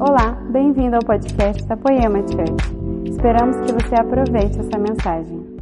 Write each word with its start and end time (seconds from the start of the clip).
Olá, 0.00 0.30
bem-vindo 0.52 0.94
ao 0.94 1.02
podcast 1.02 1.64
da 1.64 1.76
Poema 1.76 2.18
Church. 2.20 3.10
Esperamos 3.10 3.56
que 3.66 3.72
você 3.72 3.96
aproveite 3.96 4.56
essa 4.60 4.78
mensagem. 4.78 5.58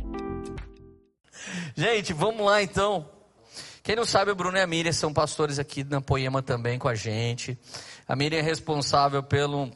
Gente, 1.75 2.13
vamos 2.13 2.45
lá 2.45 2.63
então. 2.63 3.09
Quem 3.83 3.97
não 3.97 4.05
sabe, 4.05 4.31
o 4.31 4.35
Bruno 4.35 4.59
e 4.59 4.61
a 4.61 4.67
Miriam 4.67 4.93
são 4.93 5.11
pastores 5.11 5.59
aqui 5.59 5.83
na 5.85 6.03
Poema 6.03 6.43
também 6.43 6.79
com 6.79 6.87
a 6.87 6.95
gente. 6.95 7.59
A 8.07 8.15
Miriam 8.15 8.39
é 8.39 8.43
responsável 8.43 9.23
pelo. 9.23 9.71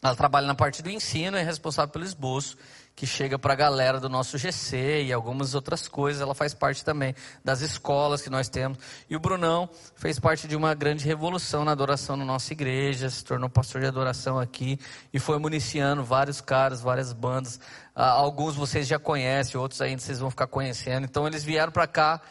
Ela 0.00 0.14
trabalha 0.14 0.46
na 0.46 0.54
parte 0.54 0.84
do 0.84 0.90
ensino 0.90 1.36
e 1.36 1.40
é 1.40 1.42
responsável 1.42 1.92
pelo 1.92 2.04
esboço 2.04 2.56
que 2.96 3.06
chega 3.06 3.38
para 3.38 3.52
a 3.52 3.56
galera 3.56 4.00
do 4.00 4.08
nosso 4.08 4.38
GC 4.38 5.04
e 5.04 5.12
algumas 5.12 5.54
outras 5.54 5.86
coisas. 5.86 6.22
Ela 6.22 6.34
faz 6.34 6.54
parte 6.54 6.82
também 6.82 7.14
das 7.44 7.60
escolas 7.60 8.22
que 8.22 8.30
nós 8.30 8.48
temos. 8.48 8.78
E 9.08 9.14
o 9.14 9.20
Brunão 9.20 9.68
fez 9.94 10.18
parte 10.18 10.48
de 10.48 10.56
uma 10.56 10.72
grande 10.72 11.04
revolução 11.04 11.62
na 11.62 11.72
adoração 11.72 12.16
na 12.16 12.24
nossa 12.24 12.54
igreja, 12.54 13.10
se 13.10 13.22
tornou 13.22 13.50
pastor 13.50 13.82
de 13.82 13.86
adoração 13.86 14.38
aqui 14.38 14.80
e 15.12 15.20
foi 15.20 15.38
municiando 15.38 16.02
vários 16.02 16.40
caras, 16.40 16.80
várias 16.80 17.12
bandas. 17.12 17.60
Ah, 17.94 18.08
alguns 18.08 18.56
vocês 18.56 18.86
já 18.86 18.98
conhecem, 18.98 19.60
outros 19.60 19.82
ainda 19.82 20.00
vocês 20.00 20.18
vão 20.18 20.30
ficar 20.30 20.46
conhecendo. 20.46 21.04
Então 21.04 21.26
eles 21.26 21.44
vieram 21.44 21.70
para 21.70 21.86
cá, 21.86 22.22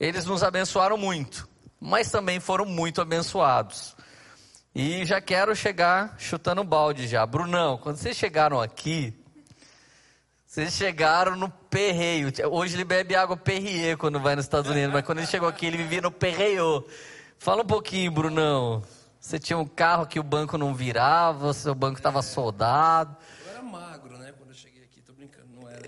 eles 0.00 0.24
nos 0.24 0.42
abençoaram 0.42 0.96
muito, 0.96 1.48
mas 1.80 2.10
também 2.10 2.40
foram 2.40 2.64
muito 2.64 3.00
abençoados. 3.00 3.96
E 4.74 5.04
já 5.04 5.20
quero 5.20 5.54
chegar 5.54 6.16
chutando 6.18 6.64
balde 6.64 7.06
já. 7.06 7.24
Brunão, 7.24 7.78
quando 7.78 7.98
vocês 7.98 8.16
chegaram 8.16 8.60
aqui, 8.60 9.14
vocês 10.48 10.72
chegaram 10.72 11.36
no 11.36 11.50
perreio. 11.50 12.32
Hoje 12.50 12.74
ele 12.74 12.84
bebe 12.84 13.14
água 13.14 13.36
perrier 13.36 13.98
quando 13.98 14.18
vai 14.18 14.34
nos 14.34 14.46
Estados 14.46 14.70
Unidos, 14.70 14.90
mas 14.94 15.04
quando 15.04 15.18
ele 15.18 15.26
chegou 15.26 15.46
aqui 15.46 15.66
ele 15.66 15.76
vivia 15.76 16.00
no 16.00 16.10
perreio. 16.10 16.86
Fala 17.38 17.62
um 17.62 17.66
pouquinho, 17.66 18.10
Brunão. 18.10 18.82
Você 19.20 19.38
tinha 19.38 19.58
um 19.58 19.66
carro 19.66 20.06
que 20.06 20.18
o 20.18 20.22
banco 20.22 20.56
não 20.56 20.74
virava, 20.74 21.52
seu 21.52 21.74
banco 21.74 21.98
estava 21.98 22.22
soldado. 22.22 23.14
Eu 23.44 23.50
era 23.50 23.62
magro, 23.62 24.16
né? 24.16 24.32
Quando 24.38 24.48
eu 24.48 24.54
cheguei 24.54 24.84
aqui, 24.84 25.02
tô 25.02 25.12
brincando, 25.12 25.48
não 25.52 25.68
era. 25.68 25.82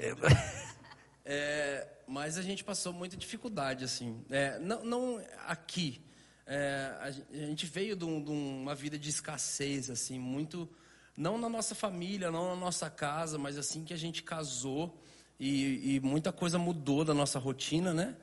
É, 1.25 1.89
mas 2.07 2.37
a 2.37 2.43
gente 2.43 2.63
passou 2.63 2.93
muita 2.93 3.17
dificuldade, 3.17 3.85
assim. 3.85 4.23
É, 4.31 4.59
não, 4.59 4.85
não 4.85 5.23
aqui. 5.47 6.05
É, 6.47 6.93
a 7.01 7.11
gente 7.47 7.65
veio 7.65 7.97
de, 7.97 8.05
um, 8.05 8.23
de 8.23 8.31
uma 8.31 8.75
vida 8.75 8.99
de 8.99 9.09
escassez, 9.09 9.89
assim, 9.89 10.19
muito 10.19 10.69
não 11.17 11.39
na 11.39 11.49
nossa 11.49 11.75
família, 11.75 12.31
não 12.31 12.51
na 12.51 12.57
nossa 12.57 12.89
casa, 12.89 13.39
mas 13.39 13.59
assim 13.59 13.85
que 13.85 13.93
a 13.93 13.97
gente 13.97 14.23
casou 14.23 14.99
e, 15.39 15.97
e 15.97 16.01
muita 16.01 16.33
coisa 16.33 16.59
mudou 16.59 17.05
da 17.05 17.15
nossa 17.15 17.39
rotina, 17.39 17.95
né? 17.95 18.17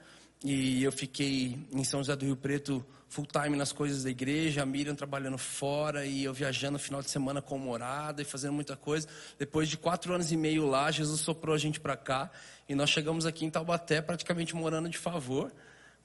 E 0.43 0.83
eu 0.83 0.91
fiquei 0.91 1.57
em 1.71 1.83
São 1.83 1.99
José 2.01 2.15
do 2.15 2.25
Rio 2.25 2.37
Preto 2.37 2.85
full 3.09 3.25
time 3.25 3.55
nas 3.55 3.71
coisas 3.71 4.03
da 4.03 4.09
igreja, 4.09 4.61
a 4.61 4.65
Miriam 4.65 4.93
trabalhando 4.93 5.37
fora 5.37 6.05
e 6.05 6.23
eu 6.23 6.33
viajando 6.33 6.73
no 6.73 6.79
final 6.79 7.01
de 7.01 7.09
semana 7.09 7.41
com 7.41 7.57
morada 7.57 8.21
e 8.21 8.25
fazendo 8.25 8.53
muita 8.53 8.75
coisa. 8.75 9.07
Depois 9.39 9.67
de 9.67 9.77
quatro 9.77 10.13
anos 10.13 10.31
e 10.31 10.37
meio 10.37 10.67
lá, 10.67 10.91
Jesus 10.91 11.21
soprou 11.21 11.55
a 11.55 11.57
gente 11.57 11.79
para 11.79 11.97
cá 11.97 12.29
e 12.69 12.75
nós 12.75 12.89
chegamos 12.89 13.25
aqui 13.25 13.45
em 13.45 13.49
Taubaté 13.49 14.01
praticamente 14.01 14.55
morando 14.55 14.89
de 14.89 14.97
favor, 14.97 15.51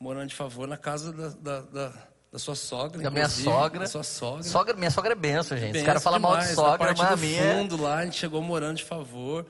morando 0.01 0.29
de 0.29 0.35
favor 0.35 0.67
na 0.67 0.79
casa 0.79 1.13
da, 1.13 1.29
da, 1.29 1.61
da 1.61 2.09
da 2.33 2.39
sua 2.39 2.55
sogra, 2.55 3.03
da 3.03 3.11
minha 3.11 3.29
sogra. 3.29 3.81
Da 3.81 3.87
sua 3.87 4.03
sogra. 4.03 4.43
sogra. 4.43 4.75
Minha 4.75 4.91
sogra 4.91 5.13
é 5.13 5.15
benção, 5.15 5.57
gente. 5.59 5.73
Benção 5.73 5.83
Os 5.83 5.87
caras 5.87 6.03
falam 6.03 6.19
mal 6.19 6.39
de 6.39 6.55
sogra, 6.55 6.95
mas 6.97 7.13
a 7.13 7.17
minha... 7.17 7.55
fundo 7.55 7.81
lá, 7.81 7.99
a 7.99 8.05
gente 8.07 8.17
chegou 8.17 8.41
morando 8.41 8.79
de 8.79 8.85
favor. 8.85 9.45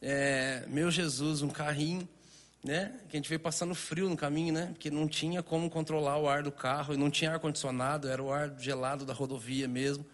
É, 0.00 0.64
meu 0.66 0.90
Jesus, 0.90 1.42
um 1.42 1.50
carrinho, 1.50 2.08
né? 2.64 2.94
Que 3.10 3.16
a 3.16 3.18
gente 3.18 3.28
veio 3.28 3.38
passando 3.38 3.74
frio 3.74 4.08
no 4.08 4.16
caminho, 4.16 4.54
né? 4.54 4.70
Porque 4.72 4.90
não 4.90 5.06
tinha 5.06 5.42
como 5.42 5.68
controlar 5.68 6.16
o 6.16 6.26
ar 6.26 6.42
do 6.42 6.50
carro 6.50 6.94
e 6.94 6.96
não 6.96 7.10
tinha 7.10 7.32
ar-condicionado, 7.32 8.08
era 8.08 8.22
o 8.22 8.32
ar 8.32 8.50
gelado 8.58 9.04
da 9.04 9.12
rodovia 9.12 9.68
mesmo. 9.68 10.04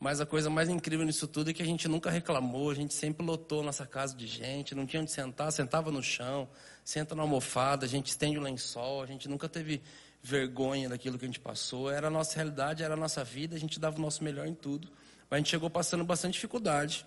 Mas 0.00 0.20
a 0.20 0.26
coisa 0.26 0.50
mais 0.50 0.68
incrível 0.68 1.06
nisso 1.06 1.28
tudo 1.28 1.50
é 1.50 1.54
que 1.54 1.62
a 1.62 1.64
gente 1.64 1.86
nunca 1.86 2.10
reclamou, 2.10 2.70
a 2.70 2.74
gente 2.74 2.92
sempre 2.92 3.24
lotou 3.24 3.62
nossa 3.62 3.86
casa 3.86 4.16
de 4.16 4.26
gente, 4.26 4.74
não 4.74 4.84
tinha 4.84 5.00
onde 5.00 5.12
sentar, 5.12 5.52
sentava 5.52 5.92
no 5.92 6.02
chão, 6.02 6.48
senta 6.84 7.14
na 7.14 7.22
almofada, 7.22 7.86
a 7.86 7.88
gente 7.88 8.08
estende 8.08 8.36
o 8.36 8.42
lençol, 8.42 9.00
a 9.00 9.06
gente 9.06 9.28
nunca 9.28 9.48
teve 9.48 9.80
vergonha 10.22 10.88
daquilo 10.88 11.18
que 11.18 11.24
a 11.24 11.28
gente 11.28 11.40
passou. 11.40 11.90
Era 11.90 12.06
a 12.06 12.10
nossa 12.10 12.36
realidade, 12.36 12.82
era 12.82 12.94
a 12.94 12.96
nossa 12.96 13.24
vida, 13.24 13.56
a 13.56 13.58
gente 13.58 13.80
dava 13.80 13.98
o 13.98 14.00
nosso 14.00 14.22
melhor 14.22 14.46
em 14.46 14.54
tudo. 14.54 14.88
Mas 15.28 15.36
a 15.36 15.38
gente 15.38 15.50
chegou 15.50 15.68
passando 15.68 16.04
bastante 16.04 16.34
dificuldade. 16.34 17.04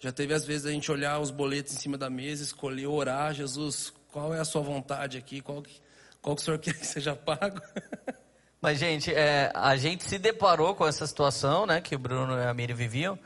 Já 0.00 0.10
teve 0.10 0.32
às 0.32 0.44
vezes 0.44 0.66
a 0.66 0.70
gente 0.70 0.90
olhar 0.90 1.18
os 1.18 1.30
boletos 1.30 1.74
em 1.74 1.78
cima 1.78 1.98
da 1.98 2.08
mesa, 2.08 2.42
escolher 2.42 2.86
orar, 2.86 3.34
Jesus, 3.34 3.92
qual 4.10 4.34
é 4.34 4.40
a 4.40 4.44
sua 4.44 4.62
vontade 4.62 5.18
aqui? 5.18 5.40
Qual 5.40 5.62
que, 5.62 5.80
qual 6.22 6.34
que 6.36 6.42
o 6.42 6.44
senhor 6.44 6.58
quer 6.60 6.74
que 6.74 6.86
seja 6.86 7.14
pago? 7.14 7.60
Mas, 8.60 8.78
gente, 8.78 9.12
é, 9.12 9.52
a 9.54 9.76
gente 9.76 10.04
se 10.04 10.18
deparou 10.18 10.74
com 10.74 10.86
essa 10.86 11.06
situação, 11.06 11.66
né, 11.66 11.82
que 11.82 11.94
o 11.94 11.98
Bruno 11.98 12.32
e 12.38 12.46
a 12.46 12.54
Miri 12.54 12.72
viviam, 12.72 13.18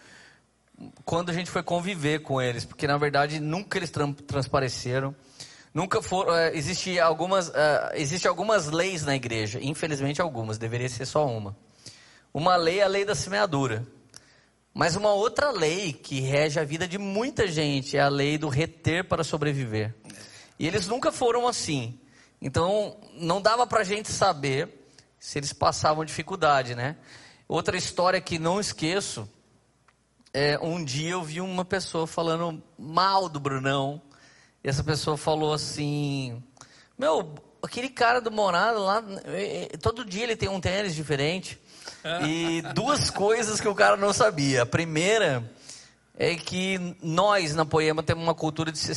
quando 1.05 1.31
a 1.31 1.32
gente 1.32 1.49
foi 1.49 1.62
conviver 1.62 2.22
com 2.22 2.43
eles, 2.43 2.65
porque 2.65 2.87
na 2.87 2.97
verdade 2.97 3.38
nunca 3.38 3.78
eles 3.78 3.93
transpareceram. 4.26 5.15
Nunca 5.78 6.03
foram. 6.03 6.33
Uh, 6.33 6.56
existe 6.56 6.99
algumas, 6.99 7.50
uh, 7.50 7.53
existe 7.94 8.27
algumas 8.27 8.66
leis 8.66 9.05
na 9.05 9.15
igreja, 9.15 9.61
infelizmente 9.62 10.21
algumas, 10.21 10.59
deveria 10.59 10.89
ser 10.89 11.06
só 11.06 11.25
uma. 11.25 11.56
Uma 12.34 12.56
lei 12.56 12.81
é 12.81 12.83
a 12.83 12.89
lei 12.89 13.05
da 13.05 13.15
semeadura. 13.15 13.87
Mas 14.75 14.97
uma 14.97 15.12
outra 15.12 15.53
lei 15.53 15.93
que 15.93 16.19
rege 16.19 16.59
a 16.59 16.65
vida 16.65 16.88
de 16.88 16.99
muita 16.99 17.47
gente 17.47 17.97
é 17.97 18.00
a 18.00 18.09
lei 18.09 18.37
do 18.37 18.49
reter 18.49 19.05
para 19.05 19.22
sobreviver. 19.22 19.94
E 20.59 20.67
eles 20.67 20.88
nunca 20.88 21.12
foram 21.12 21.47
assim. 21.47 21.97
Então, 22.43 22.97
não 23.15 23.41
dava 23.41 23.65
para 23.65 23.83
a 23.83 23.84
gente 23.84 24.11
saber 24.11 24.91
se 25.17 25.38
eles 25.38 25.53
passavam 25.53 26.05
dificuldade, 26.05 26.75
né? 26.75 26.97
Outra 27.47 27.77
história 27.77 28.21
que 28.21 28.37
não 28.37 28.59
esqueço 28.59 29.31
é 30.34 30.59
um 30.59 30.84
dia 30.84 31.12
eu 31.12 31.22
vi 31.22 31.41
uma 31.41 31.65
pessoa 31.65 32.05
falando 32.05 32.61
mal 32.77 33.28
do 33.28 33.38
Brunão 33.38 34.03
e 34.69 34.71
essa 34.71 34.84
pessoa 34.84 35.17
falou 35.17 35.55
assim: 35.55 36.43
Meu, 36.99 37.34
aquele 37.62 37.89
cara 37.89 38.21
do 38.21 38.31
Morado 38.31 38.81
lá, 38.81 39.03
todo 39.81 40.05
dia 40.05 40.25
ele 40.25 40.37
tem 40.37 40.51
um 40.51 40.61
tênis 40.61 40.95
diferente. 40.95 41.59
E 42.23 42.61
duas 42.75 43.09
coisas 43.09 43.62
que 43.62 43.67
o 43.67 43.75
cara 43.75 43.97
não 43.97 44.12
sabia. 44.12 44.61
A 44.61 44.67
primeira 44.67 45.51
é 46.19 46.34
que 46.34 46.95
nós 47.03 47.55
na 47.55 47.65
Poema 47.65 48.03
temos 48.03 48.23
uma 48.23 48.34
cultura 48.34 48.71
de 48.71 48.77
ser 48.79 48.95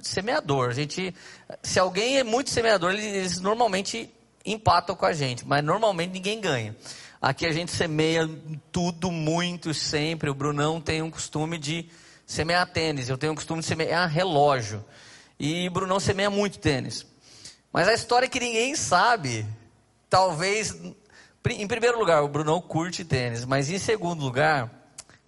semeador. 0.00 0.70
A 0.70 0.72
gente, 0.72 1.14
se 1.62 1.78
alguém 1.78 2.16
é 2.16 2.24
muito 2.24 2.48
semeador, 2.48 2.94
eles 2.94 3.40
normalmente 3.40 4.10
empatam 4.42 4.96
com 4.96 5.04
a 5.04 5.12
gente, 5.12 5.46
mas 5.46 5.62
normalmente 5.62 6.12
ninguém 6.12 6.40
ganha. 6.40 6.74
Aqui 7.20 7.44
a 7.44 7.52
gente 7.52 7.72
semeia 7.72 8.26
tudo, 8.72 9.10
muito, 9.10 9.74
sempre. 9.74 10.30
O 10.30 10.34
Brunão 10.34 10.80
tem 10.80 11.02
um 11.02 11.10
costume 11.10 11.58
de 11.58 11.90
semear 12.34 12.66
tênis, 12.70 13.08
eu 13.08 13.16
tenho 13.16 13.32
o 13.32 13.36
costume 13.36 13.60
de 13.60 13.66
semear 13.66 14.08
relógio. 14.08 14.84
E 15.38 15.68
Brunão 15.70 15.98
semeia 16.00 16.30
muito 16.30 16.58
tênis. 16.58 17.06
Mas 17.72 17.88
a 17.88 17.94
história 17.94 18.28
que 18.28 18.38
ninguém 18.38 18.76
sabe, 18.76 19.46
talvez, 20.08 20.78
em 21.50 21.66
primeiro 21.66 21.98
lugar, 21.98 22.22
o 22.22 22.28
Brunão 22.28 22.60
curte 22.60 23.04
tênis, 23.04 23.44
mas 23.44 23.70
em 23.70 23.78
segundo 23.78 24.22
lugar, 24.22 24.70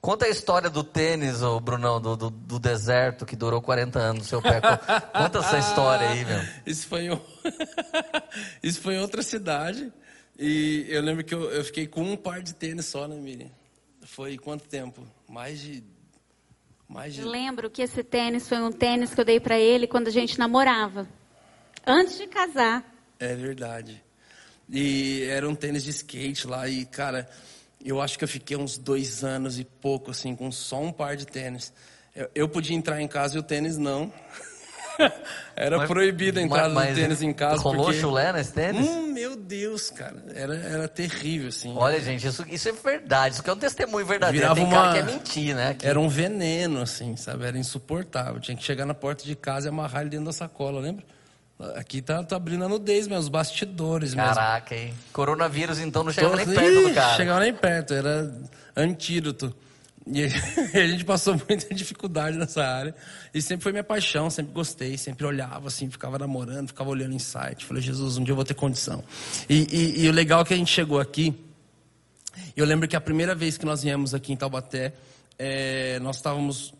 conta 0.00 0.26
a 0.26 0.28
história 0.28 0.70
do 0.70 0.84
tênis, 0.84 1.42
o 1.42 1.58
Brunão, 1.58 2.00
do, 2.00 2.16
do, 2.16 2.30
do, 2.30 2.58
deserto 2.58 3.26
que 3.26 3.34
durou 3.34 3.60
40 3.60 3.98
anos 3.98 4.22
no 4.22 4.28
seu 4.28 4.40
pé. 4.40 4.60
Conta 5.12 5.38
essa 5.40 5.58
história 5.58 6.08
aí, 6.08 6.24
meu. 6.24 6.40
Isso 6.64 6.86
foi, 6.86 7.06
em... 7.06 7.20
Isso 8.62 8.80
foi 8.80 8.94
em 8.94 9.00
outra 9.00 9.22
cidade. 9.22 9.92
E 10.38 10.86
eu 10.88 11.02
lembro 11.02 11.24
que 11.24 11.34
eu, 11.34 11.50
eu 11.50 11.64
fiquei 11.64 11.86
com 11.86 12.02
um 12.02 12.16
par 12.16 12.40
de 12.42 12.54
tênis 12.54 12.86
só, 12.86 13.08
né, 13.08 13.16
Miriam? 13.16 13.50
Foi 14.02 14.38
quanto 14.38 14.68
tempo? 14.68 15.02
Mais 15.28 15.60
de 15.60 15.82
de... 17.08 17.20
Eu 17.20 17.28
lembro 17.28 17.70
que 17.70 17.82
esse 17.82 18.02
tênis 18.02 18.48
foi 18.48 18.58
um 18.58 18.72
tênis 18.72 19.14
que 19.14 19.20
eu 19.20 19.24
dei 19.24 19.40
para 19.40 19.58
ele 19.58 19.86
quando 19.86 20.08
a 20.08 20.10
gente 20.10 20.38
namorava. 20.38 21.08
Antes 21.86 22.18
de 22.18 22.26
casar. 22.26 22.84
É 23.18 23.34
verdade. 23.34 24.02
E 24.68 25.22
era 25.24 25.48
um 25.48 25.54
tênis 25.54 25.84
de 25.84 25.90
skate 25.90 26.46
lá. 26.46 26.68
E, 26.68 26.84
cara, 26.84 27.28
eu 27.84 28.00
acho 28.00 28.18
que 28.18 28.24
eu 28.24 28.28
fiquei 28.28 28.56
uns 28.56 28.76
dois 28.76 29.22
anos 29.22 29.58
e 29.58 29.64
pouco, 29.64 30.10
assim, 30.10 30.34
com 30.34 30.50
só 30.50 30.80
um 30.80 30.92
par 30.92 31.16
de 31.16 31.26
tênis. 31.26 31.72
Eu, 32.14 32.30
eu 32.34 32.48
podia 32.48 32.76
entrar 32.76 33.00
em 33.00 33.08
casa 33.08 33.36
e 33.36 33.38
o 33.38 33.42
tênis 33.42 33.76
não. 33.76 34.12
era 35.56 35.78
mas, 35.78 35.88
proibido 35.88 36.38
a 36.38 36.42
entrada 36.42 36.74
mas, 36.74 36.90
do 36.90 37.00
tênis 37.00 37.22
em 37.22 37.32
casa. 37.32 37.60
Rolou 37.60 37.86
porque... 37.86 38.00
chulé 38.00 38.32
nesse 38.32 38.52
tênis? 38.52 38.88
Hum, 38.88 39.12
meu 39.12 39.36
Deus, 39.36 39.90
cara. 39.90 40.16
Era, 40.34 40.56
era 40.56 40.88
terrível, 40.88 41.48
assim. 41.48 41.72
Olha, 41.76 42.00
gente, 42.00 42.26
isso, 42.26 42.44
isso 42.48 42.68
é 42.68 42.72
verdade. 42.72 43.34
Isso 43.34 43.42
que 43.42 43.50
é 43.50 43.52
um 43.52 43.58
testemunho 43.58 44.06
verdadeiro. 44.06 44.38
Virava 44.38 44.54
Tem 44.54 44.64
uma... 44.64 44.76
cara 44.76 44.92
que 44.92 44.98
é 44.98 45.02
mentir, 45.14 45.54
né? 45.54 45.74
Que... 45.74 45.86
Era 45.86 45.98
um 45.98 46.08
veneno, 46.08 46.80
assim, 46.80 47.16
sabe? 47.16 47.44
Era 47.44 47.58
insuportável. 47.58 48.40
Tinha 48.40 48.56
que 48.56 48.62
chegar 48.62 48.86
na 48.86 48.94
porta 48.94 49.24
de 49.24 49.34
casa 49.34 49.68
e 49.68 49.70
amarrar 49.70 50.02
ele 50.02 50.10
dentro 50.10 50.26
da 50.26 50.32
sacola, 50.32 50.80
lembra? 50.80 51.04
Aqui 51.74 52.02
tá, 52.02 52.22
tá 52.22 52.36
abrindo 52.36 52.64
a 52.64 52.68
nudez 52.68 53.06
os 53.06 53.28
bastidores 53.28 54.14
Caraca, 54.14 54.74
mesmo. 54.74 54.88
hein? 54.88 54.94
Coronavírus, 55.10 55.78
então, 55.78 56.04
não 56.04 56.12
chegava 56.12 56.36
nem 56.36 56.46
perto 56.46 56.88
do 56.88 56.94
cara. 56.94 57.16
Chegava 57.16 57.40
nem 57.40 57.54
perto, 57.54 57.94
era 57.94 58.34
antídoto. 58.76 59.56
E 60.72 60.78
a 60.78 60.86
gente 60.86 61.04
passou 61.04 61.34
muita 61.34 61.74
dificuldade 61.74 62.36
nessa 62.38 62.64
área. 62.64 62.94
E 63.34 63.42
sempre 63.42 63.64
foi 63.64 63.72
minha 63.72 63.82
paixão, 63.82 64.30
sempre 64.30 64.52
gostei, 64.52 64.96
sempre 64.96 65.26
olhava 65.26 65.66
assim, 65.66 65.90
ficava 65.90 66.16
namorando, 66.16 66.68
ficava 66.68 66.90
olhando 66.90 67.12
em 67.12 67.18
site. 67.18 67.64
Falei, 67.64 67.82
Jesus, 67.82 68.16
um 68.16 68.22
dia 68.22 68.30
eu 68.30 68.36
vou 68.36 68.44
ter 68.44 68.54
condição. 68.54 69.02
E, 69.50 69.66
e, 69.70 70.04
e 70.04 70.08
o 70.08 70.12
legal 70.12 70.42
é 70.42 70.44
que 70.44 70.54
a 70.54 70.56
gente 70.56 70.72
chegou 70.72 71.00
aqui, 71.00 71.34
Eu 72.56 72.64
lembro 72.64 72.86
que 72.86 72.94
a 72.94 73.00
primeira 73.00 73.34
vez 73.34 73.58
que 73.58 73.66
nós 73.66 73.82
viemos 73.82 74.14
aqui 74.14 74.32
em 74.32 74.36
Taubaté, 74.36 74.92
é, 75.38 75.98
nós 76.00 76.16
estávamos, 76.16 76.72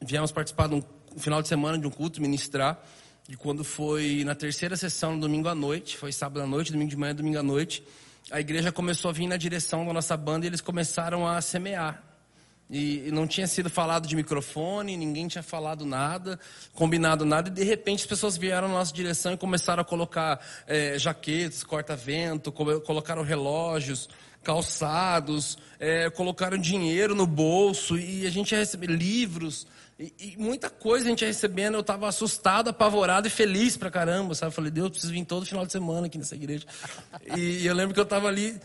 viemos 0.00 0.32
participar 0.32 0.68
de 0.68 0.76
um 0.76 0.82
final 1.18 1.42
de 1.42 1.48
semana 1.48 1.78
de 1.78 1.86
um 1.86 1.90
culto, 1.90 2.22
ministrar. 2.22 2.82
E 3.28 3.36
quando 3.36 3.62
foi 3.64 4.22
na 4.24 4.34
terceira 4.34 4.76
sessão, 4.76 5.14
no 5.14 5.20
domingo 5.20 5.48
à 5.48 5.54
noite, 5.54 5.96
foi 5.96 6.10
sábado 6.10 6.42
à 6.42 6.46
noite, 6.46 6.72
domingo 6.72 6.90
de 6.90 6.96
manhã, 6.96 7.14
domingo 7.14 7.38
à 7.38 7.42
noite, 7.42 7.84
a 8.30 8.40
igreja 8.40 8.72
começou 8.72 9.10
a 9.10 9.12
vir 9.12 9.26
na 9.26 9.36
direção 9.36 9.84
da 9.84 9.92
nossa 9.92 10.16
banda 10.16 10.46
e 10.46 10.48
eles 10.48 10.60
começaram 10.60 11.26
a 11.26 11.40
semear. 11.40 12.11
E 12.74 13.10
não 13.12 13.26
tinha 13.26 13.46
sido 13.46 13.68
falado 13.68 14.08
de 14.08 14.16
microfone, 14.16 14.96
ninguém 14.96 15.28
tinha 15.28 15.42
falado 15.42 15.84
nada, 15.84 16.40
combinado 16.72 17.22
nada, 17.26 17.50
e 17.50 17.52
de 17.52 17.62
repente 17.62 18.00
as 18.00 18.06
pessoas 18.06 18.38
vieram 18.38 18.66
na 18.66 18.74
nossa 18.74 18.94
direção 18.94 19.34
e 19.34 19.36
começaram 19.36 19.82
a 19.82 19.84
colocar 19.84 20.40
é, 20.66 20.98
jaquetes, 20.98 21.62
corta-vento, 21.62 22.50
colocaram 22.50 23.22
relógios, 23.22 24.08
calçados, 24.42 25.58
é, 25.78 26.08
colocaram 26.08 26.56
dinheiro 26.56 27.14
no 27.14 27.26
bolso, 27.26 27.98
e 27.98 28.26
a 28.26 28.30
gente 28.30 28.52
ia 28.52 28.58
receber 28.60 28.86
livros, 28.86 29.66
e, 30.00 30.14
e 30.18 30.36
muita 30.38 30.70
coisa 30.70 31.04
a 31.04 31.08
gente 31.10 31.20
ia 31.20 31.28
recebendo. 31.28 31.74
Eu 31.74 31.80
estava 31.80 32.08
assustado, 32.08 32.70
apavorado 32.70 33.26
e 33.26 33.30
feliz 33.30 33.76
pra 33.76 33.90
caramba, 33.90 34.34
sabe? 34.34 34.48
Eu 34.50 34.56
falei, 34.56 34.70
Deus, 34.70 34.88
preciso 34.88 35.12
vir 35.12 35.26
todo 35.26 35.44
final 35.44 35.66
de 35.66 35.72
semana 35.72 36.06
aqui 36.06 36.16
nessa 36.16 36.34
igreja. 36.34 36.64
E 37.36 37.66
eu 37.66 37.74
lembro 37.74 37.92
que 37.92 38.00
eu 38.00 38.04
estava 38.04 38.28
ali, 38.28 38.58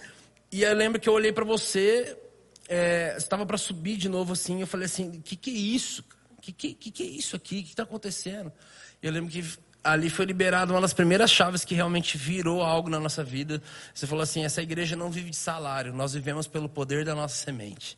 e 0.50 0.64
eu 0.64 0.74
lembro 0.74 0.98
que 0.98 1.10
eu 1.10 1.14
olhei 1.14 1.34
para 1.34 1.44
você, 1.44 2.18
é, 2.68 3.16
estava 3.18 3.46
para 3.46 3.58
subir 3.58 3.98
de 3.98 4.10
novo 4.10 4.34
assim, 4.34 4.62
eu 4.62 4.68
falei 4.68 4.86
assim, 4.86 5.10
o 5.10 5.22
que, 5.22 5.36
que 5.36 5.50
é 5.50 5.54
isso? 5.54 6.04
O 6.38 6.42
que, 6.42 6.52
que, 6.52 6.92
que, 6.92 7.04
é 7.04 7.06
isso 7.06 7.36
aqui? 7.36 7.60
O 7.60 7.64
que 7.64 7.70
está 7.70 7.84
acontecendo? 7.84 8.52
Eu 9.02 9.12
lembro 9.12 9.30
que 9.32 9.44
ali 9.84 10.10
foi 10.10 10.26
liberada 10.26 10.72
uma 10.72 10.82
das 10.82 10.94
primeiras 10.94 11.32
chaves 11.32 11.64
que 11.66 11.74
realmente 11.74 12.18
virou 12.18 12.62
algo 12.62 12.90
na 12.90 13.00
nossa 13.00 13.24
vida. 13.24 13.62
Você 13.94 14.06
falou 14.06 14.24
assim: 14.24 14.46
essa 14.46 14.62
igreja 14.62 14.96
não 14.96 15.10
vive 15.10 15.30
de 15.30 15.36
salário, 15.36 15.94
nós 15.94 16.14
vivemos 16.14 16.48
pelo 16.48 16.70
poder 16.70 17.04
da 17.04 17.16
nossa 17.16 17.36
semente. 17.36 17.98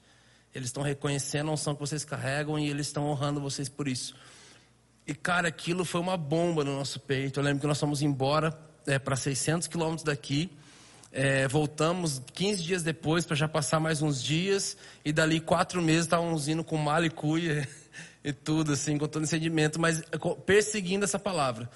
Eles 0.54 0.70
estão 0.70 0.82
reconhecendo 0.82 1.50
a 1.50 1.54
unção 1.54 1.76
que 1.76 1.82
vocês 1.82 2.04
carregam 2.04 2.58
e 2.58 2.70
eles 2.70 2.88
estão 2.88 3.06
honrando 3.06 3.40
vocês 3.40 3.70
por 3.70 3.88
isso. 3.88 4.16
E, 5.06 5.14
cara, 5.14 5.48
aquilo 5.48 5.86
foi 5.86 6.02
uma 6.02 6.18
bomba 6.18 6.64
no 6.64 6.76
nosso 6.76 7.00
peito. 7.00 7.40
Eu 7.40 7.44
lembro 7.44 7.62
que 7.62 7.68
nós 7.68 7.80
fomos 7.80 8.02
embora 8.02 8.58
é, 8.88 8.98
para 8.98 9.16
600 9.16 9.68
quilômetros 9.68 10.04
daqui. 10.04 10.52
É, 11.12 11.48
voltamos 11.48 12.22
15 12.34 12.62
dias 12.64 12.84
depois 12.84 13.26
para 13.26 13.36
já 13.36 13.48
passar 13.48 13.80
mais 13.80 14.02
uns 14.02 14.22
dias. 14.22 14.78
E 15.04 15.12
dali 15.12 15.40
quatro 15.40 15.82
meses 15.82 16.04
estávamos 16.04 16.48
indo 16.48 16.64
com 16.64 16.78
mala 16.78 17.06
e 17.06 17.10
cuia 17.10 17.68
e 18.24 18.32
tudo, 18.32 18.74
assim, 18.74 18.98
com 18.98 19.08
todo 19.08 19.26
entendimento. 19.26 19.80
Mas 19.80 20.02
perseguindo 20.46 21.06
essa 21.06 21.20
palavra. 21.20 21.70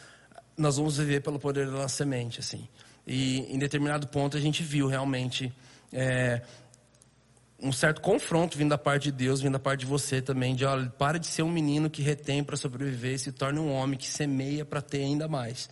Nós 0.56 0.78
vamos 0.78 0.98
viver 0.98 1.22
pelo 1.22 1.40
poder 1.40 1.66
da 1.66 1.72
nossa 1.72 1.96
semente, 1.96 2.40
assim. 2.40 2.68
E 3.08 3.40
em 3.54 3.58
determinado 3.58 4.08
ponto 4.08 4.38
a 4.38 4.40
gente 4.40 4.62
viu 4.62 4.88
realmente 4.88 5.52
é, 5.92 6.42
um 7.60 7.72
certo 7.72 8.02
confronto 8.02 8.58
vindo 8.58 8.70
da 8.70 8.78
parte 8.78 9.06
de 9.06 9.12
Deus, 9.14 9.42
vindo 9.42 9.54
da 9.54 9.60
parte 9.60 9.82
de 9.82 9.86
você 9.86 10.22
também, 10.22 10.54
de 10.54 10.66
olha, 10.66 10.90
para 10.90 11.18
de 11.18 11.28
ser 11.28 11.44
um 11.44 11.52
menino 11.52 11.90
que 11.90 12.02
retém 12.02 12.44
para 12.44 12.58
sobreviver 12.58 13.14
e 13.14 13.20
se 13.20 13.32
torne 13.32 13.60
um 13.60 13.72
homem 13.72 13.98
que 13.98 14.08
semeia 14.08 14.66
para 14.66 14.82
ter 14.82 15.00
ainda 15.00 15.28
mais. 15.28 15.70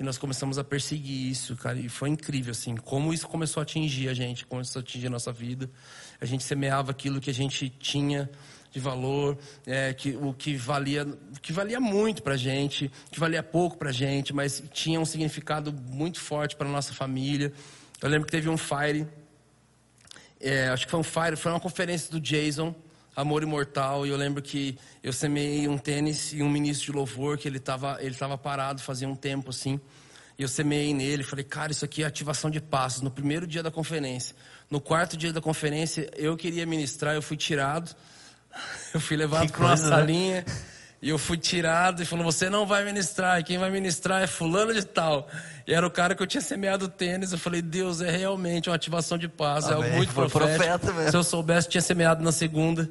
E 0.00 0.02
nós 0.02 0.16
começamos 0.16 0.58
a 0.58 0.64
perseguir 0.64 1.30
isso, 1.30 1.54
cara, 1.56 1.78
e 1.78 1.88
foi 1.88 2.08
incrível, 2.08 2.52
assim, 2.52 2.74
como 2.74 3.12
isso 3.12 3.28
começou 3.28 3.60
a 3.60 3.64
atingir 3.64 4.08
a 4.08 4.14
gente, 4.14 4.46
começou 4.46 4.80
a 4.80 4.82
atingir 4.82 5.08
a 5.08 5.10
nossa 5.10 5.30
vida. 5.30 5.70
A 6.18 6.24
gente 6.24 6.42
semeava 6.42 6.90
aquilo 6.90 7.20
que 7.20 7.28
a 7.28 7.34
gente 7.34 7.68
tinha 7.68 8.28
de 8.72 8.80
valor, 8.80 9.36
é, 9.66 9.92
que, 9.92 10.16
o 10.16 10.32
que 10.32 10.56
valia, 10.56 11.06
que 11.42 11.52
valia 11.52 11.78
muito 11.78 12.22
para 12.22 12.34
gente, 12.36 12.90
que 13.12 13.20
valia 13.20 13.42
pouco 13.42 13.76
para 13.76 13.92
gente, 13.92 14.32
mas 14.32 14.62
tinha 14.72 14.98
um 14.98 15.04
significado 15.04 15.70
muito 15.70 16.18
forte 16.18 16.56
para 16.56 16.66
nossa 16.66 16.94
família. 16.94 17.52
Eu 18.00 18.08
lembro 18.08 18.24
que 18.24 18.32
teve 18.32 18.48
um 18.48 18.56
fire 18.56 19.06
é, 20.40 20.68
acho 20.68 20.86
que 20.86 20.90
foi 20.90 21.00
um 21.00 21.04
fire, 21.04 21.36
foi 21.36 21.52
uma 21.52 21.60
conferência 21.60 22.10
do 22.10 22.18
Jason, 22.18 22.74
Amor 23.14 23.42
Imortal, 23.42 24.06
e 24.06 24.10
eu 24.10 24.16
lembro 24.16 24.40
que 24.40 24.78
eu 25.02 25.12
semeei 25.12 25.66
um 25.68 25.76
tênis 25.76 26.32
e 26.32 26.42
um 26.42 26.48
ministro 26.48 26.86
de 26.86 26.92
louvor, 26.92 27.36
que 27.36 27.48
ele 27.48 27.58
estava 27.58 27.98
ele 28.00 28.14
tava 28.14 28.38
parado 28.38 28.80
fazia 28.80 29.08
um 29.08 29.16
tempo 29.16 29.50
assim, 29.50 29.80
e 30.38 30.42
eu 30.42 30.48
semeei 30.48 30.94
nele, 30.94 31.22
falei, 31.22 31.44
cara, 31.44 31.72
isso 31.72 31.84
aqui 31.84 32.02
é 32.02 32.06
ativação 32.06 32.50
de 32.50 32.60
passos, 32.60 33.02
no 33.02 33.10
primeiro 33.10 33.46
dia 33.46 33.62
da 33.62 33.70
conferência. 33.70 34.34
No 34.70 34.80
quarto 34.80 35.16
dia 35.16 35.32
da 35.32 35.40
conferência, 35.40 36.10
eu 36.16 36.36
queria 36.36 36.64
ministrar, 36.64 37.14
eu 37.14 37.22
fui 37.22 37.36
tirado, 37.36 37.94
eu 38.94 39.00
fui 39.00 39.16
levado 39.16 39.50
para 39.52 39.60
uma 39.60 39.70
né? 39.70 39.76
salinha... 39.76 40.44
Né? 40.46 40.79
E 41.02 41.08
eu 41.08 41.18
fui 41.18 41.38
tirado 41.38 42.02
e 42.02 42.06
falou: 42.06 42.24
Você 42.24 42.50
não 42.50 42.66
vai 42.66 42.84
ministrar, 42.84 43.42
quem 43.42 43.56
vai 43.56 43.70
ministrar 43.70 44.22
é 44.22 44.26
Fulano 44.26 44.74
de 44.74 44.84
Tal. 44.84 45.26
E 45.66 45.72
era 45.72 45.86
o 45.86 45.90
cara 45.90 46.14
que 46.14 46.22
eu 46.22 46.26
tinha 46.26 46.42
semeado 46.42 46.88
tênis. 46.88 47.32
Eu 47.32 47.38
falei: 47.38 47.62
Deus, 47.62 48.02
é 48.02 48.10
realmente 48.10 48.68
uma 48.68 48.76
ativação 48.76 49.16
de 49.16 49.26
paz, 49.28 49.64
Amém. 49.64 49.72
é 49.72 49.84
algo 49.84 49.96
muito 49.96 50.12
Foi 50.12 50.28
profético. 50.28 50.78
Profeta. 50.78 51.10
Se 51.10 51.16
eu 51.16 51.24
soubesse, 51.24 51.68
tinha 51.68 51.80
semeado 51.80 52.22
na 52.22 52.32
segunda. 52.32 52.90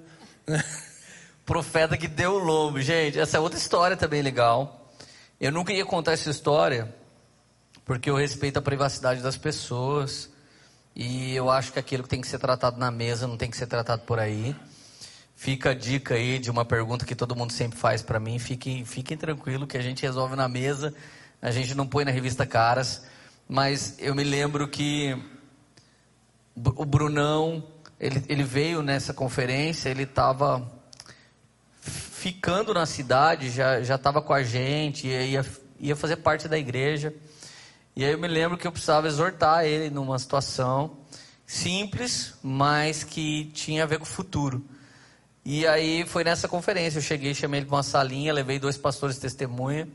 Profeta 1.45 1.97
que 1.97 2.07
deu 2.07 2.33
o 2.33 2.39
lobo. 2.39 2.81
Gente, 2.81 3.19
essa 3.19 3.38
é 3.38 3.39
outra 3.39 3.59
história 3.59 3.95
também 3.95 4.21
legal. 4.21 4.91
Eu 5.39 5.51
nunca 5.51 5.71
ia 5.71 5.85
contar 5.85 6.13
essa 6.13 6.29
história, 6.29 6.94
porque 7.85 8.09
eu 8.09 8.15
respeito 8.15 8.57
a 8.57 8.61
privacidade 8.61 9.21
das 9.21 9.38
pessoas. 9.38 10.29
E 10.95 11.35
eu 11.35 11.50
acho 11.50 11.71
que 11.71 11.79
aquilo 11.79 12.03
que 12.03 12.09
tem 12.09 12.21
que 12.21 12.27
ser 12.27 12.39
tratado 12.39 12.77
na 12.77 12.91
mesa 12.91 13.27
não 13.27 13.38
tem 13.38 13.50
que 13.50 13.56
ser 13.57 13.67
tratado 13.67 14.01
por 14.01 14.19
aí. 14.19 14.56
Fica 15.41 15.69
a 15.69 15.74
dica 15.74 16.15
aí 16.15 16.38
de 16.38 16.51
uma 16.51 16.65
pergunta 16.65 17.06
que 17.06 17.15
todo 17.15 17.33
mundo 17.33 17.53
sempre 17.53 17.80
faz 17.80 18.01
para 18.01 18.19
mim. 18.19 18.38
Fiquem, 18.38 18.83
fiquem 18.83 19.15
tranquilo 19.15 19.65
que 19.65 19.77
a 19.77 19.81
gente 19.81 20.01
resolve 20.01 20.36
na 20.36 20.50
mesa. 20.50 20.94
A 21.41 21.50
gente 21.50 21.74
não 21.74 21.88
põe 21.88 22.03
na 22.03 22.12
revista 22.12 22.45
Caras. 22.45 23.06
Mas 23.47 23.95
eu 24.00 24.13
me 24.13 24.25
lembro 24.25 24.68
que 24.68 25.18
o 26.53 26.83
Brunão, 26.83 27.65
ele, 27.97 28.21
ele 28.27 28.44
veio 28.44 28.81
nessa 28.81 29.13
conferência, 29.13 29.88
ele 29.88 30.03
estava 30.03 30.69
ficando 31.80 32.74
na 32.74 32.85
cidade, 32.85 33.50
já 33.50 33.80
estava 33.80 34.21
com 34.21 34.33
a 34.33 34.44
gente, 34.44 35.07
ia, 35.07 35.45
ia 35.80 35.95
fazer 35.95 36.18
parte 36.18 36.50
da 36.50 36.57
igreja. 36.57 37.13
E 37.95 38.03
aí 38.03 38.12
eu 38.12 38.19
me 38.19 38.27
lembro 38.27 38.57
que 38.57 38.68
eu 38.68 38.74
precisava 38.74 39.07
exortar 39.07 39.63
ele 39.63 39.89
numa 39.89 40.19
situação 40.19 40.97
simples, 41.47 42.33
mas 42.44 43.06
que 43.06 43.45
tinha 43.53 43.83
a 43.83 43.88
ver 43.88 44.00
com 44.00 44.03
o 44.03 44.06
futuro. 44.06 44.62
E 45.45 45.65
aí 45.65 46.06
foi 46.06 46.24
nessa 46.24 46.47
conferência, 46.47 47.00
eu 47.00 47.01
cheguei, 47.01 47.33
chamei 47.33 47.62
ele 47.62 47.68
para 47.68 47.77
uma 47.77 47.83
salinha, 47.83 48.33
levei 48.33 48.59
dois 48.59 48.77
pastores 48.77 49.18
testemunha. 49.18 49.88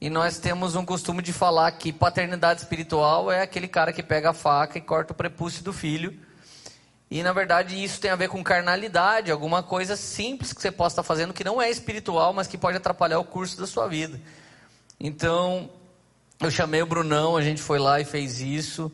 E 0.00 0.08
nós 0.08 0.38
temos 0.38 0.76
um 0.76 0.84
costume 0.84 1.22
de 1.22 1.32
falar 1.32 1.72
que 1.72 1.92
paternidade 1.92 2.60
espiritual 2.60 3.32
é 3.32 3.42
aquele 3.42 3.66
cara 3.66 3.92
que 3.92 4.02
pega 4.02 4.30
a 4.30 4.32
faca 4.34 4.78
e 4.78 4.80
corta 4.80 5.12
o 5.12 5.16
prepúcio 5.16 5.64
do 5.64 5.72
filho. 5.72 6.16
E 7.10 7.22
na 7.22 7.32
verdade 7.32 7.82
isso 7.82 8.00
tem 8.00 8.10
a 8.10 8.16
ver 8.16 8.28
com 8.28 8.44
carnalidade, 8.44 9.32
alguma 9.32 9.62
coisa 9.62 9.96
simples 9.96 10.52
que 10.52 10.62
você 10.62 10.70
possa 10.70 10.94
estar 10.94 11.02
fazendo 11.02 11.32
que 11.32 11.42
não 11.42 11.60
é 11.60 11.68
espiritual, 11.68 12.32
mas 12.32 12.46
que 12.46 12.56
pode 12.56 12.76
atrapalhar 12.76 13.18
o 13.18 13.24
curso 13.24 13.58
da 13.58 13.66
sua 13.66 13.88
vida. 13.88 14.20
Então, 15.00 15.68
eu 16.40 16.50
chamei 16.50 16.80
o 16.82 16.86
Brunão, 16.86 17.36
a 17.36 17.42
gente 17.42 17.60
foi 17.60 17.78
lá 17.78 18.00
e 18.00 18.04
fez 18.04 18.40
isso. 18.40 18.92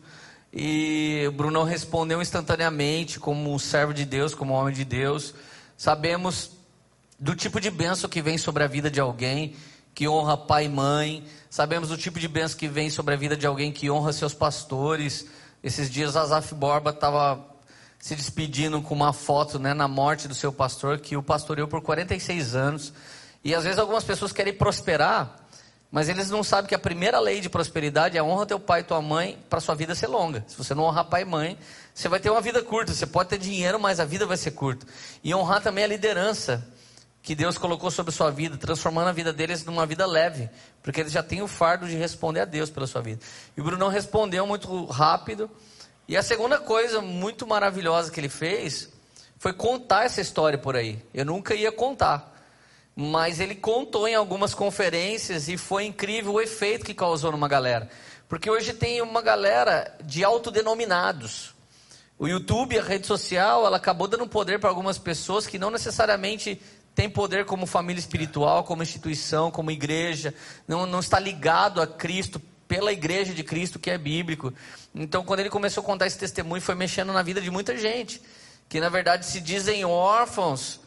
E 0.57 1.25
o 1.27 1.33
Brunão 1.33 1.63
respondeu 1.63 2.21
instantaneamente, 2.21 3.19
como 3.19 3.59
servo 3.59 3.93
de 3.93 4.05
Deus, 4.05 4.33
como 4.33 4.53
homem 4.53 4.73
de 4.73 4.85
Deus. 4.85 5.33
Sabemos 5.75 6.51
do 7.19 7.35
tipo 7.35 7.59
de 7.59 7.69
benção 7.69 8.09
que 8.09 8.21
vem 8.21 8.37
sobre 8.37 8.63
a 8.63 8.67
vida 8.67 8.89
de 8.89 9.01
alguém 9.01 9.53
que 9.93 10.07
honra 10.07 10.37
pai 10.37 10.65
e 10.65 10.69
mãe. 10.69 11.25
Sabemos 11.49 11.89
do 11.89 11.97
tipo 11.97 12.21
de 12.21 12.29
benção 12.29 12.57
que 12.57 12.69
vem 12.69 12.89
sobre 12.89 13.13
a 13.13 13.17
vida 13.17 13.35
de 13.35 13.45
alguém 13.45 13.69
que 13.69 13.91
honra 13.91 14.13
seus 14.13 14.33
pastores. 14.33 15.27
Esses 15.61 15.89
dias 15.89 16.15
Azaf 16.15 16.55
Borba 16.55 16.91
estava 16.91 17.45
se 17.99 18.15
despedindo 18.15 18.81
com 18.81 18.93
uma 18.93 19.11
foto 19.11 19.59
né, 19.59 19.73
na 19.73 19.89
morte 19.89 20.25
do 20.25 20.35
seu 20.35 20.53
pastor, 20.53 20.99
que 20.99 21.17
o 21.17 21.23
pastoreou 21.23 21.67
por 21.67 21.81
46 21.81 22.55
anos. 22.55 22.93
E 23.43 23.53
às 23.53 23.65
vezes 23.65 23.77
algumas 23.77 24.05
pessoas 24.05 24.31
querem 24.31 24.53
prosperar 24.53 25.35
mas 25.91 26.09
eles 26.09 26.29
não 26.29 26.43
sabem 26.43 26.67
que 26.67 26.75
a 26.75 26.79
primeira 26.79 27.19
lei 27.19 27.39
de 27.39 27.49
prosperidade 27.49 28.17
é 28.17 28.23
honra 28.23 28.45
teu 28.45 28.59
pai 28.59 28.81
e 28.81 28.83
tua 28.83 29.01
mãe 29.01 29.37
para 29.49 29.59
sua 29.59 29.75
vida 29.75 29.95
ser 29.95 30.07
longa. 30.07 30.43
Se 30.47 30.57
você 30.57 30.73
não 30.73 30.83
honrar 30.83 31.05
pai 31.05 31.21
e 31.21 31.25
mãe, 31.25 31.57
você 31.93 32.09
vai 32.09 32.19
ter 32.19 32.29
uma 32.29 32.41
vida 32.41 32.61
curta. 32.61 32.93
Você 32.93 33.05
pode 33.05 33.29
ter 33.29 33.37
dinheiro, 33.37 33.79
mas 33.79 33.99
a 33.99 34.05
vida 34.05 34.25
vai 34.25 34.35
ser 34.35 34.51
curta. 34.51 34.85
E 35.23 35.33
honrar 35.33 35.61
também 35.61 35.83
a 35.83 35.87
liderança 35.87 36.67
que 37.21 37.33
Deus 37.33 37.57
colocou 37.57 37.89
sobre 37.89 38.11
sua 38.11 38.29
vida, 38.29 38.57
transformando 38.57 39.07
a 39.07 39.11
vida 39.11 39.33
deles 39.33 39.63
numa 39.65 39.85
vida 39.85 40.05
leve, 40.05 40.49
porque 40.83 40.99
eles 40.99 41.11
já 41.11 41.23
têm 41.23 41.41
o 41.41 41.47
fardo 41.47 41.87
de 41.87 41.95
responder 41.95 42.41
a 42.41 42.45
Deus 42.45 42.69
pela 42.69 42.85
sua 42.85 43.01
vida. 43.01 43.19
E 43.55 43.61
o 43.61 43.63
Brunão 43.63 43.87
respondeu 43.87 44.45
muito 44.45 44.85
rápido. 44.85 45.49
E 46.07 46.15
a 46.15 46.21
segunda 46.21 46.59
coisa 46.59 47.01
muito 47.01 47.47
maravilhosa 47.47 48.11
que 48.11 48.19
ele 48.19 48.29
fez 48.29 48.89
foi 49.39 49.53
contar 49.53 50.03
essa 50.03 50.21
história 50.21 50.57
por 50.57 50.75
aí. 50.75 51.01
Eu 51.13 51.25
nunca 51.25 51.55
ia 51.55 51.71
contar 51.71 52.34
mas 52.95 53.39
ele 53.39 53.55
contou 53.55 54.07
em 54.07 54.15
algumas 54.15 54.53
conferências 54.53 55.49
e 55.49 55.57
foi 55.57 55.85
incrível 55.85 56.33
o 56.33 56.41
efeito 56.41 56.85
que 56.85 56.93
causou 56.93 57.31
numa 57.31 57.47
galera. 57.47 57.89
Porque 58.29 58.49
hoje 58.49 58.73
tem 58.73 59.01
uma 59.01 59.21
galera 59.21 59.93
de 60.03 60.23
autodenominados. 60.23 61.53
O 62.17 62.27
YouTube, 62.27 62.79
a 62.79 62.83
rede 62.83 63.05
social, 63.05 63.65
ela 63.65 63.75
acabou 63.75 64.07
dando 64.07 64.25
poder 64.25 64.59
para 64.59 64.69
algumas 64.69 64.97
pessoas 64.97 65.45
que 65.45 65.59
não 65.59 65.69
necessariamente 65.69 66.61
têm 66.95 67.09
poder 67.09 67.43
como 67.43 67.65
família 67.65 67.99
espiritual, 67.99 68.63
como 68.63 68.81
instituição, 68.81 69.51
como 69.51 69.69
igreja, 69.69 70.33
não, 70.65 70.85
não 70.85 71.01
está 71.01 71.19
ligado 71.19 71.81
a 71.81 71.85
Cristo 71.85 72.41
pela 72.69 72.93
igreja 72.93 73.33
de 73.33 73.43
Cristo, 73.43 73.77
que 73.77 73.91
é 73.91 73.97
bíblico. 73.97 74.53
Então, 74.93 75.25
quando 75.25 75.41
ele 75.41 75.49
começou 75.49 75.83
a 75.83 75.85
contar 75.85 76.07
esse 76.07 76.17
testemunho, 76.17 76.61
foi 76.61 76.73
mexendo 76.73 77.11
na 77.11 77.21
vida 77.21 77.41
de 77.41 77.51
muita 77.51 77.77
gente, 77.77 78.21
que 78.69 78.79
na 78.79 78.87
verdade 78.87 79.25
se 79.25 79.41
dizem 79.41 79.83
órfãos 79.83 80.79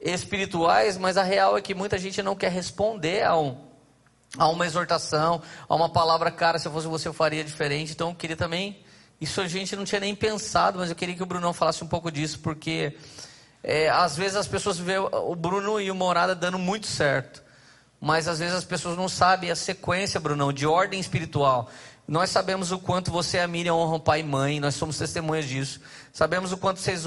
espirituais, 0.00 0.96
mas 0.98 1.16
a 1.16 1.22
real 1.22 1.56
é 1.56 1.60
que 1.60 1.74
muita 1.74 1.98
gente 1.98 2.22
não 2.22 2.34
quer 2.34 2.50
responder 2.50 3.24
a, 3.24 3.36
um, 3.36 3.56
a 4.36 4.48
uma 4.48 4.66
exortação, 4.66 5.42
a 5.68 5.74
uma 5.74 5.88
palavra, 5.88 6.30
cara, 6.30 6.58
se 6.58 6.68
eu 6.68 6.72
fosse 6.72 6.86
você 6.86 7.08
eu 7.08 7.12
faria 7.12 7.42
diferente. 7.42 7.92
Então, 7.92 8.10
eu 8.10 8.14
queria 8.14 8.36
também, 8.36 8.82
isso 9.20 9.40
a 9.40 9.46
gente 9.48 9.74
não 9.74 9.84
tinha 9.84 10.00
nem 10.00 10.14
pensado, 10.14 10.78
mas 10.78 10.90
eu 10.90 10.96
queria 10.96 11.14
que 11.14 11.22
o 11.22 11.26
Brunão 11.26 11.52
falasse 11.52 11.82
um 11.82 11.88
pouco 11.88 12.10
disso, 12.10 12.38
porque 12.40 12.96
é, 13.62 13.88
às 13.88 14.16
vezes 14.16 14.36
as 14.36 14.46
pessoas 14.46 14.78
vê 14.78 14.98
o 14.98 15.34
Bruno 15.34 15.80
e 15.80 15.90
o 15.90 15.94
Morada 15.94 16.34
dando 16.34 16.58
muito 16.58 16.86
certo. 16.86 17.42
Mas 18.00 18.28
às 18.28 18.38
vezes 18.38 18.54
as 18.54 18.64
pessoas 18.64 18.96
não 18.96 19.08
sabem 19.08 19.50
a 19.50 19.56
sequência, 19.56 20.20
Brunão, 20.20 20.52
de 20.52 20.66
ordem 20.66 21.00
espiritual. 21.00 21.70
Nós 22.06 22.30
sabemos 22.30 22.70
o 22.70 22.78
quanto 22.78 23.10
você 23.10 23.38
e 23.38 23.40
a 23.40 23.48
Miriam 23.48 23.74
honram 23.74 23.98
pai 23.98 24.20
e 24.20 24.22
mãe, 24.22 24.60
nós 24.60 24.76
somos 24.76 24.96
testemunhas 24.96 25.46
disso. 25.46 25.80
Sabemos 26.12 26.52
o 26.52 26.56
quanto 26.56 26.78
vocês 26.78 27.02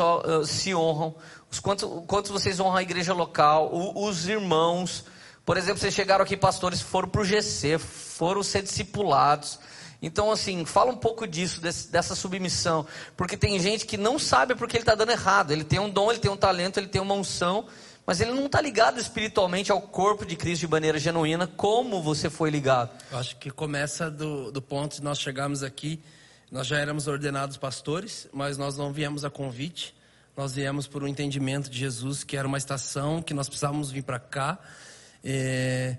se 0.45 0.75
honram, 0.75 1.15
os 1.51 1.59
quanto, 1.59 1.87
o 1.87 2.01
quanto 2.03 2.31
vocês 2.31 2.59
honram 2.59 2.77
a 2.77 2.81
igreja 2.81 3.13
local, 3.13 3.69
o, 3.73 4.05
os 4.05 4.27
irmãos. 4.27 5.05
Por 5.45 5.57
exemplo, 5.57 5.79
vocês 5.79 5.93
chegaram 5.93 6.23
aqui, 6.23 6.37
pastores, 6.37 6.81
foram 6.81 7.09
para 7.09 7.21
o 7.21 7.25
GC, 7.25 7.79
foram 7.79 8.43
ser 8.43 8.61
discipulados. 8.61 9.59
Então, 10.01 10.31
assim, 10.31 10.63
fala 10.63 10.91
um 10.91 10.95
pouco 10.95 11.27
disso, 11.27 11.59
desse, 11.59 11.91
dessa 11.91 12.15
submissão. 12.15 12.85
Porque 13.17 13.35
tem 13.35 13.59
gente 13.59 13.85
que 13.85 13.97
não 13.97 14.17
sabe 14.17 14.55
porque 14.55 14.77
ele 14.77 14.83
está 14.83 14.95
dando 14.95 15.11
errado. 15.11 15.51
Ele 15.51 15.63
tem 15.63 15.79
um 15.79 15.89
dom, 15.89 16.11
ele 16.11 16.19
tem 16.19 16.31
um 16.31 16.37
talento, 16.37 16.77
ele 16.77 16.87
tem 16.87 17.01
uma 17.01 17.15
unção, 17.15 17.65
mas 18.05 18.21
ele 18.21 18.31
não 18.31 18.45
está 18.45 18.61
ligado 18.61 18.99
espiritualmente 18.99 19.71
ao 19.71 19.81
corpo 19.81 20.25
de 20.25 20.35
Cristo 20.35 20.61
de 20.61 20.67
maneira 20.67 20.97
genuína, 20.97 21.47
como 21.47 22.01
você 22.01 22.29
foi 22.29 22.49
ligado. 22.49 22.91
Eu 23.11 23.17
acho 23.17 23.35
que 23.37 23.51
começa 23.51 24.09
do, 24.09 24.51
do 24.51 24.61
ponto 24.61 24.95
de 24.95 25.03
nós 25.03 25.19
chegarmos 25.19 25.63
aqui, 25.63 26.01
nós 26.49 26.65
já 26.65 26.79
éramos 26.79 27.07
ordenados 27.07 27.57
pastores, 27.57 28.27
mas 28.31 28.57
nós 28.57 28.77
não 28.77 28.93
viemos 28.93 29.25
a 29.25 29.29
convite. 29.29 29.93
Nós 30.39 30.53
viemos 30.53 30.87
por 30.87 31.03
um 31.03 31.07
entendimento 31.09 31.69
de 31.69 31.77
Jesus, 31.77 32.23
que 32.23 32.37
era 32.37 32.47
uma 32.47 32.57
estação, 32.57 33.21
que 33.21 33.33
nós 33.33 33.49
precisávamos 33.49 33.91
vir 33.91 34.03
para 34.03 34.17
cá. 34.17 34.57
É... 35.21 35.97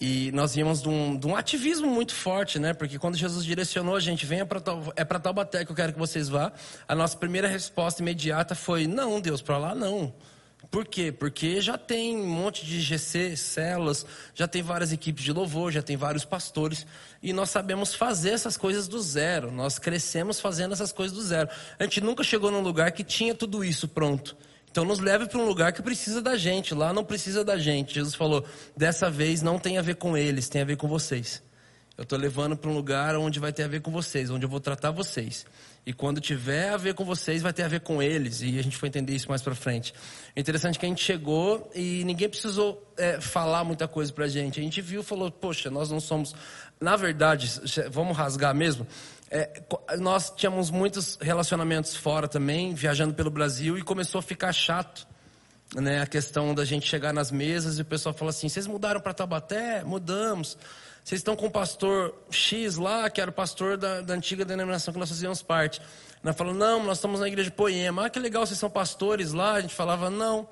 E 0.00 0.32
nós 0.32 0.54
viemos 0.54 0.80
de 0.80 0.88
um, 0.88 1.14
de 1.14 1.26
um, 1.26 1.36
ativismo 1.36 1.90
muito 1.90 2.14
forte, 2.14 2.58
né? 2.58 2.72
Porque 2.72 2.98
quando 2.98 3.18
Jesus 3.18 3.44
direcionou 3.44 3.94
a 3.94 4.00
gente, 4.00 4.24
venha 4.24 4.46
para 4.46 4.62
é 4.96 5.04
para 5.04 5.20
Taubaté 5.20 5.66
que 5.66 5.72
eu 5.72 5.76
quero 5.76 5.92
que 5.92 5.98
vocês 5.98 6.30
vá. 6.30 6.54
A 6.88 6.94
nossa 6.94 7.18
primeira 7.18 7.46
resposta 7.46 8.00
imediata 8.00 8.54
foi: 8.54 8.86
não, 8.86 9.20
Deus, 9.20 9.42
para 9.42 9.58
lá 9.58 9.74
não. 9.74 10.14
Por 10.72 10.86
quê? 10.86 11.12
Porque 11.12 11.60
já 11.60 11.76
tem 11.76 12.16
um 12.16 12.26
monte 12.26 12.64
de 12.64 12.80
GC, 12.80 13.36
células, 13.36 14.06
já 14.34 14.48
tem 14.48 14.62
várias 14.62 14.90
equipes 14.90 15.22
de 15.22 15.30
louvor, 15.30 15.70
já 15.70 15.82
tem 15.82 15.98
vários 15.98 16.24
pastores, 16.24 16.86
e 17.22 17.30
nós 17.30 17.50
sabemos 17.50 17.94
fazer 17.94 18.30
essas 18.30 18.56
coisas 18.56 18.88
do 18.88 18.98
zero. 18.98 19.52
Nós 19.52 19.78
crescemos 19.78 20.40
fazendo 20.40 20.72
essas 20.72 20.90
coisas 20.90 21.14
do 21.14 21.22
zero. 21.22 21.50
A 21.78 21.84
gente 21.84 22.00
nunca 22.00 22.24
chegou 22.24 22.50
num 22.50 22.62
lugar 22.62 22.90
que 22.92 23.04
tinha 23.04 23.34
tudo 23.34 23.62
isso 23.62 23.86
pronto. 23.86 24.34
Então 24.70 24.82
nos 24.82 24.98
leve 24.98 25.26
para 25.26 25.38
um 25.38 25.46
lugar 25.46 25.74
que 25.74 25.82
precisa 25.82 26.22
da 26.22 26.38
gente, 26.38 26.72
lá 26.72 26.90
não 26.90 27.04
precisa 27.04 27.44
da 27.44 27.58
gente. 27.58 27.92
Jesus 27.92 28.14
falou: 28.14 28.42
dessa 28.74 29.10
vez 29.10 29.42
não 29.42 29.58
tem 29.58 29.76
a 29.76 29.82
ver 29.82 29.96
com 29.96 30.16
eles, 30.16 30.48
tem 30.48 30.62
a 30.62 30.64
ver 30.64 30.78
com 30.78 30.88
vocês. 30.88 31.42
Eu 31.98 32.04
estou 32.04 32.18
levando 32.18 32.56
para 32.56 32.70
um 32.70 32.74
lugar 32.74 33.14
onde 33.16 33.38
vai 33.38 33.52
ter 33.52 33.64
a 33.64 33.68
ver 33.68 33.82
com 33.82 33.90
vocês, 33.90 34.30
onde 34.30 34.46
eu 34.46 34.48
vou 34.48 34.58
tratar 34.58 34.90
vocês. 34.90 35.44
E 35.84 35.92
quando 35.92 36.20
tiver 36.20 36.68
a 36.68 36.76
ver 36.76 36.94
com 36.94 37.04
vocês, 37.04 37.42
vai 37.42 37.52
ter 37.52 37.64
a 37.64 37.68
ver 37.68 37.80
com 37.80 38.00
eles. 38.00 38.40
E 38.40 38.56
a 38.56 38.62
gente 38.62 38.78
vai 38.78 38.86
entender 38.86 39.14
isso 39.14 39.28
mais 39.28 39.42
para 39.42 39.52
frente. 39.52 39.92
É 40.34 40.40
interessante 40.40 40.78
que 40.78 40.86
a 40.86 40.88
gente 40.88 41.02
chegou 41.02 41.68
e 41.74 42.04
ninguém 42.04 42.28
precisou 42.28 42.92
é, 42.96 43.20
falar 43.20 43.64
muita 43.64 43.88
coisa 43.88 44.12
para 44.12 44.26
a 44.26 44.28
gente. 44.28 44.60
A 44.60 44.62
gente 44.62 44.80
viu 44.80 45.00
e 45.00 45.04
falou: 45.04 45.28
Poxa, 45.30 45.70
nós 45.70 45.90
não 45.90 45.98
somos. 45.98 46.34
Na 46.80 46.94
verdade, 46.94 47.50
vamos 47.90 48.16
rasgar 48.16 48.54
mesmo. 48.54 48.86
É, 49.28 49.62
nós 49.98 50.30
tínhamos 50.30 50.70
muitos 50.70 51.18
relacionamentos 51.20 51.96
fora 51.96 52.28
também, 52.28 52.74
viajando 52.74 53.14
pelo 53.14 53.30
Brasil, 53.30 53.76
e 53.76 53.82
começou 53.82 54.20
a 54.20 54.22
ficar 54.22 54.52
chato. 54.52 55.10
Né, 55.74 56.02
a 56.02 56.06
questão 56.06 56.54
da 56.54 56.66
gente 56.66 56.86
chegar 56.86 57.14
nas 57.14 57.30
mesas 57.30 57.78
e 57.78 57.82
o 57.82 57.84
pessoal 57.84 58.14
fala 58.14 58.30
assim: 58.30 58.48
vocês 58.48 58.68
mudaram 58.68 59.00
para 59.00 59.14
Tabaté? 59.14 59.82
Mudamos. 59.82 60.56
Vocês 61.04 61.20
estão 61.20 61.34
com 61.34 61.46
o 61.46 61.50
pastor 61.50 62.14
X 62.30 62.76
lá, 62.76 63.10
que 63.10 63.20
era 63.20 63.30
o 63.30 63.34
pastor 63.34 63.76
da, 63.76 64.00
da 64.00 64.14
antiga 64.14 64.44
denominação 64.44 64.92
que 64.92 65.00
nós 65.00 65.08
fazíamos 65.08 65.42
parte. 65.42 65.80
Nós 66.22 66.36
falamos: 66.36 66.58
não, 66.58 66.84
nós 66.84 66.98
estamos 66.98 67.20
na 67.20 67.28
igreja 67.28 67.50
de 67.50 67.56
Poema. 67.56 68.06
Ah, 68.06 68.10
que 68.10 68.18
legal, 68.18 68.46
vocês 68.46 68.58
são 68.58 68.70
pastores 68.70 69.32
lá. 69.32 69.54
A 69.54 69.60
gente 69.60 69.74
falava: 69.74 70.08
não. 70.08 70.48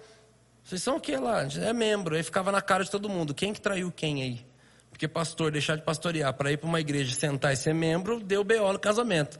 Vocês 0.64 0.82
são 0.82 0.96
o 0.96 1.00
que 1.00 1.16
lá? 1.16 1.46
É 1.60 1.72
membro. 1.72 2.16
Aí 2.16 2.22
ficava 2.22 2.50
na 2.50 2.60
cara 2.60 2.84
de 2.84 2.90
todo 2.90 3.08
mundo: 3.08 3.32
quem 3.32 3.52
que 3.52 3.60
traiu 3.60 3.92
quem 3.92 4.22
aí? 4.22 4.46
Porque 4.90 5.08
pastor 5.08 5.50
deixar 5.50 5.76
de 5.76 5.82
pastorear 5.82 6.34
para 6.34 6.52
ir 6.52 6.58
para 6.58 6.68
uma 6.68 6.80
igreja, 6.80 7.14
sentar 7.14 7.52
e 7.52 7.56
ser 7.56 7.72
membro, 7.72 8.20
deu 8.20 8.44
BO 8.44 8.72
no 8.72 8.78
casamento. 8.78 9.38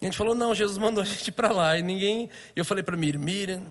E 0.00 0.06
a 0.06 0.08
gente 0.08 0.16
falou, 0.16 0.34
não, 0.34 0.54
Jesus 0.54 0.78
mandou 0.78 1.02
a 1.02 1.06
gente 1.06 1.30
para 1.30 1.52
lá. 1.52 1.78
E 1.78 1.82
ninguém. 1.82 2.30
Eu 2.56 2.64
falei 2.64 2.82
para 2.82 2.96
Miriam, 2.96 3.20
Miriam, 3.20 3.62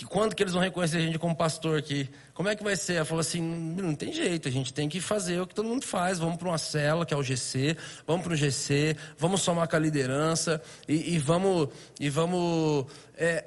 que 0.00 0.06
quando 0.06 0.34
que 0.34 0.42
eles 0.42 0.54
vão 0.54 0.62
reconhecer 0.62 0.96
a 0.96 1.00
gente 1.00 1.18
como 1.18 1.36
pastor 1.36 1.78
aqui? 1.78 2.08
Como 2.32 2.48
é 2.48 2.56
que 2.56 2.64
vai 2.64 2.74
ser? 2.74 2.94
Ela 2.94 3.04
falou 3.04 3.20
assim, 3.20 3.42
não 3.42 3.94
tem 3.94 4.10
jeito, 4.10 4.48
a 4.48 4.50
gente 4.50 4.72
tem 4.72 4.88
que 4.88 4.98
fazer 4.98 5.38
o 5.42 5.46
que 5.46 5.54
todo 5.54 5.68
mundo 5.68 5.84
faz. 5.84 6.18
Vamos 6.18 6.38
para 6.38 6.48
uma 6.48 6.56
cela, 6.56 7.04
que 7.04 7.12
é 7.12 7.16
o 7.18 7.22
GC, 7.22 7.76
vamos 8.06 8.24
para 8.24 8.32
o 8.32 8.36
GC, 8.36 8.96
vamos 9.18 9.42
somar 9.42 9.68
com 9.68 9.76
a 9.76 9.78
liderança 9.78 10.62
e, 10.88 11.16
e 11.16 11.18
vamos. 11.18 11.68
E 12.00 12.08
vamos 12.08 12.86
é, 13.14 13.44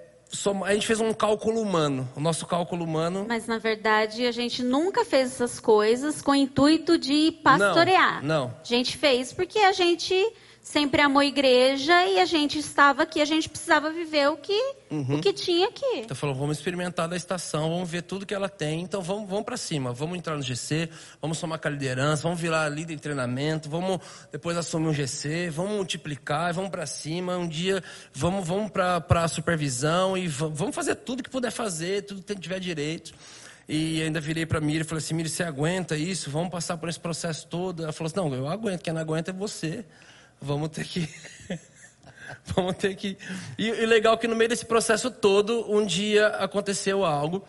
a 0.63 0.74
gente 0.75 0.86
fez 0.86 1.00
um 1.00 1.12
cálculo 1.12 1.60
humano, 1.60 2.07
o 2.15 2.19
nosso 2.19 2.45
cálculo 2.45 2.83
humano. 2.83 3.25
Mas 3.27 3.48
na 3.48 3.57
verdade 3.57 4.27
a 4.27 4.31
gente 4.31 4.62
nunca 4.62 5.03
fez 5.03 5.31
essas 5.31 5.60
coisas 5.60 6.22
com 6.22 6.33
o 6.33 6.36
intuito 6.36 7.00
de 7.00 7.31
pastorear. 7.43 8.24
Não. 8.24 8.50
não. 8.50 8.57
A 8.62 8.63
gente 8.63 8.95
fez 8.95 9.33
porque 9.33 9.57
a 9.57 9.72
gente 9.72 10.13
sempre 10.63 11.01
amou 11.01 11.20
a 11.20 11.25
igreja 11.25 12.05
e 12.05 12.22
a 12.22 12.25
gente 12.25 12.58
estava 12.58 13.03
aqui, 13.03 13.22
a 13.22 13.25
gente 13.25 13.50
precisava 13.50 13.91
viver 13.91 14.29
o 14.29 14.38
que, 14.38 14.58
uhum. 14.89 15.17
o 15.17 15.22
que 15.22 15.34
tinha 15.34 15.67
aqui. 15.67 15.98
Então 15.98 16.15
falou, 16.15 16.34
vamos 16.34 16.58
experimentar 16.58 17.05
da 17.10 17.17
estação, 17.17 17.70
vamos 17.70 17.89
ver 17.89 18.01
tudo 18.03 18.25
que 18.25 18.34
ela 18.34 18.48
tem, 18.48 18.79
então 18.79 19.01
vamos, 19.01 19.29
vamos 19.29 19.43
para 19.43 19.58
cima, 19.58 19.91
vamos 19.91 20.17
entrar 20.17 20.38
no 20.38 20.41
GC, 20.41 20.89
vamos 21.22 21.38
somar 21.38 21.60
com 21.60 21.67
a 21.67 21.72
liderança, 21.72 22.24
vamos 22.24 22.39
virar 22.39 22.70
líder 22.70 22.93
em 22.93 22.98
treinamento, 22.98 23.70
vamos 23.70 24.00
depois 24.32 24.55
assumir 24.55 24.88
um 24.88 24.93
GC, 24.93 25.50
vamos 25.50 25.74
multiplicar, 25.74 26.53
vamos 26.53 26.72
para 26.72 26.86
cima, 26.86 27.38
um 27.38 27.48
dia 27.48 27.84
vamos, 28.13 28.48
vamos 28.48 28.72
para 28.72 29.03
a 29.10 29.27
supervisão 29.27 30.17
e 30.17 30.29
vamos 30.29 30.74
fazer 30.74 30.96
tudo 30.96 31.22
que 31.22 31.29
puder 31.29 31.51
fazer, 31.51 32.03
tudo 32.03 32.24
que 32.24 32.36
tiver 32.36 32.62
direito. 32.62 33.13
E 33.67 34.01
ainda 34.01 34.20
virei 34.20 34.46
para 34.46 34.60
Miri 34.60 34.82
e 34.82 34.84
falei 34.84 35.01
assim: 35.01 35.13
Miri, 35.13 35.29
você 35.29 35.41
aguenta 35.41 35.96
isso? 35.96 36.29
Vamos 36.29 36.50
passar 36.50 36.75
por 36.75 36.89
esse 36.89 37.00
processo 37.00 37.48
todo? 37.48 37.84
Ela 37.84 37.93
falou 37.93 38.08
assim: 38.08 38.17
Não, 38.17 38.36
eu 38.36 38.46
aguento, 38.46 38.82
quem 38.82 38.93
não 38.93 39.00
aguenta 39.00 39.32
é 39.32 39.34
você 39.34 39.86
vamos 40.43 40.69
ter 40.69 40.85
que. 40.85 41.09
vamos 42.55 42.75
ter 42.75 42.95
que. 42.95 43.17
E, 43.57 43.67
e 43.69 43.85
legal 43.85 44.17
que 44.17 44.27
no 44.27 44.35
meio 44.35 44.50
desse 44.50 44.65
processo 44.65 45.09
todo, 45.09 45.71
um 45.71 45.85
dia 45.85 46.27
aconteceu 46.27 47.05
algo 47.05 47.43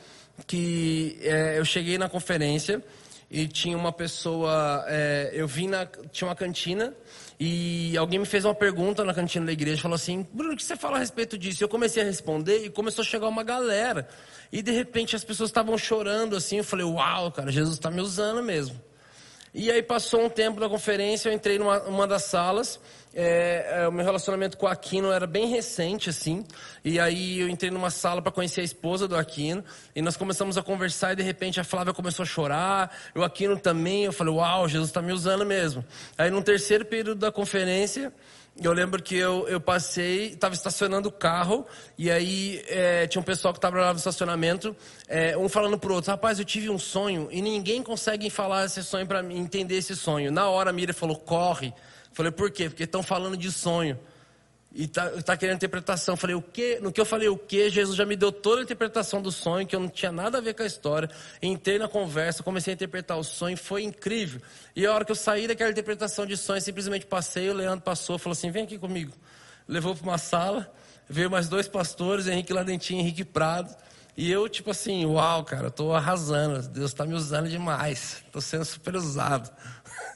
que 0.46 1.18
é, 1.22 1.58
eu 1.58 1.64
cheguei 1.64 1.98
na 1.98 2.08
conferência 2.08 2.82
e 3.30 3.46
tinha 3.48 3.76
uma 3.76 3.92
pessoa. 3.92 4.84
É, 4.88 5.30
eu 5.32 5.46
vim 5.46 5.68
na. 5.68 5.86
Tinha 6.12 6.28
uma 6.28 6.36
cantina 6.36 6.94
e 7.38 7.96
alguém 7.96 8.20
me 8.20 8.26
fez 8.26 8.44
uma 8.44 8.54
pergunta 8.54 9.04
na 9.04 9.12
cantina 9.12 9.46
da 9.46 9.52
igreja, 9.52 9.82
falou 9.82 9.96
assim: 9.96 10.26
Bruno, 10.32 10.54
o 10.54 10.56
que 10.56 10.62
você 10.62 10.76
fala 10.76 10.96
a 10.96 11.00
respeito 11.00 11.36
disso? 11.36 11.62
Eu 11.62 11.68
comecei 11.68 12.02
a 12.02 12.06
responder 12.06 12.64
e 12.64 12.70
começou 12.70 13.02
a 13.02 13.04
chegar 13.04 13.28
uma 13.28 13.42
galera. 13.42 14.08
E 14.52 14.62
de 14.62 14.70
repente 14.70 15.16
as 15.16 15.24
pessoas 15.24 15.50
estavam 15.50 15.76
chorando 15.76 16.36
assim. 16.36 16.58
Eu 16.58 16.64
falei: 16.64 16.86
Uau, 16.86 17.32
cara, 17.32 17.50
Jesus 17.50 17.74
está 17.74 17.90
me 17.90 18.00
usando 18.00 18.42
mesmo. 18.42 18.80
E 19.54 19.70
aí 19.70 19.84
passou 19.84 20.25
um 20.25 20.28
tempo 20.28 20.58
na 20.58 20.68
conferência, 20.68 21.28
eu 21.28 21.32
entrei 21.32 21.61
numa 21.61 21.80
uma 21.84 22.08
das 22.08 22.25
salas. 22.25 22.80
É, 23.14 23.82
é, 23.82 23.88
o 23.88 23.92
meu 23.92 24.04
relacionamento 24.04 24.58
com 24.58 24.66
o 24.66 24.68
Aquino 24.68 25.12
era 25.12 25.28
bem 25.28 25.46
recente, 25.46 26.11
assim. 26.11 26.44
E 26.84 26.99
aí 26.99 27.38
eu 27.38 27.49
entrei 27.49 27.70
numa 27.70 27.88
sala 27.88 28.20
para 28.20 28.32
conhecer 28.32 28.62
a 28.62 28.64
esposa 28.64 29.06
do 29.06 29.16
Aquino. 29.16 29.64
E 29.94 30.02
nós 30.02 30.16
começamos 30.16 30.58
a 30.58 30.62
conversar 30.64 31.12
e 31.12 31.16
de 31.16 31.23
repente 31.23 31.61
a 31.61 31.64
Flávia 31.64 31.94
começou 31.94 32.25
a 32.25 32.26
chorar. 32.26 32.90
O 33.14 33.23
Aquino 33.23 33.56
também. 33.56 34.04
Eu 34.04 34.12
falei, 34.12 34.34
uau, 34.34 34.68
Jesus 34.68 34.90
está 34.90 35.00
me 35.00 35.12
usando 35.12 35.46
mesmo. 35.46 35.84
Aí 36.18 36.28
no 36.28 36.42
terceiro 36.42 36.84
período 36.84 37.20
da 37.20 37.30
conferência, 37.30 38.12
eu 38.62 38.73
lembro 38.73 39.02
que 39.02 39.16
eu, 39.16 39.49
eu 39.49 39.61
passei, 39.61 40.28
estava 40.28 40.54
estacionando 40.54 41.08
o 41.08 41.12
carro, 41.12 41.66
e 41.99 42.11
aí 42.11 42.64
é, 42.68 43.06
tinha 43.06 43.20
um 43.20 43.25
pessoal 43.25 43.52
que 43.52 43.58
estava 43.58 43.80
lá 43.80 43.92
no 43.92 43.99
estacionamento, 43.99 44.76
é, 45.08 45.37
um 45.37 45.49
falando 45.49 45.78
pro 45.78 45.94
outro, 45.94 46.11
rapaz, 46.11 46.38
eu 46.38 46.44
tive 46.44 46.70
um 46.70 46.78
sonho, 46.78 47.28
e 47.30 47.42
ninguém 47.42 47.82
consegue 47.82 48.30
falar 48.30 48.66
esse 48.66 48.82
sonho 48.84 49.06
para 49.06 49.25
entender 49.32 49.76
esse 49.76 49.96
sonho. 49.96 50.30
Na 50.30 50.49
hora 50.49 50.70
a 50.70 50.73
Miriam 50.73 50.94
falou, 50.94 51.16
corre. 51.16 51.75
falei, 52.12 52.30
por 52.30 52.50
quê? 52.50 52.68
Porque 52.68 52.84
estão 52.84 53.02
falando 53.02 53.37
de 53.37 53.50
sonho 53.50 53.99
e 54.75 54.88
tá, 54.88 55.09
tá 55.23 55.37
querendo 55.37 55.57
interpretação. 55.57 56.16
Falei, 56.16 56.35
o 56.35 56.43
quê? 56.43 56.81
No 56.83 56.90
que 56.90 57.00
eu 57.00 57.04
falei 57.07 57.28
o 57.28 57.38
quê? 57.38 57.71
Jesus 57.71 57.97
já 57.97 58.04
me 58.04 58.16
deu 58.16 58.33
toda 58.33 58.61
a 58.61 58.64
interpretação 58.64 59.23
do 59.23 59.31
sonho, 59.31 59.64
que 59.64 59.76
eu 59.76 59.78
não 59.78 59.88
tinha 59.88 60.11
nada 60.11 60.38
a 60.38 60.40
ver 60.40 60.54
com 60.54 60.64
a 60.64 60.66
história. 60.66 61.09
Entrei 61.40 61.78
na 61.78 61.87
conversa, 61.87 62.43
comecei 62.43 62.73
a 62.73 62.75
interpretar 62.75 63.16
o 63.16 63.23
sonho, 63.23 63.57
foi 63.57 63.85
incrível. 63.85 64.40
E 64.75 64.85
a 64.85 64.93
hora 64.93 65.04
que 65.04 65.12
eu 65.12 65.16
saí 65.16 65.47
daquela 65.47 65.71
interpretação 65.71 66.26
de 66.26 66.37
sonho, 66.37 66.61
simplesmente 66.61 67.07
passei, 67.07 67.49
o 67.49 67.54
Leandro 67.54 67.83
passou, 67.83 68.19
falou 68.19 68.33
assim: 68.33 68.50
vem 68.50 68.64
aqui 68.64 68.76
comigo. 68.76 69.12
Levou 69.69 69.95
para 69.95 70.02
uma 70.02 70.19
sala, 70.19 70.69
veio 71.09 71.31
mais 71.31 71.49
dois 71.49 71.69
pastores, 71.69 72.26
Henrique 72.26 72.52
Ladentinho 72.52 72.99
e 72.99 73.02
Henrique 73.02 73.25
Prado. 73.25 73.75
E 74.16 74.31
eu, 74.31 74.49
tipo 74.49 74.71
assim, 74.71 75.07
uau, 75.07 75.45
cara, 75.45 75.69
estou 75.69 75.95
arrasando. 75.95 76.69
Deus 76.69 76.90
está 76.90 77.04
me 77.07 77.14
usando 77.14 77.49
demais. 77.49 78.23
Estou 78.26 78.40
sendo 78.40 78.64
super 78.64 78.95
usado. 78.97 79.50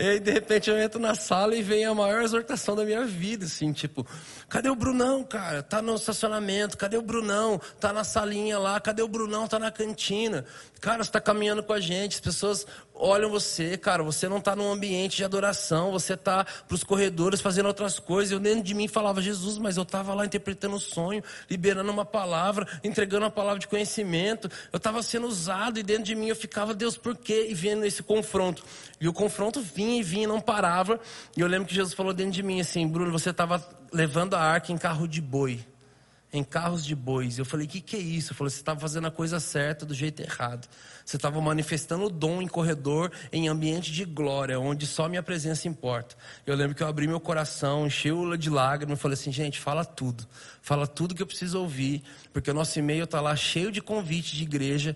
E 0.00 0.02
aí, 0.02 0.18
de 0.18 0.30
repente, 0.30 0.70
eu 0.70 0.78
entro 0.78 0.98
na 0.98 1.14
sala 1.14 1.54
e 1.54 1.62
vem 1.62 1.84
a 1.84 1.94
maior 1.94 2.22
exortação 2.22 2.74
da 2.74 2.86
minha 2.86 3.04
vida, 3.04 3.44
assim, 3.44 3.70
tipo, 3.70 4.06
cadê 4.48 4.70
o 4.70 4.74
Brunão, 4.74 5.22
cara? 5.22 5.62
Tá 5.62 5.82
no 5.82 5.94
estacionamento, 5.94 6.78
cadê 6.78 6.96
o 6.96 7.02
Brunão? 7.02 7.60
Tá 7.78 7.92
na 7.92 8.02
salinha 8.02 8.58
lá, 8.58 8.80
cadê 8.80 9.02
o 9.02 9.08
Brunão? 9.08 9.46
Tá 9.46 9.58
na 9.58 9.70
cantina. 9.70 10.46
Cara, 10.80 11.04
você 11.04 11.10
tá 11.10 11.20
caminhando 11.20 11.62
com 11.62 11.74
a 11.74 11.80
gente, 11.80 12.14
as 12.14 12.20
pessoas 12.20 12.66
olham 13.00 13.30
você, 13.30 13.76
cara, 13.76 14.02
você 14.02 14.28
não 14.28 14.38
está 14.38 14.54
num 14.54 14.70
ambiente 14.70 15.16
de 15.16 15.24
adoração, 15.24 15.90
você 15.90 16.14
está 16.14 16.44
para 16.44 16.74
os 16.74 16.84
corredores 16.84 17.40
fazendo 17.40 17.66
outras 17.66 17.98
coisas. 17.98 18.32
Eu 18.32 18.38
dentro 18.38 18.62
de 18.62 18.74
mim 18.74 18.86
falava, 18.86 19.22
Jesus, 19.22 19.58
mas 19.58 19.76
eu 19.76 19.82
estava 19.82 20.14
lá 20.14 20.24
interpretando 20.24 20.76
um 20.76 20.78
sonho, 20.78 21.22
liberando 21.48 21.90
uma 21.90 22.04
palavra, 22.04 22.66
entregando 22.84 23.24
uma 23.24 23.30
palavra 23.30 23.58
de 23.58 23.66
conhecimento. 23.66 24.50
Eu 24.72 24.76
estava 24.76 25.02
sendo 25.02 25.26
usado 25.26 25.78
e 25.80 25.82
dentro 25.82 26.04
de 26.04 26.14
mim 26.14 26.28
eu 26.28 26.36
ficava, 26.36 26.74
Deus, 26.74 26.96
por 26.96 27.16
quê? 27.16 27.46
E 27.48 27.54
vendo 27.54 27.84
esse 27.84 28.02
confronto. 28.02 28.62
E 29.00 29.08
o 29.08 29.12
confronto 29.12 29.60
vinha 29.60 29.98
e 29.98 30.02
vinha, 30.02 30.28
não 30.28 30.40
parava. 30.40 31.00
E 31.36 31.40
eu 31.40 31.46
lembro 31.46 31.66
que 31.66 31.74
Jesus 31.74 31.94
falou 31.94 32.12
dentro 32.12 32.32
de 32.32 32.42
mim 32.42 32.60
assim, 32.60 32.86
Bruno, 32.86 33.10
você 33.10 33.30
estava 33.30 33.66
levando 33.92 34.34
a 34.34 34.40
arca 34.40 34.72
em 34.72 34.78
carro 34.78 35.08
de 35.08 35.20
boi 35.20 35.64
em 36.32 36.44
carros 36.44 36.84
de 36.84 36.94
bois. 36.94 37.38
Eu 37.38 37.44
falei, 37.44 37.66
o 37.66 37.68
que, 37.68 37.80
que 37.80 37.96
é 37.96 37.98
isso? 37.98 38.32
Eu 38.32 38.36
falei, 38.36 38.50
você 38.50 38.60
estava 38.60 38.78
fazendo 38.80 39.06
a 39.06 39.10
coisa 39.10 39.40
certa 39.40 39.84
do 39.84 39.94
jeito 39.94 40.22
errado. 40.22 40.68
Você 41.10 41.16
estava 41.16 41.40
manifestando 41.40 42.04
o 42.04 42.08
dom 42.08 42.40
em 42.40 42.46
corredor, 42.46 43.10
em 43.32 43.48
ambiente 43.48 43.90
de 43.90 44.04
glória, 44.04 44.60
onde 44.60 44.86
só 44.86 45.08
minha 45.08 45.24
presença 45.24 45.66
importa. 45.66 46.14
Eu 46.46 46.54
lembro 46.54 46.76
que 46.76 46.84
eu 46.84 46.86
abri 46.86 47.08
meu 47.08 47.18
coração, 47.18 47.84
encheu 47.84 48.36
de 48.36 48.48
lágrimas 48.48 48.96
e 48.96 49.02
falei 49.02 49.14
assim, 49.14 49.32
gente, 49.32 49.58
fala 49.58 49.84
tudo. 49.84 50.24
Fala 50.62 50.86
tudo 50.86 51.12
que 51.12 51.20
eu 51.20 51.26
preciso 51.26 51.58
ouvir, 51.58 52.04
porque 52.32 52.48
o 52.48 52.54
nosso 52.54 52.78
e-mail 52.78 53.04
está 53.04 53.20
lá 53.20 53.34
cheio 53.34 53.72
de 53.72 53.80
convite 53.80 54.36
de 54.36 54.44
igreja, 54.44 54.94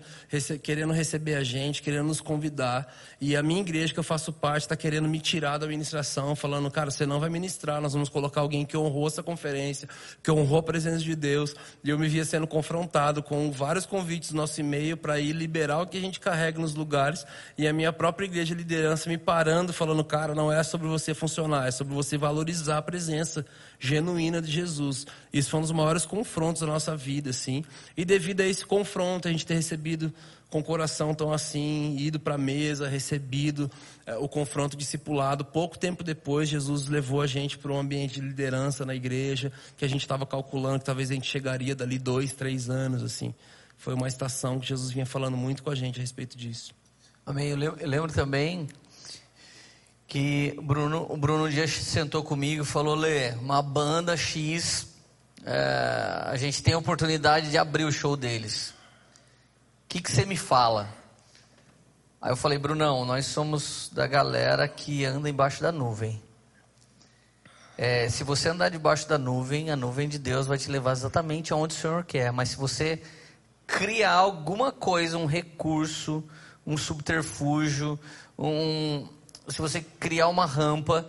querendo 0.63 0.93
receber 0.93 1.35
a 1.35 1.43
gente, 1.43 1.81
querendo 1.81 2.07
nos 2.07 2.21
convidar. 2.21 2.95
E 3.19 3.35
a 3.35 3.43
minha 3.43 3.59
igreja, 3.59 3.91
que 3.91 3.99
eu 3.99 4.03
faço 4.03 4.31
parte, 4.31 4.61
está 4.61 4.75
querendo 4.77 5.09
me 5.09 5.19
tirar 5.19 5.57
da 5.57 5.65
administração, 5.65 6.33
falando, 6.33 6.71
cara, 6.71 6.91
você 6.91 7.05
não 7.05 7.19
vai 7.19 7.29
ministrar, 7.29 7.81
nós 7.81 7.91
vamos 7.91 8.07
colocar 8.07 8.39
alguém 8.39 8.65
que 8.65 8.77
honrou 8.77 9.07
essa 9.07 9.21
conferência, 9.21 9.89
que 10.23 10.31
honrou 10.31 10.59
a 10.59 10.63
presença 10.63 10.99
de 10.99 11.13
Deus. 11.13 11.53
E 11.83 11.89
eu 11.89 11.99
me 11.99 12.07
via 12.07 12.23
sendo 12.23 12.47
confrontado 12.47 13.21
com 13.21 13.51
vários 13.51 13.85
convites 13.85 14.31
no 14.31 14.37
nosso 14.37 14.61
e-mail 14.61 14.95
para 14.95 15.19
ir 15.19 15.33
liberar 15.33 15.81
o 15.81 15.87
que 15.87 15.97
a 15.97 16.01
gente 16.05 16.19
carrega 16.19 16.59
nos 16.59 16.73
lugares. 16.75 17.25
E 17.57 17.67
a 17.67 17.73
minha 17.73 17.91
própria 17.91 18.25
igreja 18.25 18.55
de 18.55 18.55
liderança 18.55 19.09
me 19.09 19.17
parando, 19.17 19.73
falando, 19.73 20.03
cara, 20.03 20.33
não 20.33 20.51
é 20.51 20.63
sobre 20.63 20.87
você 20.87 21.13
funcionar, 21.13 21.67
é 21.67 21.71
sobre 21.71 21.93
você 21.93 22.17
valorizar 22.17 22.77
a 22.77 22.81
presença 22.81 23.45
genuína 23.79 24.41
de 24.41 24.51
Jesus. 24.51 25.05
Isso 25.33 25.49
foi 25.49 25.59
um 25.59 25.63
dos 25.63 25.71
maiores 25.71 26.05
confrontos 26.05 26.61
da 26.61 26.67
nossa 26.67 26.95
vida, 26.95 27.29
assim. 27.29 27.63
E 27.95 28.05
devido 28.05 28.41
a 28.41 28.45
esse 28.45 28.65
confronto, 28.65 29.27
a 29.27 29.31
gente 29.31 29.45
ter 29.45 29.55
recebido 29.55 30.13
com 30.49 30.59
o 30.59 30.63
coração 30.63 31.13
tão 31.13 31.33
assim, 31.33 31.97
ido 31.97 32.19
para 32.19 32.35
a 32.35 32.37
mesa, 32.37 32.87
recebido 32.87 33.69
é, 34.05 34.15
o 34.15 34.27
confronto 34.27 34.77
discipulado. 34.77 35.43
Pouco 35.43 35.77
tempo 35.77 36.03
depois, 36.03 36.47
Jesus 36.47 36.87
levou 36.87 37.21
a 37.21 37.27
gente 37.27 37.57
para 37.57 37.71
um 37.73 37.77
ambiente 37.77 38.21
de 38.21 38.27
liderança 38.27 38.85
na 38.85 38.95
igreja, 38.95 39.51
que 39.75 39.83
a 39.83 39.87
gente 39.89 40.01
estava 40.01 40.25
calculando 40.25 40.79
que 40.79 40.85
talvez 40.85 41.11
a 41.11 41.13
gente 41.13 41.29
chegaria 41.29 41.75
dali 41.75 41.99
dois, 41.99 42.31
três 42.33 42.69
anos, 42.69 43.03
assim. 43.03 43.33
Foi 43.77 43.93
uma 43.93 44.07
estação 44.07 44.59
que 44.59 44.67
Jesus 44.67 44.91
vinha 44.91 45.05
falando 45.05 45.37
muito 45.37 45.63
com 45.63 45.69
a 45.69 45.75
gente 45.75 45.99
a 45.99 46.01
respeito 46.01 46.37
disso. 46.37 46.73
Amém. 47.25 47.49
Eu 47.49 47.57
lembro, 47.57 48.11
também 48.11 48.67
que 50.07 50.57
Bruno, 50.61 51.05
o 51.09 51.17
Bruno 51.17 51.45
um 51.45 51.49
dia 51.49 51.67
sentou 51.67 52.23
comigo 52.23 52.63
e 52.63 52.65
falou: 52.65 52.95
Lê, 52.95 53.31
uma 53.31 53.61
banda 53.61 54.15
X, 54.15 54.87
é, 55.43 56.23
a 56.25 56.35
gente 56.37 56.61
tem 56.63 56.73
a 56.73 56.77
oportunidade 56.77 57.49
de 57.49 57.57
abrir 57.57 57.83
o 57.83 57.91
show 57.91 58.15
deles. 58.15 58.69
O 58.69 59.87
que, 59.89 60.01
que 60.01 60.11
você 60.11 60.25
me 60.25 60.35
fala? 60.37 60.89
Aí 62.25 62.31
eu 62.31 62.35
falei, 62.35 62.57
Brunão, 62.57 63.05
nós 63.05 63.27
somos 63.27 63.89
da 63.93 64.07
galera 64.07 64.67
que 64.67 65.05
anda 65.05 65.29
embaixo 65.29 65.61
da 65.61 65.71
nuvem. 65.71 66.19
É, 67.77 68.09
se 68.09 68.23
você 68.23 68.49
andar 68.49 68.69
debaixo 68.69 69.07
da 69.07 69.17
nuvem, 69.17 69.69
a 69.69 69.75
nuvem 69.75 70.09
de 70.09 70.17
Deus 70.17 70.47
vai 70.47 70.57
te 70.57 70.71
levar 70.71 70.93
exatamente 70.93 71.53
aonde 71.53 71.75
o 71.75 71.77
Senhor 71.77 72.03
quer. 72.03 72.31
Mas 72.31 72.49
se 72.49 72.55
você 72.57 73.01
criar 73.67 74.13
alguma 74.13 74.71
coisa, 74.71 75.17
um 75.17 75.25
recurso, 75.25 76.23
um 76.65 76.77
subterfúgio, 76.77 77.99
um, 78.37 79.07
se 79.47 79.59
você 79.59 79.81
criar 79.99 80.27
uma 80.27 80.45
rampa, 80.45 81.07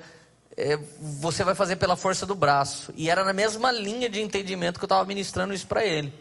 é, 0.56 0.78
você 1.00 1.44
vai 1.44 1.54
fazer 1.54 1.76
pela 1.76 1.96
força 1.96 2.24
do 2.24 2.34
braço. 2.34 2.92
E 2.96 3.10
era 3.10 3.24
na 3.24 3.32
mesma 3.32 3.70
linha 3.70 4.08
de 4.08 4.20
entendimento 4.20 4.78
que 4.78 4.84
eu 4.84 4.88
estava 4.88 5.04
ministrando 5.04 5.52
isso 5.52 5.66
para 5.66 5.84
ele. 5.84 6.12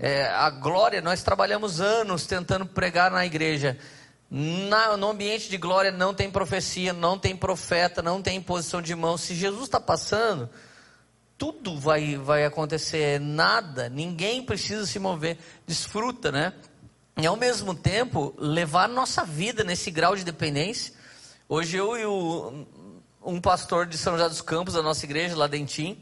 É, 0.00 0.26
a 0.28 0.50
glória, 0.50 1.00
nós 1.00 1.22
trabalhamos 1.22 1.80
anos 1.80 2.26
tentando 2.26 2.66
pregar 2.66 3.10
na 3.10 3.24
igreja. 3.24 3.78
Na, 4.30 4.96
no 4.96 5.10
ambiente 5.10 5.48
de 5.48 5.56
glória 5.56 5.92
não 5.92 6.12
tem 6.12 6.30
profecia, 6.30 6.92
não 6.92 7.18
tem 7.18 7.36
profeta, 7.36 8.02
não 8.02 8.20
tem 8.20 8.38
imposição 8.38 8.82
de 8.82 8.94
mão. 8.94 9.16
Se 9.16 9.34
Jesus 9.34 9.64
está 9.64 9.78
passando, 9.78 10.48
tudo 11.38 11.78
vai, 11.78 12.16
vai 12.16 12.44
acontecer. 12.44 12.98
É 12.98 13.18
nada, 13.18 13.88
ninguém 13.88 14.42
precisa 14.42 14.86
se 14.86 14.98
mover. 14.98 15.38
Desfruta, 15.66 16.30
né? 16.30 16.52
E 17.16 17.26
ao 17.26 17.36
mesmo 17.36 17.74
tempo, 17.74 18.34
levar 18.38 18.88
nossa 18.88 19.24
vida 19.24 19.62
nesse 19.62 19.90
grau 19.90 20.16
de 20.16 20.24
dependência 20.24 20.94
Hoje 21.46 21.76
eu 21.76 21.94
e 21.98 22.06
o, 22.06 22.66
um 23.22 23.38
pastor 23.38 23.84
de 23.84 23.98
São 23.98 24.14
José 24.14 24.30
dos 24.30 24.40
Campos, 24.40 24.72
da 24.72 24.82
nossa 24.82 25.04
igreja, 25.04 25.36
lá 25.36 25.46
Dentim, 25.46 25.98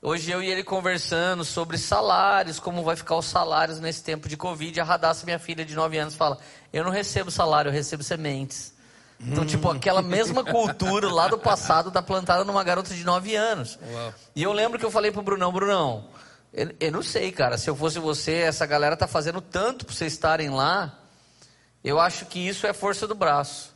hoje 0.00 0.30
eu 0.30 0.40
e 0.40 0.48
ele 0.48 0.62
conversando 0.62 1.44
sobre 1.44 1.76
salários, 1.76 2.60
como 2.60 2.84
vai 2.84 2.94
ficar 2.94 3.16
os 3.16 3.26
salários 3.26 3.80
nesse 3.80 4.04
tempo 4.04 4.28
de 4.28 4.36
Covid. 4.36 4.80
A 4.80 4.84
Radassa, 4.84 5.26
minha 5.26 5.38
filha 5.40 5.64
de 5.64 5.74
9 5.74 5.98
anos, 5.98 6.14
fala: 6.14 6.38
Eu 6.72 6.84
não 6.84 6.92
recebo 6.92 7.28
salário, 7.28 7.70
eu 7.70 7.72
recebo 7.72 8.04
sementes. 8.04 8.72
Então, 9.20 9.44
tipo, 9.44 9.68
aquela 9.70 10.00
mesma 10.00 10.44
cultura 10.44 11.10
lá 11.10 11.26
do 11.26 11.38
passado 11.38 11.88
está 11.88 12.00
plantada 12.00 12.44
numa 12.44 12.62
garota 12.62 12.94
de 12.94 13.04
9 13.04 13.34
anos. 13.34 13.78
Uau. 13.90 14.14
E 14.34 14.42
eu 14.42 14.52
lembro 14.52 14.78
que 14.78 14.84
eu 14.84 14.90
falei 14.90 15.10
pro 15.10 15.22
Brunão, 15.22 15.52
Brunão, 15.52 16.08
eu, 16.52 16.72
eu, 16.78 16.92
não 16.92 17.02
sei, 17.02 17.32
cara, 17.32 17.58
se 17.58 17.68
eu 17.68 17.76
fosse 17.76 17.98
você, 17.98 18.32
essa 18.34 18.64
galera 18.64 18.96
tá 18.96 19.06
fazendo 19.06 19.40
tanto 19.40 19.84
para 19.84 19.94
vocês 19.94 20.12
estarem 20.12 20.50
lá, 20.50 20.98
eu 21.82 21.98
acho 22.00 22.26
que 22.26 22.38
isso 22.38 22.66
é 22.66 22.72
força 22.72 23.06
do 23.06 23.14
braço. 23.14 23.74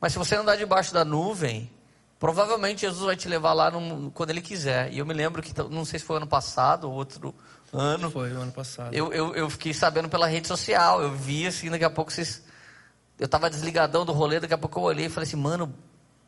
Mas 0.00 0.12
se 0.12 0.18
você 0.18 0.36
andar 0.36 0.56
debaixo 0.56 0.92
da 0.92 1.04
nuvem, 1.04 1.70
provavelmente 2.18 2.82
Jesus 2.82 3.04
vai 3.04 3.16
te 3.16 3.28
levar 3.28 3.52
lá 3.52 3.70
no, 3.70 4.10
quando 4.10 4.30
Ele 4.30 4.40
quiser. 4.40 4.92
E 4.92 4.98
eu 4.98 5.06
me 5.06 5.14
lembro 5.14 5.42
que, 5.42 5.52
não 5.70 5.84
sei 5.84 5.98
se 5.98 6.04
foi 6.04 6.16
ano 6.18 6.26
passado 6.26 6.88
ou 6.88 6.94
outro 6.94 7.34
ano. 7.72 8.10
Foi 8.10 8.32
o 8.32 8.40
ano 8.40 8.52
passado. 8.52 8.94
Eu, 8.94 9.12
eu, 9.12 9.34
eu 9.34 9.50
fiquei 9.50 9.74
sabendo 9.74 10.08
pela 10.08 10.26
rede 10.26 10.46
social. 10.46 11.02
Eu 11.02 11.12
vi 11.12 11.46
assim, 11.46 11.70
daqui 11.70 11.84
a 11.84 11.90
pouco 11.90 12.12
vocês. 12.12 12.42
Eu 13.18 13.28
tava 13.28 13.48
desligadão 13.48 14.04
do 14.04 14.12
rolê, 14.12 14.40
daqui 14.40 14.54
a 14.54 14.58
pouco 14.58 14.80
eu 14.80 14.84
olhei 14.84 15.06
e 15.06 15.08
falei 15.08 15.26
assim, 15.26 15.36
mano, 15.36 15.72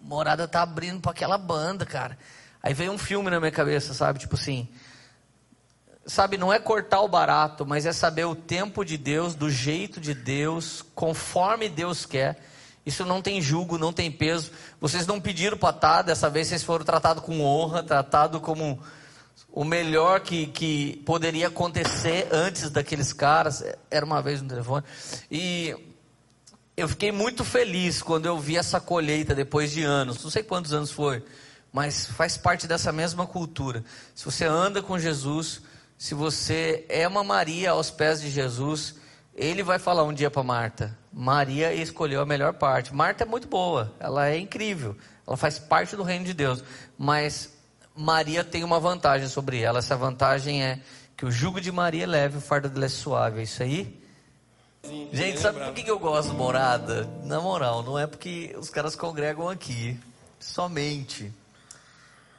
morada 0.00 0.46
tá 0.46 0.62
abrindo 0.62 1.00
para 1.00 1.10
aquela 1.10 1.36
banda, 1.36 1.84
cara. 1.84 2.16
Aí 2.62 2.72
veio 2.72 2.92
um 2.92 2.98
filme 2.98 3.30
na 3.30 3.40
minha 3.40 3.50
cabeça, 3.50 3.92
sabe? 3.92 4.18
Tipo 4.18 4.36
assim. 4.36 4.68
Sabe, 6.04 6.38
não 6.38 6.52
é 6.52 6.60
cortar 6.60 7.00
o 7.00 7.08
barato, 7.08 7.66
mas 7.66 7.84
é 7.84 7.92
saber 7.92 8.24
o 8.26 8.36
tempo 8.36 8.84
de 8.84 8.96
Deus, 8.96 9.34
do 9.34 9.50
jeito 9.50 10.00
de 10.00 10.14
Deus, 10.14 10.84
conforme 10.94 11.68
Deus 11.68 12.06
quer. 12.06 12.40
Isso 12.84 13.04
não 13.04 13.20
tem 13.20 13.42
julgo, 13.42 13.76
não 13.76 13.92
tem 13.92 14.12
peso. 14.12 14.52
Vocês 14.80 15.04
não 15.08 15.20
pediram 15.20 15.56
para 15.56 15.74
estar, 15.74 16.02
dessa 16.02 16.30
vez 16.30 16.46
vocês 16.46 16.62
foram 16.62 16.84
tratados 16.84 17.24
com 17.24 17.40
honra, 17.40 17.82
tratados 17.82 18.40
como 18.40 18.80
o 19.50 19.64
melhor 19.64 20.20
que, 20.20 20.46
que 20.46 21.02
poderia 21.04 21.48
acontecer 21.48 22.28
antes 22.30 22.70
daqueles 22.70 23.12
caras. 23.12 23.64
Era 23.90 24.06
uma 24.06 24.22
vez 24.22 24.40
no 24.40 24.48
telefone. 24.48 24.84
E 25.28 25.74
eu 26.76 26.88
fiquei 26.88 27.10
muito 27.10 27.42
feliz 27.42 28.02
quando 28.02 28.26
eu 28.26 28.38
vi 28.38 28.56
essa 28.56 28.78
colheita 28.78 29.34
depois 29.34 29.72
de 29.72 29.82
anos. 29.82 30.22
Não 30.22 30.30
sei 30.30 30.42
quantos 30.42 30.74
anos 30.74 30.90
foi, 30.90 31.24
mas 31.72 32.06
faz 32.06 32.36
parte 32.36 32.66
dessa 32.66 32.92
mesma 32.92 33.26
cultura. 33.26 33.82
Se 34.14 34.24
você 34.24 34.44
anda 34.44 34.82
com 34.82 34.98
Jesus, 34.98 35.62
se 35.96 36.14
você 36.14 36.84
é 36.88 37.08
uma 37.08 37.24
Maria 37.24 37.70
aos 37.70 37.90
pés 37.90 38.20
de 38.20 38.30
Jesus, 38.30 38.96
ele 39.34 39.62
vai 39.62 39.78
falar 39.78 40.04
um 40.04 40.12
dia 40.12 40.30
para 40.30 40.42
Marta: 40.42 40.96
Maria 41.10 41.72
escolheu 41.72 42.20
a 42.20 42.26
melhor 42.26 42.52
parte. 42.52 42.94
Marta 42.94 43.24
é 43.24 43.26
muito 43.26 43.48
boa, 43.48 43.94
ela 43.98 44.28
é 44.28 44.38
incrível, 44.38 44.94
ela 45.26 45.36
faz 45.36 45.58
parte 45.58 45.96
do 45.96 46.02
reino 46.02 46.26
de 46.26 46.34
Deus, 46.34 46.62
mas 46.98 47.56
Maria 47.96 48.44
tem 48.44 48.62
uma 48.62 48.78
vantagem 48.78 49.28
sobre 49.28 49.60
ela. 49.60 49.78
Essa 49.78 49.96
vantagem 49.96 50.62
é 50.62 50.80
que 51.16 51.24
o 51.24 51.30
jugo 51.30 51.58
de 51.58 51.72
Maria 51.72 52.04
é 52.04 52.06
leve, 52.06 52.36
o 52.36 52.40
fardo 52.42 52.68
dela 52.68 52.84
é 52.84 52.90
suave. 52.90 53.40
É 53.40 53.42
isso 53.44 53.62
aí? 53.62 54.05
Sim, 54.86 55.08
Gente, 55.12 55.40
sabe 55.40 55.60
por 55.60 55.72
que 55.72 55.90
eu 55.90 55.98
gosto 55.98 56.30
de 56.30 56.36
morada? 56.36 57.08
Na 57.24 57.40
moral, 57.40 57.82
não 57.82 57.98
é 57.98 58.06
porque 58.06 58.54
os 58.58 58.70
caras 58.70 58.94
congregam 58.96 59.48
aqui, 59.48 59.98
somente. 60.38 61.32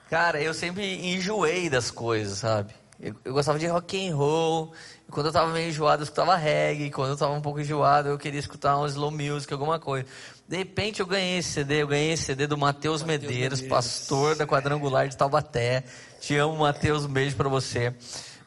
Cara, 0.10 0.42
eu 0.42 0.54
sempre 0.54 1.14
enjoei 1.14 1.70
das 1.70 1.92
coisas, 1.92 2.40
sabe? 2.40 2.74
Eu, 3.00 3.16
eu 3.24 3.34
gostava 3.34 3.60
de 3.60 3.68
rock 3.68 4.08
and 4.08 4.16
roll, 4.16 4.74
quando 5.10 5.28
eu 5.28 5.30
estava 5.30 5.52
meio 5.54 5.70
enjoado, 5.70 6.02
eu 6.02 6.04
escutava 6.04 6.36
reggae. 6.36 6.92
Quando 6.92 7.10
eu 7.10 7.14
estava 7.14 7.32
um 7.32 7.42
pouco 7.42 7.62
enjoado, 7.62 8.10
eu 8.10 8.18
queria 8.18 8.40
escutar 8.40 8.78
um 8.78 8.86
slow 8.86 9.10
music, 9.10 9.52
alguma 9.54 9.80
coisa. 9.80 10.06
De 10.48 10.58
repente, 10.58 11.00
eu 11.00 11.06
ganhei 11.06 11.38
esse 11.38 11.50
CD. 11.52 11.82
Eu 11.82 11.88
ganhei 11.88 12.12
esse 12.12 12.24
CD 12.24 12.46
do 12.46 12.58
Matheus 12.58 13.04
Medeiros, 13.04 13.62
Medeiros, 13.62 13.62
pastor 13.62 14.36
da 14.36 14.46
Quadrangular 14.46 15.08
de 15.08 15.16
Taubaté. 15.16 15.84
Te 16.20 16.36
amo, 16.36 16.58
Matheus. 16.58 17.06
Um 17.06 17.10
beijo 17.10 17.38
para 17.38 17.48
você. 17.48 17.94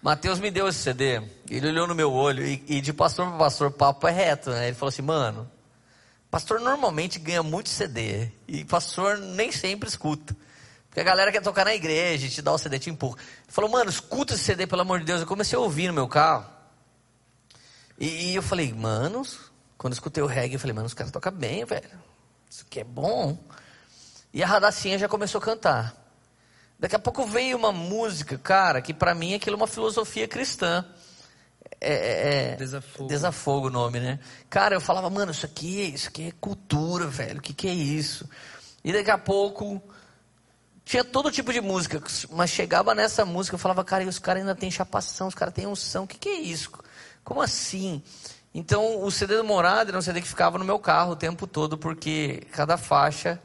Matheus 0.02 0.38
me 0.38 0.50
deu 0.50 0.68
esse 0.68 0.78
CD. 0.78 1.22
Ele 1.48 1.68
olhou 1.68 1.86
no 1.86 1.94
meu 1.94 2.12
olho 2.12 2.46
e, 2.46 2.62
e 2.66 2.80
de 2.80 2.92
pastor 2.92 3.28
para 3.28 3.38
pastor, 3.38 3.70
papo 3.70 4.08
é 4.08 4.10
reto, 4.10 4.50
né? 4.50 4.68
Ele 4.68 4.76
falou 4.76 4.88
assim, 4.88 5.02
mano, 5.02 5.50
Pastor 6.30 6.60
normalmente 6.60 7.18
ganha 7.18 7.42
muito 7.42 7.68
CD 7.68 8.30
e 8.46 8.64
pastor 8.64 9.18
nem 9.18 9.50
sempre 9.50 9.88
escuta. 9.88 10.36
Porque 10.88 11.00
a 11.00 11.04
galera 11.04 11.32
quer 11.32 11.42
tocar 11.42 11.64
na 11.64 11.74
igreja, 11.74 12.28
te 12.28 12.40
dá 12.40 12.52
o 12.52 12.58
CD, 12.58 12.78
te 12.78 12.88
empurra. 12.88 13.16
Ele 13.18 13.52
falou, 13.52 13.70
mano, 13.70 13.90
escuta 13.90 14.34
esse 14.34 14.44
CD, 14.44 14.66
pelo 14.66 14.82
amor 14.82 15.00
de 15.00 15.06
Deus. 15.06 15.20
Eu 15.20 15.26
comecei 15.26 15.56
a 15.56 15.60
ouvir 15.60 15.88
no 15.88 15.94
meu 15.94 16.06
carro. 16.06 16.46
E, 17.98 18.30
e 18.30 18.34
eu 18.34 18.42
falei, 18.42 18.72
mano, 18.72 19.22
quando 19.76 19.92
eu 19.92 19.96
escutei 19.96 20.22
o 20.22 20.26
reggae, 20.26 20.54
eu 20.54 20.60
falei, 20.60 20.74
mano, 20.74 20.86
os 20.86 20.94
caras 20.94 21.12
tocam 21.12 21.32
bem, 21.32 21.64
velho. 21.64 21.90
Isso 22.48 22.64
aqui 22.66 22.80
é 22.80 22.84
bom. 22.84 23.38
E 24.32 24.42
a 24.42 24.46
Radacinha 24.46 24.98
já 24.98 25.08
começou 25.08 25.40
a 25.40 25.42
cantar. 25.42 25.96
Daqui 26.80 26.96
a 26.96 26.98
pouco 26.98 27.26
veio 27.26 27.58
uma 27.58 27.70
música, 27.70 28.38
cara, 28.38 28.80
que 28.80 28.94
para 28.94 29.14
mim 29.14 29.34
aquilo 29.34 29.54
é 29.54 29.58
uma 29.58 29.66
filosofia 29.66 30.26
cristã. 30.26 30.82
É, 31.78 31.92
é, 31.92 32.52
é 32.52 32.56
Desafogo. 32.56 33.08
Desafogo 33.08 33.66
o 33.66 33.70
nome, 33.70 34.00
né? 34.00 34.18
Cara, 34.48 34.74
eu 34.74 34.80
falava, 34.80 35.10
mano, 35.10 35.30
isso 35.30 35.44
aqui, 35.44 35.82
isso 35.94 36.08
aqui 36.08 36.28
é 36.28 36.32
cultura, 36.40 37.06
velho. 37.06 37.38
O 37.38 37.42
que, 37.42 37.52
que 37.52 37.68
é 37.68 37.74
isso? 37.74 38.26
E 38.82 38.94
daqui 38.94 39.10
a 39.10 39.18
pouco 39.18 39.82
tinha 40.82 41.04
todo 41.04 41.30
tipo 41.30 41.52
de 41.52 41.60
música, 41.60 42.02
mas 42.30 42.48
chegava 42.48 42.94
nessa 42.94 43.26
música, 43.26 43.56
eu 43.56 43.58
falava, 43.58 43.84
cara, 43.84 44.02
e 44.02 44.08
os 44.08 44.18
caras 44.18 44.40
ainda 44.40 44.54
têm 44.54 44.70
chapação, 44.70 45.28
os 45.28 45.34
caras 45.34 45.52
têm 45.52 45.66
unção, 45.66 46.04
o 46.04 46.06
que, 46.06 46.18
que 46.18 46.30
é 46.30 46.40
isso? 46.40 46.70
Como 47.22 47.42
assim? 47.42 48.02
Então, 48.54 49.04
o 49.04 49.10
CD 49.10 49.36
do 49.36 49.44
Morada 49.44 49.90
era 49.90 49.98
um 49.98 50.02
CD 50.02 50.22
que 50.22 50.26
ficava 50.26 50.58
no 50.58 50.64
meu 50.64 50.78
carro 50.78 51.12
o 51.12 51.16
tempo 51.16 51.46
todo, 51.46 51.76
porque 51.76 52.42
cada 52.52 52.78
faixa 52.78 53.38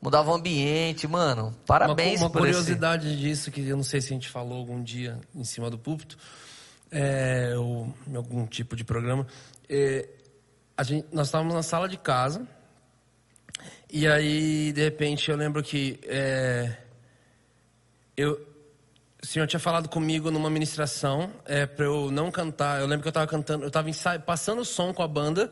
mudava 0.00 0.30
o 0.30 0.34
ambiente, 0.34 1.06
mano. 1.06 1.54
Parabéns 1.66 2.20
uma, 2.20 2.26
uma 2.26 2.30
por 2.30 2.40
curiosidade 2.40 3.08
esse... 3.08 3.16
disso, 3.16 3.50
que 3.50 3.66
eu 3.66 3.76
não 3.76 3.84
sei 3.84 4.00
se 4.00 4.08
a 4.08 4.14
gente 4.14 4.28
falou 4.28 4.58
algum 4.58 4.82
dia 4.82 5.20
em 5.34 5.44
cima 5.44 5.68
do 5.70 5.78
púlpito, 5.78 6.16
é, 6.90 7.54
ou 7.56 7.92
em 8.06 8.16
algum 8.16 8.46
tipo 8.46 8.76
de 8.76 8.84
programa. 8.84 9.26
É, 9.68 10.08
gente, 10.82 11.06
nós 11.12 11.28
estávamos 11.28 11.54
na 11.54 11.62
sala 11.62 11.88
de 11.88 11.96
casa, 11.96 12.46
e 13.90 14.06
aí, 14.06 14.72
de 14.72 14.82
repente, 14.82 15.30
eu 15.30 15.36
lembro 15.36 15.62
que 15.62 15.98
é, 16.04 16.76
eu, 18.16 18.46
o 19.22 19.26
senhor 19.26 19.46
tinha 19.46 19.58
falado 19.58 19.88
comigo 19.88 20.30
numa 20.30 20.50
ministração 20.50 21.32
é, 21.44 21.66
para 21.66 21.86
eu 21.86 22.10
não 22.10 22.30
cantar. 22.30 22.80
Eu 22.80 22.86
lembro 22.86 23.02
que 23.02 23.08
eu 23.08 23.10
estava 23.10 23.26
cantando, 23.26 23.64
eu 23.64 23.68
estava 23.68 23.88
passando 24.20 24.60
o 24.60 24.64
som 24.64 24.92
com 24.92 25.02
a 25.02 25.08
banda 25.08 25.50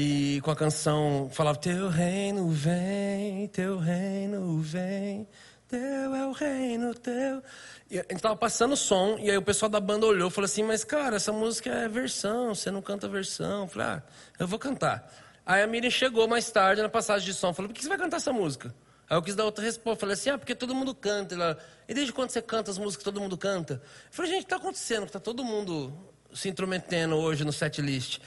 e 0.00 0.40
com 0.42 0.52
a 0.52 0.54
canção 0.54 1.28
falava: 1.32 1.58
Teu 1.58 1.88
reino 1.88 2.48
vem, 2.50 3.48
teu 3.48 3.78
reino 3.78 4.60
vem, 4.60 5.26
teu 5.66 6.14
é 6.14 6.24
o 6.24 6.30
reino 6.30 6.94
teu. 6.94 7.42
E 7.90 7.98
a 7.98 8.02
gente 8.02 8.14
estava 8.14 8.36
passando 8.36 8.74
o 8.74 8.76
som 8.76 9.18
e 9.18 9.28
aí 9.28 9.36
o 9.36 9.42
pessoal 9.42 9.68
da 9.68 9.80
banda 9.80 10.06
olhou 10.06 10.28
e 10.28 10.30
falou 10.30 10.44
assim: 10.44 10.62
Mas 10.62 10.84
cara, 10.84 11.16
essa 11.16 11.32
música 11.32 11.70
é 11.70 11.88
versão, 11.88 12.54
você 12.54 12.70
não 12.70 12.80
canta 12.80 13.08
versão. 13.08 13.62
Eu 13.62 13.66
falei: 13.66 13.88
Ah, 13.88 14.02
eu 14.38 14.46
vou 14.46 14.56
cantar. 14.56 15.12
Aí 15.44 15.62
a 15.62 15.66
Miriam 15.66 15.90
chegou 15.90 16.28
mais 16.28 16.48
tarde 16.48 16.80
na 16.80 16.88
passagem 16.88 17.26
de 17.26 17.34
som, 17.34 17.52
falou: 17.52 17.68
Por 17.68 17.74
que 17.74 17.82
você 17.82 17.88
vai 17.88 17.98
cantar 17.98 18.18
essa 18.18 18.32
música? 18.32 18.72
Aí 19.10 19.16
eu 19.16 19.22
quis 19.22 19.34
dar 19.34 19.46
outra 19.46 19.64
resposta. 19.64 19.98
Falei 19.98 20.14
assim, 20.14 20.30
ah, 20.30 20.38
porque 20.38 20.54
todo 20.54 20.72
mundo 20.76 20.94
canta. 20.94 21.34
Ela, 21.34 21.58
e 21.88 21.94
desde 21.94 22.12
quando 22.12 22.30
você 22.30 22.42
canta 22.42 22.70
as 22.70 22.78
músicas 22.78 22.98
que 22.98 23.04
todo 23.04 23.20
mundo 23.20 23.36
canta? 23.36 23.82
Eu 23.82 24.12
falei, 24.12 24.30
gente, 24.30 24.44
está 24.44 24.56
acontecendo, 24.56 25.06
está 25.06 25.18
todo 25.18 25.42
mundo 25.42 25.92
se 26.32 26.48
intrometendo 26.48 27.16
hoje 27.16 27.42
no 27.42 27.52
set 27.52 27.80
list. 27.80 28.20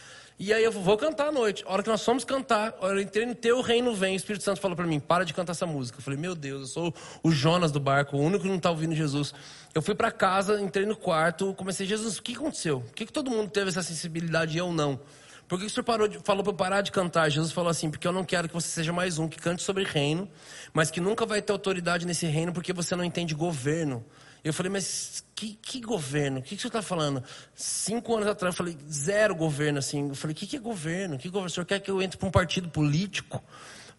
E 0.44 0.52
aí 0.52 0.64
eu 0.64 0.72
vou 0.72 0.98
cantar 0.98 1.28
à 1.28 1.32
noite. 1.32 1.64
A 1.68 1.72
hora 1.72 1.84
que 1.84 1.90
nós 1.90 2.04
fomos 2.04 2.26
cantar, 2.26 2.76
eu 2.82 3.00
entrei 3.00 3.28
no 3.28 3.36
teu 3.36 3.62
reino 3.62 3.94
vem, 3.94 4.14
o 4.14 4.18
Espírito 4.18 4.44
Santo 4.44 4.60
falou 4.60 4.76
para 4.76 4.88
mim, 4.88 5.00
para 5.00 5.24
de 5.24 5.36
cantar 5.36 5.52
essa 5.52 5.68
música. 5.68 6.00
Eu 6.00 6.04
falei, 6.04 6.18
meu 6.18 6.34
Deus, 6.34 6.62
eu 6.62 6.68
sou 6.68 6.96
o 7.22 7.32
Jonas 7.32 7.72
do 7.72 7.80
barco, 7.80 8.18
o 8.18 8.20
único 8.20 8.42
que 8.42 8.50
não 8.50 8.56
está 8.56 8.72
ouvindo 8.72 8.96
Jesus. 8.96 9.36
Eu 9.72 9.84
fui 9.84 9.94
para 9.94 10.10
casa, 10.12 10.60
entrei 10.60 10.84
no 10.84 10.96
quarto, 10.96 11.54
comecei, 11.54 11.86
Jesus, 11.86 12.18
o 12.18 12.24
que 12.24 12.34
aconteceu? 12.34 12.82
Por 12.82 12.96
que, 12.96 13.06
que 13.06 13.14
todo 13.14 13.30
mundo 13.30 13.52
teve 13.52 13.70
essa 13.70 13.84
sensibilidade 13.84 14.56
e 14.56 14.58
eu 14.58 14.74
não? 14.74 15.00
Por 15.48 15.60
que 15.60 15.68
o 15.68 15.70
senhor 15.70 15.84
parou 15.84 16.08
de, 16.08 16.18
falou 16.24 16.44
para 16.44 16.54
eu 16.54 16.58
parar 16.58 16.82
de 16.82 16.92
cantar? 16.92 17.30
Jesus 17.30 17.52
falou 17.52 17.70
assim, 17.70 17.92
porque 17.92 18.08
eu 18.08 18.12
não 18.12 18.24
quero 18.24 18.48
que 18.48 18.54
você 18.56 18.68
seja 18.68 18.92
mais 18.92 19.20
um 19.20 19.28
que 19.28 19.38
cante 19.38 19.62
sobre 19.62 19.84
reino, 19.84 20.28
mas 20.74 20.90
que 20.90 21.00
nunca 21.00 21.24
vai 21.24 21.40
ter 21.40 21.52
autoridade 21.52 22.04
nesse 22.04 22.26
reino 22.26 22.52
porque 22.52 22.74
você 22.74 22.96
não 22.96 23.04
entende 23.04 23.36
governo. 23.36 24.04
Eu 24.44 24.56
falei, 24.56 24.72
mas 24.72 25.24
que, 25.42 25.58
que 25.62 25.82
governo? 25.82 26.40
O 26.40 26.42
que, 26.44 26.50
que 26.50 26.56
o 26.56 26.60
senhor 26.60 26.70
está 26.70 26.82
falando? 26.84 27.24
Cinco 27.56 28.16
anos 28.16 28.28
atrás, 28.28 28.54
eu 28.54 28.58
falei, 28.58 28.78
zero 28.92 29.34
governo, 29.34 29.80
assim. 29.80 30.10
Eu 30.10 30.16
falei, 30.16 30.34
o 30.34 30.38
que, 30.38 30.46
que 30.46 30.56
é 30.56 30.60
governo? 30.60 31.18
Que 31.18 31.30
governo? 31.30 31.48
O 31.48 31.50
senhor 31.50 31.66
quer 31.66 31.80
que 31.80 31.90
eu 31.90 32.02
entre 32.02 32.18
para 32.18 32.28
um 32.28 32.32
partido 32.32 32.70
político? 32.70 33.44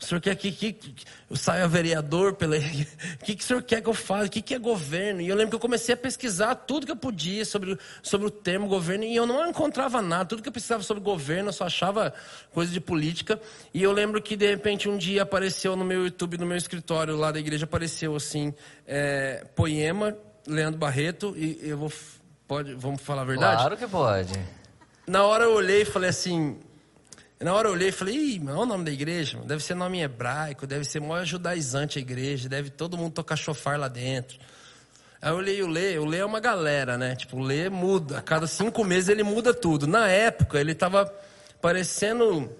O 0.01 0.05
senhor 0.05 0.21
quer 0.21 0.35
que, 0.37 0.51
que, 0.51 0.73
que 0.73 1.05
eu 1.29 1.37
saia 1.37 1.67
vereador? 1.67 2.35
Pela... 2.35 2.57
O 3.21 3.25
que, 3.25 3.35
que 3.37 3.43
o 3.43 3.47
senhor 3.47 3.63
quer 3.63 3.81
que 3.81 3.89
eu 3.89 3.95
faça? 3.95 4.27
O 4.27 4.31
que, 4.31 4.41
que 4.41 4.55
é 4.55 4.59
governo? 4.59 5.21
E 5.21 5.29
eu 5.29 5.35
lembro 5.35 5.51
que 5.51 5.57
eu 5.57 5.61
comecei 5.61 5.95
a 5.95 5.97
pesquisar 5.97 6.55
tudo 6.55 6.87
que 6.87 6.93
eu 6.93 6.97
podia 6.97 7.45
sobre, 7.45 7.77
sobre 8.03 8.27
o 8.27 8.31
termo 8.31 8.69
governo 8.69 9.05
e 9.05 9.15
eu 9.15 9.27
não 9.27 9.49
encontrava 9.49 10.01
nada. 10.01 10.27
Tudo 10.27 10.43
que 10.43 10.49
eu 10.49 10.53
precisava 10.53 10.83
sobre 10.83 11.03
governo, 11.03 11.49
eu 11.49 11.53
só 11.53 11.65
achava 11.65 12.13
coisa 12.53 12.73
de 12.73 12.81
política. 12.81 13.41
E 13.75 13.83
eu 13.83 13.93
lembro 13.93 14.21
que, 14.23 14.37
de 14.37 14.49
repente, 14.49 14.89
um 14.89 14.97
dia 14.97 15.23
apareceu 15.23 15.75
no 15.75 15.85
meu 15.85 16.05
YouTube, 16.05 16.39
no 16.39 16.47
meu 16.47 16.57
escritório 16.57 17.17
lá 17.17 17.33
da 17.33 17.41
igreja, 17.41 17.65
apareceu 17.65 18.15
assim, 18.17 18.55
é, 18.87 19.45
poema, 19.55 20.17
Leandro 20.47 20.79
Barreto, 20.79 21.35
e 21.37 21.59
eu 21.63 21.79
vou. 21.79 21.93
Pode, 22.47 22.75
vamos 22.75 23.01
falar 23.03 23.23
a 23.23 23.25
verdade? 23.25 23.57
Claro 23.57 23.77
que 23.77 23.87
pode. 23.87 24.33
Na 25.07 25.25
hora 25.25 25.45
eu 25.45 25.55
olhei 25.55 25.83
e 25.83 25.85
falei 25.85 26.11
assim, 26.11 26.59
na 27.41 27.55
hora 27.55 27.69
eu 27.69 27.73
olhei 27.73 27.89
e 27.89 27.93
falei, 27.93 28.15
Ih, 28.15 28.39
mas 28.39 28.55
olha 28.55 28.63
o 28.63 28.67
nome 28.67 28.85
da 28.85 28.91
igreja, 28.91 29.39
deve 29.45 29.63
ser 29.63 29.75
nome 29.75 30.01
hebraico, 30.01 30.67
deve 30.67 30.85
ser 30.85 31.01
maior 31.01 31.25
judaizante 31.25 31.99
a 31.99 32.01
igreja, 32.01 32.49
deve 32.49 32.71
todo 32.71 32.97
mundo 32.97 33.13
tocar 33.13 33.37
chofar 33.37 33.79
lá 33.79 33.89
dentro. 33.89 34.39
Aí 35.21 35.31
eu 35.31 35.37
olhei 35.37 35.63
o 35.63 35.69
Lê, 35.69 35.99
o 35.99 36.05
Lê 36.05 36.19
é 36.19 36.25
uma 36.25 36.41
galera, 36.41 36.99
né? 36.99 37.15
Tipo, 37.17 37.39
o 37.39 37.41
Lê 37.41 37.69
muda, 37.69 38.19
a 38.19 38.23
cada 38.23 38.47
cinco 38.47 38.85
meses 38.85 39.09
ele 39.09 39.23
muda 39.23 39.55
tudo. 39.55 39.87
Na 39.87 40.09
época 40.09 40.59
ele 40.59 40.75
tava 40.75 41.13
parecendo, 41.61 42.51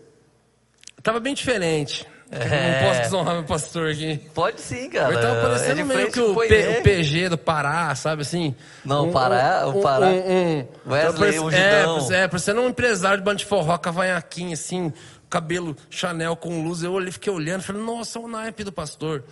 tava 1.03 1.21
bem 1.21 1.35
diferente. 1.35 2.07
É. 2.33 2.81
Não 2.81 2.89
posso 2.89 3.03
desonrar 3.03 3.35
meu 3.35 3.45
pastor 3.45 3.91
aqui. 3.91 4.19
Pode 4.35 4.59
sim, 4.63 4.89
cara. 4.89 5.13
Ele 5.13 5.21
tava 5.21 5.43
parecendo 5.43 5.81
é 5.83 5.85
meio 5.85 6.11
que 6.11 6.19
o, 6.19 6.35
P, 6.35 6.79
o, 6.79 6.83
PG 6.83 7.29
do 7.29 7.37
Pará, 7.37 7.95
sabe 7.95 8.23
assim? 8.23 8.55
Não, 8.83 9.09
um, 9.09 9.13
Pará, 9.13 9.65
um, 9.67 9.79
o 9.79 9.83
Pará. 9.83 10.07
Um, 10.07 10.61
um, 10.87 10.91
Wesley, 10.91 11.39
um 11.39 11.51
é, 11.51 12.23
é, 12.23 12.29
parecendo 12.29 12.63
um 12.63 12.69
empresário 12.69 13.19
de 13.19 13.25
banda 13.25 13.37
de 13.37 13.45
forró, 13.45 13.77
cavanhaquinho, 13.77 14.55
assim, 14.55 14.91
cabelo 15.29 15.77
Chanel 15.91 16.35
com 16.35 16.65
luz. 16.65 16.83
Eu 16.83 16.93
olhei, 16.93 17.13
fiquei 17.13 17.31
olhando, 17.31 17.63
falei, 17.63 17.83
nossa, 17.83 18.19
o 18.19 18.27
naipe 18.27 18.65
do 18.65 18.73
pastor. 18.73 19.25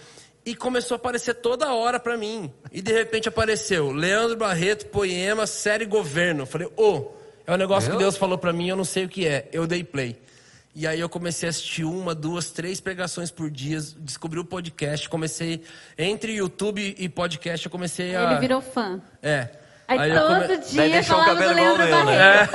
E 0.45 0.55
começou 0.55 0.97
a 0.97 0.97
aparecer 0.97 1.35
toda 1.37 1.73
hora 1.73 1.99
para 1.99 2.19
mim. 2.19 2.53
E 2.71 2.83
de 2.83 2.93
repente 2.93 3.29
apareceu 3.29 3.93
Leandro 3.93 4.37
Barreto, 4.37 4.87
poema, 4.87 5.47
série 5.47 5.87
Governo. 5.87 6.43
Eu 6.43 6.47
falei, 6.47 6.69
ô, 6.77 6.97
oh, 6.97 7.11
é 7.47 7.55
um 7.55 7.57
negócio 7.57 7.91
que 7.91 7.97
Deus 7.97 8.19
falou 8.19 8.37
para 8.37 8.53
mim, 8.53 8.69
eu 8.69 8.77
não 8.77 8.85
sei 8.85 9.07
o 9.07 9.09
que 9.09 9.27
é. 9.27 9.49
Eu 9.53 9.67
dei 9.67 9.83
play. 9.83 10.21
E 10.75 10.87
aí 10.87 11.01
eu 11.01 11.09
comecei 11.09 11.49
a 11.49 11.51
assistir 11.51 11.85
uma, 11.85 12.15
duas, 12.15 12.51
três 12.51 12.81
pregações 12.81 13.31
por 13.31 13.51
dia, 13.51 13.81
descobri 13.99 14.39
o 14.39 14.45
podcast, 14.45 15.09
comecei 15.09 15.63
entre 15.99 16.35
YouTube 16.35 16.95
e 16.97 17.09
podcast, 17.09 17.67
eu 17.67 17.73
comecei 17.73 18.15
a 18.15 18.31
Ele 18.31 18.41
virou 18.41 18.61
fã. 18.61 19.01
É. 19.21 19.49
Aí, 19.89 19.99
aí 19.99 20.13
todo 20.13 20.47
come... 20.47 20.59
dia 20.59 21.03
falava 21.03 21.35
do 21.35 21.53
Leandro 21.53 21.85
meu, 21.85 22.05
Barreto. 22.05 22.53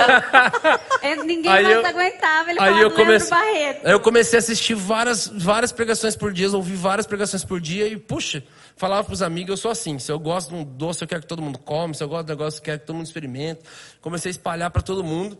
É. 1.02 1.16
Ninguém 1.16 1.52
aí 1.52 1.64
mais 1.64 1.76
eu... 1.76 1.86
aguentava 1.86 2.50
ele 2.50 2.58
aí 2.58 2.80
eu 2.80 2.88
do 2.88 2.94
comecei... 2.94 3.30
Leandro 3.36 3.52
Barreto. 3.52 3.86
Aí 3.86 3.92
eu 3.92 4.00
comecei 4.00 4.38
a 4.38 4.40
assistir 4.40 4.74
várias, 4.74 5.26
várias 5.28 5.70
pregações 5.70 6.16
por 6.16 6.32
dia, 6.32 6.50
ouvi 6.50 6.74
várias 6.74 7.06
pregações 7.06 7.44
por 7.44 7.60
dia 7.60 7.86
e, 7.86 7.98
puxa, 7.98 8.42
falava 8.74 9.04
pros 9.04 9.20
amigos, 9.20 9.50
eu 9.50 9.56
sou 9.58 9.70
assim, 9.70 9.98
se 9.98 10.10
eu 10.10 10.18
gosto 10.18 10.48
de 10.48 10.54
um 10.54 10.64
doce, 10.64 11.04
eu 11.04 11.08
quero 11.08 11.20
que 11.20 11.28
todo 11.28 11.42
mundo 11.42 11.58
come, 11.58 11.94
se 11.94 12.02
eu 12.02 12.08
gosto 12.08 12.24
de 12.24 12.32
um 12.32 12.36
negócio, 12.36 12.58
eu 12.60 12.64
quero 12.64 12.80
que 12.80 12.86
todo 12.86 12.96
mundo 12.96 13.06
experimente. 13.06 13.60
Comecei 14.00 14.30
a 14.30 14.32
espalhar 14.32 14.70
para 14.70 14.80
todo 14.80 15.04
mundo. 15.04 15.38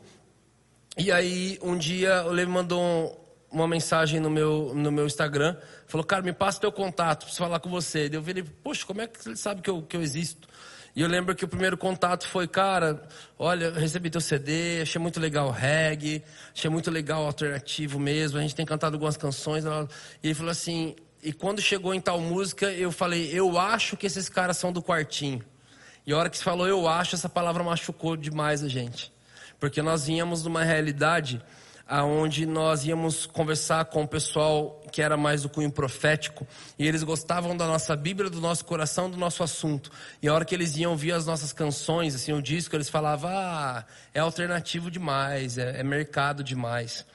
E 0.98 1.12
aí, 1.12 1.59
um 1.61 1.76
dia, 1.76 2.24
o 2.24 2.30
Levi 2.30 2.50
mandou 2.50 2.80
um, 2.82 3.14
uma 3.52 3.68
mensagem 3.68 4.18
no 4.18 4.30
meu, 4.30 4.72
no 4.74 4.90
meu 4.90 5.04
Instagram. 5.04 5.54
Falou, 5.87 6.02
cara, 6.06 6.22
me 6.22 6.32
passa 6.32 6.59
teu 6.59 6.72
contato, 6.72 7.24
preciso 7.24 7.44
falar 7.44 7.61
com 7.61 7.68
você. 7.68 8.09
Eu 8.11 8.22
falei, 8.22 8.42
poxa, 8.42 8.87
como 8.87 9.02
é 9.02 9.06
que 9.06 9.28
ele 9.28 9.37
sabe 9.37 9.61
que 9.61 9.68
eu, 9.68 9.82
que 9.82 9.94
eu 9.94 10.00
existo? 10.00 10.48
E 10.94 11.02
eu 11.02 11.06
lembro 11.06 11.35
que 11.35 11.44
o 11.44 11.48
primeiro 11.48 11.76
contato 11.76 12.26
foi, 12.26 12.48
cara, 12.48 13.06
olha, 13.38 13.70
recebi 13.72 14.09
teu 14.09 14.22
CD, 14.22 14.80
achei 14.80 14.98
muito 14.98 15.20
legal 15.20 15.48
o 15.48 15.50
reggae, 15.50 16.24
achei 16.54 16.70
muito 16.70 16.90
legal 16.90 17.24
o 17.24 17.26
alternativo 17.26 18.00
mesmo, 18.00 18.38
a 18.38 18.40
gente 18.40 18.54
tem 18.54 18.64
cantado 18.64 18.96
algumas 18.96 19.18
canções. 19.18 19.64
E 19.66 19.68
ele 20.28 20.35
falou 20.35 20.50
assim, 20.50 20.96
e 21.22 21.30
quando 21.30 21.61
chegou 21.61 21.92
em 21.92 22.00
tal 22.00 22.18
música, 22.18 22.72
eu 22.72 22.90
falei, 22.90 23.28
eu 23.30 23.59
acho 23.59 23.98
que 23.98 24.06
esses 24.06 24.30
caras 24.30 24.56
são 24.56 24.72
do 24.72 24.82
quartinho. 24.82 25.44
E 26.06 26.12
a 26.14 26.16
hora 26.16 26.30
que 26.30 26.38
você 26.38 26.44
falou, 26.44 26.66
eu 26.66 26.88
acho, 26.88 27.14
essa 27.14 27.28
palavra 27.28 27.62
machucou 27.62 28.16
demais 28.16 28.64
a 28.64 28.68
gente 28.68 29.14
porque 29.59 29.83
nós 29.83 30.07
vínhamos 30.07 30.42
de 30.42 30.49
uma 30.49 30.64
realidade 30.64 31.42
aonde 31.88 32.45
nós 32.47 32.85
íamos 32.85 33.27
conversar 33.27 33.85
com 33.85 34.03
o 34.03 34.09
pessoal 34.09 34.83
que 34.90 35.01
era 35.01 35.16
mais 35.16 35.42
do 35.42 35.49
cunho 35.49 35.71
profético, 35.71 36.47
e 36.79 36.87
eles 36.87 37.03
gostavam 37.05 37.57
da 37.57 37.66
nossa 37.66 37.95
Bíblia, 37.95 38.29
do 38.29 38.40
nosso 38.40 38.64
coração, 38.64 39.09
do 39.09 39.16
nosso 39.16 39.42
assunto. 39.42 39.90
E 40.21 40.27
a 40.27 40.35
hora 40.35 40.45
que 40.45 40.55
eles 40.55 40.77
iam 40.77 40.90
ouvir 40.90 41.12
as 41.12 41.27
nossas 41.27 41.53
canções, 41.53 42.14
assim, 42.14 42.33
o 42.33 42.42
disco, 42.42 42.75
eles 42.75 42.88
falavam: 42.88 43.31
"Ah, 43.33 43.85
é 44.12 44.19
alternativo 44.19 44.90
demais, 44.90 45.59
é, 45.59 45.81
é 45.81 45.83
mercado 45.85 46.42
demais". 46.42 47.07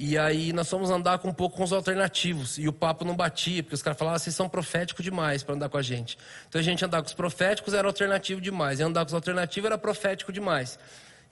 E 0.00 0.16
aí 0.16 0.52
nós 0.52 0.70
fomos 0.70 0.90
andar 0.90 1.18
com 1.18 1.30
um 1.30 1.34
pouco 1.34 1.56
com 1.56 1.64
os 1.64 1.72
alternativos. 1.72 2.56
E 2.56 2.68
o 2.68 2.72
papo 2.72 3.04
não 3.04 3.16
batia, 3.16 3.64
porque 3.64 3.74
os 3.74 3.82
caras 3.82 3.98
falavam, 3.98 4.14
ah, 4.14 4.18
vocês 4.20 4.36
são 4.36 4.48
proféticos 4.48 5.04
demais 5.04 5.42
para 5.42 5.56
andar 5.56 5.68
com 5.68 5.76
a 5.76 5.82
gente. 5.82 6.16
Então 6.48 6.60
a 6.60 6.62
gente 6.62 6.84
andar 6.84 7.02
com 7.02 7.08
os 7.08 7.14
proféticos 7.14 7.74
era 7.74 7.88
alternativo 7.88 8.40
demais. 8.40 8.78
E 8.78 8.84
andar 8.84 9.00
com 9.00 9.08
os 9.08 9.14
alternativos 9.14 9.66
era 9.66 9.76
profético 9.76 10.32
demais. 10.32 10.78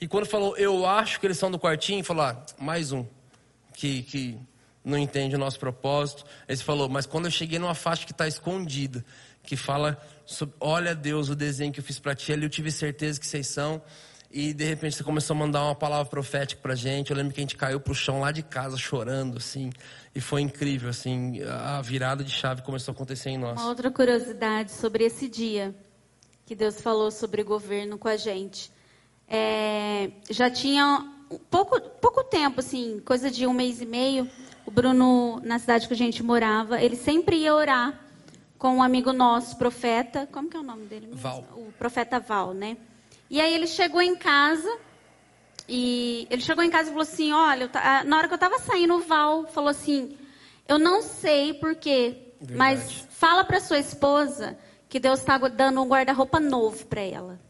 E 0.00 0.06
quando 0.06 0.26
falou, 0.26 0.56
eu 0.56 0.86
acho 0.86 1.18
que 1.18 1.26
eles 1.26 1.38
são 1.38 1.50
do 1.50 1.58
quartinho, 1.58 2.04
falou, 2.04 2.24
ah, 2.24 2.44
mais 2.58 2.92
um. 2.92 3.06
Que, 3.72 4.02
que 4.02 4.38
não 4.84 4.96
entende 4.96 5.34
o 5.34 5.38
nosso 5.38 5.58
propósito. 5.58 6.24
Ele 6.48 6.58
falou, 6.58 6.88
mas 6.88 7.06
quando 7.06 7.24
eu 7.24 7.30
cheguei 7.30 7.58
numa 7.58 7.74
faixa 7.74 8.04
que 8.04 8.12
está 8.12 8.28
escondida, 8.28 9.04
que 9.42 9.56
fala 9.56 10.00
sobre, 10.24 10.54
olha 10.60 10.94
Deus, 10.94 11.28
o 11.28 11.34
desenho 11.34 11.72
que 11.72 11.80
eu 11.80 11.84
fiz 11.84 11.98
para 11.98 12.14
ti, 12.14 12.32
ali 12.32 12.44
eu 12.44 12.50
tive 12.50 12.70
certeza 12.70 13.18
que 13.18 13.26
vocês 13.26 13.46
são. 13.46 13.82
E 14.30 14.52
de 14.52 14.64
repente 14.64 14.96
você 14.96 15.04
começou 15.04 15.34
a 15.34 15.38
mandar 15.38 15.64
uma 15.64 15.74
palavra 15.74 16.06
profética 16.06 16.60
pra 16.60 16.74
gente. 16.74 17.10
Eu 17.10 17.16
lembro 17.16 17.32
que 17.32 17.40
a 17.40 17.42
gente 17.42 17.56
caiu 17.56 17.80
pro 17.80 17.94
chão 17.94 18.20
lá 18.20 18.32
de 18.32 18.42
casa 18.42 18.76
chorando, 18.76 19.38
assim. 19.38 19.70
E 20.14 20.20
foi 20.20 20.42
incrível, 20.42 20.90
assim. 20.90 21.42
A 21.42 21.80
virada 21.80 22.22
de 22.22 22.30
chave 22.30 22.60
começou 22.62 22.92
a 22.92 22.94
acontecer 22.94 23.30
em 23.30 23.38
nós. 23.38 23.58
Uma 23.58 23.68
outra 23.68 23.90
curiosidade 23.90 24.72
sobre 24.72 25.04
esse 25.04 25.28
dia 25.28 25.74
que 26.44 26.54
Deus 26.54 26.80
falou 26.80 27.10
sobre 27.10 27.42
governo 27.42 27.96
com 27.96 28.08
a 28.08 28.16
gente. 28.16 28.70
É, 29.28 30.10
já 30.30 30.50
tinha 30.50 31.04
pouco, 31.50 31.80
pouco 31.80 32.24
tempo, 32.24 32.60
assim, 32.60 33.00
coisa 33.04 33.30
de 33.30 33.46
um 33.46 33.52
mês 33.52 33.80
e 33.80 33.86
meio, 33.86 34.28
o 34.64 34.70
Bruno, 34.70 35.40
na 35.44 35.58
cidade 35.58 35.86
que 35.86 35.94
a 35.94 35.96
gente 35.96 36.22
morava, 36.22 36.80
ele 36.80 36.96
sempre 36.96 37.36
ia 37.36 37.54
orar 37.54 38.00
com 38.58 38.76
um 38.76 38.82
amigo 38.82 39.12
nosso, 39.12 39.56
profeta. 39.56 40.28
Como 40.32 40.48
que 40.48 40.56
é 40.56 40.60
o 40.60 40.62
nome 40.62 40.86
dele? 40.86 41.06
Mesmo? 41.06 41.20
Val. 41.20 41.44
O 41.56 41.72
profeta 41.78 42.18
Val, 42.18 42.52
né? 42.54 42.76
E 43.28 43.40
aí 43.40 43.54
ele 43.54 43.66
chegou 43.66 44.00
em 44.00 44.16
casa 44.16 44.68
e 45.68 46.26
ele 46.30 46.42
chegou 46.42 46.62
em 46.64 46.70
casa 46.70 46.88
e 46.88 46.92
falou 46.92 47.02
assim: 47.02 47.32
Olha, 47.32 47.70
na 48.04 48.18
hora 48.18 48.28
que 48.28 48.34
eu 48.34 48.36
estava 48.36 48.58
saindo, 48.58 48.94
o 48.94 49.00
Val 49.00 49.46
falou 49.46 49.70
assim: 49.70 50.16
Eu 50.66 50.78
não 50.78 51.02
sei 51.02 51.54
porquê, 51.54 52.32
mas 52.50 53.06
fala 53.10 53.44
para 53.44 53.60
sua 53.60 53.78
esposa 53.78 54.56
que 54.88 55.00
Deus 55.00 55.20
está 55.20 55.36
dando 55.38 55.82
um 55.82 55.88
guarda-roupa 55.88 56.38
novo 56.38 56.86
para 56.86 57.00
ela. 57.00 57.45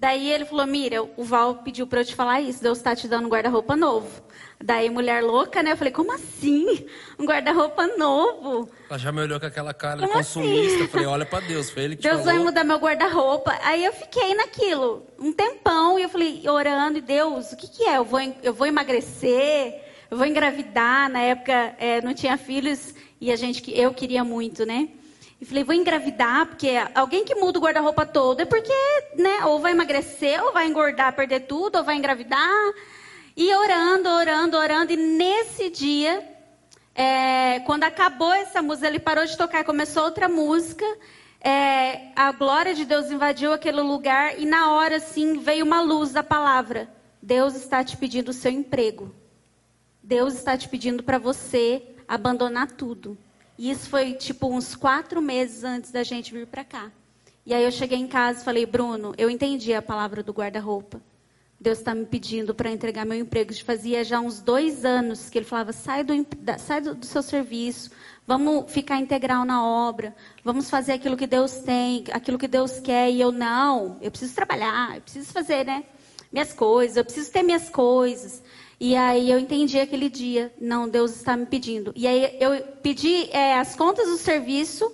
Daí 0.00 0.30
ele 0.30 0.44
falou: 0.44 0.66
Mira, 0.66 1.02
o 1.02 1.24
Val 1.24 1.56
pediu 1.56 1.86
para 1.86 2.00
eu 2.00 2.04
te 2.04 2.14
falar 2.14 2.40
isso. 2.40 2.62
Deus 2.62 2.78
está 2.78 2.94
te 2.94 3.08
dando 3.08 3.26
um 3.26 3.28
guarda-roupa 3.28 3.74
novo. 3.74 4.08
Daí, 4.62 4.88
mulher 4.88 5.22
louca, 5.22 5.60
né? 5.60 5.72
Eu 5.72 5.76
falei: 5.76 5.92
Como 5.92 6.12
assim? 6.12 6.86
Um 7.18 7.24
guarda-roupa 7.24 7.84
novo? 7.96 8.70
Ela 8.88 8.98
já 8.98 9.10
me 9.10 9.20
olhou 9.20 9.40
com 9.40 9.46
aquela 9.46 9.74
cara 9.74 10.00
Como 10.00 10.12
consumista. 10.12 10.74
Assim? 10.74 10.82
Eu 10.82 10.88
falei: 10.88 11.06
Olha 11.06 11.26
para 11.26 11.44
Deus. 11.44 11.68
Foi 11.70 11.82
ele 11.82 11.96
que 11.96 12.02
Deus 12.02 12.24
vai 12.24 12.38
mudar 12.38 12.62
meu 12.62 12.78
guarda-roupa. 12.78 13.58
Aí 13.64 13.84
eu 13.84 13.92
fiquei 13.92 14.34
naquilo 14.34 15.04
um 15.18 15.32
tempão. 15.32 15.98
E 15.98 16.02
eu 16.02 16.08
falei: 16.08 16.48
Orando, 16.48 16.98
e 16.98 17.00
Deus, 17.00 17.52
o 17.52 17.56
que, 17.56 17.66
que 17.66 17.82
é? 17.82 17.96
Eu 17.96 18.04
vou, 18.04 18.20
eu 18.42 18.54
vou 18.54 18.68
emagrecer? 18.68 19.82
Eu 20.08 20.16
vou 20.16 20.26
engravidar? 20.26 21.10
Na 21.10 21.20
época 21.20 21.74
é, 21.78 22.00
não 22.00 22.14
tinha 22.14 22.38
filhos 22.38 22.94
e 23.20 23.32
a 23.32 23.36
gente, 23.36 23.68
eu 23.76 23.92
queria 23.92 24.22
muito, 24.22 24.64
né? 24.64 24.88
E 25.40 25.46
falei, 25.46 25.62
vou 25.62 25.74
engravidar, 25.74 26.46
porque 26.46 26.70
alguém 26.94 27.24
que 27.24 27.34
muda 27.36 27.58
o 27.58 27.62
guarda-roupa 27.62 28.04
todo 28.04 28.40
é 28.40 28.44
porque, 28.44 28.72
né, 29.14 29.44
ou 29.44 29.60
vai 29.60 29.70
emagrecer, 29.70 30.42
ou 30.42 30.52
vai 30.52 30.66
engordar, 30.66 31.14
perder 31.14 31.40
tudo, 31.40 31.76
ou 31.76 31.84
vai 31.84 31.96
engravidar. 31.96 32.72
E 33.36 33.54
orando, 33.54 34.08
orando, 34.08 34.56
orando. 34.56 34.92
E 34.92 34.96
nesse 34.96 35.70
dia, 35.70 36.28
é, 36.92 37.60
quando 37.60 37.84
acabou 37.84 38.32
essa 38.32 38.60
música, 38.60 38.88
ele 38.88 38.98
parou 38.98 39.24
de 39.24 39.36
tocar, 39.36 39.62
começou 39.62 40.02
outra 40.02 40.28
música. 40.28 40.84
É, 41.40 42.10
a 42.16 42.32
glória 42.32 42.74
de 42.74 42.84
Deus 42.84 43.12
invadiu 43.12 43.52
aquele 43.52 43.80
lugar 43.80 44.36
e 44.40 44.44
na 44.44 44.72
hora, 44.72 44.96
assim, 44.96 45.38
veio 45.38 45.64
uma 45.64 45.80
luz 45.80 46.10
da 46.12 46.24
palavra. 46.24 46.88
Deus 47.22 47.54
está 47.54 47.84
te 47.84 47.96
pedindo 47.96 48.30
o 48.30 48.32
seu 48.32 48.50
emprego. 48.50 49.14
Deus 50.02 50.34
está 50.34 50.58
te 50.58 50.68
pedindo 50.68 51.04
para 51.04 51.18
você 51.18 51.80
abandonar 52.08 52.72
tudo. 52.72 53.16
E 53.58 53.70
isso 53.70 53.90
foi 53.90 54.14
tipo 54.14 54.46
uns 54.48 54.76
quatro 54.76 55.20
meses 55.20 55.64
antes 55.64 55.90
da 55.90 56.04
gente 56.04 56.32
vir 56.32 56.46
para 56.46 56.64
cá. 56.64 56.92
E 57.44 57.52
aí 57.52 57.64
eu 57.64 57.72
cheguei 57.72 57.98
em 57.98 58.06
casa 58.06 58.40
e 58.40 58.44
falei, 58.44 58.64
Bruno, 58.64 59.14
eu 59.18 59.28
entendi 59.28 59.74
a 59.74 59.82
palavra 59.82 60.22
do 60.22 60.32
guarda-roupa. 60.32 61.02
Deus 61.60 61.78
está 61.78 61.92
me 61.92 62.06
pedindo 62.06 62.54
para 62.54 62.70
entregar 62.70 63.04
meu 63.04 63.18
emprego. 63.18 63.52
Fazia 63.64 64.04
já 64.04 64.20
uns 64.20 64.40
dois 64.40 64.84
anos 64.84 65.28
que 65.28 65.38
ele 65.38 65.44
falava: 65.44 65.72
sai 65.72 66.04
do, 66.04 66.14
sai 66.58 66.80
do, 66.80 66.94
do 66.94 67.04
seu 67.04 67.20
serviço, 67.20 67.90
vamos 68.24 68.70
ficar 68.70 68.98
integral 68.98 69.44
na 69.44 69.64
obra, 69.64 70.14
vamos 70.44 70.70
fazer 70.70 70.92
aquilo 70.92 71.16
que 71.16 71.26
Deus 71.26 71.58
tem, 71.58 72.04
aquilo 72.12 72.38
que 72.38 72.46
Deus 72.46 72.78
quer. 72.78 73.10
E 73.10 73.20
eu, 73.20 73.32
não, 73.32 73.96
eu 74.00 74.10
preciso 74.10 74.36
trabalhar, 74.36 74.94
eu 74.94 75.00
preciso 75.00 75.32
fazer 75.32 75.66
né, 75.66 75.82
minhas 76.30 76.52
coisas, 76.52 76.96
eu 76.96 77.04
preciso 77.04 77.32
ter 77.32 77.42
minhas 77.42 77.68
coisas. 77.68 78.40
E 78.80 78.94
aí 78.94 79.30
eu 79.30 79.38
entendi 79.38 79.78
aquele 79.78 80.08
dia, 80.08 80.52
não, 80.60 80.88
Deus 80.88 81.16
está 81.16 81.36
me 81.36 81.46
pedindo. 81.46 81.92
E 81.96 82.06
aí 82.06 82.36
eu 82.40 82.62
pedi 82.80 83.28
é, 83.30 83.58
as 83.58 83.74
contas 83.74 84.08
do 84.08 84.16
serviço, 84.16 84.90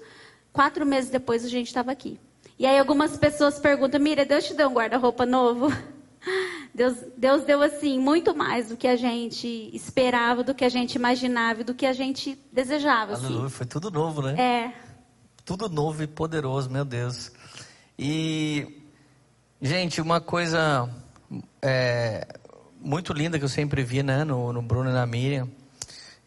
quatro 0.53 0.87
meses 0.87 1.11
depois 1.11 1.45
a 1.45 1.49
gente 1.49 1.67
estava 1.67 1.93
aqui. 1.93 2.19
E 2.59 2.67
aí 2.67 2.79
algumas 2.79 3.17
pessoas 3.17 3.59
perguntam, 3.59 4.01
Mira, 4.01 4.25
Deus 4.25 4.45
te 4.45 4.55
deu 4.55 4.69
um 4.69 4.73
guarda-roupa 4.73 5.27
novo? 5.27 5.69
Deus, 6.75 6.97
Deus 7.17 7.45
deu 7.45 7.63
assim 7.63 7.99
muito 8.01 8.35
mais 8.35 8.69
do 8.71 8.77
que 8.77 8.89
a 8.89 8.97
gente 8.97 9.71
esperava, 9.73 10.43
do 10.43 10.55
que 10.55 10.65
a 10.65 10.69
gente 10.69 10.95
imaginava 10.95 11.61
e 11.61 11.65
do 11.65 11.75
que 11.75 11.85
a 11.87 11.93
gente 11.93 12.39
desejava. 12.53 13.13
Assim. 13.13 13.27
Aleluia, 13.27 13.51
foi 13.51 13.67
tudo 13.67 13.91
novo, 13.91 14.23
né? 14.23 14.41
É. 14.41 14.75
Tudo 15.45 15.69
novo 15.69 16.03
e 16.03 16.07
poderoso, 16.07 16.71
meu 16.71 16.85
Deus. 16.85 17.31
E, 17.99 18.83
gente, 19.61 20.01
uma 20.01 20.21
coisa 20.21 20.89
é, 21.63 22.27
muito 22.85 23.15
linda 23.15 23.39
que 23.39 23.45
eu 23.45 23.49
sempre 23.49 23.83
vi, 23.83 24.03
né, 24.03 24.25
no, 24.25 24.53
no 24.53 24.61
Bruno 24.61 24.91
e 24.91 24.93
na 24.93 25.07
Miriam. 25.07 25.49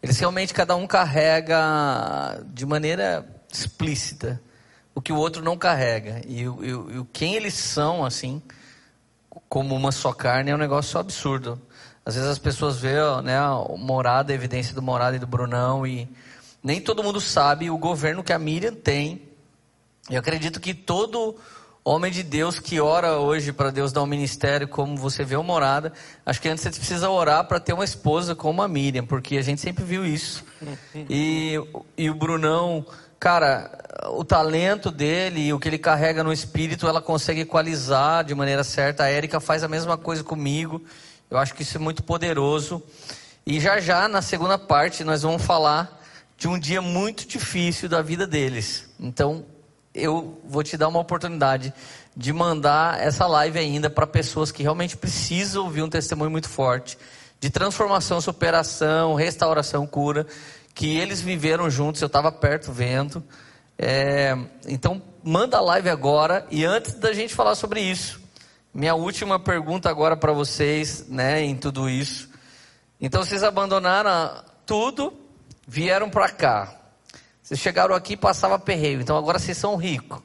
Eles 0.02 0.18
realmente, 0.18 0.52
cada 0.52 0.74
um 0.74 0.86
carrega 0.86 2.42
de 2.48 2.66
maneira 2.66 3.24
explícita 3.50 4.40
o 4.92 5.00
que 5.00 5.12
o 5.12 5.16
outro 5.16 5.42
não 5.42 5.56
carrega. 5.56 6.20
E, 6.26 6.42
e, 6.42 6.46
e 6.46 7.06
quem 7.12 7.36
eles 7.36 7.54
são, 7.54 8.04
assim, 8.04 8.42
como 9.48 9.74
uma 9.76 9.92
só 9.92 10.12
carne, 10.12 10.50
é 10.50 10.54
um 10.54 10.58
negócio 10.58 10.98
absurdo. 10.98 11.60
Às 12.04 12.16
vezes 12.16 12.28
as 12.28 12.38
pessoas 12.38 12.78
veem 12.78 13.22
né, 13.22 13.38
a 13.38 13.54
morada, 13.76 14.32
a 14.32 14.34
evidência 14.34 14.74
do 14.74 14.82
morada 14.82 15.14
e 15.14 15.20
do 15.20 15.26
Brunão, 15.26 15.86
e 15.86 16.08
nem 16.62 16.80
todo 16.80 17.04
mundo 17.04 17.20
sabe 17.20 17.70
o 17.70 17.78
governo 17.78 18.24
que 18.24 18.32
a 18.32 18.38
Miriam 18.38 18.74
tem. 18.74 19.22
Eu 20.10 20.18
acredito 20.18 20.58
que 20.58 20.74
todo 20.74 21.36
Homem 21.88 22.12
de 22.12 22.22
Deus 22.22 22.60
que 22.60 22.78
ora 22.78 23.16
hoje 23.16 23.50
para 23.50 23.70
Deus 23.70 23.92
dar 23.92 24.02
um 24.02 24.06
ministério, 24.06 24.68
como 24.68 24.94
você 24.94 25.24
vê 25.24 25.36
o 25.36 25.42
morada. 25.42 25.90
Acho 26.26 26.38
que 26.38 26.46
antes 26.46 26.62
você 26.62 26.70
precisa 26.70 27.08
orar 27.08 27.48
para 27.48 27.58
ter 27.58 27.72
uma 27.72 27.82
esposa 27.82 28.34
como 28.34 28.60
a 28.60 28.68
Miriam, 28.68 29.06
porque 29.06 29.38
a 29.38 29.42
gente 29.42 29.62
sempre 29.62 29.82
viu 29.84 30.04
isso. 30.04 30.44
E, 31.08 31.54
e 31.96 32.10
o 32.10 32.14
Brunão, 32.14 32.84
cara, 33.18 33.70
o 34.10 34.22
talento 34.22 34.90
dele 34.90 35.46
e 35.46 35.52
o 35.54 35.58
que 35.58 35.66
ele 35.66 35.78
carrega 35.78 36.22
no 36.22 36.30
espírito, 36.30 36.86
ela 36.86 37.00
consegue 37.00 37.40
equalizar 37.40 38.22
de 38.22 38.34
maneira 38.34 38.62
certa. 38.62 39.04
A 39.04 39.08
Érica 39.08 39.40
faz 39.40 39.64
a 39.64 39.68
mesma 39.68 39.96
coisa 39.96 40.22
comigo. 40.22 40.82
Eu 41.30 41.38
acho 41.38 41.54
que 41.54 41.62
isso 41.62 41.78
é 41.78 41.80
muito 41.80 42.02
poderoso. 42.02 42.82
E 43.46 43.58
já 43.58 43.80
já, 43.80 44.06
na 44.08 44.20
segunda 44.20 44.58
parte, 44.58 45.02
nós 45.04 45.22
vamos 45.22 45.42
falar 45.42 45.98
de 46.36 46.48
um 46.48 46.58
dia 46.58 46.82
muito 46.82 47.26
difícil 47.26 47.88
da 47.88 48.02
vida 48.02 48.26
deles. 48.26 48.90
Então, 49.00 49.46
eu 49.94 50.40
vou 50.44 50.62
te 50.62 50.76
dar 50.76 50.88
uma 50.88 51.00
oportunidade 51.00 51.72
de 52.16 52.32
mandar 52.32 53.00
essa 53.00 53.26
live 53.26 53.58
ainda 53.58 53.88
para 53.88 54.06
pessoas 54.06 54.50
que 54.50 54.62
realmente 54.62 54.96
precisam 54.96 55.64
ouvir 55.64 55.82
um 55.82 55.88
testemunho 55.88 56.30
muito 56.30 56.48
forte 56.48 56.98
de 57.40 57.50
transformação, 57.50 58.20
superação, 58.20 59.14
restauração, 59.14 59.86
cura, 59.86 60.26
que 60.74 60.96
eles 60.96 61.20
viveram 61.20 61.70
juntos. 61.70 62.02
Eu 62.02 62.06
estava 62.06 62.32
perto 62.32 62.72
vendo. 62.72 63.22
É, 63.78 64.36
então, 64.66 65.00
manda 65.22 65.56
a 65.56 65.60
live 65.60 65.88
agora 65.88 66.46
e 66.50 66.64
antes 66.64 66.94
da 66.94 67.12
gente 67.12 67.34
falar 67.34 67.54
sobre 67.54 67.80
isso, 67.80 68.20
minha 68.74 68.94
última 68.94 69.38
pergunta 69.38 69.88
agora 69.88 70.16
para 70.16 70.32
vocês, 70.32 71.08
né, 71.08 71.42
em 71.42 71.56
tudo 71.56 71.88
isso. 71.88 72.28
Então, 73.00 73.22
vocês 73.22 73.44
abandonaram 73.44 74.42
tudo, 74.66 75.12
vieram 75.66 76.10
para 76.10 76.28
cá. 76.28 76.74
Vocês 77.48 77.60
chegaram 77.60 77.94
aqui 77.94 78.12
e 78.12 78.16
passava 78.16 78.58
perreio, 78.58 79.00
então 79.00 79.16
agora 79.16 79.38
vocês 79.38 79.56
são 79.56 79.74
ricos. 79.74 80.20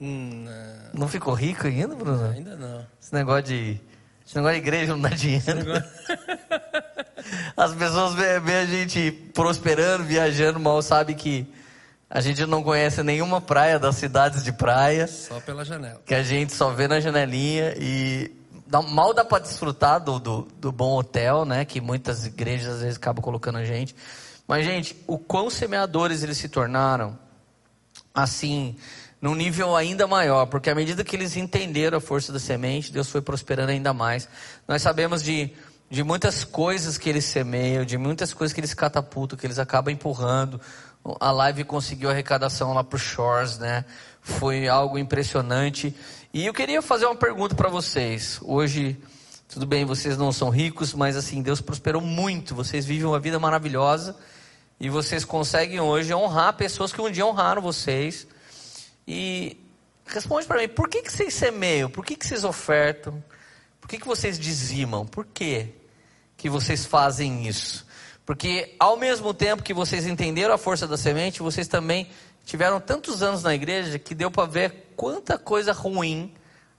Hum, 0.00 0.46
não. 0.94 1.00
não 1.00 1.08
ficou 1.08 1.34
rico 1.34 1.66
ainda, 1.66 1.94
Bruno? 1.94 2.24
Ainda 2.30 2.56
não. 2.56 2.86
Esse 2.98 3.12
negócio 3.12 3.42
de. 3.42 3.78
Esse 4.26 4.34
negócio 4.36 4.54
de 4.54 4.66
igreja 4.66 4.92
não 4.92 5.00
dá 5.02 5.10
dinheiro. 5.10 5.56
Negócio... 5.56 5.84
As 7.54 7.74
pessoas 7.74 8.14
veem 8.14 8.56
a 8.56 8.64
gente 8.64 9.12
prosperando, 9.34 10.04
viajando, 10.04 10.58
mal 10.58 10.80
sabe 10.80 11.14
que 11.14 11.46
a 12.08 12.22
gente 12.22 12.46
não 12.46 12.62
conhece 12.62 13.02
nenhuma 13.02 13.42
praia 13.42 13.78
das 13.78 13.96
cidades 13.96 14.42
de 14.42 14.50
praia. 14.50 15.06
Só 15.06 15.40
pela 15.40 15.66
janela. 15.66 16.00
Que 16.06 16.14
a 16.14 16.22
gente 16.22 16.54
só 16.54 16.70
vê 16.70 16.88
na 16.88 16.98
janelinha 16.98 17.74
e 17.76 18.34
dá, 18.66 18.80
mal 18.80 19.12
dá 19.12 19.22
para 19.22 19.42
desfrutar 19.42 20.00
do, 20.00 20.18
do, 20.18 20.48
do, 20.58 20.72
bom 20.72 20.96
hotel, 20.96 21.44
né? 21.44 21.66
Que 21.66 21.78
muitas 21.78 22.24
igrejas 22.24 22.76
às 22.76 22.80
vezes 22.80 22.96
acabam 22.96 23.22
colocando 23.22 23.58
a 23.58 23.64
gente. 23.66 23.94
Mas, 24.46 24.64
gente, 24.64 24.96
o 25.06 25.18
quão 25.18 25.48
semeadores 25.48 26.22
eles 26.22 26.36
se 26.36 26.48
tornaram, 26.48 27.18
assim, 28.14 28.76
num 29.20 29.34
nível 29.34 29.74
ainda 29.74 30.06
maior, 30.06 30.44
porque 30.46 30.68
à 30.68 30.74
medida 30.74 31.02
que 31.02 31.16
eles 31.16 31.34
entenderam 31.34 31.96
a 31.96 32.00
força 32.00 32.30
da 32.30 32.38
semente, 32.38 32.92
Deus 32.92 33.08
foi 33.08 33.22
prosperando 33.22 33.70
ainda 33.70 33.94
mais. 33.94 34.28
Nós 34.68 34.82
sabemos 34.82 35.22
de, 35.22 35.50
de 35.88 36.02
muitas 36.02 36.44
coisas 36.44 36.98
que 36.98 37.08
eles 37.08 37.24
semeiam, 37.24 37.86
de 37.86 37.96
muitas 37.96 38.34
coisas 38.34 38.52
que 38.52 38.60
eles 38.60 38.74
catapultam, 38.74 39.38
que 39.38 39.46
eles 39.46 39.58
acabam 39.58 39.94
empurrando. 39.94 40.60
A 41.18 41.30
live 41.30 41.64
conseguiu 41.64 42.10
arrecadação 42.10 42.74
lá 42.74 42.84
para 42.84 42.96
os 42.96 43.02
Shores, 43.02 43.58
né? 43.58 43.86
Foi 44.20 44.68
algo 44.68 44.98
impressionante. 44.98 45.96
E 46.32 46.44
eu 46.44 46.52
queria 46.52 46.82
fazer 46.82 47.06
uma 47.06 47.16
pergunta 47.16 47.54
para 47.54 47.70
vocês. 47.70 48.38
Hoje, 48.42 49.00
tudo 49.48 49.66
bem, 49.66 49.84
vocês 49.84 50.16
não 50.16 50.32
são 50.32 50.48
ricos, 50.50 50.94
mas 50.94 51.16
assim, 51.16 51.42
Deus 51.42 51.60
prosperou 51.60 52.00
muito. 52.00 52.54
Vocês 52.54 52.84
vivem 52.84 53.06
uma 53.06 53.20
vida 53.20 53.38
maravilhosa 53.38 54.16
E 54.80 54.88
vocês 54.88 55.24
conseguem 55.24 55.80
hoje 55.80 56.12
honrar 56.12 56.54
pessoas 56.54 56.92
que 56.92 57.00
um 57.00 57.10
dia 57.10 57.26
honraram 57.26 57.62
vocês. 57.62 58.26
E 59.06 59.56
responde 60.06 60.46
para 60.46 60.60
mim, 60.60 60.68
por 60.68 60.88
que, 60.88 61.02
que 61.02 61.12
vocês 61.12 61.34
semeiam? 61.34 61.88
Por 61.88 62.04
que, 62.04 62.16
que 62.16 62.26
vocês 62.26 62.42
ofertam? 62.42 63.22
Por 63.80 63.88
que, 63.88 63.98
que 63.98 64.06
vocês 64.06 64.38
dizimam? 64.38 65.06
Por 65.06 65.26
que, 65.26 65.68
que 66.36 66.48
vocês 66.48 66.84
fazem 66.84 67.46
isso? 67.46 67.86
Porque 68.24 68.74
ao 68.78 68.96
mesmo 68.96 69.34
tempo 69.34 69.62
que 69.62 69.74
vocês 69.74 70.06
entenderam 70.06 70.54
a 70.54 70.58
força 70.58 70.86
da 70.86 70.96
semente, 70.96 71.42
vocês 71.42 71.68
também 71.68 72.08
tiveram 72.44 72.80
tantos 72.80 73.22
anos 73.22 73.42
na 73.42 73.54
igreja 73.54 73.98
que 73.98 74.14
deu 74.14 74.30
para 74.30 74.48
ver 74.48 74.92
quanta 74.96 75.38
coisa 75.38 75.72
ruim 75.72 76.32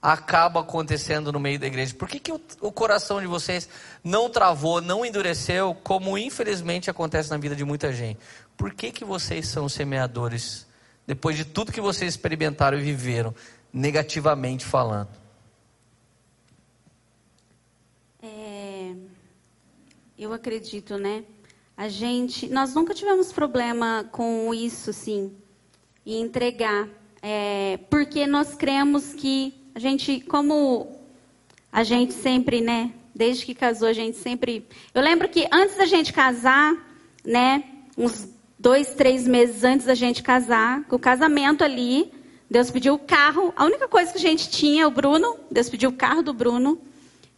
acaba 0.06 0.60
acontecendo 0.60 1.32
no 1.32 1.40
meio 1.40 1.58
da 1.58 1.66
igreja. 1.66 1.92
Por 1.92 2.06
que, 2.06 2.20
que 2.20 2.30
o, 2.30 2.40
o, 2.60 2.70
coração 2.70 3.20
de 3.20 3.26
vocês 3.26 3.68
não 4.04 4.30
travou, 4.30 4.80
não 4.80 5.04
endureceu, 5.04 5.74
como 5.82 6.16
infelizmente 6.16 6.88
acontece 6.88 7.28
na 7.28 7.36
vida 7.36 7.56
de 7.56 7.64
muita 7.64 7.92
gente? 7.92 8.20
Por 8.56 8.72
que, 8.72 8.92
que 8.92 9.04
vocês 9.04 9.48
são 9.48 9.68
semeadores, 9.68 10.64
depois 11.08 11.36
de 11.36 11.44
tudo 11.44 11.72
que 11.72 11.80
vocês 11.80 12.14
experimentaram 12.14 12.78
e 12.78 12.82
viveram, 12.82 13.34
negativamente 13.72 14.64
falando? 14.64 15.08
É, 18.22 18.94
eu 20.16 20.32
acredito, 20.32 20.96
né? 20.98 21.24
A 21.76 21.88
gente, 21.88 22.48
nós 22.48 22.72
nunca 22.76 22.94
tivemos 22.94 23.32
problema 23.32 24.08
com 24.12 24.54
isso, 24.54 24.92
sim, 24.92 25.34
e 26.04 26.16
entregar, 26.16 26.88
é, 27.20 27.80
porque 27.90 28.24
nós 28.24 28.54
cremos 28.54 29.12
que 29.12 29.65
a 29.76 29.78
gente, 29.78 30.20
como 30.20 30.88
a 31.70 31.84
gente 31.84 32.14
sempre, 32.14 32.62
né? 32.62 32.94
Desde 33.14 33.44
que 33.44 33.54
casou, 33.54 33.88
a 33.88 33.92
gente 33.92 34.16
sempre. 34.16 34.66
Eu 34.94 35.02
lembro 35.02 35.28
que 35.28 35.46
antes 35.52 35.76
da 35.76 35.84
gente 35.84 36.14
casar, 36.14 36.74
né? 37.22 37.62
Uns 37.94 38.26
dois, 38.58 38.94
três 38.94 39.28
meses 39.28 39.64
antes 39.64 39.84
da 39.84 39.94
gente 39.94 40.22
casar, 40.22 40.82
com 40.84 40.96
o 40.96 40.98
casamento 40.98 41.62
ali, 41.62 42.10
Deus 42.50 42.70
pediu 42.70 42.94
o 42.94 42.98
carro. 42.98 43.52
A 43.54 43.66
única 43.66 43.86
coisa 43.86 44.12
que 44.12 44.16
a 44.16 44.20
gente 44.20 44.48
tinha, 44.48 44.88
o 44.88 44.90
Bruno, 44.90 45.36
Deus 45.50 45.68
pediu 45.68 45.90
o 45.90 45.92
carro 45.92 46.22
do 46.22 46.32
Bruno. 46.32 46.80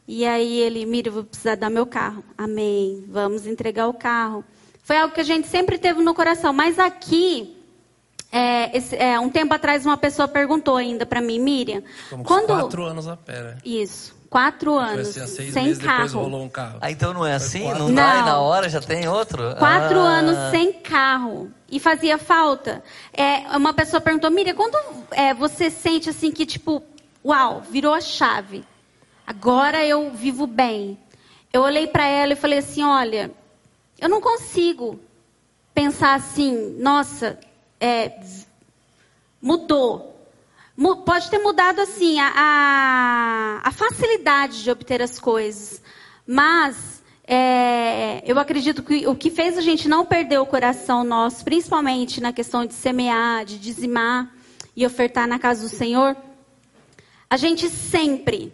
E 0.07 0.25
aí 0.25 0.61
ele, 0.61 0.87
Mira, 0.87 1.09
eu 1.09 1.15
vou 1.15 1.25
precisar 1.25 1.57
dar 1.57 1.69
meu 1.69 1.87
carro. 1.87 2.23
Amém. 2.37 3.05
Vamos 3.09 3.49
entregar 3.49 3.89
o 3.89 3.95
carro. 3.95 4.45
Foi 4.85 4.97
algo 4.97 5.13
que 5.13 5.21
a 5.21 5.25
gente 5.25 5.49
sempre 5.49 5.77
teve 5.77 6.05
no 6.05 6.15
coração. 6.15 6.53
Mas 6.53 6.79
aqui, 6.79 7.58
é, 8.31 8.77
esse, 8.77 8.95
é, 8.97 9.19
um 9.19 9.29
tempo 9.31 9.55
atrás, 9.55 9.87
uma 9.87 9.97
pessoa 9.97 10.29
perguntou 10.29 10.77
ainda 10.77 11.07
para 11.07 11.21
mim, 11.21 11.39
Miriam. 11.39 11.83
Como 12.11 12.25
quando... 12.25 12.47
quatro 12.47 12.85
anos 12.85 13.09
a 13.09 13.17
pera. 13.17 13.57
Isso, 13.65 14.15
quatro 14.29 14.77
anos. 14.77 15.17
Assim, 15.17 15.51
sem 15.51 15.65
meses 15.65 15.83
carro. 15.83 15.97
depois 16.05 16.13
rolou 16.13 16.43
um 16.43 16.49
carro. 16.49 16.79
Ah, 16.81 16.91
então 16.91 17.15
não 17.15 17.25
é 17.27 17.35
assim? 17.35 17.63
quatro. 17.63 17.85
Não 17.85 17.95
dá 17.95 18.15
e 18.15 18.19
Não. 18.19 18.27
na 18.27 18.41
hora 18.41 18.69
já 18.69 18.81
tem 18.81 19.09
outro? 19.09 19.55
Quatro 19.57 19.99
Ah. 19.99 20.19
anos 20.19 20.51
sem 20.51 20.73
carro. 20.75 21.51
E 21.71 21.81
fazia 21.81 22.19
falta. 22.19 22.83
É, 23.13 23.57
uma 23.57 23.73
pessoa 23.73 24.01
perguntou, 24.01 24.31
Miriam, 24.31 24.55
quando 24.55 24.77
é, 25.11 25.33
você 25.35 25.71
sente 25.71 26.09
assim 26.11 26.31
que, 26.31 26.45
tipo, 26.47 26.83
uau, 27.25 27.63
virou 27.71 27.93
a 27.95 28.01
chave. 28.01 28.65
Agora 29.27 29.85
eu 29.85 30.11
vivo 30.11 30.47
bem. 30.47 30.99
Eu 31.53 31.63
olhei 31.63 31.87
para 31.87 32.07
ela 32.07 32.33
e 32.35 32.37
falei 32.37 32.59
assim, 32.59 32.83
olha, 32.83 33.31
eu 33.99 34.09
não 34.09 34.21
consigo 34.21 34.99
pensar 35.75 36.15
assim, 36.15 36.77
nossa, 36.79 37.39
é, 37.81 38.21
mudou. 39.41 40.15
Mu- 40.77 40.99
Pode 40.99 41.29
ter 41.31 41.39
mudado 41.39 41.81
assim 41.81 42.19
a, 42.21 42.33
a, 42.35 43.61
a 43.69 43.71
facilidade 43.73 44.63
de 44.63 44.71
obter 44.71 45.03
as 45.03 45.19
coisas, 45.19 45.83
mas 46.27 47.03
é, 47.25 48.23
eu 48.25 48.39
acredito 48.39 48.83
que 48.83 49.07
o 49.07 49.15
que 49.15 49.31
fez 49.31 49.59
a 49.59 49.61
gente 49.61 49.89
não 49.89 50.05
perder 50.07 50.39
o 50.39 50.47
coração 50.47 51.03
nosso, 51.05 51.45
principalmente 51.45 52.21
na 52.21 52.33
questão 52.33 52.65
de 52.65 52.75
semear, 52.75 53.45
de 53.45 53.59
dizimar 53.59 54.33
e 54.77 54.87
ofertar 54.87 55.27
na 55.27 55.39
casa 55.39 55.63
do 55.63 55.69
Senhor, 55.69 56.17
a 57.29 57.37
gente 57.37 57.69
sempre, 57.69 58.53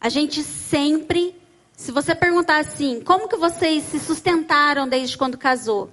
a 0.00 0.08
gente 0.08 0.42
sempre, 0.42 1.36
se 1.76 1.92
você 1.92 2.14
perguntar 2.14 2.58
assim, 2.58 3.00
como 3.02 3.28
que 3.28 3.36
vocês 3.36 3.84
se 3.84 4.00
sustentaram 4.00 4.88
desde 4.88 5.16
quando 5.16 5.36
casou? 5.38 5.90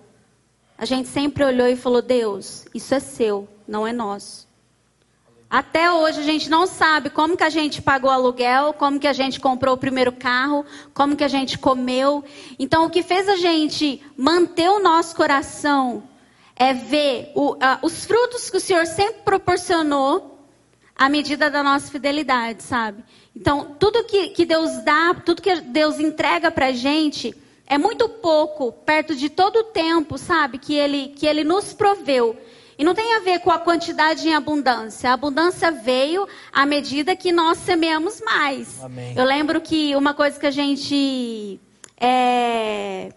A 0.81 0.85
gente 0.85 1.07
sempre 1.09 1.43
olhou 1.45 1.67
e 1.67 1.75
falou: 1.75 2.01
Deus, 2.01 2.65
isso 2.73 2.95
é 2.95 2.99
seu, 2.99 3.47
não 3.67 3.85
é 3.85 3.93
nosso. 3.93 4.47
Até 5.47 5.91
hoje 5.91 6.19
a 6.19 6.23
gente 6.23 6.49
não 6.49 6.65
sabe 6.65 7.11
como 7.11 7.37
que 7.37 7.43
a 7.43 7.51
gente 7.51 7.83
pagou 7.83 8.09
aluguel, 8.09 8.73
como 8.73 8.99
que 8.99 9.05
a 9.05 9.13
gente 9.13 9.39
comprou 9.39 9.75
o 9.75 9.77
primeiro 9.77 10.11
carro, 10.11 10.65
como 10.91 11.15
que 11.15 11.23
a 11.23 11.27
gente 11.27 11.55
comeu. 11.59 12.23
Então 12.57 12.85
o 12.85 12.89
que 12.89 13.03
fez 13.03 13.29
a 13.29 13.35
gente 13.35 14.01
manter 14.17 14.71
o 14.71 14.79
nosso 14.79 15.15
coração 15.15 16.01
é 16.55 16.73
ver 16.73 17.31
o- 17.35 17.55
ah, 17.61 17.77
os 17.83 18.03
frutos 18.03 18.49
que 18.49 18.57
o 18.57 18.61
Senhor 18.61 18.87
sempre 18.87 19.21
proporcionou 19.23 20.47
à 20.95 21.07
medida 21.07 21.47
da 21.47 21.61
nossa 21.61 21.91
fidelidade, 21.91 22.63
sabe? 22.63 23.03
Então 23.35 23.75
tudo 23.77 24.03
que, 24.05 24.29
que 24.29 24.45
Deus 24.45 24.83
dá, 24.83 25.13
tudo 25.13 25.43
que 25.43 25.61
Deus 25.61 25.99
entrega 25.99 26.49
pra 26.49 26.71
gente 26.71 27.35
é 27.67 27.77
muito 27.77 28.09
pouco 28.09 28.71
perto 28.71 29.15
de 29.15 29.29
todo 29.29 29.57
o 29.57 29.63
tempo, 29.65 30.17
sabe? 30.17 30.57
Que 30.57 30.75
Ele, 30.75 31.09
que 31.09 31.25
ele 31.25 31.43
nos 31.43 31.73
proveu. 31.73 32.37
E 32.77 32.83
não 32.83 32.95
tem 32.95 33.15
a 33.15 33.19
ver 33.19 33.39
com 33.39 33.51
a 33.51 33.59
quantidade 33.59 34.27
em 34.27 34.33
abundância. 34.33 35.11
A 35.11 35.13
abundância 35.13 35.71
veio 35.71 36.27
à 36.51 36.65
medida 36.65 37.15
que 37.15 37.31
nós 37.31 37.59
semeamos 37.59 38.19
mais. 38.21 38.83
Amém. 38.83 39.13
Eu 39.15 39.23
lembro 39.23 39.61
que 39.61 39.95
uma 39.95 40.13
coisa 40.13 40.39
que 40.39 40.47
a 40.47 40.51
gente. 40.51 41.59
é, 41.99 43.13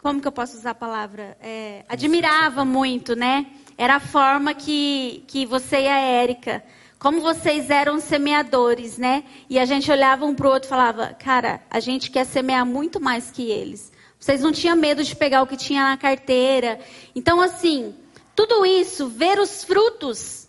como 0.00 0.20
que 0.20 0.28
eu 0.28 0.32
posso 0.32 0.56
usar 0.56 0.70
a 0.70 0.74
palavra? 0.74 1.36
É, 1.40 1.84
admirava 1.88 2.64
muito, 2.64 3.16
né? 3.16 3.46
Era 3.76 3.96
a 3.96 4.00
forma 4.00 4.54
que, 4.54 5.24
que 5.26 5.44
você 5.44 5.82
e 5.82 5.88
a 5.88 5.98
Érica, 5.98 6.62
como 6.98 7.20
vocês 7.20 7.70
eram 7.70 8.00
semeadores, 8.00 8.98
né? 8.98 9.24
E 9.48 9.58
a 9.58 9.64
gente 9.64 9.90
olhava 9.90 10.24
um 10.24 10.34
pro 10.34 10.50
outro 10.50 10.68
e 10.68 10.70
falava, 10.70 11.14
cara, 11.14 11.62
a 11.70 11.78
gente 11.78 12.10
quer 12.10 12.24
semear 12.24 12.66
muito 12.66 13.00
mais 13.00 13.30
que 13.30 13.50
eles. 13.50 13.92
Vocês 14.18 14.40
não 14.40 14.50
tinham 14.50 14.76
medo 14.76 15.04
de 15.04 15.14
pegar 15.14 15.42
o 15.42 15.46
que 15.46 15.56
tinha 15.56 15.82
na 15.82 15.96
carteira. 15.96 16.80
Então, 17.14 17.40
assim, 17.40 17.94
tudo 18.34 18.66
isso, 18.66 19.08
ver 19.08 19.38
os 19.38 19.62
frutos 19.62 20.48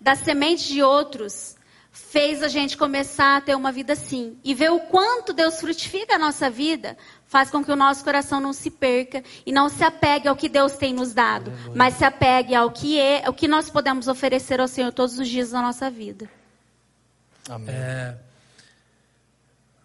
da 0.00 0.16
semente 0.16 0.66
de 0.68 0.82
outros, 0.82 1.54
fez 1.92 2.42
a 2.42 2.48
gente 2.48 2.76
começar 2.76 3.36
a 3.36 3.40
ter 3.40 3.54
uma 3.54 3.70
vida 3.70 3.92
assim. 3.92 4.36
E 4.42 4.52
ver 4.52 4.72
o 4.72 4.80
quanto 4.80 5.32
Deus 5.32 5.60
frutifica 5.60 6.16
a 6.16 6.18
nossa 6.18 6.50
vida, 6.50 6.98
faz 7.34 7.50
com 7.50 7.64
que 7.64 7.72
o 7.72 7.74
nosso 7.74 8.04
coração 8.04 8.38
não 8.40 8.52
se 8.52 8.70
perca 8.70 9.20
e 9.44 9.50
não 9.50 9.68
se 9.68 9.82
apegue 9.82 10.28
ao 10.28 10.36
que 10.36 10.48
Deus 10.48 10.74
tem 10.74 10.94
nos 10.94 11.12
dado, 11.12 11.52
mas 11.74 11.94
se 11.94 12.04
apegue 12.04 12.54
ao 12.54 12.70
que 12.70 12.96
é, 12.96 13.26
ao 13.26 13.34
que 13.34 13.48
nós 13.48 13.68
podemos 13.68 14.06
oferecer 14.06 14.60
ao 14.60 14.68
Senhor 14.68 14.92
todos 14.92 15.18
os 15.18 15.26
dias 15.26 15.50
da 15.50 15.60
nossa 15.60 15.90
vida. 15.90 16.30
Amém. 17.50 17.74
É, 17.74 18.14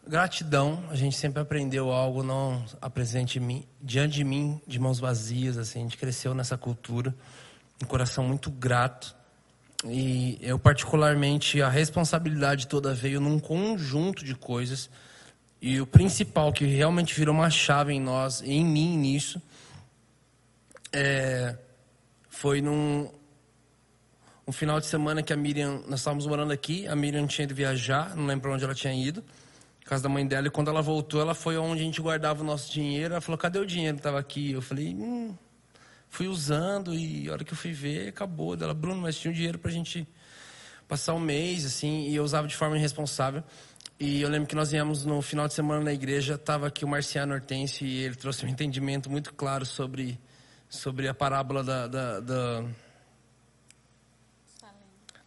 gratidão, 0.08 0.84
a 0.92 0.96
gente 0.96 1.18
sempre 1.18 1.42
aprendeu 1.42 1.90
algo, 1.90 2.22
não 2.22 2.64
apresente 2.80 3.40
mim, 3.40 3.66
diante 3.82 4.14
de 4.14 4.24
mim, 4.24 4.62
de 4.68 4.78
mãos 4.78 5.00
vazias, 5.00 5.58
assim, 5.58 5.80
a 5.80 5.82
gente 5.82 5.98
cresceu 5.98 6.36
nessa 6.36 6.56
cultura, 6.56 7.16
um 7.82 7.86
coração 7.88 8.24
muito 8.24 8.52
grato. 8.52 9.16
E 9.86 10.38
eu 10.40 10.60
particularmente 10.60 11.64
a 11.64 11.70
responsabilidade 11.70 12.68
toda 12.68 12.94
veio 12.94 13.20
num 13.20 13.40
conjunto 13.40 14.24
de 14.24 14.36
coisas. 14.36 14.88
E 15.62 15.82
o 15.82 15.86
principal 15.86 16.54
que 16.54 16.66
realmente 16.66 17.14
virou 17.14 17.36
uma 17.36 17.50
chave 17.50 17.94
em 17.94 18.00
nós, 18.00 18.42
em 18.42 18.64
mim 18.64 18.98
nisso, 18.98 19.42
é, 20.92 21.58
foi 22.30 22.62
num 22.62 23.12
um 24.48 24.52
final 24.52 24.80
de 24.80 24.88
semana 24.88 25.22
que 25.22 25.32
a 25.32 25.38
Miriam, 25.38 25.84
nós 25.88 26.00
estávamos 26.00 26.26
morando 26.26 26.52
aqui, 26.52 26.88
a 26.88 26.96
Miriam 26.96 27.28
tinha 27.28 27.44
ido 27.44 27.54
viajar, 27.54 28.16
não 28.16 28.26
lembro 28.26 28.52
onde 28.52 28.64
ela 28.64 28.74
tinha 28.74 28.92
ido, 28.92 29.24
casa 29.86 30.02
da 30.02 30.10
mãe 30.10 30.26
dela, 30.26 30.48
e 30.48 30.50
quando 30.50 30.70
ela 30.70 30.82
voltou, 30.82 31.22
ela 31.22 31.36
foi 31.36 31.56
onde 31.58 31.82
a 31.82 31.84
gente 31.84 32.02
guardava 32.02 32.42
o 32.42 32.46
nosso 32.46 32.72
dinheiro, 32.72 33.14
ela 33.14 33.22
falou, 33.22 33.38
cadê 33.38 33.60
o 33.60 33.66
dinheiro 33.66 33.98
que 33.98 34.00
estava 34.00 34.18
aqui? 34.18 34.52
Eu 34.52 34.62
falei, 34.62 34.96
hum, 34.96 35.36
fui 36.10 36.28
usando, 36.28 36.96
e 36.96 37.30
a 37.30 37.34
hora 37.34 37.44
que 37.44 37.54
eu 37.54 37.58
fui 37.58 37.72
ver, 37.74 38.08
acabou. 38.08 38.56
Ela, 38.56 38.74
Bruno, 38.74 39.02
mas 39.02 39.20
tinha 39.20 39.30
um 39.32 39.34
dinheiro 39.36 39.60
para 39.60 39.70
a 39.70 39.74
gente 39.74 40.08
passar 40.88 41.14
um 41.14 41.20
mês, 41.20 41.66
assim, 41.66 42.08
e 42.08 42.16
eu 42.16 42.24
usava 42.24 42.48
de 42.48 42.56
forma 42.56 42.76
irresponsável. 42.76 43.44
E 44.00 44.22
eu 44.22 44.30
lembro 44.30 44.48
que 44.48 44.56
nós 44.56 44.72
viemos 44.72 45.04
no 45.04 45.22
final 45.22 45.48
de 45.48 45.54
semana 45.54 45.84
na 45.84 45.92
igreja, 45.94 46.36
estava 46.36 46.68
aqui 46.68 46.86
o 46.86 46.88
Marciano 46.88 47.34
Hortense, 47.34 47.84
e 47.86 47.98
ele 48.04 48.16
trouxe 48.16 48.46
um 48.46 48.50
entendimento 48.50 49.10
muito 49.10 49.34
claro 49.34 49.66
sobre, 49.66 50.18
sobre 50.70 51.08
a 51.10 51.14
parábola 51.14 51.64
da- 51.64 51.88
da- 51.88 52.20
da 52.22 52.64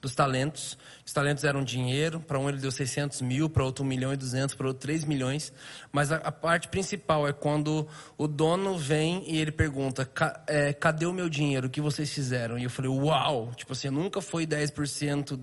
dos 0.00 0.16
talentos. 0.16 0.76
Os 1.06 1.12
talentos 1.12 1.44
eram 1.44 1.62
dinheiro, 1.62 2.18
para 2.18 2.36
um 2.36 2.48
ele 2.48 2.58
deu 2.58 2.72
600 2.72 3.20
mil, 3.20 3.48
para 3.48 3.62
outro 3.62 3.84
1 3.84 3.86
milhão 3.86 4.12
e 4.12 4.16
200, 4.16 4.52
para 4.56 4.66
outro 4.66 4.80
3 4.80 5.04
milhões. 5.04 5.52
Mas 5.92 6.10
a, 6.10 6.16
a 6.16 6.32
parte 6.32 6.66
principal 6.66 7.28
é 7.28 7.32
quando 7.32 7.86
o 8.18 8.26
dono 8.26 8.76
vem 8.76 9.22
e 9.30 9.36
ele 9.38 9.52
pergunta, 9.52 10.04
"Ca- 10.04 10.42
é, 10.48 10.72
cadê 10.72 11.06
o 11.06 11.12
meu 11.12 11.28
dinheiro? 11.28 11.68
O 11.68 11.70
que 11.70 11.80
vocês 11.80 12.10
fizeram? 12.12 12.58
E 12.58 12.64
eu 12.64 12.70
falei, 12.70 12.90
uau! 12.90 13.52
Tipo 13.54 13.74
assim, 13.74 13.90
nunca 13.90 14.20
foi 14.20 14.44
10% 14.44 15.38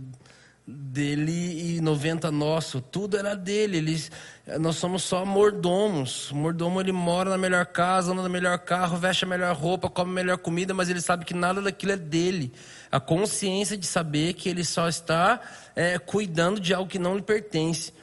dele 0.69 1.77
e 1.77 1.81
90 1.81 2.31
nosso. 2.31 2.79
Tudo 2.81 3.17
era 3.17 3.35
dele. 3.35 3.77
Eles, 3.77 4.11
nós 4.59 4.75
somos 4.75 5.03
só 5.03 5.25
mordomos. 5.25 6.31
O 6.31 6.35
mordomo 6.35 6.79
ele 6.79 6.91
mora 6.91 7.29
na 7.29 7.37
melhor 7.37 7.65
casa, 7.65 8.11
anda 8.11 8.21
no 8.21 8.29
melhor 8.29 8.59
carro, 8.59 8.97
veste 8.97 9.25
a 9.25 9.27
melhor 9.27 9.55
roupa, 9.55 9.89
come 9.89 10.11
a 10.11 10.13
melhor 10.13 10.37
comida, 10.37 10.73
mas 10.73 10.89
ele 10.89 11.01
sabe 11.01 11.25
que 11.25 11.33
nada 11.33 11.61
daquilo 11.61 11.93
é 11.93 11.97
dele. 11.97 12.53
A 12.91 12.99
consciência 12.99 13.77
de 13.77 13.85
saber 13.85 14.33
que 14.33 14.49
ele 14.49 14.63
só 14.63 14.87
está 14.87 15.39
é, 15.75 15.97
cuidando 15.97 16.59
de 16.59 16.73
algo 16.73 16.89
que 16.89 16.99
não 16.99 17.15
lhe 17.15 17.21
pertence. 17.21 17.93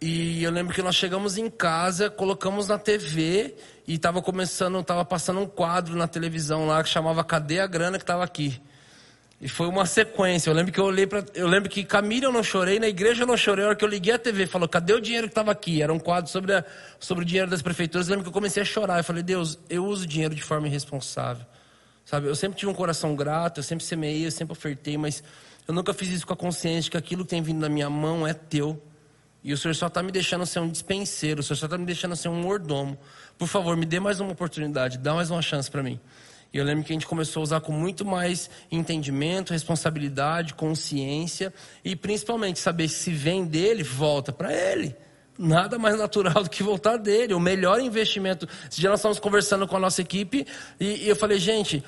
E 0.00 0.42
eu 0.42 0.50
lembro 0.50 0.74
que 0.74 0.82
nós 0.82 0.96
chegamos 0.96 1.38
em 1.38 1.48
casa, 1.48 2.10
colocamos 2.10 2.66
na 2.66 2.76
TV 2.76 3.54
e 3.86 3.94
estava 3.94 4.20
começando, 4.20 4.80
estava 4.80 5.04
passando 5.04 5.38
um 5.38 5.46
quadro 5.46 5.94
na 5.94 6.08
televisão 6.08 6.66
lá 6.66 6.82
que 6.82 6.88
chamava 6.88 7.22
Cadê 7.22 7.60
a 7.60 7.68
grana 7.68 7.98
que 7.98 8.02
estava 8.02 8.24
aqui? 8.24 8.60
E 9.42 9.48
foi 9.48 9.66
uma 9.66 9.84
sequência. 9.84 10.48
Eu 10.48 10.54
lembro 10.54 10.70
que 10.70 10.78
eu 10.78 10.84
olhei 10.84 11.04
para, 11.04 11.24
eu 11.34 11.48
lembro 11.48 11.68
que 11.68 11.82
Camila 11.82 12.26
eu 12.26 12.32
não 12.32 12.44
chorei, 12.44 12.78
na 12.78 12.86
igreja 12.86 13.24
eu 13.24 13.26
não 13.26 13.36
chorei. 13.36 13.64
A 13.64 13.68
hora 13.68 13.76
que 13.76 13.84
eu 13.84 13.88
liguei 13.88 14.14
a 14.14 14.18
TV, 14.18 14.46
falou: 14.46 14.68
"Cadê 14.68 14.92
o 14.92 15.00
dinheiro 15.00 15.26
que 15.26 15.32
estava 15.32 15.50
aqui?" 15.50 15.82
Era 15.82 15.92
um 15.92 15.98
quadro 15.98 16.30
sobre 16.30 16.54
a, 16.54 16.64
sobre 17.00 17.24
o 17.24 17.26
dinheiro 17.26 17.50
das 17.50 17.60
prefeituras. 17.60 18.06
Eu 18.06 18.12
lembro 18.12 18.22
que 18.22 18.28
eu 18.28 18.32
comecei 18.32 18.62
a 18.62 18.64
chorar. 18.64 18.98
Eu 18.98 19.04
falei: 19.04 19.20
"Deus, 19.20 19.58
eu 19.68 19.84
uso 19.84 20.06
dinheiro 20.06 20.32
de 20.32 20.42
forma 20.42 20.68
irresponsável." 20.68 21.44
Sabe? 22.04 22.28
Eu 22.28 22.36
sempre 22.36 22.56
tive 22.56 22.70
um 22.70 22.74
coração 22.74 23.16
grato, 23.16 23.58
eu 23.58 23.64
sempre 23.64 23.84
semeei, 23.84 24.24
eu 24.24 24.30
sempre 24.30 24.52
ofertei, 24.52 24.96
mas 24.96 25.24
eu 25.66 25.74
nunca 25.74 25.92
fiz 25.92 26.10
isso 26.10 26.26
com 26.26 26.34
a 26.34 26.36
consciência 26.36 26.88
que 26.88 26.96
aquilo 26.96 27.24
que 27.24 27.30
tem 27.30 27.42
vindo 27.42 27.60
da 27.60 27.68
minha 27.68 27.90
mão 27.90 28.24
é 28.24 28.32
teu. 28.32 28.80
E 29.42 29.52
o 29.52 29.58
Senhor 29.58 29.74
só 29.74 29.88
está 29.88 30.04
me 30.04 30.12
deixando 30.12 30.46
ser 30.46 30.60
um 30.60 30.68
dispenseiro, 30.68 31.40
o 31.40 31.42
Senhor 31.42 31.56
só 31.56 31.66
está 31.66 31.76
me 31.76 31.84
deixando 31.84 32.14
ser 32.14 32.28
um 32.28 32.40
mordomo. 32.40 32.96
Por 33.36 33.48
favor, 33.48 33.76
me 33.76 33.84
dê 33.84 33.98
mais 33.98 34.20
uma 34.20 34.30
oportunidade, 34.30 34.98
dá 34.98 35.14
mais 35.14 35.32
uma 35.32 35.42
chance 35.42 35.68
para 35.68 35.82
mim. 35.82 35.98
E 36.52 36.58
eu 36.58 36.64
lembro 36.64 36.84
que 36.84 36.92
a 36.92 36.94
gente 36.94 37.06
começou 37.06 37.40
a 37.40 37.44
usar 37.44 37.60
com 37.60 37.72
muito 37.72 38.04
mais 38.04 38.50
entendimento, 38.70 39.52
responsabilidade, 39.52 40.54
consciência 40.54 41.52
e 41.84 41.96
principalmente 41.96 42.58
saber 42.58 42.88
se 42.88 43.10
vem 43.10 43.44
dele, 43.44 43.82
volta 43.82 44.32
para 44.32 44.52
ele. 44.52 44.94
Nada 45.38 45.78
mais 45.78 45.98
natural 45.98 46.42
do 46.44 46.50
que 46.50 46.62
voltar 46.62 46.98
dele. 46.98 47.32
O 47.32 47.40
melhor 47.40 47.80
investimento. 47.80 48.46
Esse 48.70 48.80
dia 48.80 48.90
nós 48.90 49.00
estávamos 49.00 49.18
conversando 49.18 49.66
com 49.66 49.76
a 49.76 49.80
nossa 49.80 50.02
equipe 50.02 50.46
e, 50.78 51.04
e 51.04 51.08
eu 51.08 51.16
falei, 51.16 51.38
gente, 51.38 51.82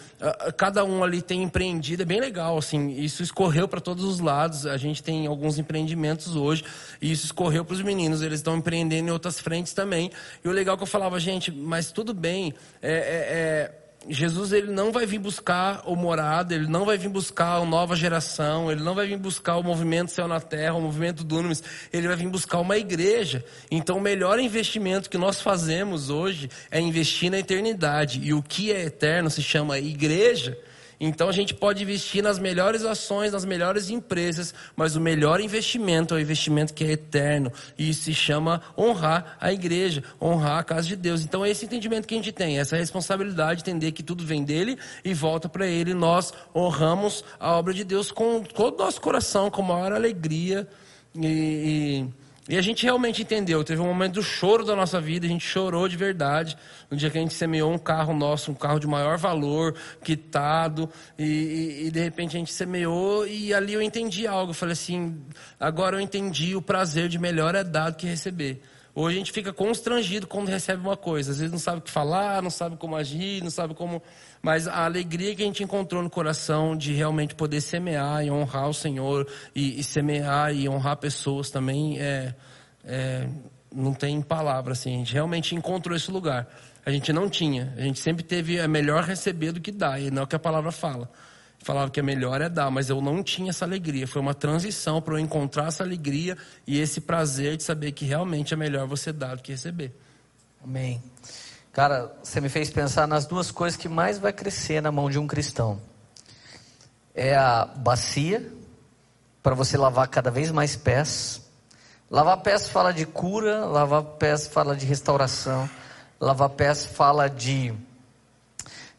cada 0.56 0.82
um 0.82 1.04
ali 1.04 1.20
tem 1.20 1.42
empreendido, 1.42 2.02
é 2.02 2.06
bem 2.06 2.20
legal, 2.20 2.56
assim. 2.56 2.92
Isso 2.92 3.22
escorreu 3.22 3.68
para 3.68 3.82
todos 3.82 4.02
os 4.02 4.18
lados. 4.18 4.66
A 4.66 4.78
gente 4.78 5.02
tem 5.02 5.26
alguns 5.26 5.58
empreendimentos 5.58 6.34
hoje 6.34 6.64
e 7.02 7.12
isso 7.12 7.26
escorreu 7.26 7.66
para 7.66 7.74
os 7.74 7.82
meninos. 7.82 8.22
Eles 8.22 8.40
estão 8.40 8.56
empreendendo 8.56 9.08
em 9.08 9.12
outras 9.12 9.38
frentes 9.38 9.74
também. 9.74 10.10
E 10.42 10.48
o 10.48 10.50
legal 10.50 10.74
é 10.74 10.78
que 10.78 10.82
eu 10.82 10.88
falava, 10.88 11.20
gente, 11.20 11.52
mas 11.52 11.92
tudo 11.92 12.14
bem. 12.14 12.54
é, 12.80 12.92
é, 12.92 12.94
é 12.94 13.83
Jesus 14.08 14.52
ele 14.52 14.70
não 14.70 14.92
vai 14.92 15.06
vir 15.06 15.18
buscar 15.18 15.82
o 15.86 15.96
morado, 15.96 16.52
ele 16.52 16.66
não 16.66 16.84
vai 16.84 16.98
vir 16.98 17.08
buscar 17.08 17.56
a 17.56 17.64
nova 17.64 17.96
geração, 17.96 18.70
ele 18.70 18.82
não 18.82 18.94
vai 18.94 19.06
vir 19.06 19.16
buscar 19.16 19.56
o 19.56 19.62
movimento 19.62 20.10
céu 20.10 20.28
na 20.28 20.40
terra, 20.40 20.74
o 20.74 20.80
movimento 20.80 21.24
Dunamis, 21.24 21.62
ele 21.92 22.06
vai 22.06 22.16
vir 22.16 22.28
buscar 22.28 22.58
uma 22.58 22.76
igreja. 22.76 23.44
Então 23.70 23.96
o 23.96 24.00
melhor 24.00 24.38
investimento 24.38 25.08
que 25.08 25.18
nós 25.18 25.40
fazemos 25.40 26.10
hoje 26.10 26.50
é 26.70 26.80
investir 26.80 27.30
na 27.30 27.38
eternidade. 27.38 28.20
E 28.22 28.34
o 28.34 28.42
que 28.42 28.72
é 28.72 28.84
eterno 28.84 29.30
se 29.30 29.42
chama 29.42 29.78
igreja. 29.78 30.58
Então 30.98 31.28
a 31.28 31.32
gente 31.32 31.54
pode 31.54 31.82
investir 31.82 32.22
nas 32.22 32.38
melhores 32.38 32.84
ações, 32.84 33.32
nas 33.32 33.44
melhores 33.44 33.90
empresas, 33.90 34.54
mas 34.76 34.96
o 34.96 35.00
melhor 35.00 35.40
investimento 35.40 36.14
é 36.14 36.18
o 36.18 36.20
investimento 36.20 36.72
que 36.72 36.84
é 36.84 36.92
eterno. 36.92 37.52
E 37.78 37.92
se 37.92 38.14
chama 38.14 38.62
honrar 38.76 39.36
a 39.40 39.52
igreja, 39.52 40.02
honrar 40.20 40.58
a 40.58 40.64
casa 40.64 40.88
de 40.88 40.96
Deus. 40.96 41.22
Então 41.22 41.44
é 41.44 41.50
esse 41.50 41.64
entendimento 41.64 42.06
que 42.06 42.14
a 42.14 42.18
gente 42.18 42.32
tem, 42.32 42.58
essa 42.58 42.76
responsabilidade, 42.76 43.60
entender 43.60 43.92
que 43.92 44.02
tudo 44.02 44.24
vem 44.24 44.44
dele 44.44 44.78
e 45.04 45.12
volta 45.14 45.48
para 45.48 45.66
ele. 45.66 45.94
Nós 45.94 46.32
honramos 46.54 47.24
a 47.38 47.52
obra 47.52 47.74
de 47.74 47.84
Deus 47.84 48.10
com 48.10 48.42
todo 48.42 48.74
o 48.80 48.84
nosso 48.84 49.00
coração, 49.00 49.50
com 49.50 49.62
maior 49.62 49.92
alegria. 49.92 50.66
e, 51.14 52.08
e 52.10 52.23
e 52.46 52.58
a 52.58 52.62
gente 52.62 52.84
realmente 52.84 53.22
entendeu. 53.22 53.64
Teve 53.64 53.80
um 53.80 53.86
momento 53.86 54.14
do 54.14 54.22
choro 54.22 54.64
da 54.64 54.76
nossa 54.76 55.00
vida, 55.00 55.24
a 55.24 55.28
gente 55.28 55.46
chorou 55.46 55.88
de 55.88 55.96
verdade. 55.96 56.56
No 56.90 56.96
dia 56.96 57.08
que 57.08 57.16
a 57.16 57.20
gente 57.20 57.32
semeou 57.32 57.72
um 57.72 57.78
carro 57.78 58.14
nosso, 58.14 58.50
um 58.50 58.54
carro 58.54 58.78
de 58.78 58.86
maior 58.86 59.16
valor, 59.16 59.74
quitado, 60.02 60.90
e, 61.18 61.24
e, 61.24 61.86
e 61.86 61.90
de 61.90 62.00
repente 62.00 62.36
a 62.36 62.38
gente 62.38 62.52
semeou 62.52 63.26
e 63.26 63.54
ali 63.54 63.72
eu 63.72 63.80
entendi 63.80 64.26
algo. 64.26 64.50
Eu 64.50 64.54
falei 64.54 64.74
assim: 64.74 65.22
agora 65.58 65.96
eu 65.96 66.00
entendi 66.00 66.54
o 66.54 66.60
prazer 66.60 67.08
de 67.08 67.18
melhor 67.18 67.54
é 67.54 67.64
dado 67.64 67.96
que 67.96 68.06
receber. 68.06 68.60
Hoje 68.96 69.16
a 69.16 69.18
gente 69.18 69.32
fica 69.32 69.52
constrangido 69.52 70.24
quando 70.24 70.48
recebe 70.48 70.80
uma 70.80 70.96
coisa. 70.96 71.32
Às 71.32 71.38
vezes 71.38 71.50
não 71.50 71.58
sabe 71.58 71.78
o 71.78 71.82
que 71.82 71.90
falar, 71.90 72.40
não 72.40 72.50
sabe 72.50 72.76
como 72.76 72.94
agir, 72.94 73.42
não 73.42 73.50
sabe 73.50 73.74
como. 73.74 74.00
Mas 74.44 74.68
a 74.68 74.84
alegria 74.84 75.34
que 75.34 75.42
a 75.42 75.46
gente 75.46 75.64
encontrou 75.64 76.02
no 76.02 76.10
coração 76.10 76.76
de 76.76 76.92
realmente 76.92 77.34
poder 77.34 77.62
semear 77.62 78.22
e 78.22 78.30
honrar 78.30 78.68
o 78.68 78.74
Senhor 78.74 79.26
e, 79.54 79.80
e 79.80 79.82
semear 79.82 80.54
e 80.54 80.68
honrar 80.68 80.98
pessoas 80.98 81.48
também 81.48 81.98
é, 81.98 82.34
é, 82.84 83.26
não 83.74 83.94
tem 83.94 84.20
palavra 84.20 84.74
assim. 84.74 84.96
A 84.96 84.98
gente 84.98 85.14
realmente 85.14 85.54
encontrou 85.54 85.96
esse 85.96 86.10
lugar. 86.10 86.46
A 86.84 86.90
gente 86.90 87.10
não 87.10 87.26
tinha. 87.30 87.72
A 87.74 87.80
gente 87.80 87.98
sempre 87.98 88.22
teve 88.22 88.58
é 88.58 88.68
melhor 88.68 89.04
receber 89.04 89.50
do 89.50 89.62
que 89.62 89.72
dar. 89.72 89.98
E 89.98 90.10
não 90.10 90.20
é 90.20 90.24
o 90.26 90.28
que 90.28 90.36
a 90.36 90.38
palavra 90.38 90.70
fala 90.70 91.10
falava 91.64 91.90
que 91.90 91.98
é 91.98 92.02
melhor 92.02 92.42
é 92.42 92.48
dar, 92.50 92.70
mas 92.70 92.90
eu 92.90 93.00
não 93.00 93.22
tinha 93.22 93.48
essa 93.48 93.64
alegria. 93.64 94.06
Foi 94.06 94.20
uma 94.20 94.34
transição 94.34 95.00
para 95.00 95.14
eu 95.14 95.18
encontrar 95.18 95.68
essa 95.68 95.82
alegria 95.82 96.36
e 96.66 96.78
esse 96.78 97.00
prazer 97.00 97.56
de 97.56 97.62
saber 97.62 97.92
que 97.92 98.04
realmente 98.04 98.52
é 98.52 98.56
melhor 98.56 98.86
você 98.86 99.10
dar 99.10 99.36
do 99.36 99.42
que 99.42 99.52
receber. 99.52 99.90
Amém. 100.62 101.02
Cara, 101.74 102.14
você 102.22 102.40
me 102.40 102.48
fez 102.48 102.70
pensar 102.70 103.08
nas 103.08 103.26
duas 103.26 103.50
coisas 103.50 103.76
que 103.76 103.88
mais 103.88 104.16
vai 104.16 104.32
crescer 104.32 104.80
na 104.80 104.92
mão 104.92 105.10
de 105.10 105.18
um 105.18 105.26
cristão. 105.26 105.80
É 107.12 107.34
a 107.34 107.64
bacia, 107.64 108.48
para 109.42 109.56
você 109.56 109.76
lavar 109.76 110.06
cada 110.06 110.30
vez 110.30 110.52
mais 110.52 110.76
pés. 110.76 111.42
Lavar 112.08 112.36
pés 112.42 112.68
fala 112.68 112.92
de 112.92 113.04
cura, 113.04 113.64
lavar 113.66 114.04
pés 114.04 114.46
fala 114.46 114.76
de 114.76 114.86
restauração, 114.86 115.68
lavar 116.20 116.50
pés 116.50 116.86
fala 116.86 117.28
de 117.28 117.74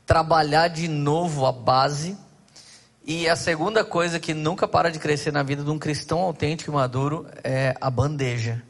trabalhar 0.06 0.68
de 0.68 0.90
novo 0.90 1.46
a 1.46 1.54
base 1.54 2.18
e 3.06 3.30
a 3.30 3.38
segunda 3.38 3.86
coisa 3.86 4.20
que 4.20 4.34
nunca 4.34 4.68
para 4.68 4.92
de 4.92 5.00
crescer 5.00 5.32
na 5.32 5.44
vida 5.44 5.64
de 5.64 5.70
um 5.70 5.80
cristão 5.80 6.20
autêntico 6.20 6.72
e 6.72 6.74
maduro 6.74 7.26
é 7.42 7.74
a 7.80 7.90
bandeja. 7.90 8.62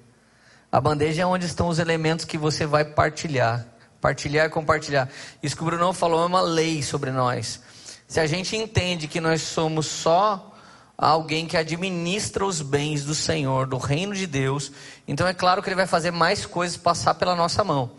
A 0.72 0.80
bandeja 0.80 1.24
é 1.24 1.26
onde 1.26 1.48
estão 1.48 1.70
os 1.70 1.80
elementos 1.80 2.24
que 2.24 2.38
você 2.38 2.68
vai 2.68 2.86
partilhar. 2.86 3.66
Partilhar 4.06 4.46
e 4.46 4.50
compartilhar. 4.50 5.10
Isso 5.42 5.56
que 5.56 5.64
o 5.64 5.66
Bruno 5.66 5.92
falou 5.92 6.22
é 6.22 6.28
uma 6.28 6.42
lei 6.42 6.84
sobre 6.84 7.10
nós. 7.10 7.60
Se 8.08 8.20
a 8.20 8.28
gente 8.28 8.56
entende 8.56 9.08
que 9.08 9.20
nós 9.20 9.42
somos 9.42 9.88
só 9.88 10.54
alguém 10.96 11.48
que 11.48 11.58
administra 11.58 12.46
os 12.46 12.62
bens 12.62 13.04
do 13.04 13.16
Senhor, 13.16 13.66
do 13.66 13.78
reino 13.78 14.14
de 14.14 14.28
Deus, 14.28 14.72
então 15.08 15.28
é 15.28 15.34
claro 15.34 15.60
que 15.64 15.70
ele 15.70 15.76
vai 15.76 15.88
fazer 15.88 16.12
mais 16.12 16.46
coisas 16.46 16.78
passar 16.78 17.16
pela 17.16 17.36
nossa 17.36 17.64
mão. 17.64 17.94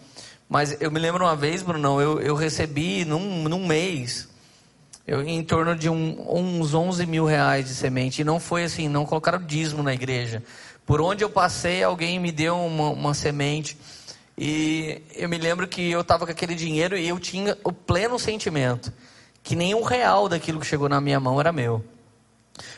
Mas 0.48 0.80
eu 0.80 0.92
me 0.92 1.00
lembro 1.00 1.24
uma 1.24 1.34
vez, 1.34 1.60
Bruno, 1.60 2.00
eu, 2.00 2.20
eu 2.20 2.36
recebi 2.36 3.04
num, 3.04 3.48
num 3.48 3.66
mês 3.66 4.28
eu, 5.04 5.24
em 5.24 5.42
torno 5.42 5.74
de 5.74 5.90
um, 5.90 6.60
uns 6.60 6.72
11 6.72 7.04
mil 7.04 7.24
reais 7.24 7.66
de 7.66 7.74
semente. 7.74 8.20
E 8.20 8.24
não 8.24 8.38
foi 8.38 8.62
assim, 8.62 8.88
não 8.88 9.04
colocaram 9.04 9.44
dízimo 9.44 9.82
na 9.82 9.92
igreja. 9.92 10.40
Por 10.86 11.00
onde 11.00 11.24
eu 11.24 11.30
passei, 11.30 11.82
alguém 11.82 12.20
me 12.20 12.30
deu 12.30 12.56
uma, 12.56 12.90
uma 12.90 13.12
semente. 13.12 13.76
E 14.38 15.02
eu 15.14 15.28
me 15.28 15.38
lembro 15.38 15.66
que 15.66 15.90
eu 15.90 16.02
estava 16.02 16.26
com 16.26 16.32
aquele 16.32 16.54
dinheiro 16.54 16.96
e 16.96 17.08
eu 17.08 17.18
tinha 17.18 17.56
o 17.64 17.72
pleno 17.72 18.18
sentimento 18.18 18.92
que 19.42 19.54
nenhum 19.54 19.82
real 19.82 20.28
daquilo 20.28 20.58
que 20.58 20.66
chegou 20.66 20.88
na 20.88 21.00
minha 21.00 21.20
mão 21.20 21.38
era 21.40 21.52
meu. 21.52 21.84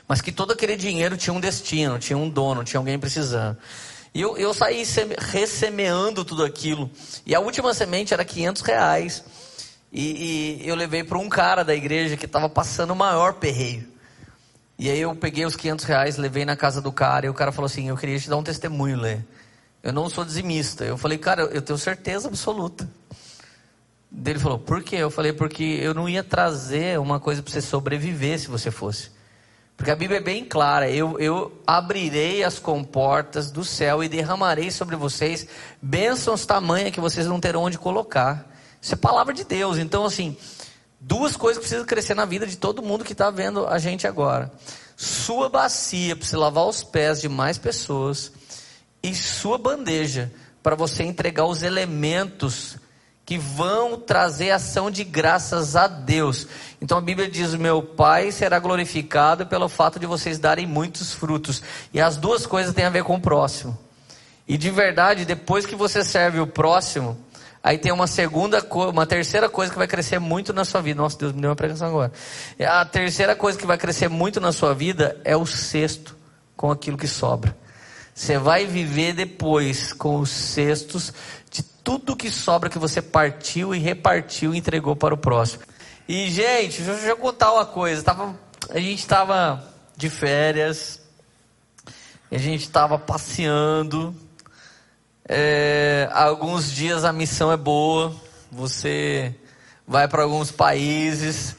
Mas 0.07 0.21
que 0.21 0.31
todo 0.31 0.53
aquele 0.53 0.77
dinheiro 0.77 1.17
tinha 1.17 1.33
um 1.33 1.41
destino, 1.41 1.99
tinha 1.99 2.17
um 2.17 2.29
dono, 2.29 2.63
tinha 2.63 2.79
alguém 2.79 2.99
precisando. 2.99 3.57
E 4.15 4.21
eu, 4.21 4.37
eu 4.37 4.53
saí 4.53 4.85
ressemeando 5.19 6.25
tudo 6.25 6.45
aquilo. 6.45 6.91
E 7.25 7.35
a 7.35 7.41
última 7.41 7.73
semente 7.73 8.13
era 8.13 8.25
500 8.25 8.63
reais. 8.63 9.25
E, 9.93 10.61
e 10.63 10.69
eu 10.69 10.75
levei 10.75 11.03
para 11.03 11.19
um 11.19 11.29
cara 11.29 11.65
da 11.65 11.75
igreja 11.75 12.17
que 12.17 12.27
estava 12.27 12.49
passando 12.49 12.91
o 12.91 12.97
maior 12.97 13.35
perreio. 13.35 13.89
E 14.79 14.91
aí 14.91 15.01
eu 15.01 15.15
peguei 15.17 15.47
os 15.47 15.57
500 15.57 15.85
reais, 15.87 16.17
levei 16.19 16.45
na 16.45 16.55
casa 16.55 16.81
do 16.81 16.93
cara 16.93 17.27
e 17.27 17.29
o 17.29 17.35
cara 17.35 17.51
falou 17.51 17.67
assim: 17.67 17.89
Eu 17.89 17.97
queria 17.97 18.19
te 18.19 18.29
dar 18.29 18.37
um 18.37 18.43
testemunho, 18.43 19.01
Lê. 19.01 19.19
Eu 19.83 19.93
não 19.93 20.09
sou 20.09 20.25
dizimista. 20.25 20.85
Eu 20.85 20.99
falei, 20.99 21.19
cara, 21.19 21.43
eu 21.43 21.63
tenho 21.63 21.79
certeza 21.79 22.29
absoluta. 22.29 22.89
Ele 24.25 24.39
falou, 24.39 24.59
por 24.59 24.83
quê? 24.83 24.97
Eu 24.97 25.11
falei, 25.11 25.33
porque 25.33 25.63
eu 25.63 25.95
não 25.95 26.09
ia 26.09 26.25
trazer 26.25 26.99
uma 26.99 27.21
coisa 27.21 27.43
para 27.43 27.53
você 27.53 27.61
sobreviver 27.61 28.39
se 28.39 28.49
você 28.49 28.71
fosse. 28.71 29.11
Porque 29.79 29.93
a 29.93 29.97
Bíblia 29.97 30.19
é 30.19 30.23
bem 30.23 30.45
clara: 30.45 30.91
eu, 30.91 31.19
eu 31.21 31.53
abrirei 31.65 32.43
as 32.43 32.59
comportas 32.59 33.49
do 33.49 33.65
céu 33.65 34.03
e 34.03 34.09
derramarei 34.09 34.73
sobre 34.73 34.97
vocês 34.97 35.47
bênçãos 35.81 36.45
tamanha 36.45 36.91
que 36.91 37.01
vocês 37.01 37.29
não 37.29 37.39
terão 37.39 37.63
onde 37.63 37.79
colocar. 37.79 38.45
Isso 38.83 38.95
é 38.95 38.97
palavra 38.97 39.33
de 39.33 39.45
Deus. 39.45 39.79
Então, 39.79 40.05
assim, 40.05 40.37
duas 41.01 41.37
coisas 41.37 41.61
precisam 41.61 41.87
crescer 41.87 42.15
na 42.15 42.25
vida 42.25 42.45
de 42.45 42.57
todo 42.57 42.83
mundo 42.83 43.05
que 43.05 43.13
está 43.13 43.31
vendo 43.31 43.69
a 43.69 43.79
gente 43.79 44.05
agora. 44.05 44.51
Sua 44.97 45.49
bacia 45.49 46.17
para 46.17 46.27
você 46.27 46.37
lavar 46.37 46.67
os 46.67 46.83
pés 46.83 47.21
de 47.21 47.29
mais 47.29 47.57
pessoas 47.57 48.33
e 49.03 49.15
sua 49.15 49.59
bandeja 49.59 50.31
para 50.63 50.75
você 50.75 51.03
entregar 51.03 51.47
os 51.47 51.63
elementos 51.63 52.77
que 53.29 53.37
vão 53.37 53.99
trazer 53.99 54.53
ação 54.53 54.91
de 54.91 55.05
graças 55.05 55.77
a 55.77 55.87
Deus. 55.87 56.47
Então 56.81 56.97
a 56.97 57.01
Bíblia 57.01 57.29
diz: 57.29 57.55
Meu 57.55 57.83
Pai 57.83 58.33
será 58.33 58.59
glorificado 58.59 59.47
pelo 59.47 59.69
fato 59.69 60.01
de 60.01 60.07
vocês 60.07 60.39
darem 60.39 60.67
muitos 60.67 61.13
frutos. 61.13 61.63
E 61.93 62.01
as 62.01 62.17
duas 62.17 62.47
coisas 62.47 62.73
têm 62.73 62.87
a 62.87 62.91
ver 62.91 63.05
com 63.05 63.17
o 63.17 63.21
próximo. 63.21 63.79
E 64.49 64.57
de 64.57 64.71
verdade, 64.71 65.27
depois 65.27 65.67
que 65.67 65.77
você 65.77 66.03
serve 66.03 66.41
o 66.41 66.47
próximo, 66.47 67.19
aí 67.63 67.77
tem 67.77 67.93
uma 67.93 68.07
segunda, 68.07 68.67
uma 68.73 69.05
terceira 69.05 69.47
coisa 69.47 69.71
que 69.71 69.79
vai 69.79 69.87
crescer 69.87 70.19
muito 70.19 70.55
na 70.55 70.65
sua 70.65 70.81
vida. 70.81 71.03
Nossa, 71.03 71.19
Deus 71.19 71.35
me 71.35 71.43
deu 71.43 71.51
uma 71.51 71.57
pregação 71.57 71.89
agora. 71.89 72.11
A 72.67 72.83
terceira 72.87 73.37
coisa 73.37 73.59
que 73.59 73.67
vai 73.67 73.77
crescer 73.77 74.09
muito 74.09 74.41
na 74.41 74.53
sua 74.53 74.75
vida 74.75 75.21
é 75.23 75.37
o 75.37 75.45
cesto 75.45 76.17
com 76.57 76.71
aquilo 76.71 76.97
que 76.97 77.07
sobra. 77.07 77.55
Você 78.19 78.37
vai 78.37 78.67
viver 78.67 79.13
depois 79.13 79.93
com 79.93 80.19
os 80.19 80.29
cestos 80.29 81.13
de 81.49 81.63
tudo 81.63 82.17
que 82.17 82.33
sobra 82.33 82.69
que 82.69 82.77
você 82.77 83.01
partiu 83.01 83.73
e 83.73 83.79
repartiu 83.79 84.53
e 84.53 84.59
entregou 84.59 84.97
para 84.97 85.15
o 85.15 85.17
próximo. 85.17 85.63
E, 86.09 86.29
gente, 86.29 86.83
deixa 86.83 87.07
eu 87.07 87.17
contar 87.17 87.53
uma 87.53 87.65
coisa. 87.65 88.03
Tava, 88.03 88.37
a 88.71 88.81
gente 88.81 88.99
estava 88.99 89.65
de 89.97 90.11
férias, 90.11 91.01
a 92.29 92.37
gente 92.37 92.63
estava 92.63 92.99
passeando. 92.99 94.13
É, 95.29 96.09
alguns 96.13 96.73
dias 96.73 97.05
a 97.05 97.13
missão 97.13 97.53
é 97.53 97.57
boa, 97.57 98.13
você 98.51 99.33
vai 99.87 100.09
para 100.09 100.25
alguns 100.25 100.51
países, 100.51 101.55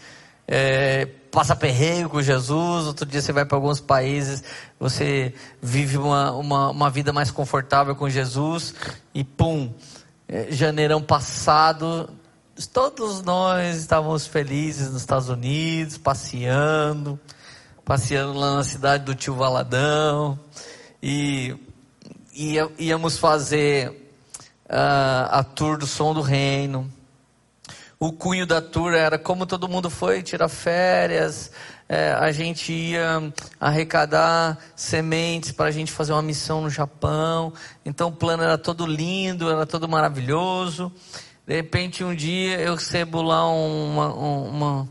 é, 0.46 1.08
passa 1.32 1.56
perreio 1.56 2.10
com 2.10 2.22
Jesus, 2.22 2.88
outro 2.88 3.06
dia 3.06 3.22
você 3.22 3.32
vai 3.32 3.46
para 3.46 3.58
alguns 3.58 3.80
países, 3.80 4.44
você 4.80 5.34
vive 5.62 5.98
uma, 5.98 6.32
uma, 6.32 6.70
uma, 6.70 6.90
vida 6.90 7.14
mais 7.14 7.32
confortável 7.32 7.96
com 7.96 8.10
Jesus, 8.10 8.74
e 9.14 9.24
pum, 9.24 9.72
é, 10.28 10.52
janeirão 10.52 11.02
passado, 11.02 12.10
todos 12.74 13.22
nós 13.22 13.78
estávamos 13.78 14.26
felizes 14.28 14.92
nos 14.92 15.02
Estados 15.02 15.30
Unidos, 15.30 15.98
passeando, 15.98 17.20
passeando 17.86 18.34
lá 18.34 18.56
na 18.56 18.64
cidade 18.64 19.06
do 19.06 19.16
tio 19.16 19.36
Valadão, 19.36 20.40
e 21.02 21.56
íamos 22.78 23.18
fazer 23.18 23.90
uh, 24.66 25.30
a 25.30 25.44
tour 25.44 25.78
do 25.78 25.88
Som 25.88 26.14
do 26.14 26.22
Reino. 26.22 26.99
O 28.00 28.14
cunho 28.14 28.48
da 28.48 28.62
tour 28.62 28.94
era 28.94 29.20
como 29.20 29.46
todo 29.46 29.68
mundo 29.68 29.90
foi 29.90 30.24
tirar 30.24 30.48
férias, 30.48 31.52
é, 31.90 32.12
a 32.14 32.32
gente 32.32 32.72
ia 32.72 33.34
arrecadar 33.60 34.58
sementes 34.74 35.52
para 35.52 35.66
a 35.66 35.72
gente 35.72 35.92
fazer 35.92 36.14
uma 36.14 36.22
missão 36.22 36.62
no 36.62 36.70
Japão. 36.70 37.52
Então 37.84 38.08
o 38.08 38.12
plano 38.12 38.42
era 38.42 38.58
todo 38.58 38.86
lindo, 38.86 39.50
era 39.50 39.66
todo 39.66 39.90
maravilhoso. 39.90 40.90
De 41.46 41.56
repente 41.56 42.02
um 42.02 42.16
dia 42.16 42.62
eu 42.62 42.76
recebo 42.76 43.22
lá 43.22 43.46
uma, 43.52 44.14
uma 44.14 44.90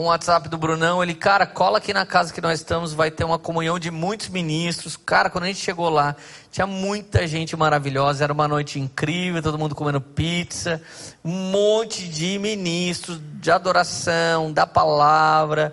um 0.00 0.06
WhatsApp 0.06 0.48
do 0.48 0.56
Brunão, 0.56 1.02
ele, 1.02 1.14
cara, 1.14 1.46
cola 1.46 1.76
aqui 1.76 1.92
na 1.92 2.06
casa 2.06 2.32
que 2.32 2.40
nós 2.40 2.60
estamos, 2.60 2.94
vai 2.94 3.10
ter 3.10 3.22
uma 3.22 3.38
comunhão 3.38 3.78
de 3.78 3.90
muitos 3.90 4.28
ministros. 4.28 4.96
Cara, 4.96 5.28
quando 5.28 5.44
a 5.44 5.46
gente 5.48 5.60
chegou 5.60 5.90
lá, 5.90 6.16
tinha 6.50 6.66
muita 6.66 7.26
gente 7.26 7.54
maravilhosa, 7.54 8.24
era 8.24 8.32
uma 8.32 8.48
noite 8.48 8.80
incrível, 8.80 9.42
todo 9.42 9.58
mundo 9.58 9.74
comendo 9.74 10.00
pizza, 10.00 10.80
um 11.22 11.50
monte 11.50 12.08
de 12.08 12.38
ministros 12.38 13.20
de 13.34 13.50
adoração, 13.50 14.50
da 14.50 14.66
palavra. 14.66 15.72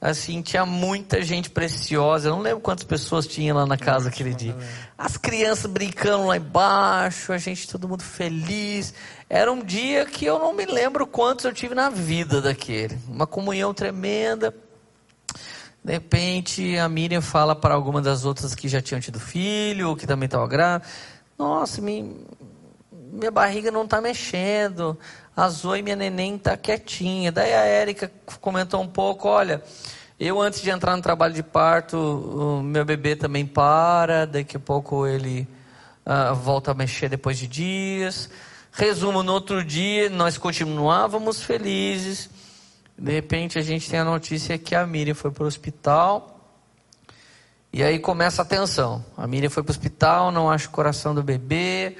Assim, 0.00 0.42
tinha 0.42 0.64
muita 0.64 1.22
gente 1.22 1.50
preciosa. 1.50 2.28
Eu 2.28 2.36
não 2.36 2.42
lembro 2.42 2.60
quantas 2.60 2.84
pessoas 2.84 3.26
tinha 3.26 3.52
lá 3.52 3.66
na 3.66 3.76
casa 3.76 4.08
aquele 4.08 4.32
dia. 4.32 4.56
As 4.96 5.16
crianças 5.16 5.70
brincando 5.70 6.26
lá 6.26 6.36
embaixo, 6.36 7.32
a 7.32 7.38
gente, 7.38 7.68
todo 7.68 7.88
mundo 7.88 8.02
feliz. 8.02 8.94
Era 9.28 9.50
um 9.50 9.62
dia 9.62 10.06
que 10.06 10.24
eu 10.24 10.38
não 10.38 10.52
me 10.52 10.66
lembro 10.66 11.06
quantos 11.06 11.44
eu 11.44 11.52
tive 11.52 11.74
na 11.74 11.90
vida 11.90 12.40
daquele. 12.40 12.96
Uma 13.08 13.26
comunhão 13.26 13.74
tremenda. 13.74 14.54
De 15.82 15.92
repente, 15.92 16.76
a 16.76 16.88
Miriam 16.88 17.22
fala 17.22 17.56
para 17.56 17.74
alguma 17.74 18.00
das 18.00 18.24
outras 18.24 18.54
que 18.54 18.68
já 18.68 18.80
tinham 18.80 19.00
tido 19.00 19.18
filho, 19.18 19.88
ou 19.88 19.96
que 19.96 20.06
também 20.06 20.26
estavam 20.26 20.46
grávidas. 20.46 20.88
Nossa, 21.38 21.80
me, 21.80 22.26
minha 23.12 23.30
barriga 23.30 23.70
não 23.70 23.84
está 23.84 24.00
mexendo. 24.00 24.98
A 25.36 25.48
Zoe, 25.48 25.82
minha 25.82 25.96
neném, 25.96 26.36
está 26.36 26.56
quietinha. 26.56 27.30
Daí 27.30 27.52
a 27.52 27.64
Érica 27.64 28.10
comentou 28.40 28.80
um 28.80 28.88
pouco, 28.88 29.28
olha, 29.28 29.62
eu 30.18 30.40
antes 30.40 30.60
de 30.60 30.70
entrar 30.70 30.96
no 30.96 31.02
trabalho 31.02 31.32
de 31.32 31.42
parto, 31.42 31.96
o 31.96 32.62
meu 32.62 32.84
bebê 32.84 33.14
também 33.14 33.46
para, 33.46 34.26
daqui 34.26 34.56
a 34.56 34.60
pouco 34.60 35.06
ele 35.06 35.46
uh, 36.04 36.34
volta 36.34 36.72
a 36.72 36.74
mexer 36.74 37.08
depois 37.08 37.38
de 37.38 37.46
dias. 37.46 38.28
Resumo, 38.72 39.22
no 39.22 39.32
outro 39.32 39.64
dia 39.64 40.10
nós 40.10 40.36
continuávamos 40.36 41.42
felizes. 41.42 42.28
De 42.98 43.12
repente 43.12 43.58
a 43.58 43.62
gente 43.62 43.88
tem 43.88 44.00
a 44.00 44.04
notícia 44.04 44.58
que 44.58 44.74
a 44.74 44.84
Miriam 44.84 45.14
foi 45.14 45.30
para 45.30 45.44
o 45.44 45.46
hospital. 45.46 46.34
E 47.72 47.82
aí 47.82 47.98
começa 47.98 48.42
a 48.42 48.44
tensão. 48.44 49.04
A 49.16 49.26
Miriam 49.26 49.50
foi 49.50 49.62
para 49.62 49.70
o 49.70 49.72
hospital, 49.72 50.32
não 50.32 50.50
acha 50.50 50.66
o 50.66 50.70
coração 50.72 51.14
do 51.14 51.22
bebê. 51.22 51.96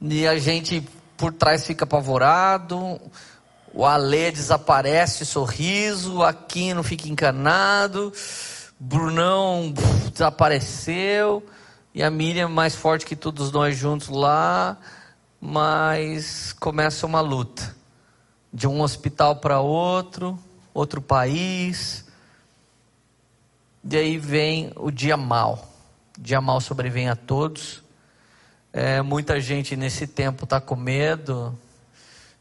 E 0.00 0.26
a 0.26 0.38
gente 0.38 0.86
por 1.16 1.32
trás 1.32 1.66
fica 1.66 1.84
apavorado, 1.84 3.00
o 3.72 3.84
Alê 3.84 4.30
desaparece, 4.30 5.24
sorriso, 5.24 6.22
Aquino 6.22 6.82
fica 6.82 7.08
encanado, 7.08 8.12
Brunão 8.78 9.72
desapareceu, 10.12 11.44
e 11.94 12.02
a 12.02 12.10
Miriam 12.10 12.48
mais 12.48 12.74
forte 12.74 13.06
que 13.06 13.16
todos 13.16 13.52
nós 13.52 13.76
juntos 13.76 14.08
lá, 14.08 14.76
mas 15.40 16.52
começa 16.52 17.06
uma 17.06 17.20
luta, 17.20 17.74
de 18.52 18.66
um 18.66 18.80
hospital 18.80 19.36
para 19.36 19.60
outro, 19.60 20.38
outro 20.72 21.00
país, 21.00 22.04
e 23.84 23.96
aí 23.96 24.18
vem 24.18 24.72
o 24.76 24.90
dia 24.90 25.16
mal, 25.16 25.72
o 26.18 26.20
dia 26.20 26.40
mal 26.40 26.60
sobrevém 26.60 27.08
a 27.08 27.14
todos, 27.14 27.83
é, 28.74 29.00
muita 29.00 29.40
gente 29.40 29.76
nesse 29.76 30.04
tempo 30.04 30.42
está 30.42 30.60
com 30.60 30.74
medo. 30.74 31.56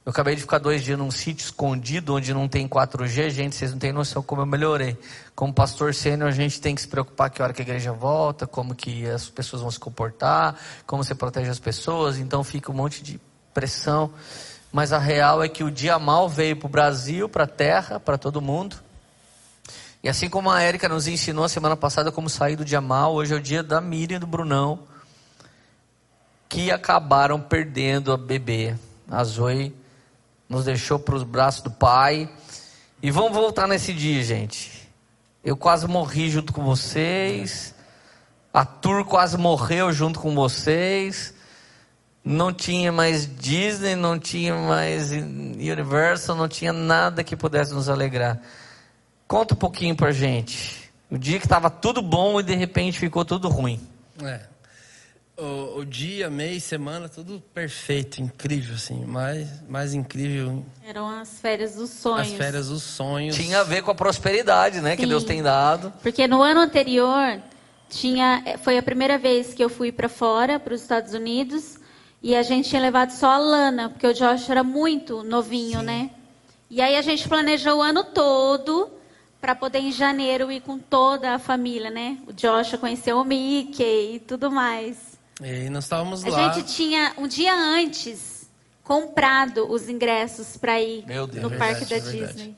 Eu 0.04 0.10
acabei 0.10 0.36
de 0.36 0.42
ficar 0.42 0.58
dois 0.58 0.84
dias 0.84 0.98
num 0.98 1.12
sítio 1.12 1.46
escondido 1.46 2.16
onde 2.16 2.34
não 2.34 2.48
tem 2.48 2.68
4G. 2.68 3.30
Gente, 3.30 3.56
vocês 3.56 3.72
não 3.72 3.78
têm 3.78 3.92
noção 3.92 4.24
como 4.24 4.42
eu 4.42 4.46
melhorei. 4.48 4.98
Como 5.36 5.54
pastor 5.54 5.94
sênior, 5.94 6.28
a 6.28 6.32
gente 6.32 6.60
tem 6.60 6.74
que 6.74 6.82
se 6.82 6.88
preocupar 6.88 7.30
que 7.30 7.40
hora 7.40 7.54
que 7.54 7.62
a 7.62 7.64
igreja 7.64 7.94
volta, 7.94 8.48
como 8.48 8.74
que 8.74 9.08
as 9.08 9.30
pessoas 9.30 9.62
vão 9.62 9.70
se 9.70 9.80
comportar, 9.80 10.60
como 10.88 11.04
você 11.04 11.14
protege 11.14 11.52
as 11.52 11.60
pessoas. 11.60 12.18
Então 12.18 12.44
fica 12.44 12.72
um 12.72 12.76
monte 12.76 13.04
de 13.04 13.22
pressão. 13.54 14.12
Mas 14.72 14.92
a 14.92 14.98
real 14.98 15.44
é 15.44 15.48
que 15.48 15.64
o 15.64 15.70
dia 15.70 16.00
mal 16.00 16.28
veio 16.28 16.56
para 16.56 16.66
o 16.66 16.70
Brasil, 16.70 17.30
para 17.30 17.44
a 17.44 17.48
terra, 17.48 18.00
para 18.00 18.18
todo 18.18 18.42
mundo. 18.42 18.76
E 20.04 20.10
assim 20.10 20.28
como 20.28 20.50
a 20.50 20.64
Érica 20.64 20.90
nos 20.90 21.06
ensinou 21.06 21.48
semana 21.48 21.78
passada 21.78 22.12
como 22.12 22.28
sair 22.28 22.56
do 22.56 22.66
dia 22.66 22.82
mal, 22.82 23.14
hoje 23.14 23.36
é 23.36 23.38
o 23.38 23.40
dia 23.40 23.62
da 23.62 23.80
Miriam 23.80 24.16
e 24.16 24.20
do 24.20 24.26
Brunão 24.26 24.92
que 26.54 26.70
acabaram 26.70 27.42
perdendo 27.42 28.14
a 28.14 28.18
bebê. 28.18 28.76
A 29.10 29.24
Zoe 29.24 29.76
nos 30.48 30.66
deixou 30.66 31.00
para 31.00 31.16
os 31.16 31.24
braços 31.24 31.64
do 31.64 31.72
pai. 31.72 32.30
E 33.02 33.10
vamos 33.10 33.32
voltar 33.34 33.68
nesse 33.68 33.92
dia, 33.92 34.22
gente. 34.22 34.88
Eu 35.44 35.58
quase 35.58 35.88
morri 35.88 36.30
junto 36.30 36.54
com 36.54 36.64
vocês. 36.64 37.74
A 38.54 38.64
Tour 38.64 39.04
quase 39.04 39.36
morreu 39.36 39.92
junto 39.92 40.20
com 40.20 40.36
vocês. 40.36 41.34
Não 42.24 42.54
tinha 42.54 42.92
mais 42.92 43.28
Disney, 43.36 43.96
não 43.96 44.20
tinha 44.20 44.54
mais 44.54 45.12
Universal, 45.12 46.36
não 46.36 46.48
tinha 46.48 46.72
nada 46.72 47.24
que 47.24 47.36
pudesse 47.36 47.74
nos 47.74 47.90
alegrar. 47.90 48.40
Conta 49.28 49.56
um 49.56 49.58
pouquinho 49.58 49.96
pra 49.96 50.12
gente. 50.12 50.88
O 51.10 51.18
dia 51.18 51.40
que 51.40 51.48
estava 51.48 51.72
tudo 51.72 52.00
bom 52.00 52.40
e 52.40 52.44
de 52.44 52.54
repente 52.54 53.00
ficou 53.00 53.26
tudo 53.26 53.50
ruim. 53.50 53.82
É 54.22 54.53
o, 55.38 55.80
o, 55.80 55.86
dia, 55.86 56.30
mês, 56.30 56.64
semana, 56.64 57.10
tudo 57.10 57.42
perfeito, 57.54 58.22
incrível, 58.22 58.76
assim. 58.76 59.04
Mais, 59.06 59.48
mais 59.68 59.94
incrível. 59.94 60.64
Eram 60.88 61.10
as 61.10 61.40
férias 61.40 61.76
dos 61.76 61.90
sonhos. 61.90 62.32
As 62.32 62.34
férias 62.34 62.68
dos 62.70 62.84
sonhos. 62.84 63.36
Tinha 63.36 63.62
a 63.62 63.64
ver 63.64 63.82
com 63.82 63.92
a 63.92 63.96
prosperidade, 63.96 64.80
né? 64.80 64.92
Sim, 64.92 64.98
que 64.98 65.06
Deus 65.08 65.24
tem 65.24 65.42
dado. 65.42 65.92
Porque 66.04 66.28
no 66.28 66.42
ano 66.42 66.60
anterior, 66.60 67.42
tinha, 67.90 68.44
foi 68.62 68.78
a 68.78 68.84
primeira 68.84 69.18
vez 69.18 69.54
que 69.54 69.64
eu 69.64 69.70
fui 69.70 69.92
para 69.92 70.08
fora, 70.08 70.60
para 70.60 70.74
os 70.74 70.82
Estados 70.82 71.14
Unidos. 71.14 71.80
E 72.22 72.36
a 72.36 72.44
gente 72.44 72.70
tinha 72.70 72.82
levado 72.82 73.12
só 73.12 73.32
a 73.32 73.38
Lana, 73.38 73.90
porque 73.90 74.08
o 74.08 74.14
Josh 74.14 74.50
era 74.50 74.64
muito 74.64 75.24
novinho, 75.24 75.80
Sim. 75.80 75.86
né? 75.86 76.10
E 76.70 76.82
aí 76.82 76.96
a 76.96 77.02
gente 77.02 77.28
planejou 77.28 77.80
o 77.80 77.82
ano 77.82 78.04
todo 78.04 78.90
para 79.42 79.54
poder 79.54 79.80
em 79.80 79.92
janeiro 79.92 80.52
ir 80.52 80.62
com 80.62 80.80
toda 80.80 81.34
a 81.34 81.40
família, 81.40 81.90
né? 81.90 82.18
O 82.26 82.32
Josh 82.32 82.76
conheceu 82.80 83.18
o 83.18 83.26
Mickey 83.26 84.16
e 84.16 84.20
tudo 84.20 84.50
mais. 84.50 85.13
E 85.42 85.70
nós 85.70 85.86
estávamos 85.86 86.24
lá. 86.24 86.52
A 86.52 86.54
gente 86.54 86.74
tinha 86.74 87.14
um 87.18 87.28
dia 87.28 87.54
antes 87.56 88.50
comprado 88.84 89.72
os 89.72 89.90
ingressos 89.90 90.58
para 90.58 90.82
ir 90.82 91.04
Deus, 91.06 91.34
no 91.36 91.54
é 91.54 91.58
parque 91.58 91.86
da 91.86 91.96
é 91.96 92.00
Disney. 92.00 92.58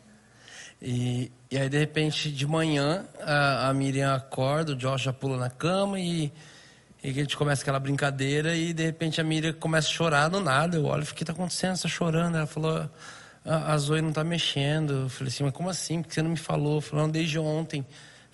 E, 0.82 1.32
e 1.50 1.58
aí 1.58 1.70
de 1.70 1.78
repente 1.78 2.32
de 2.32 2.46
manhã 2.46 3.06
a, 3.22 3.70
a 3.70 3.74
Miriam 3.74 4.14
acorda, 4.14 4.74
o 4.74 4.76
Josh 4.76 5.04
já 5.04 5.14
pula 5.14 5.38
na 5.38 5.50
cama 5.50 6.00
e 6.00 6.32
E 7.04 7.10
a 7.12 7.14
gente 7.14 7.38
começa 7.38 7.62
aquela 7.62 7.80
brincadeira 7.80 8.56
e 8.56 8.74
de 8.74 8.84
repente 8.84 9.22
a 9.22 9.24
Miriam 9.24 9.54
começa 9.54 9.88
a 9.88 9.92
chorar 9.92 10.28
do 10.28 10.40
nada. 10.40 10.78
Eu 10.78 10.86
olho, 10.86 11.04
o 11.04 11.14
que 11.14 11.22
está 11.22 11.34
acontecendo? 11.34 11.76
Você 11.76 11.86
está 11.86 11.90
chorando? 11.90 12.36
Ela 12.36 12.48
falou, 12.48 12.90
a 13.46 13.78
Zoe 13.78 14.02
não 14.02 14.10
está 14.10 14.24
mexendo. 14.24 15.04
Eu 15.04 15.10
falei 15.10 15.32
assim, 15.32 15.44
mas 15.44 15.54
como 15.54 15.70
assim? 15.70 16.02
Por 16.02 16.08
que 16.08 16.16
você 16.16 16.24
não 16.24 16.32
me 16.32 16.38
falou? 16.38 16.82
Falando 16.82 17.12
desde 17.12 17.38
ontem. 17.38 17.86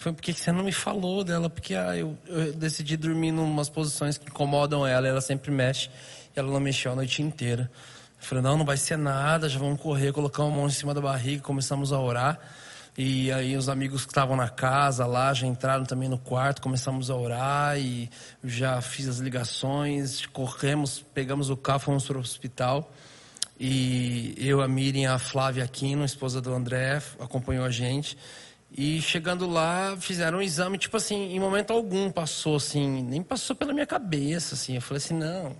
Foi 0.01 0.11
porque 0.11 0.33
você 0.33 0.51
não 0.51 0.63
me 0.63 0.71
falou 0.71 1.23
dela? 1.23 1.47
Porque 1.47 1.75
ah, 1.75 1.95
eu, 1.95 2.17
eu 2.25 2.53
decidi 2.53 2.97
dormir 2.97 3.27
em 3.27 3.37
umas 3.37 3.69
posições 3.69 4.17
que 4.17 4.27
incomodam 4.27 4.85
ela. 4.85 5.07
Ela 5.07 5.21
sempre 5.21 5.51
mexe. 5.51 5.91
E 6.35 6.39
ela 6.39 6.51
não 6.51 6.59
mexeu 6.59 6.93
a 6.93 6.95
noite 6.95 7.21
inteira. 7.21 7.69
Eu 8.19 8.25
falei, 8.25 8.43
não, 8.43 8.57
não 8.57 8.65
vai 8.65 8.77
ser 8.77 8.97
nada. 8.97 9.47
Já 9.47 9.59
vamos 9.59 9.79
correr, 9.79 10.11
colocar 10.11 10.41
uma 10.41 10.57
mão 10.57 10.65
em 10.65 10.71
cima 10.71 10.91
da 10.91 10.99
barriga. 10.99 11.43
Começamos 11.43 11.93
a 11.93 11.99
orar. 11.99 12.39
E 12.97 13.31
aí 13.31 13.55
os 13.55 13.69
amigos 13.69 14.03
que 14.03 14.09
estavam 14.09 14.35
na 14.35 14.49
casa 14.49 15.05
lá 15.05 15.35
já 15.35 15.45
entraram 15.45 15.85
também 15.85 16.09
no 16.09 16.17
quarto, 16.17 16.63
começamos 16.63 17.11
a 17.11 17.15
orar 17.15 17.79
e 17.79 18.09
já 18.43 18.81
fiz 18.81 19.07
as 19.07 19.19
ligações, 19.19 20.25
corremos, 20.25 21.05
pegamos 21.13 21.51
o 21.51 21.55
carro, 21.55 21.79
fomos 21.79 22.05
para 22.05 22.17
o 22.17 22.21
hospital. 22.21 22.91
E 23.59 24.33
eu, 24.39 24.61
a 24.61 24.67
Miriam, 24.67 25.13
a 25.13 25.19
Flávia 25.19 25.63
Aquino, 25.63 26.03
esposa 26.03 26.41
do 26.41 26.51
André, 26.51 27.01
acompanhou 27.19 27.63
a 27.63 27.69
gente. 27.69 28.17
E 28.75 29.01
chegando 29.01 29.47
lá, 29.47 29.97
fizeram 29.99 30.37
um 30.37 30.41
exame, 30.41 30.77
tipo 30.77 30.95
assim, 30.95 31.33
em 31.33 31.39
momento 31.39 31.71
algum 31.71 32.09
passou 32.09 32.55
assim, 32.55 33.03
nem 33.03 33.21
passou 33.21 33.55
pela 33.55 33.73
minha 33.73 33.85
cabeça, 33.85 34.55
assim. 34.55 34.75
Eu 34.75 34.81
falei 34.81 34.97
assim, 34.97 35.13
não. 35.13 35.55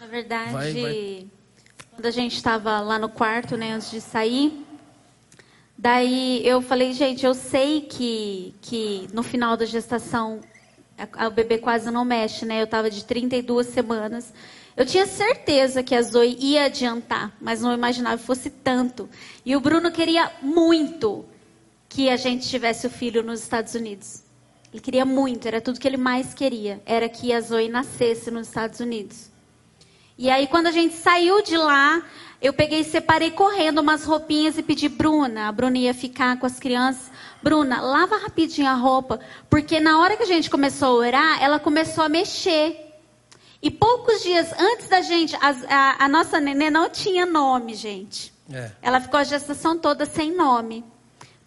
Na 0.00 0.06
verdade, 0.06 0.52
vai, 0.52 0.72
vai... 0.72 1.26
quando 1.92 2.06
a 2.06 2.10
gente 2.10 2.34
estava 2.36 2.80
lá 2.80 2.98
no 2.98 3.08
quarto, 3.08 3.56
né, 3.56 3.72
antes 3.72 3.90
de 3.90 4.00
sair, 4.00 4.64
Daí 5.76 6.40
eu 6.46 6.62
falei, 6.62 6.92
gente, 6.92 7.26
eu 7.26 7.34
sei 7.34 7.80
que, 7.82 8.54
que 8.62 9.08
no 9.12 9.22
final 9.22 9.56
da 9.56 9.66
gestação 9.66 10.40
a, 10.96 11.24
a, 11.24 11.28
o 11.28 11.30
bebê 11.30 11.58
quase 11.58 11.90
não 11.90 12.04
mexe, 12.04 12.46
né? 12.46 12.60
Eu 12.60 12.64
estava 12.64 12.88
de 12.88 13.04
32 13.04 13.66
semanas. 13.66 14.32
Eu 14.76 14.86
tinha 14.86 15.06
certeza 15.06 15.82
que 15.82 15.94
a 15.94 16.02
Zoe 16.02 16.36
ia 16.40 16.64
adiantar, 16.64 17.32
mas 17.40 17.60
não 17.60 17.72
imaginava 17.72 18.18
que 18.18 18.24
fosse 18.24 18.50
tanto. 18.50 19.08
E 19.44 19.54
o 19.54 19.60
Bruno 19.60 19.90
queria 19.90 20.30
muito 20.40 21.24
que 21.94 22.10
a 22.10 22.16
gente 22.16 22.48
tivesse 22.48 22.88
o 22.88 22.90
filho 22.90 23.22
nos 23.22 23.40
Estados 23.40 23.72
Unidos. 23.76 24.24
Ele 24.72 24.82
queria 24.82 25.04
muito, 25.04 25.46
era 25.46 25.60
tudo 25.60 25.78
que 25.78 25.86
ele 25.86 25.96
mais 25.96 26.34
queria, 26.34 26.82
era 26.84 27.08
que 27.08 27.32
a 27.32 27.40
Zoe 27.40 27.68
nascesse 27.68 28.32
nos 28.32 28.48
Estados 28.48 28.80
Unidos. 28.80 29.30
E 30.18 30.28
aí 30.28 30.48
quando 30.48 30.66
a 30.66 30.72
gente 30.72 30.96
saiu 30.96 31.40
de 31.40 31.56
lá, 31.56 32.02
eu 32.42 32.52
peguei 32.52 32.80
e 32.80 32.84
separei 32.84 33.30
correndo 33.30 33.80
umas 33.80 34.04
roupinhas 34.04 34.58
e 34.58 34.62
pedi, 34.64 34.88
Bruna, 34.88 35.46
a 35.46 35.52
Bruna 35.52 35.78
ia 35.78 35.94
ficar 35.94 36.36
com 36.36 36.46
as 36.46 36.58
crianças. 36.58 37.12
Bruna, 37.40 37.80
lava 37.80 38.16
rapidinho 38.16 38.66
a 38.66 38.74
roupa, 38.74 39.20
porque 39.48 39.78
na 39.78 40.00
hora 40.00 40.16
que 40.16 40.24
a 40.24 40.26
gente 40.26 40.50
começou 40.50 40.88
a 40.88 41.06
orar, 41.06 41.40
ela 41.40 41.60
começou 41.60 42.02
a 42.02 42.08
mexer. 42.08 42.76
E 43.62 43.70
poucos 43.70 44.20
dias 44.20 44.52
antes 44.58 44.88
da 44.88 45.00
gente, 45.00 45.36
a, 45.36 45.54
a, 45.68 46.04
a 46.06 46.08
nossa 46.08 46.40
nenê 46.40 46.70
não 46.70 46.90
tinha 46.90 47.24
nome, 47.24 47.72
gente. 47.76 48.34
É. 48.52 48.72
Ela 48.82 49.00
ficou 49.00 49.20
a 49.20 49.24
gestação 49.24 49.78
toda 49.78 50.04
sem 50.04 50.34
nome. 50.34 50.84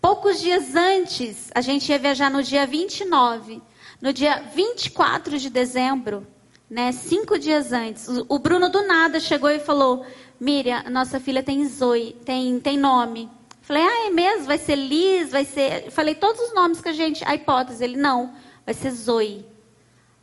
Poucos 0.07 0.39
dias 0.39 0.73
antes, 0.73 1.51
a 1.53 1.59
gente 1.59 1.91
ia 1.91 1.99
viajar 1.99 2.31
no 2.31 2.41
dia 2.41 2.65
29. 2.65 3.61
No 4.01 4.13
dia 4.13 4.41
24 4.55 5.37
de 5.37 5.49
dezembro, 5.49 6.25
né, 6.69 6.93
cinco 6.93 7.37
dias 7.37 7.73
antes, 7.73 8.07
o 8.29 8.39
Bruno 8.39 8.69
do 8.69 8.87
nada 8.87 9.19
chegou 9.19 9.49
e 9.49 9.59
falou: 9.59 10.05
Miriam, 10.39 10.81
nossa 10.89 11.19
filha 11.19 11.43
tem 11.43 11.67
Zoe, 11.67 12.15
tem, 12.23 12.57
tem 12.61 12.77
nome. 12.77 13.29
Falei, 13.61 13.83
ah, 13.83 14.07
é 14.07 14.09
mesmo? 14.09 14.45
Vai 14.45 14.57
ser 14.57 14.77
Liz? 14.77 15.29
Vai 15.29 15.43
ser. 15.43 15.91
Falei 15.91 16.15
todos 16.15 16.41
os 16.41 16.55
nomes 16.55 16.79
que 16.79 16.87
a 16.87 16.93
gente. 16.93 17.21
A 17.25 17.35
hipótese. 17.35 17.83
Ele, 17.83 17.97
não, 17.97 18.33
vai 18.65 18.73
ser 18.73 18.91
Zoe. 18.91 19.45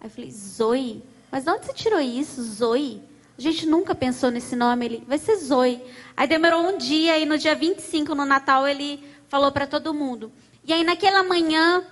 Aí 0.01 0.07
eu 0.07 0.11
falei, 0.11 0.31
Zoe? 0.31 1.05
Mas 1.31 1.45
de 1.45 1.51
onde 1.51 1.67
você 1.67 1.75
tirou 1.75 2.01
isso, 2.01 2.43
Zoe? 2.43 3.03
A 3.37 3.43
gente 3.43 3.67
nunca 3.67 3.95
pensou 3.95 4.31
nesse 4.31 4.57
nome. 4.57 4.87
Ele, 4.87 5.05
vai 5.07 5.19
ser 5.19 5.37
Zoe. 5.37 5.79
Aí 6.17 6.27
demorou 6.27 6.63
um 6.63 6.79
dia 6.79 7.19
e 7.19 7.27
no 7.27 7.37
dia 7.37 7.55
25, 7.55 8.15
no 8.15 8.25
Natal, 8.25 8.67
ele 8.67 9.13
falou 9.35 9.51
para 9.51 9.67
todo 9.67 9.93
mundo. 9.93 10.31
E 10.65 10.73
aí 10.73 10.85
naquela 10.85 11.25
manhã, 11.25 11.83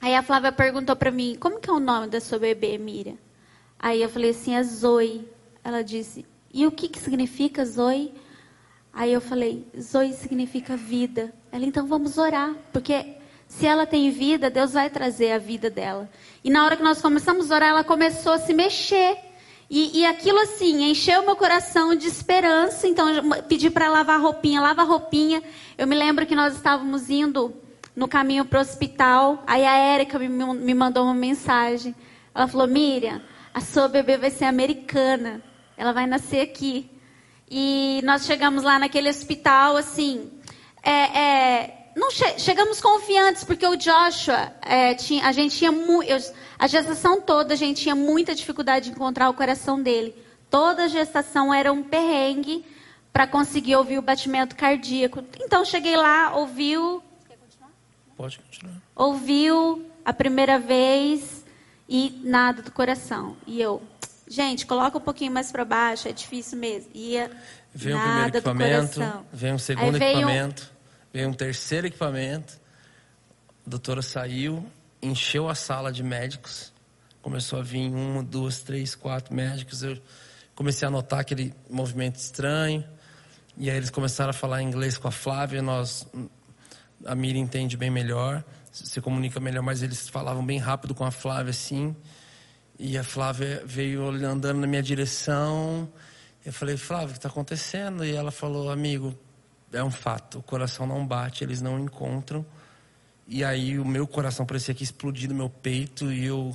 aí 0.00 0.16
a 0.16 0.20
Flávia 0.20 0.50
perguntou 0.50 0.96
para 0.96 1.12
mim, 1.12 1.36
como 1.38 1.60
que 1.60 1.70
é 1.70 1.72
o 1.72 1.78
nome 1.78 2.08
da 2.08 2.20
sua 2.20 2.40
bebê, 2.40 2.76
Miriam? 2.76 3.16
Aí 3.78 4.02
eu 4.02 4.08
falei 4.08 4.30
assim, 4.30 4.56
é 4.56 4.64
Zoe. 4.64 5.24
Ela 5.62 5.82
disse, 5.82 6.26
e 6.52 6.66
o 6.66 6.72
que, 6.72 6.88
que 6.88 6.98
significa 6.98 7.64
Zoe? 7.64 8.12
Aí 8.92 9.12
eu 9.12 9.20
falei, 9.20 9.64
Zoe 9.80 10.12
significa 10.12 10.76
vida. 10.76 11.32
Ela, 11.52 11.64
então 11.64 11.86
vamos 11.86 12.18
orar, 12.18 12.52
porque 12.72 13.14
se 13.46 13.64
ela 13.64 13.86
tem 13.86 14.10
vida, 14.10 14.50
Deus 14.50 14.72
vai 14.72 14.90
trazer 14.90 15.30
a 15.30 15.38
vida 15.38 15.70
dela. 15.70 16.10
E 16.42 16.50
na 16.50 16.64
hora 16.64 16.76
que 16.76 16.82
nós 16.82 17.00
começamos 17.00 17.52
a 17.52 17.54
orar, 17.54 17.68
ela 17.68 17.84
começou 17.84 18.32
a 18.32 18.38
se 18.38 18.52
mexer. 18.52 19.16
E, 19.74 20.00
e 20.00 20.04
aquilo 20.04 20.38
assim, 20.38 20.84
encheu 20.90 21.24
meu 21.24 21.34
coração 21.34 21.94
de 21.94 22.06
esperança. 22.06 22.86
Então 22.86 23.06
pedi 23.48 23.70
para 23.70 23.88
lavar 23.88 24.16
a 24.16 24.22
roupinha, 24.22 24.60
lava 24.60 24.82
a 24.82 24.84
roupinha. 24.84 25.42
Eu 25.78 25.86
me 25.86 25.96
lembro 25.96 26.26
que 26.26 26.34
nós 26.34 26.54
estávamos 26.54 27.08
indo 27.08 27.54
no 27.96 28.06
caminho 28.06 28.44
para 28.44 28.58
o 28.58 28.60
hospital. 28.60 29.42
Aí 29.46 29.64
a 29.64 29.74
Érica 29.74 30.18
me, 30.18 30.28
me 30.28 30.74
mandou 30.74 31.04
uma 31.04 31.14
mensagem. 31.14 31.94
Ela 32.34 32.46
falou, 32.46 32.66
Miriam, 32.66 33.22
a 33.54 33.62
sua 33.62 33.88
bebê 33.88 34.18
vai 34.18 34.28
ser 34.28 34.44
americana. 34.44 35.42
Ela 35.74 35.94
vai 35.94 36.06
nascer 36.06 36.42
aqui. 36.42 36.90
E 37.50 38.02
nós 38.04 38.26
chegamos 38.26 38.62
lá 38.62 38.78
naquele 38.78 39.08
hospital, 39.08 39.78
assim, 39.78 40.30
é, 40.82 41.18
é, 41.18 41.81
che 42.10 42.38
chegamos 42.38 42.80
confiantes, 42.80 43.44
porque 43.44 43.66
o 43.66 43.76
Joshua, 43.76 44.52
é, 44.62 44.94
tinha, 44.94 45.26
a 45.26 45.32
gente 45.32 45.56
tinha 45.56 45.70
eu, 45.70 46.18
a 46.58 46.66
gestação 46.66 47.20
toda, 47.20 47.54
a 47.54 47.56
gente 47.56 47.82
tinha 47.82 47.94
muita 47.94 48.34
dificuldade 48.34 48.86
de 48.86 48.90
encontrar 48.92 49.28
o 49.28 49.34
coração 49.34 49.82
dele. 49.82 50.14
Toda 50.50 50.84
a 50.84 50.88
gestação 50.88 51.52
era 51.52 51.72
um 51.72 51.82
perrengue 51.82 52.64
para 53.12 53.26
conseguir 53.26 53.76
ouvir 53.76 53.98
o 53.98 54.02
batimento 54.02 54.56
cardíaco. 54.56 55.24
Então 55.40 55.64
cheguei 55.64 55.96
lá, 55.96 56.34
ouviu. 56.34 57.02
Quer 57.28 57.36
continuar? 57.36 57.70
Pode 58.16 58.38
continuar. 58.38 58.74
Ouviu 58.94 59.84
a 60.04 60.12
primeira 60.12 60.58
vez 60.58 61.44
e 61.88 62.20
nada 62.24 62.62
do 62.62 62.70
coração. 62.70 63.36
E 63.46 63.60
eu, 63.60 63.82
Gente, 64.32 64.64
coloca 64.64 64.96
um 64.96 65.00
pouquinho 65.00 65.30
mais 65.30 65.52
para 65.52 65.62
baixo, 65.62 66.08
é 66.08 66.12
difícil 66.12 66.56
mesmo. 66.56 66.88
Ia 66.94 67.30
veio 67.74 67.98
o 67.98 68.00
primeiro 68.00 68.28
equipamento, 68.28 69.00
veio 69.30 69.54
um 69.54 69.58
segundo 69.58 69.98
veio... 69.98 70.20
equipamento, 70.20 70.71
veio 71.12 71.28
um 71.28 71.32
terceiro 71.32 71.86
equipamento. 71.86 72.60
A 73.66 73.70
doutora 73.70 74.02
saiu, 74.02 74.66
encheu 75.00 75.48
a 75.48 75.54
sala 75.54 75.92
de 75.92 76.02
médicos. 76.02 76.72
Começou 77.20 77.60
a 77.60 77.62
vir 77.62 77.88
um, 77.90 78.24
duas, 78.24 78.60
três, 78.60 78.94
quatro 78.94 79.34
médicos. 79.34 79.82
Eu 79.82 80.00
comecei 80.54 80.86
a 80.88 80.90
notar 80.90 81.20
aquele 81.20 81.54
movimento 81.70 82.16
estranho. 82.16 82.84
E 83.56 83.70
aí 83.70 83.76
eles 83.76 83.90
começaram 83.90 84.30
a 84.30 84.32
falar 84.32 84.62
inglês 84.62 84.96
com 84.96 85.06
a 85.06 85.12
Flávia. 85.12 85.60
Nós, 85.60 86.06
a 87.04 87.14
Mira 87.14 87.38
entende 87.38 87.76
bem 87.76 87.90
melhor, 87.90 88.42
se 88.72 89.00
comunica 89.00 89.38
melhor, 89.38 89.62
mas 89.62 89.82
eles 89.82 90.08
falavam 90.08 90.44
bem 90.44 90.58
rápido 90.58 90.94
com 90.94 91.04
a 91.04 91.10
Flávia, 91.10 91.50
assim. 91.50 91.94
E 92.78 92.96
a 92.96 93.04
Flávia 93.04 93.62
veio 93.64 94.08
andando 94.26 94.60
na 94.60 94.66
minha 94.66 94.82
direção. 94.82 95.88
Eu 96.44 96.52
falei, 96.52 96.76
Flávia, 96.76 97.08
o 97.08 97.12
que 97.12 97.18
está 97.18 97.28
acontecendo? 97.28 98.04
E 98.04 98.12
ela 98.12 98.32
falou, 98.32 98.70
amigo, 98.70 99.16
é 99.72 99.82
um 99.82 99.90
fato, 99.90 100.38
o 100.38 100.42
coração 100.42 100.86
não 100.86 101.06
bate, 101.06 101.42
eles 101.42 101.60
não 101.60 101.78
encontram. 101.78 102.44
E 103.26 103.42
aí 103.44 103.78
o 103.78 103.84
meu 103.84 104.06
coração 104.06 104.44
parecia 104.44 104.74
que 104.74 104.84
explodir 104.84 105.28
no 105.28 105.34
meu 105.34 105.48
peito 105.48 106.12
e 106.12 106.26
eu 106.26 106.54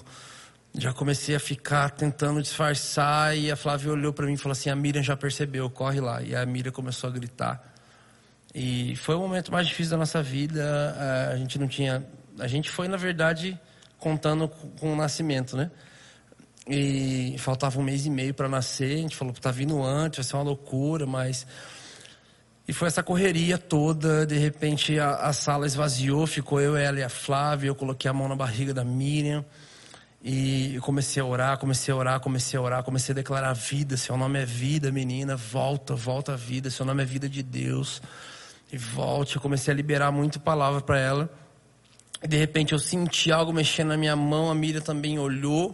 já 0.77 0.93
comecei 0.93 1.35
a 1.35 1.39
ficar 1.39 1.89
tentando 1.91 2.41
disfarçar 2.41 3.35
e 3.35 3.49
a 3.49 3.55
Flávia 3.55 3.91
olhou 3.91 4.13
para 4.13 4.25
mim 4.25 4.33
e 4.33 4.37
falou 4.37 4.51
assim: 4.51 4.69
"A 4.69 4.75
Miriam 4.75 5.01
já 5.01 5.17
percebeu, 5.17 5.69
corre 5.69 5.99
lá". 5.99 6.21
E 6.21 6.35
a 6.35 6.45
Miriam 6.45 6.71
começou 6.71 7.09
a 7.09 7.13
gritar. 7.13 7.73
E 8.53 8.95
foi 8.95 9.15
o 9.15 9.19
momento 9.19 9.51
mais 9.51 9.67
difícil 9.67 9.91
da 9.91 9.97
nossa 9.97 10.21
vida. 10.21 10.95
A 11.31 11.37
gente 11.37 11.57
não 11.57 11.67
tinha, 11.67 12.05
a 12.39 12.47
gente 12.47 12.69
foi 12.69 12.87
na 12.87 12.97
verdade 12.97 13.59
contando 13.97 14.47
com 14.79 14.93
o 14.93 14.95
nascimento, 14.95 15.57
né? 15.57 15.71
E 16.69 17.35
faltava 17.39 17.79
um 17.79 17.83
mês 17.83 18.05
e 18.05 18.09
meio 18.09 18.33
para 18.33 18.49
nascer. 18.49 18.97
A 18.97 19.01
gente 19.01 19.15
falou, 19.15 19.33
tá 19.33 19.51
vindo 19.51 19.81
antes, 19.81 20.17
vai 20.17 20.23
ser 20.23 20.35
uma 20.35 20.43
loucura, 20.43 21.05
mas. 21.05 21.47
E 22.67 22.73
foi 22.73 22.89
essa 22.89 23.01
correria 23.01 23.57
toda. 23.57 24.25
De 24.25 24.37
repente 24.37 24.99
a, 24.99 25.15
a 25.15 25.33
sala 25.33 25.65
esvaziou, 25.65 26.27
ficou 26.27 26.59
eu, 26.59 26.75
ela 26.75 26.99
e 26.99 27.03
a 27.03 27.09
Flávia. 27.09 27.69
Eu 27.69 27.75
coloquei 27.75 28.11
a 28.11 28.13
mão 28.13 28.27
na 28.27 28.35
barriga 28.35 28.73
da 28.73 28.83
Miriam. 28.83 29.45
E 30.21 30.77
comecei 30.81 31.21
a 31.21 31.25
orar, 31.25 31.57
comecei 31.57 31.93
a 31.93 31.97
orar, 31.97 32.19
comecei 32.19 32.59
a 32.59 32.61
orar, 32.61 32.83
comecei 32.83 33.13
a 33.13 33.15
declarar 33.15 33.53
vida. 33.53 33.95
Seu 33.95 34.17
nome 34.17 34.41
é 34.41 34.45
vida, 34.45 34.91
menina. 34.91 35.37
Volta, 35.37 35.95
volta 35.95 36.33
a 36.33 36.35
vida. 36.35 36.69
Seu 36.69 36.85
nome 36.85 37.03
é 37.03 37.05
vida 37.05 37.29
de 37.29 37.41
Deus. 37.41 38.01
E 38.69 38.77
volte. 38.77 39.37
Eu 39.37 39.41
comecei 39.41 39.73
a 39.73 39.77
liberar 39.77 40.11
muito 40.11 40.37
palavra 40.37 40.81
para 40.81 40.99
ela. 40.99 41.29
E 42.21 42.27
de 42.27 42.35
repente 42.35 42.73
eu 42.73 42.79
senti 42.79 43.31
algo 43.31 43.53
mexendo 43.53 43.89
na 43.89 43.97
minha 43.97 44.15
mão. 44.15 44.51
A 44.51 44.55
Miriam 44.55 44.81
também 44.81 45.17
olhou. 45.17 45.73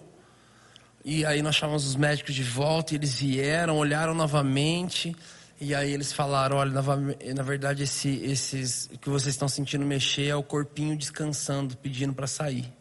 E 1.04 1.26
aí 1.26 1.42
nós 1.42 1.56
chamamos 1.56 1.88
os 1.88 1.96
médicos 1.96 2.36
de 2.36 2.44
volta 2.44 2.94
e 2.94 2.98
eles 2.98 3.20
vieram, 3.20 3.78
olharam 3.78 4.14
novamente. 4.14 5.16
E 5.64 5.74
aí 5.74 5.94
eles 5.94 6.12
falaram, 6.12 6.58
olha, 6.58 6.72
na 6.74 7.44
verdade 7.44 7.84
esse, 7.84 8.10
esses 8.26 8.90
que 9.00 9.10
vocês 9.10 9.34
estão 9.34 9.48
sentindo 9.48 9.86
mexer 9.86 10.28
é 10.28 10.36
o 10.36 10.44
corpinho 10.44 10.98
descansando, 10.98 11.78
pedindo 11.78 12.14
para 12.14 12.28
sair. 12.28 12.72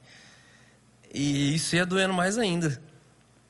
E 1.14 1.54
isso 1.54 1.76
ia 1.76 1.86
doendo 1.86 2.12
mais 2.12 2.38
ainda. 2.38 2.82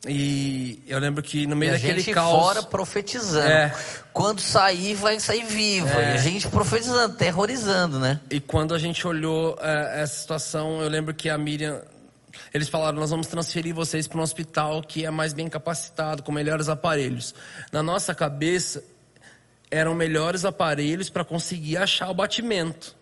E 0.07 0.83
eu 0.87 0.99
lembro 0.99 1.22
que 1.22 1.47
no 1.47 1.57
meio 1.57 1.70
E 1.70 1.74
a 1.74 1.78
daquele 1.78 2.01
gente 2.01 2.12
caos. 2.12 2.39
fora 2.39 2.62
profetizando. 2.62 3.49
É. 3.49 3.74
Quando 4.12 4.41
sair, 4.41 4.95
vai 4.97 5.18
sair 5.18 5.47
vivo. 5.47 5.89
É. 5.89 6.11
E 6.11 6.14
a 6.14 6.16
gente 6.18 6.47
profetizando, 6.49 7.14
terrorizando, 7.14 7.99
né? 7.99 8.20
E 8.28 8.39
quando 8.39 8.74
a 8.74 8.78
gente 8.78 9.07
olhou 9.07 9.57
eh, 9.62 10.03
essa 10.03 10.20
situação, 10.20 10.83
eu 10.83 10.91
lembro 10.91 11.14
que 11.14 11.30
a 11.30 11.39
Miriam. 11.39 11.80
Eles 12.53 12.68
falaram: 12.68 12.99
nós 12.99 13.11
vamos 13.11 13.28
transferir 13.28 13.74
vocês 13.74 14.09
para 14.09 14.18
um 14.18 14.22
hospital 14.22 14.83
que 14.83 15.07
é 15.07 15.11
mais 15.11 15.33
bem 15.33 15.49
capacitado, 15.49 16.22
com 16.22 16.33
melhores 16.33 16.68
aparelhos. 16.68 17.33
Na 17.70 17.83
nossa 17.83 18.12
cabeça, 18.12 18.83
eram 19.72 19.94
melhores 19.94 20.44
aparelhos 20.44 21.08
para 21.08 21.24
conseguir 21.24 21.78
achar 21.78 22.10
o 22.10 22.14
batimento. 22.14 22.94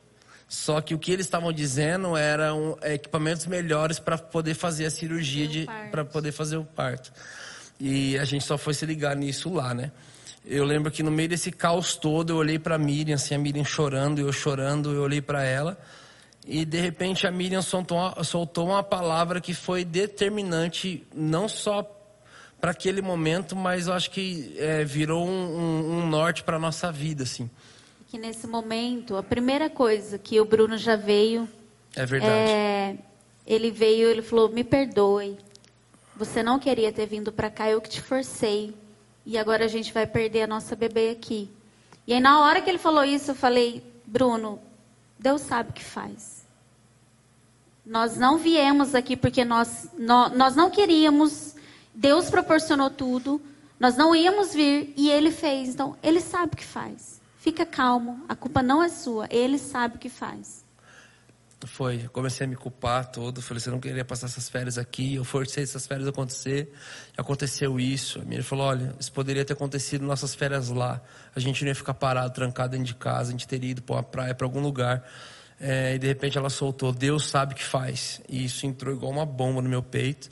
Só 0.49 0.81
que 0.81 0.95
o 0.95 0.99
que 0.99 1.11
eles 1.11 1.27
estavam 1.27 1.53
dizendo 1.53 2.17
eram 2.17 2.79
eh, 2.81 2.95
equipamentos 2.95 3.47
melhores 3.47 3.99
para 3.99 4.17
poder 4.17 4.55
fazer 4.55 4.87
a 4.87 4.91
cirurgia, 4.91 5.67
para 5.91 6.05
poder 6.05 6.31
fazer 6.31 6.57
o 6.57 6.65
parto. 6.65 7.13
E 7.79 8.17
a 8.19 8.25
gente 8.25 8.45
só 8.45 8.57
foi 8.57 8.73
se 8.73 8.87
ligar 8.87 9.17
nisso 9.17 9.53
lá, 9.53 9.75
né? 9.75 9.91
Eu 10.47 10.65
lembro 10.65 10.91
que 10.91 11.03
no 11.03 11.11
meio 11.11 11.29
desse 11.29 11.51
caos 11.51 11.97
todo, 11.97 12.31
eu 12.31 12.37
olhei 12.37 12.59
para 12.59 12.79
Miriam, 12.79 13.17
assim, 13.17 13.35
a 13.35 13.39
Miriam 13.39 13.65
chorando, 13.65 14.21
eu 14.21 14.33
chorando, 14.33 14.93
eu 14.93 15.03
olhei 15.03 15.21
para 15.21 15.43
ela. 15.45 15.79
E 16.47 16.65
de 16.65 16.81
repente 16.81 17.27
a 17.27 17.31
Miriam 17.31 17.63
soltou 17.63 17.99
uma, 17.99 18.25
soltou 18.25 18.69
uma 18.69 18.83
palavra 18.83 19.41
que 19.41 19.55
foi 19.55 19.85
determinante, 19.85 21.07
não 21.15 21.49
só 21.49 22.00
para 22.61 22.73
aquele 22.73 23.01
momento, 23.01 23.57
mas 23.57 23.87
eu 23.87 23.93
acho 23.95 24.11
que 24.11 24.55
eh, 24.59 24.85
virou 24.85 25.27
um, 25.27 25.31
um- 25.31 25.99
um 26.01 26.07
norte 26.09 26.43
para 26.45 26.59
nossa 26.59 26.93
vida, 26.93 27.23
assim. 27.23 27.49
Que 28.09 28.19
nesse 28.19 28.47
momento, 28.47 29.17
a 29.17 29.23
primeira 29.23 29.71
coisa 29.71 30.19
que 30.19 30.41
o 30.41 30.45
Bruno 30.45 30.77
já 30.77 30.97
veio, 30.97 31.49
É 31.97 32.05
verdade. 32.05 32.51
é, 32.51 32.97
ele 33.47 33.71
veio, 33.71 34.09
ele 34.09 34.23
falou: 34.23 34.49
"Me 34.51 34.63
perdoe. 34.65 35.39
Você 36.17 36.43
não 36.43 36.59
queria 36.59 36.93
ter 36.93 37.07
vindo 37.07 37.33
para 37.33 37.49
cá, 37.51 37.71
eu 37.71 37.81
que 37.81 37.89
te 37.89 38.03
forcei. 38.03 38.75
E 39.25 39.39
agora 39.39 39.65
a 39.65 39.69
gente 39.69 39.93
vai 39.93 40.07
perder 40.07 40.43
a 40.43 40.47
nossa 40.47 40.75
bebê 40.77 41.11
aqui." 41.11 41.49
E 42.07 42.13
aí 42.13 42.21
na 42.21 42.41
hora 42.45 42.61
que 42.61 42.69
ele 42.69 42.79
falou 42.79 43.05
isso, 43.05 43.31
eu 43.31 43.35
falei: 43.35 43.83
"Bruno, 44.05 44.59
Deus 45.19 45.41
sabe 45.43 45.71
o 45.71 45.73
que 45.73 45.85
faz. 45.85 46.41
Nós 47.87 48.17
não 48.17 48.37
viemos 48.39 48.95
aqui 48.95 49.17
porque 49.17 49.45
nós, 49.45 49.89
nó- 49.99 50.29
nós 50.31 50.55
não 50.55 50.71
queríamos. 50.71 51.55
Deus 51.95 52.31
proporcionou 52.31 52.91
tudo. 52.91 53.41
Nós 53.79 53.97
não 53.97 54.15
íamos 54.15 54.53
vir 54.53 54.93
e 54.97 55.11
Ele 55.11 55.31
fez. 55.31 55.71
Então, 55.71 55.97
Ele 56.03 56.21
sabe 56.21 56.55
o 56.55 56.57
que 56.57 56.65
faz. 56.65 57.21
Fica 57.39 57.65
calmo. 57.65 58.23
A 58.29 58.35
culpa 58.35 58.63
não 58.63 58.83
é 58.83 58.89
sua. 58.89 59.27
Ele 59.31 59.59
sabe 59.59 59.97
o 59.97 59.99
que 59.99 60.11
faz. 60.11 60.65
Foi, 61.67 62.09
comecei 62.13 62.47
a 62.47 62.49
me 62.49 62.57
culpar 62.57 63.11
todo. 63.11 63.43
Falei, 63.43 63.61
você 63.61 63.71
não 63.71 63.81
queria 63.81 64.05
passar 64.05 64.27
essas 64.27 64.49
férias 64.49 64.79
aqui. 64.79 65.17
Eu 65.17 65.25
forcei 65.25 65.63
essas 65.63 65.87
férias 65.87 66.07
a 66.07 66.11
acontecer. 66.11 66.73
Aconteceu 67.17 67.79
isso. 67.79 68.21
A 68.21 68.25
minha 68.25 68.43
falou: 68.43 68.67
olha, 68.67 68.95
isso 68.99 69.13
poderia 69.13 69.45
ter 69.45 69.53
acontecido 69.53 70.05
nossas 70.05 70.35
férias 70.35 70.69
lá. 70.71 71.01
A 71.35 71.41
gente 71.41 71.63
não 71.63 71.69
ia 71.69 71.75
ficar 71.75 71.95
parado, 71.95 72.33
trancado 72.33 72.71
dentro 72.71 72.87
de 72.87 72.95
casa. 72.95 73.29
A 73.29 73.33
gente 73.33 73.47
teria 73.47 73.71
ido 73.73 73.83
para 73.83 73.97
uma 73.97 74.03
praia, 74.03 74.35
para 74.35 74.47
algum 74.47 74.61
lugar. 74.61 75.07
É, 75.61 75.95
e 75.95 75.99
de 75.99 76.07
repente 76.07 76.39
ela 76.39 76.49
soltou: 76.49 76.93
Deus 76.93 77.29
sabe 77.29 77.53
o 77.53 77.57
que 77.57 77.65
faz. 77.65 78.23
E 78.27 78.45
isso 78.45 78.67
entrou 78.67 78.95
igual 78.95 79.13
uma 79.13 79.27
bomba 79.27 79.61
no 79.61 79.69
meu 79.69 79.83
peito. 79.83 80.31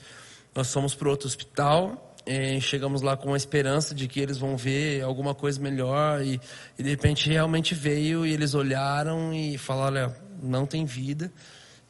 Nós 0.55 0.71
fomos 0.73 0.95
para 0.95 1.09
outro 1.09 1.27
hospital. 1.27 2.15
é, 2.25 2.59
chegamos 2.59 3.01
lá 3.01 3.17
com 3.17 3.33
a 3.33 3.37
esperança 3.37 3.95
de 3.95 4.07
que 4.07 4.19
eles 4.19 4.37
vão 4.37 4.55
ver 4.55 5.01
alguma 5.01 5.33
coisa 5.33 5.59
melhor. 5.59 6.21
E, 6.21 6.39
e 6.77 6.83
de 6.83 6.89
repente 6.89 7.29
realmente 7.29 7.73
veio. 7.73 8.25
E 8.25 8.33
eles 8.33 8.53
olharam 8.53 9.33
e 9.33 9.57
falaram: 9.57 10.07
olha, 10.07 10.17
não 10.41 10.65
tem 10.65 10.85
vida. 10.85 11.31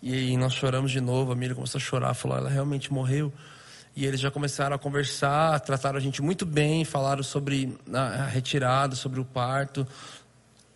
E 0.01 0.13
aí 0.13 0.37
nós 0.37 0.53
choramos 0.53 0.91
de 0.91 1.01
novo. 1.01 1.31
A 1.31 1.35
Miriam 1.35 1.55
começou 1.55 1.77
a 1.79 1.81
chorar, 1.81 2.13
falou: 2.13 2.37
ela 2.37 2.49
realmente 2.49 2.91
morreu. 2.91 3.33
E 3.95 4.05
eles 4.05 4.19
já 4.19 4.31
começaram 4.31 4.75
a 4.75 4.79
conversar, 4.79 5.59
trataram 5.59 5.97
a 5.97 6.01
gente 6.01 6.21
muito 6.21 6.45
bem, 6.45 6.85
falaram 6.85 7.23
sobre 7.23 7.77
a 7.91 8.25
retirada, 8.25 8.95
sobre 8.95 9.19
o 9.19 9.25
parto. 9.25 9.85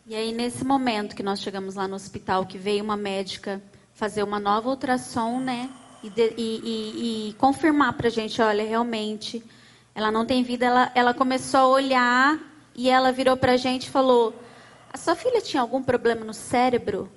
E 0.06 0.14
aí, 0.14 0.34
nesse 0.34 0.66
momento 0.66 1.16
que 1.16 1.24
nós 1.24 1.40
chegamos 1.40 1.76
lá 1.76 1.88
no 1.88 1.96
hospital, 1.96 2.46
que 2.46 2.58
veio 2.58 2.84
uma 2.84 2.98
médica 2.98 3.62
fazer 3.94 4.24
uma 4.24 4.40
nova 4.40 4.68
ultrassom, 4.68 5.40
né? 5.40 5.70
E, 6.04 6.10
de- 6.10 6.34
e- 6.38 6.62
e- 6.64 7.30
e 7.30 7.34
confirmar 7.34 7.93
pra 7.93 8.10
gente, 8.10 8.41
olha, 8.41 8.64
realmente, 8.68 9.41
ela 9.95 10.12
não 10.12 10.26
tem 10.26 10.43
vida. 10.43 10.66
Ela, 10.66 10.91
ela 10.93 11.14
começou 11.14 11.60
a 11.62 11.68
olhar 11.68 12.39
e 12.76 12.89
ela 12.89 13.12
virou 13.12 13.38
pra 13.38 13.56
gente 13.56 13.88
e 13.88 13.89
falou: 13.89 14.34
A 14.91 14.97
sua 14.97 15.16
filha 15.16 15.41
tinha 15.41 15.62
algum 15.62 15.82
problema 15.82 16.26
no 16.26 16.34
cérebro? 16.34 17.10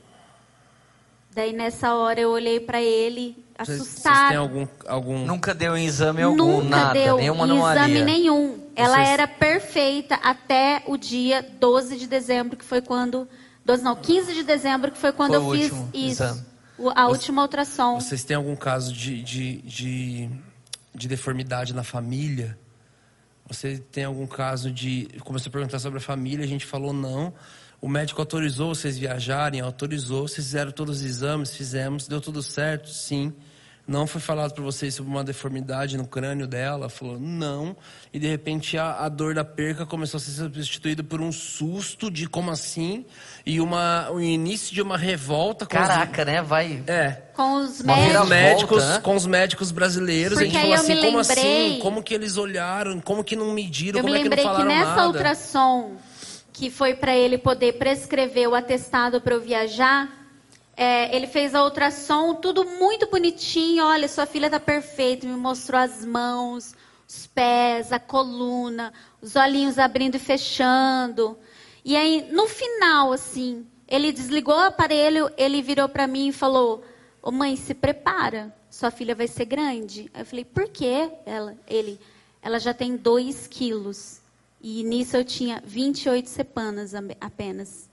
Daí, 1.34 1.52
nessa 1.52 1.92
hora, 1.94 2.18
eu 2.18 2.30
olhei 2.30 2.58
pra 2.60 2.80
ele, 2.80 3.36
Vocês, 3.58 3.78
vocês 3.78 3.80
assustada. 3.90 4.28
têm 4.28 4.36
algum, 4.38 4.66
algum 4.86 5.18
Nunca 5.26 5.52
deu 5.52 5.76
em 5.76 5.84
exame 5.84 6.22
algum, 6.22 6.62
Nunca 6.62 6.68
nada, 6.76 6.92
deu 6.94 7.16
nenhuma 7.18 7.44
exame 7.44 7.58
anomalia. 7.58 8.04
nenhum. 8.04 8.58
Ela 8.74 8.96
Vocês- 8.96 9.08
era 9.10 9.28
perfeita 9.28 10.14
até 10.22 10.82
o 10.86 10.96
dia 10.96 11.42
12 11.60 11.98
de 11.98 12.06
dezembro, 12.06 12.56
que 12.56 12.64
foi 12.64 12.80
quando. 12.80 13.28
12 13.66 13.82
não, 13.82 13.94
15 13.96 14.32
de 14.32 14.44
dezembro, 14.44 14.90
que 14.90 14.96
foi 14.96 15.12
quando 15.12 15.34
Foi 15.42 15.56
eu 15.56 15.60
fiz 15.60 15.66
isso. 15.92 16.22
exame. 16.22 16.42
O- 16.78 16.90
a 16.94 17.06
última 17.08 17.42
ultrassom. 17.42 18.00
Vocês 18.00 18.24
têm 18.24 18.36
algum 18.36 18.56
caso 18.56 18.92
de, 18.92 19.22
de, 19.22 19.62
de, 19.62 20.30
de 20.94 21.08
deformidade 21.08 21.74
na 21.74 21.82
família? 21.82 22.58
Você 23.48 23.78
tem 23.78 24.04
algum 24.04 24.26
caso 24.26 24.70
de. 24.70 25.08
Começou 25.20 25.50
a 25.50 25.52
perguntar 25.52 25.78
sobre 25.78 25.98
a 25.98 26.02
família, 26.02 26.44
a 26.44 26.48
gente 26.48 26.66
falou 26.66 26.92
não. 26.92 27.32
O 27.80 27.88
médico 27.88 28.20
autorizou 28.20 28.74
vocês 28.74 28.98
viajarem, 28.98 29.60
autorizou, 29.60 30.26
vocês 30.26 30.46
fizeram 30.46 30.72
todos 30.72 30.98
os 30.98 31.04
exames, 31.04 31.54
fizemos, 31.54 32.08
deu 32.08 32.20
tudo 32.20 32.42
certo, 32.42 32.88
sim. 32.88 33.32
Não 33.88 34.04
foi 34.04 34.20
falado 34.20 34.52
para 34.52 34.64
vocês 34.64 34.94
sobre 34.94 35.12
uma 35.12 35.22
deformidade 35.22 35.96
no 35.96 36.04
crânio 36.08 36.44
dela, 36.48 36.88
falou 36.88 37.20
não. 37.20 37.76
E 38.12 38.18
de 38.18 38.26
repente 38.26 38.76
a, 38.76 39.04
a 39.04 39.08
dor 39.08 39.32
da 39.34 39.44
perca 39.44 39.86
começou 39.86 40.18
a 40.18 40.20
ser 40.20 40.32
substituída 40.32 41.04
por 41.04 41.20
um 41.20 41.30
susto 41.30 42.10
de 42.10 42.26
como 42.28 42.50
assim? 42.50 43.06
E 43.46 43.60
uma, 43.60 44.10
o 44.10 44.20
início 44.20 44.74
de 44.74 44.82
uma 44.82 44.98
revolta 44.98 45.64
com 45.66 45.76
os- 45.80 45.86
Caraca, 45.86 46.24
né? 46.24 46.42
Vai. 46.42 46.82
É, 46.88 47.10
Com 47.32 47.58
os 47.62 47.80
médicos. 47.80 48.20
os 48.22 48.28
médicos, 48.28 48.84
né? 48.84 49.00
com 49.00 49.14
os 49.14 49.26
médicos 49.26 49.70
brasileiros, 49.70 50.32
Porque 50.38 50.44
a 50.44 50.46
gente 50.48 50.56
aí 50.56 50.62
falou 50.62 50.76
eu 50.76 50.80
assim, 50.82 50.94
me 50.94 51.00
como 51.02 51.18
lembrei- 51.18 51.68
assim? 51.68 51.78
Como 51.80 52.02
que 52.02 52.14
eles 52.14 52.36
olharam? 52.36 52.98
Como 53.00 53.22
que 53.22 53.36
não 53.36 53.52
mediram? 53.52 54.00
Eu 54.00 54.02
como 54.02 54.12
me 54.14 54.18
é 54.20 54.22
que 54.24 54.28
não 54.28 54.36
lembrei 54.36 54.44
que, 54.44 54.50
falaram 54.50 54.66
nessa 54.66 54.96
nada? 54.96 55.06
ultrassom, 55.06 55.92
que 56.52 56.70
foi 56.70 56.94
para 56.94 57.14
ele 57.14 57.38
poder 57.38 57.74
prescrever 57.74 58.48
o 58.48 58.54
atestado 58.56 59.20
para 59.20 59.34
eu 59.34 59.40
viajar, 59.40 60.25
é, 60.76 61.14
ele 61.16 61.26
fez 61.26 61.54
a 61.54 61.64
ultrassom, 61.64 62.34
tudo 62.34 62.64
muito 62.64 63.08
bonitinho. 63.08 63.84
Olha, 63.84 64.06
sua 64.08 64.26
filha 64.26 64.50
tá 64.50 64.60
perfeita. 64.60 65.26
Me 65.26 65.34
mostrou 65.34 65.80
as 65.80 66.04
mãos, 66.04 66.74
os 67.08 67.26
pés, 67.26 67.92
a 67.92 67.98
coluna, 67.98 68.92
os 69.22 69.36
olhinhos 69.36 69.78
abrindo 69.78 70.16
e 70.16 70.18
fechando. 70.18 71.38
E 71.82 71.96
aí, 71.96 72.28
no 72.30 72.46
final, 72.46 73.12
assim, 73.12 73.66
ele 73.88 74.12
desligou 74.12 74.54
o 74.54 74.64
aparelho, 74.64 75.30
ele 75.38 75.62
virou 75.62 75.88
para 75.88 76.06
mim 76.06 76.28
e 76.28 76.32
falou: 76.32 76.84
Ô 77.22 77.30
mãe, 77.30 77.56
se 77.56 77.72
prepara, 77.72 78.54
sua 78.70 78.90
filha 78.90 79.14
vai 79.14 79.26
ser 79.26 79.46
grande. 79.46 80.10
Aí 80.12 80.20
eu 80.22 80.26
falei: 80.26 80.44
por 80.44 80.68
quê? 80.68 81.10
Ela, 81.24 81.56
ele, 81.66 81.98
ela 82.42 82.58
já 82.58 82.74
tem 82.74 82.96
2 82.96 83.46
quilos. 83.46 84.20
E 84.60 84.82
nisso 84.84 85.16
eu 85.16 85.24
tinha 85.24 85.62
28 85.64 86.28
semanas 86.28 86.92
apenas. 87.20 87.85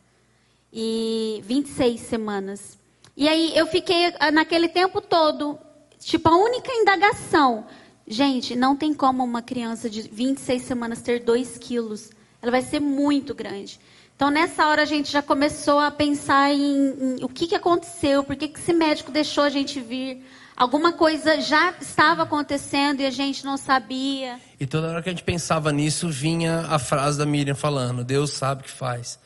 E 0.74 1.44
26 1.46 2.02
semanas. 2.02 2.78
E 3.16 3.30
aí 3.30 3.56
eu 3.56 3.68
fiquei 3.68 4.12
ah, 4.20 4.32
naquele 4.32 4.68
tempo 4.68 5.00
todo, 5.00 5.58
tipo, 6.00 6.28
a 6.28 6.36
única 6.36 6.72
indagação. 6.72 7.66
Gente, 8.08 8.56
não 8.56 8.76
tem 8.76 8.94
como 8.94 9.24
uma 9.24 9.42
criança 9.42 9.90
de 9.90 10.02
26 10.02 10.64
semanas 10.64 11.02
ter 11.02 11.20
2 11.20 11.58
quilos. 11.60 12.10
Ela 12.42 12.52
vai 12.52 12.62
ser 12.62 12.80
muito 12.80 13.34
grande. 13.36 13.80
Então, 14.16 14.30
nessa 14.30 14.68
hora, 14.68 14.82
a 14.82 14.86
gente 14.86 15.12
já 15.12 15.22
começou 15.22 15.80
a 15.80 15.92
pensar 15.92 16.52
em, 16.52 17.18
em 17.20 17.24
o 17.24 17.30
que, 17.30 17.48
que 17.48 17.56
aconteceu, 17.56 18.24
por 18.24 18.36
que, 18.36 18.48
que 18.48 18.60
esse 18.60 18.74
médico 18.74 19.12
deixou 19.12 19.44
a 19.44 19.50
gente 19.50 19.80
vir. 19.80 20.24
Alguma 20.56 20.94
coisa 20.94 21.42
já 21.42 21.74
estava 21.82 22.24
acontecendo 22.24 23.02
e 23.02 23.06
a 23.06 23.10
gente 23.10 23.44
não 23.44 23.58
sabia. 23.58 24.40
E 24.60 24.68
toda 24.68 24.90
hora 24.90 25.02
que 25.02 25.10
a 25.10 25.12
gente 25.12 25.24
pensava 25.24 25.72
nisso, 25.72 26.10
vinha 26.10 26.68
a 26.70 26.78
frase 26.78 27.18
da 27.18 27.26
Miriam 27.26 27.56
falando, 27.56 28.04
Deus 28.04 28.32
sabe 28.32 28.62
o 28.62 28.64
que 28.66 28.72
faz. 28.72 29.20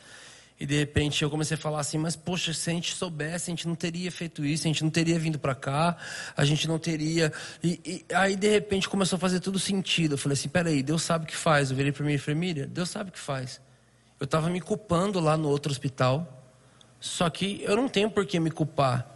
E 0.60 0.66
de 0.66 0.76
repente 0.76 1.22
eu 1.22 1.30
comecei 1.30 1.56
a 1.56 1.58
falar 1.58 1.78
assim, 1.78 1.98
mas 1.98 2.16
poxa, 2.16 2.52
se 2.52 2.68
a 2.68 2.72
gente 2.72 2.92
soubesse, 2.92 3.48
a 3.48 3.52
gente 3.52 3.68
não 3.68 3.76
teria 3.76 4.10
feito 4.10 4.44
isso, 4.44 4.64
a 4.64 4.68
gente 4.68 4.82
não 4.82 4.90
teria 4.90 5.16
vindo 5.16 5.38
para 5.38 5.54
cá, 5.54 5.96
a 6.36 6.44
gente 6.44 6.66
não 6.66 6.80
teria. 6.80 7.32
E, 7.62 7.80
e 7.84 8.14
aí 8.14 8.34
de 8.34 8.48
repente 8.48 8.88
começou 8.88 9.16
a 9.16 9.20
fazer 9.20 9.38
tudo 9.38 9.58
sentido. 9.58 10.14
Eu 10.14 10.18
falei 10.18 10.34
assim, 10.34 10.48
peraí, 10.48 10.82
Deus 10.82 11.02
sabe 11.02 11.24
o 11.24 11.28
que 11.28 11.36
faz. 11.36 11.70
Eu 11.70 11.76
virei 11.76 11.92
para 11.92 12.04
falei, 12.18 12.34
Miriam, 12.34 12.66
Deus 12.66 12.90
sabe 12.90 13.10
o 13.10 13.12
que 13.12 13.20
faz. 13.20 13.60
Eu 14.18 14.24
estava 14.24 14.50
me 14.50 14.60
culpando 14.60 15.20
lá 15.20 15.36
no 15.36 15.48
outro 15.48 15.70
hospital, 15.70 16.44
só 16.98 17.30
que 17.30 17.62
eu 17.62 17.76
não 17.76 17.88
tenho 17.88 18.10
por 18.10 18.26
que 18.26 18.40
me 18.40 18.50
culpar. 18.50 19.06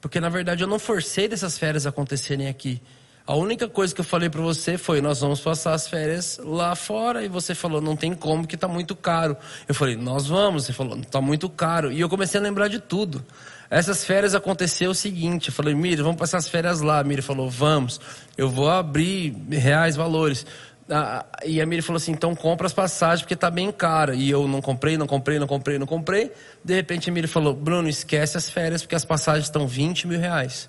Porque 0.00 0.20
na 0.20 0.28
verdade 0.28 0.62
eu 0.62 0.68
não 0.68 0.78
forcei 0.78 1.26
dessas 1.26 1.58
férias 1.58 1.86
acontecerem 1.86 2.46
aqui. 2.46 2.80
A 3.26 3.34
única 3.34 3.66
coisa 3.66 3.94
que 3.94 4.02
eu 4.02 4.04
falei 4.04 4.28
para 4.28 4.42
você 4.42 4.76
foi: 4.76 5.00
nós 5.00 5.20
vamos 5.20 5.40
passar 5.40 5.72
as 5.72 5.88
férias 5.88 6.38
lá 6.42 6.74
fora. 6.74 7.24
E 7.24 7.28
você 7.28 7.54
falou: 7.54 7.80
não 7.80 7.96
tem 7.96 8.14
como, 8.14 8.46
que 8.46 8.56
tá 8.56 8.68
muito 8.68 8.94
caro. 8.94 9.36
Eu 9.66 9.74
falei: 9.74 9.96
nós 9.96 10.26
vamos. 10.26 10.66
Você 10.66 10.72
falou: 10.72 11.00
tá 11.10 11.20
muito 11.20 11.48
caro. 11.48 11.90
E 11.90 12.00
eu 12.00 12.08
comecei 12.08 12.38
a 12.38 12.42
lembrar 12.42 12.68
de 12.68 12.80
tudo. 12.80 13.24
Essas 13.70 14.04
férias 14.04 14.34
aconteceu 14.34 14.90
o 14.90 14.94
seguinte, 14.94 15.48
eu 15.48 15.54
falei, 15.54 15.74
Miri, 15.74 16.02
vamos 16.02 16.18
passar 16.18 16.38
as 16.38 16.48
férias 16.48 16.80
lá. 16.80 17.00
A 17.00 17.04
Miri 17.04 17.22
falou, 17.22 17.50
vamos, 17.50 18.00
eu 18.36 18.48
vou 18.48 18.70
abrir 18.70 19.34
reais 19.50 19.96
valores. 19.96 20.46
Ah, 20.88 21.24
e 21.44 21.60
a 21.60 21.66
Miri 21.66 21.80
falou 21.80 21.96
assim, 21.96 22.12
então 22.12 22.34
compra 22.34 22.66
as 22.66 22.72
passagens 22.72 23.22
porque 23.22 23.34
tá 23.34 23.50
bem 23.50 23.72
cara. 23.72 24.14
E 24.14 24.30
eu 24.30 24.46
não 24.46 24.60
comprei, 24.60 24.98
não 24.98 25.06
comprei, 25.06 25.38
não 25.38 25.46
comprei, 25.46 25.78
não 25.78 25.86
comprei. 25.86 26.30
De 26.62 26.74
repente 26.74 27.08
a 27.08 27.12
Miri 27.12 27.26
falou, 27.26 27.54
Bruno, 27.54 27.88
esquece 27.88 28.36
as 28.36 28.48
férias 28.50 28.82
porque 28.82 28.94
as 28.94 29.04
passagens 29.04 29.46
estão 29.46 29.66
20 29.66 30.06
mil 30.06 30.20
reais. 30.20 30.68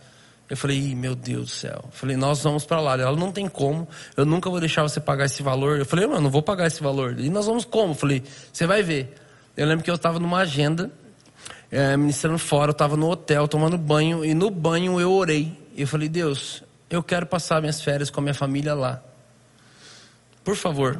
Eu 0.49 0.55
falei, 0.55 0.93
meu 0.93 1.15
Deus 1.15 1.45
do 1.45 1.51
céu. 1.51 1.81
Eu 1.85 1.91
falei, 1.91 2.15
nós 2.15 2.43
vamos 2.43 2.65
para 2.65 2.79
lá. 2.79 2.93
Ela 2.93 3.15
não 3.15 3.31
tem 3.31 3.47
como, 3.47 3.87
eu 4.15 4.25
nunca 4.25 4.49
vou 4.49 4.59
deixar 4.59 4.83
você 4.83 4.99
pagar 4.99 5.25
esse 5.25 5.41
valor. 5.41 5.79
Eu 5.79 5.85
falei, 5.85 6.05
mano, 6.05 6.21
não 6.21 6.29
vou 6.29 6.41
pagar 6.41 6.67
esse 6.67 6.81
valor. 6.81 7.19
E 7.19 7.29
nós 7.29 7.45
vamos 7.45 7.65
como? 7.65 7.91
Eu 7.91 7.97
falei, 7.97 8.23
você 8.53 8.67
vai 8.67 8.83
ver. 8.83 9.15
Eu 9.57 9.65
lembro 9.65 9.83
que 9.83 9.89
eu 9.89 9.95
estava 9.95 10.19
numa 10.19 10.39
agenda, 10.39 10.91
é, 11.71 11.97
ministrando 11.97 12.37
fora, 12.37 12.69
eu 12.69 12.73
estava 12.73 12.95
no 12.95 13.09
hotel 13.09 13.47
tomando 13.47 13.77
banho, 13.77 14.23
e 14.23 14.33
no 14.33 14.51
banho 14.51 14.99
eu 14.99 15.11
orei. 15.11 15.57
Eu 15.75 15.87
falei, 15.87 16.07
Deus, 16.07 16.63
eu 16.89 17.01
quero 17.01 17.25
passar 17.25 17.59
minhas 17.59 17.81
férias 17.81 18.09
com 18.09 18.19
a 18.19 18.23
minha 18.23 18.33
família 18.33 18.73
lá. 18.73 19.01
Por 20.43 20.55
favor, 20.55 20.99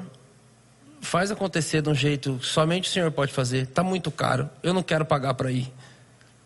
faz 1.02 1.30
acontecer 1.30 1.82
de 1.82 1.90
um 1.90 1.94
jeito 1.94 2.38
que 2.40 2.48
somente 2.48 2.90
o 2.90 2.92
Senhor 2.92 3.12
pode 3.12 3.32
fazer. 3.32 3.64
Está 3.64 3.84
muito 3.84 4.10
caro, 4.10 4.50
eu 4.64 4.74
não 4.74 4.82
quero 4.82 5.06
pagar 5.06 5.36
para 5.36 5.52
ir. 5.52 5.72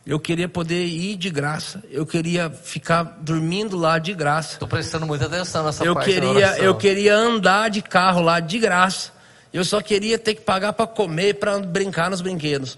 Eu 0.09 0.19
queria 0.19 0.49
poder 0.49 0.87
ir 0.87 1.15
de 1.17 1.29
graça. 1.29 1.83
Eu 1.91 2.03
queria 2.03 2.49
ficar 2.49 3.03
dormindo 3.21 3.77
lá 3.77 3.99
de 3.99 4.11
graça. 4.11 4.53
Estou 4.53 4.67
prestando 4.67 5.05
muita 5.05 5.27
atenção 5.27 5.63
nessa 5.63 5.85
eu 5.85 5.93
parte 5.93 6.11
queria, 6.11 6.57
Eu 6.57 6.73
queria 6.73 7.15
andar 7.15 7.69
de 7.69 7.83
carro 7.83 8.19
lá 8.19 8.39
de 8.39 8.57
graça. 8.57 9.11
Eu 9.53 9.63
só 9.63 9.79
queria 9.81 10.17
ter 10.17 10.33
que 10.33 10.41
pagar 10.41 10.73
para 10.73 10.87
comer, 10.87 11.35
para 11.35 11.59
brincar 11.59 12.09
nos 12.09 12.21
brinquedos. 12.21 12.75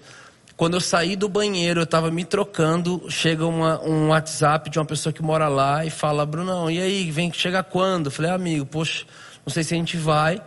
Quando 0.58 0.74
eu 0.74 0.80
saí 0.80 1.16
do 1.16 1.26
banheiro, 1.26 1.80
eu 1.80 1.84
estava 1.84 2.10
me 2.10 2.22
trocando, 2.22 3.06
chega 3.08 3.46
uma, 3.46 3.80
um 3.80 4.08
WhatsApp 4.08 4.68
de 4.68 4.78
uma 4.78 4.84
pessoa 4.84 5.10
que 5.10 5.22
mora 5.22 5.48
lá 5.48 5.86
e 5.86 5.90
fala, 5.90 6.26
Brunão, 6.26 6.70
e 6.70 6.82
aí, 6.82 7.10
vem 7.10 7.32
chegar 7.32 7.62
quando? 7.62 8.08
Eu 8.08 8.10
falei, 8.10 8.30
amigo, 8.30 8.66
poxa, 8.66 9.06
não 9.46 9.50
sei 9.50 9.64
se 9.64 9.72
a 9.72 9.76
gente 9.78 9.96
vai. 9.96 10.38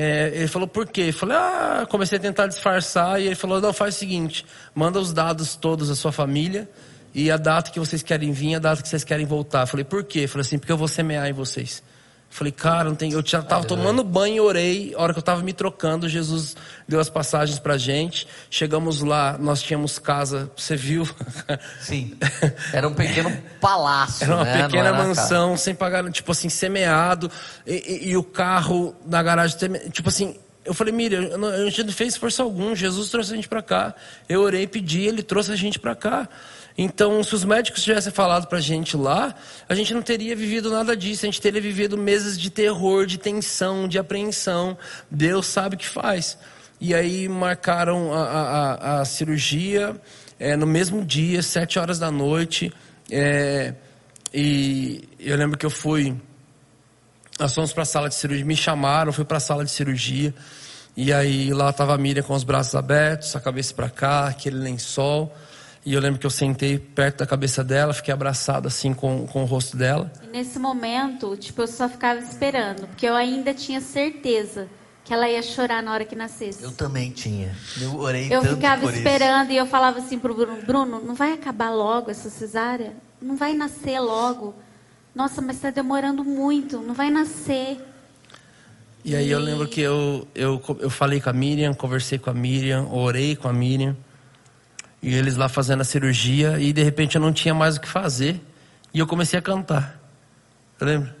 É, 0.00 0.28
ele 0.32 0.46
falou, 0.46 0.68
por 0.68 0.86
quê? 0.86 1.06
Eu 1.08 1.12
falei, 1.12 1.36
ah, 1.36 1.86
comecei 1.90 2.18
a 2.18 2.20
tentar 2.20 2.46
disfarçar. 2.46 3.20
E 3.20 3.26
ele 3.26 3.34
falou, 3.34 3.60
não, 3.60 3.72
faz 3.72 3.96
o 3.96 3.98
seguinte: 3.98 4.46
manda 4.74 4.98
os 4.98 5.12
dados 5.12 5.56
todos 5.56 5.88
da 5.88 5.96
sua 5.96 6.12
família 6.12 6.68
e 7.12 7.30
a 7.30 7.36
data 7.36 7.70
que 7.70 7.80
vocês 7.80 8.02
querem 8.02 8.30
vir, 8.30 8.54
a 8.54 8.58
data 8.60 8.80
que 8.80 8.88
vocês 8.88 9.02
querem 9.02 9.26
voltar. 9.26 9.62
Eu 9.62 9.66
falei, 9.66 9.84
por 9.84 10.04
quê? 10.04 10.20
Eu 10.20 10.28
falei 10.28 10.42
assim, 10.42 10.58
porque 10.58 10.70
eu 10.70 10.76
vou 10.76 10.86
semear 10.86 11.28
em 11.28 11.32
vocês. 11.32 11.82
Falei, 12.30 12.52
cara, 12.52 12.88
não 12.88 12.94
tem. 12.94 13.12
Eu 13.12 13.24
já 13.24 13.40
estava 13.40 13.64
tomando 13.64 14.04
banho 14.04 14.36
e 14.36 14.40
orei. 14.40 14.94
A 14.94 15.02
hora 15.02 15.12
que 15.12 15.18
eu 15.18 15.20
estava 15.20 15.42
me 15.42 15.52
trocando, 15.52 16.08
Jesus 16.08 16.54
deu 16.86 17.00
as 17.00 17.08
passagens 17.08 17.58
pra 17.58 17.78
gente. 17.78 18.28
Chegamos 18.50 19.00
lá, 19.00 19.36
nós 19.38 19.62
tínhamos 19.62 19.98
casa, 19.98 20.50
você 20.54 20.76
viu? 20.76 21.08
Sim. 21.80 22.16
Era 22.72 22.86
um 22.86 22.94
pequeno 22.94 23.34
palácio. 23.60 24.24
Era 24.24 24.34
uma 24.36 24.44
né? 24.44 24.62
pequena 24.62 24.92
mansão, 24.92 25.56
sem 25.56 25.74
pagar, 25.74 26.08
tipo 26.12 26.30
assim, 26.30 26.48
semeado. 26.48 27.30
E, 27.66 28.06
e, 28.06 28.08
e 28.10 28.16
o 28.16 28.22
carro 28.22 28.94
na 29.06 29.22
garagem, 29.22 29.56
tipo 29.90 30.08
assim. 30.08 30.36
Eu 30.64 30.74
falei, 30.74 30.92
Miriam, 30.92 31.30
a 31.46 31.64
gente 31.64 31.84
não 31.84 31.92
fez 31.92 32.12
esforço 32.12 32.42
algum. 32.42 32.74
Jesus 32.74 33.10
trouxe 33.10 33.32
a 33.32 33.36
gente 33.36 33.48
para 33.48 33.62
cá. 33.62 33.94
Eu 34.28 34.42
orei, 34.42 34.66
pedi, 34.66 35.00
ele 35.00 35.22
trouxe 35.22 35.50
a 35.50 35.56
gente 35.56 35.78
para 35.78 35.94
cá. 35.94 36.28
Então, 36.80 37.20
se 37.24 37.34
os 37.34 37.44
médicos 37.44 37.82
tivessem 37.82 38.12
falado 38.12 38.46
para 38.46 38.58
a 38.58 38.60
gente 38.60 38.96
lá, 38.96 39.34
a 39.68 39.74
gente 39.74 39.92
não 39.92 40.00
teria 40.00 40.36
vivido 40.36 40.70
nada 40.70 40.96
disso. 40.96 41.26
A 41.26 41.28
gente 41.28 41.40
teria 41.40 41.60
vivido 41.60 41.98
meses 41.98 42.38
de 42.38 42.50
terror, 42.50 43.04
de 43.04 43.18
tensão, 43.18 43.88
de 43.88 43.98
apreensão. 43.98 44.78
Deus 45.10 45.46
sabe 45.46 45.74
o 45.74 45.78
que 45.78 45.88
faz. 45.88 46.38
E 46.80 46.94
aí 46.94 47.28
marcaram 47.28 48.14
a, 48.14 48.22
a, 48.22 49.00
a 49.00 49.04
cirurgia 49.04 50.00
é, 50.38 50.54
no 50.54 50.68
mesmo 50.68 51.04
dia, 51.04 51.42
sete 51.42 51.80
horas 51.80 51.98
da 51.98 52.12
noite. 52.12 52.72
É, 53.10 53.74
e 54.32 55.08
eu 55.18 55.36
lembro 55.36 55.58
que 55.58 55.66
eu 55.66 55.70
fui. 55.70 56.14
Nós 57.40 57.52
fomos 57.52 57.72
para 57.72 57.82
a 57.82 57.86
sala 57.86 58.08
de 58.08 58.14
cirurgia, 58.14 58.44
me 58.44 58.56
chamaram, 58.56 59.12
fui 59.12 59.24
para 59.24 59.38
a 59.38 59.40
sala 59.40 59.64
de 59.64 59.72
cirurgia. 59.72 60.32
E 60.96 61.12
aí 61.12 61.52
lá 61.52 61.70
estava 61.70 61.94
a 61.94 61.98
Miriam 61.98 62.22
com 62.22 62.34
os 62.34 62.44
braços 62.44 62.76
abertos, 62.76 63.34
a 63.34 63.40
cabeça 63.40 63.74
para 63.74 63.90
cá, 63.90 64.28
aquele 64.28 64.58
lençol. 64.58 65.34
E 65.84 65.94
eu 65.94 66.00
lembro 66.00 66.18
que 66.18 66.26
eu 66.26 66.30
sentei 66.30 66.78
perto 66.78 67.18
da 67.18 67.26
cabeça 67.26 67.64
dela, 67.64 67.94
fiquei 67.94 68.12
abraçado 68.12 68.68
assim 68.68 68.92
com, 68.92 69.26
com 69.26 69.42
o 69.42 69.46
rosto 69.46 69.76
dela. 69.76 70.12
E 70.22 70.26
nesse 70.26 70.58
momento, 70.58 71.36
tipo, 71.36 71.62
eu 71.62 71.66
só 71.66 71.88
ficava 71.88 72.20
esperando, 72.20 72.86
porque 72.88 73.06
eu 73.06 73.14
ainda 73.14 73.54
tinha 73.54 73.80
certeza 73.80 74.68
que 75.04 75.14
ela 75.14 75.26
ia 75.26 75.42
chorar 75.42 75.82
na 75.82 75.92
hora 75.92 76.04
que 76.04 76.14
nascesse. 76.14 76.62
Eu 76.62 76.72
também 76.72 77.10
tinha. 77.10 77.56
Eu 77.80 77.96
orei 77.98 78.26
Eu 78.26 78.42
tanto 78.42 78.56
ficava 78.56 78.82
por 78.82 78.92
esperando 78.92 79.44
isso. 79.44 79.52
e 79.52 79.56
eu 79.56 79.66
falava 79.66 80.00
assim 80.00 80.18
pro 80.18 80.34
Bruno, 80.34 80.60
Bruno, 80.66 81.00
não 81.00 81.14
vai 81.14 81.32
acabar 81.32 81.70
logo 81.70 82.10
essa 82.10 82.28
cesárea? 82.28 82.92
Não 83.20 83.34
vai 83.34 83.54
nascer 83.54 83.98
logo. 84.00 84.54
Nossa, 85.14 85.40
mas 85.40 85.56
está 85.56 85.70
demorando 85.70 86.22
muito, 86.22 86.78
não 86.82 86.92
vai 86.92 87.10
nascer. 87.10 87.78
E 89.02 89.16
aí 89.16 89.30
eu 89.30 89.38
lembro 89.38 89.66
que 89.66 89.80
eu, 89.80 90.28
eu, 90.34 90.62
eu 90.80 90.90
falei 90.90 91.20
com 91.20 91.30
a 91.30 91.32
Miriam, 91.32 91.72
conversei 91.72 92.18
com 92.18 92.28
a 92.28 92.34
Miriam, 92.34 92.86
orei 92.92 93.34
com 93.34 93.48
a 93.48 93.52
Miriam. 93.52 93.96
E 95.02 95.14
eles 95.14 95.36
lá 95.36 95.48
fazendo 95.48 95.80
a 95.80 95.84
cirurgia 95.84 96.58
e 96.58 96.72
de 96.72 96.82
repente 96.82 97.16
eu 97.16 97.20
não 97.20 97.32
tinha 97.32 97.54
mais 97.54 97.76
o 97.76 97.80
que 97.80 97.88
fazer. 97.88 98.40
E 98.92 98.98
eu 98.98 99.06
comecei 99.06 99.38
a 99.38 99.42
cantar. 99.42 100.00
Lembra? 100.80 101.16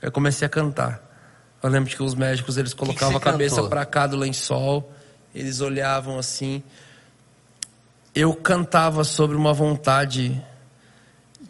Eu 0.00 0.12
comecei 0.12 0.46
a 0.46 0.48
cantar. 0.48 1.02
Eu 1.62 1.68
lembro 1.68 1.90
que 1.90 2.02
os 2.02 2.14
médicos 2.14 2.56
eles 2.56 2.72
colocavam 2.72 3.16
a 3.16 3.20
cabeça 3.20 3.62
para 3.64 3.84
cá 3.84 4.06
do 4.06 4.16
lençol, 4.16 4.92
eles 5.34 5.60
olhavam 5.60 6.18
assim. 6.18 6.62
Eu 8.14 8.34
cantava 8.34 9.02
sobre 9.02 9.36
uma 9.36 9.52
vontade 9.52 10.40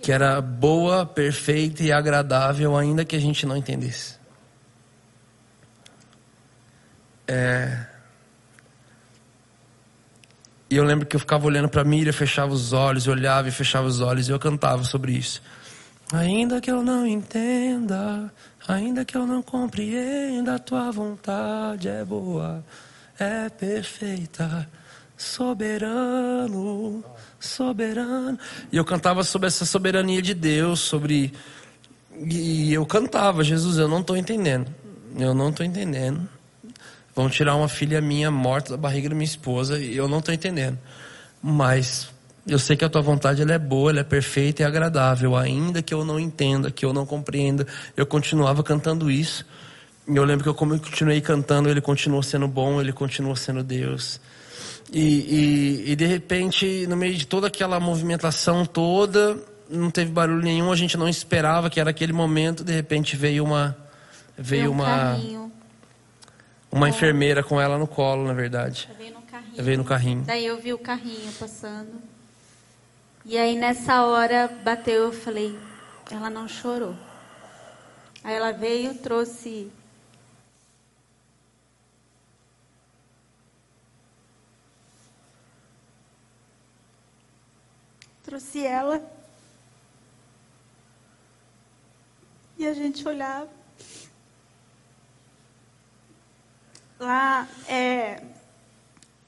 que 0.00 0.12
era 0.12 0.40
boa, 0.40 1.04
perfeita 1.04 1.82
e 1.82 1.92
agradável, 1.92 2.76
ainda 2.76 3.04
que 3.04 3.16
a 3.16 3.20
gente 3.20 3.44
não 3.44 3.56
entendesse. 3.56 4.16
É... 7.26 7.87
E 10.70 10.76
eu 10.76 10.84
lembro 10.84 11.06
que 11.06 11.16
eu 11.16 11.20
ficava 11.20 11.46
olhando 11.46 11.68
para 11.68 11.82
Miriam, 11.82 12.12
fechava 12.12 12.52
os 12.52 12.72
olhos, 12.72 13.06
olhava 13.06 13.48
e 13.48 13.50
fechava 13.50 13.86
os 13.86 14.00
olhos 14.00 14.28
e 14.28 14.32
eu 14.32 14.38
cantava 14.38 14.84
sobre 14.84 15.12
isso. 15.12 15.42
Ainda 16.12 16.60
que 16.60 16.70
eu 16.70 16.82
não 16.82 17.06
entenda, 17.06 18.32
ainda 18.66 19.04
que 19.04 19.16
eu 19.16 19.26
não 19.26 19.42
compreenda, 19.42 20.54
a 20.54 20.58
tua 20.58 20.90
vontade 20.90 21.88
é 21.88 22.04
boa, 22.04 22.64
é 23.18 23.48
perfeita, 23.48 24.68
soberano, 25.16 27.02
soberano. 27.40 28.38
E 28.70 28.76
eu 28.76 28.84
cantava 28.84 29.22
sobre 29.22 29.48
essa 29.48 29.66
soberania 29.66 30.20
de 30.20 30.34
Deus, 30.34 30.80
sobre. 30.80 31.32
E 32.14 32.72
eu 32.72 32.84
cantava, 32.84 33.44
Jesus, 33.44 33.78
eu 33.78 33.88
não 33.88 34.00
estou 34.00 34.16
entendendo, 34.16 34.74
eu 35.18 35.34
não 35.34 35.50
estou 35.50 35.64
entendendo. 35.64 36.28
Vão 37.18 37.28
tirar 37.28 37.56
uma 37.56 37.66
filha 37.66 38.00
minha 38.00 38.30
morta 38.30 38.70
da 38.70 38.76
barriga 38.76 39.08
da 39.08 39.14
minha 39.16 39.24
esposa 39.24 39.76
e 39.76 39.96
eu 39.96 40.06
não 40.06 40.20
estou 40.20 40.32
entendendo. 40.32 40.78
Mas 41.42 42.08
eu 42.46 42.60
sei 42.60 42.76
que 42.76 42.84
a 42.84 42.88
tua 42.88 43.02
vontade 43.02 43.42
ela 43.42 43.52
é 43.52 43.58
boa, 43.58 43.90
ela 43.90 43.98
é 43.98 44.04
perfeita 44.04 44.62
e 44.62 44.64
agradável. 44.64 45.34
Ainda 45.34 45.82
que 45.82 45.92
eu 45.92 46.04
não 46.04 46.20
entenda, 46.20 46.70
que 46.70 46.86
eu 46.86 46.92
não 46.92 47.04
compreenda, 47.04 47.66
eu 47.96 48.06
continuava 48.06 48.62
cantando 48.62 49.10
isso. 49.10 49.44
E 50.06 50.14
eu 50.14 50.22
lembro 50.22 50.44
que 50.44 50.48
eu 50.48 50.54
continuei 50.54 51.20
cantando, 51.20 51.68
ele 51.68 51.80
continuou 51.80 52.22
sendo 52.22 52.46
bom, 52.46 52.80
ele 52.80 52.92
continuou 52.92 53.34
sendo 53.34 53.64
Deus. 53.64 54.20
E, 54.92 55.00
e, 55.00 55.90
e 55.90 55.96
de 55.96 56.06
repente, 56.06 56.86
no 56.86 56.96
meio 56.96 57.16
de 57.16 57.26
toda 57.26 57.48
aquela 57.48 57.80
movimentação 57.80 58.64
toda, 58.64 59.36
não 59.68 59.90
teve 59.90 60.12
barulho 60.12 60.44
nenhum, 60.44 60.70
a 60.70 60.76
gente 60.76 60.96
não 60.96 61.08
esperava 61.08 61.68
que 61.68 61.80
era 61.80 61.90
aquele 61.90 62.12
momento, 62.12 62.62
de 62.62 62.72
repente 62.72 63.16
veio 63.16 63.42
uma 63.44 63.76
veio 64.38 64.70
um 64.70 64.74
uma. 64.74 65.18
Uma 66.70 66.88
enfermeira 66.88 67.42
com 67.42 67.60
ela 67.60 67.78
no 67.78 67.86
colo, 67.86 68.26
na 68.26 68.34
verdade. 68.34 68.88
Veio 68.98 69.14
no 69.14 69.22
carrinho. 69.22 69.54
Ela 69.54 69.62
veio 69.62 69.78
no 69.78 69.84
carrinho. 69.84 70.22
Daí 70.22 70.46
eu 70.46 70.58
vi 70.58 70.72
o 70.72 70.78
carrinho 70.78 71.32
passando. 71.32 72.00
E 73.24 73.36
aí 73.36 73.56
nessa 73.56 74.04
hora 74.04 74.48
bateu, 74.62 75.04
eu 75.04 75.12
falei, 75.12 75.58
ela 76.10 76.30
não 76.30 76.48
chorou. 76.48 76.94
Aí 78.24 78.34
ela 78.34 78.52
veio, 78.52 78.94
trouxe 78.94 79.70
trouxe 88.28 88.64
ela. 88.64 89.02
E 92.58 92.66
a 92.66 92.74
gente 92.74 93.06
olhava. 93.08 93.57
Lá 96.98 97.48
é, 97.68 98.22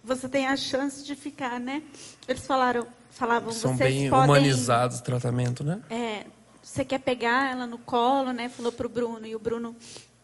você 0.03 0.29
tem 0.29 0.47
a 0.47 0.57
chance 0.57 1.05
de 1.05 1.15
ficar, 1.15 1.61
né? 1.61 1.83
Eles 2.27 2.47
falaram, 2.47 2.87
falavam, 3.11 3.53
São 3.53 3.77
vocês 3.77 3.95
bem 3.95 4.11
podem, 4.11 4.25
humanizados 4.25 4.99
o 4.99 5.03
tratamento, 5.03 5.63
né? 5.63 5.81
é, 5.89 6.27
você 6.63 6.85
quer 6.85 6.99
pegar 6.99 7.53
ela 7.53 7.67
no 7.67 7.79
colo, 7.79 8.33
né? 8.33 8.49
Falou 8.49 8.73
pro 8.73 8.89
Bruno 8.89 9.27
e 9.27 9.35
o 9.35 9.39
Bruno, 9.39 9.77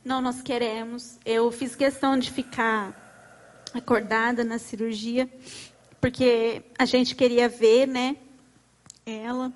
não, 0.05 0.20
nós 0.20 0.42
queremos. 0.42 1.18
Eu 1.24 1.51
fiz 1.51 1.74
questão 1.74 2.18
de 2.18 2.30
ficar 2.30 2.94
acordada 3.74 4.44
na 4.44 4.59
cirurgia 4.59 5.28
porque 6.01 6.62
a 6.78 6.84
gente 6.84 7.14
queria 7.14 7.49
ver, 7.49 7.86
né? 7.86 8.16
ela. 9.07 9.53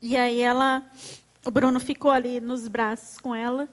E 0.00 0.16
aí 0.16 0.40
ela, 0.40 0.82
o 1.44 1.50
Bruno 1.50 1.78
ficou 1.78 2.10
ali 2.10 2.40
nos 2.40 2.66
braços 2.66 3.18
com 3.18 3.34
ela. 3.34 3.68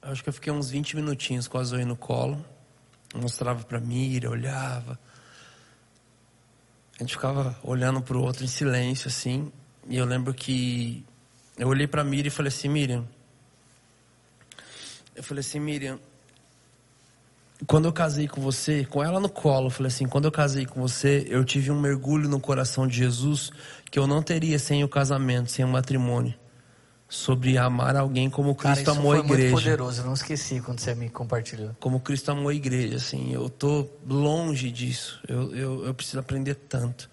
Acho 0.00 0.22
que 0.22 0.28
eu 0.28 0.32
fiquei 0.32 0.52
uns 0.52 0.70
20 0.70 0.96
minutinhos 0.96 1.48
com 1.48 1.58
a 1.58 1.64
Zoe 1.64 1.84
no 1.84 1.96
colo. 1.96 2.42
Mostrava 3.14 3.64
pra 3.64 3.80
Mira, 3.80 4.30
olhava. 4.30 4.98
A 6.98 7.02
gente 7.02 7.14
ficava 7.14 7.58
olhando 7.62 8.02
pro 8.02 8.22
outro 8.22 8.44
em 8.44 8.48
silêncio, 8.48 9.08
assim. 9.08 9.50
E 9.88 9.96
eu 9.96 10.04
lembro 10.04 10.34
que 10.34 11.04
eu 11.56 11.68
olhei 11.68 11.86
pra 11.86 12.04
Miriam 12.04 12.28
e 12.28 12.30
falei 12.30 12.48
assim, 12.48 12.68
Miriam. 12.68 13.06
Eu 15.16 15.22
falei 15.22 15.40
assim, 15.40 15.58
Miriam. 15.58 15.98
Quando 17.66 17.86
eu 17.86 17.92
casei 17.92 18.26
com 18.26 18.40
você, 18.40 18.84
com 18.84 19.02
ela 19.02 19.20
no 19.20 19.28
colo, 19.28 19.66
eu 19.66 19.70
falei 19.70 19.88
assim: 19.88 20.06
quando 20.06 20.24
eu 20.24 20.32
casei 20.32 20.64
com 20.64 20.80
você, 20.80 21.26
eu 21.28 21.44
tive 21.44 21.70
um 21.70 21.78
mergulho 21.78 22.28
no 22.28 22.40
coração 22.40 22.86
de 22.86 22.96
Jesus 22.96 23.50
que 23.90 23.98
eu 23.98 24.06
não 24.06 24.22
teria 24.22 24.58
sem 24.58 24.82
o 24.82 24.88
casamento, 24.88 25.50
sem 25.50 25.64
o 25.64 25.68
matrimônio. 25.68 26.34
Sobre 27.12 27.58
amar 27.58 27.96
alguém 27.96 28.30
como 28.30 28.54
Cristo 28.54 28.68
Cara, 28.68 28.80
isso 28.82 28.90
amou 28.92 29.12
a 29.12 29.16
foi 29.16 29.24
igreja. 29.24 29.50
muito 29.50 29.64
poderoso, 29.64 30.00
eu 30.00 30.06
não 30.06 30.14
esqueci 30.14 30.60
quando 30.60 30.78
você 30.78 30.94
me 30.94 31.10
compartilhou. 31.10 31.74
Como 31.80 31.98
Cristo 31.98 32.30
amou 32.30 32.50
a 32.50 32.54
igreja, 32.54 32.98
assim. 32.98 33.32
Eu 33.32 33.50
tô 33.50 33.90
longe 34.06 34.70
disso. 34.70 35.20
Eu, 35.26 35.52
eu, 35.52 35.86
eu 35.86 35.92
preciso 35.92 36.20
aprender 36.20 36.54
tanto. 36.54 37.10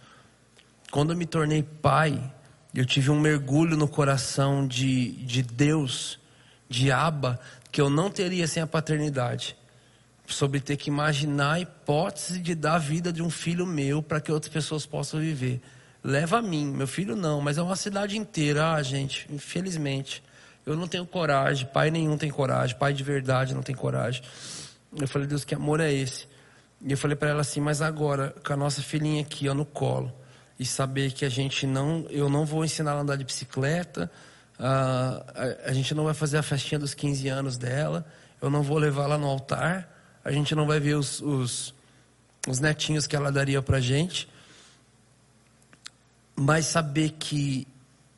Quando 0.92 1.14
eu 1.14 1.18
me 1.18 1.26
tornei 1.26 1.64
pai, 1.64 2.32
eu 2.76 2.86
tive 2.86 3.10
um 3.10 3.20
mergulho 3.20 3.76
no 3.76 3.88
coração 3.88 4.68
de, 4.68 5.14
de 5.14 5.42
Deus, 5.42 6.20
de 6.70 6.92
Abba, 6.92 7.40
que 7.72 7.82
eu 7.82 7.90
não 7.90 8.12
teria 8.12 8.48
sem 8.48 8.62
a 8.62 8.68
paternidade. 8.68 9.58
Sobre 10.28 10.60
ter 10.60 10.78
que 10.78 10.92
imaginar 10.92 11.54
a 11.54 11.60
hipótese 11.60 12.38
de 12.38 12.54
dar 12.54 12.76
a 12.76 12.78
vida 12.78 13.12
de 13.12 13.24
um 13.24 13.32
filho 13.32 13.66
meu 13.66 14.04
para 14.04 14.22
que 14.22 14.32
outras 14.32 14.54
pessoas 14.54 14.86
possam 14.86 15.20
viver. 15.20 15.60
Leva 16.04 16.38
a 16.38 16.42
mim, 16.42 16.66
meu 16.68 16.88
filho 16.88 17.16
não, 17.16 17.42
mas 17.42 17.58
é 17.58 17.62
uma 17.62 17.76
cidade 17.76 18.18
inteira. 18.18 18.74
Ah, 18.74 18.84
gente, 18.84 19.28
infelizmente. 19.30 20.24
Eu 20.66 20.76
não 20.76 20.88
tenho 20.88 21.06
coragem, 21.06 21.66
pai 21.68 21.90
nenhum 21.90 22.18
tem 22.18 22.30
coragem, 22.30 22.78
pai 22.78 22.94
de 22.94 23.02
verdade 23.02 23.54
não 23.54 23.64
tem 23.64 23.74
coragem. 23.74 24.22
Eu 25.00 25.08
falei, 25.08 25.28
Deus, 25.28 25.46
que 25.46 25.56
amor 25.56 25.80
é 25.80 25.94
esse? 25.94 26.28
E 26.82 26.92
eu 26.92 26.98
falei 26.98 27.16
para 27.16 27.30
ela 27.30 27.42
assim, 27.42 27.62
mas 27.62 27.82
agora, 27.82 28.36
com 28.46 28.54
a 28.54 28.58
nossa 28.58 28.82
filhinha 28.82 29.22
aqui, 29.22 29.48
ó, 29.48 29.54
no 29.54 29.66
colo, 29.66 30.14
e 30.60 30.66
saber 30.66 31.12
que 31.14 31.24
a 31.24 31.30
gente 31.30 31.66
não, 31.66 32.06
eu 32.10 32.30
não 32.30 32.46
vou 32.46 32.66
ensinar 32.66 32.92
ela 32.92 33.00
a 33.00 33.04
andar 33.04 33.16
de 33.16 33.24
bicicleta, 33.24 34.12
ah, 34.60 35.24
a, 35.36 35.70
a 35.70 35.74
gente 35.74 35.96
não 35.96 36.04
vai 36.04 36.14
fazer 36.14 36.38
a 36.38 36.44
festinha 36.44 36.78
dos 36.78 36.94
15 36.94 37.28
anos 37.30 37.58
dela, 37.58 38.06
eu 38.42 38.50
não 38.50 38.62
vou 38.62 38.78
levar 38.78 39.06
ela 39.06 39.18
no 39.18 39.28
altar, 39.28 39.90
a 40.24 40.32
gente 40.32 40.54
não 40.54 40.68
vai 40.68 40.80
ver 40.80 40.96
os, 40.96 41.22
os, 41.22 41.74
os 42.48 42.60
netinhos 42.60 43.08
que 43.08 43.16
ela 43.16 43.32
daria 43.32 43.62
pra 43.62 43.80
gente, 43.80 44.28
mas 46.38 46.68
saber 46.68 47.12
que 47.18 47.68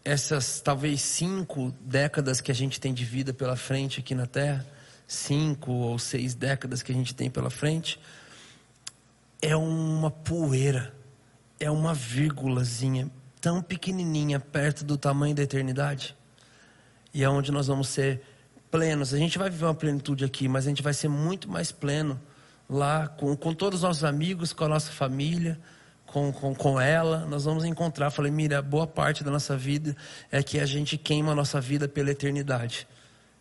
essas 0.04 0.60
talvez 0.60 1.02
cinco 1.02 1.74
décadas 1.82 2.42
que 2.42 2.52
a 2.52 2.56
gente 2.56 2.80
tem 2.80 2.94
de 2.94 3.06
vida 3.06 3.34
pela 3.34 3.56
frente 3.56 4.00
aqui 4.00 4.14
na 4.14 4.26
Terra, 4.26 4.66
cinco 5.08 5.72
ou 5.72 5.98
seis 5.98 6.36
décadas 6.36 6.84
que 6.84 6.92
a 6.92 6.96
gente 6.96 7.16
tem 7.16 7.30
pela 7.30 7.50
frente, 7.50 8.00
é 9.42 9.56
uma 9.56 10.12
poeira, 10.12 10.94
é 11.60 11.72
uma 11.72 11.94
vírgulazinha 11.94 13.10
tão 13.40 13.62
pequenininha 13.62 14.40
perto 14.40 14.84
do 14.84 14.98
tamanho 14.98 15.34
da 15.34 15.44
eternidade. 15.44 16.16
E 17.14 17.24
é 17.24 17.30
onde 17.30 17.52
nós 17.52 17.68
vamos 17.68 17.88
ser 17.88 18.22
plenos. 18.70 19.14
A 19.14 19.18
gente 19.18 19.38
vai 19.38 19.50
viver 19.50 19.66
uma 19.66 19.74
plenitude 19.74 20.26
aqui, 20.26 20.48
mas 20.48 20.66
a 20.66 20.70
gente 20.70 20.84
vai 20.84 20.94
ser 20.94 21.08
muito 21.08 21.50
mais 21.50 21.72
pleno 21.72 22.20
lá 22.70 23.08
com, 23.08 23.36
com 23.36 23.54
todos 23.54 23.80
os 23.80 23.84
nossos 23.84 24.04
amigos, 24.04 24.54
com 24.54 24.66
a 24.66 24.68
nossa 24.68 24.92
família, 24.92 25.60
com, 26.12 26.32
com, 26.32 26.54
com 26.54 26.80
ela. 26.80 27.26
Nós 27.26 27.46
vamos 27.46 27.64
encontrar. 27.64 28.10
Falei, 28.10 28.32
mira, 28.32 28.62
boa 28.62 28.88
parte 28.88 29.24
da 29.24 29.32
nossa 29.32 29.56
vida 29.56 29.96
é 30.32 30.44
que 30.44 30.60
a 30.60 30.66
gente 30.66 30.98
queima 30.98 31.32
a 31.32 31.36
nossa 31.36 31.62
vida 31.62 31.88
pela 31.88 32.12
eternidade. 32.12 32.88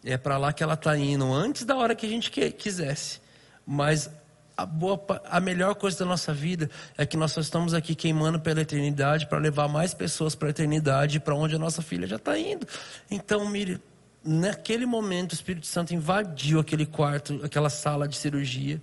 É 0.05 0.17
para 0.17 0.39
lá 0.39 0.53
que 0.53 0.63
ela 0.63 0.75
está 0.75 0.97
indo, 0.97 1.33
antes 1.33 1.65
da 1.65 1.77
hora 1.77 1.95
que 1.95 2.07
a 2.07 2.09
gente 2.09 2.31
que, 2.31 2.51
quisesse. 2.51 3.21
Mas 3.67 4.09
a, 4.57 4.65
boa, 4.65 5.01
a 5.29 5.41
melhor 5.41 5.75
coisa 5.75 5.99
da 5.99 6.05
nossa 6.05 6.33
vida 6.33 6.71
é 6.97 7.05
que 7.05 7.17
nós 7.17 7.33
só 7.33 7.41
estamos 7.41 7.75
aqui 7.75 7.95
queimando 7.95 8.41
pela 8.41 8.61
eternidade 8.61 9.27
para 9.27 9.39
levar 9.39 9.69
mais 9.69 9.95
pessoas 9.95 10.35
para 10.35 10.49
a 10.49 10.51
eternidade, 10.51 11.21
para 11.21 11.35
onde 11.35 11.57
a 11.57 11.59
nossa 11.59 11.83
filha 11.83 12.07
já 12.07 12.17
está 12.17 12.39
indo. 12.39 12.67
Então, 13.11 13.49
mire, 13.49 13.81
naquele 14.25 14.87
momento 14.87 15.33
o 15.33 15.35
Espírito 15.35 15.67
Santo 15.67 15.95
invadiu 15.95 16.61
aquele 16.61 16.87
quarto, 16.87 17.41
aquela 17.45 17.71
sala 17.71 18.07
de 18.07 18.17
cirurgia, 18.17 18.81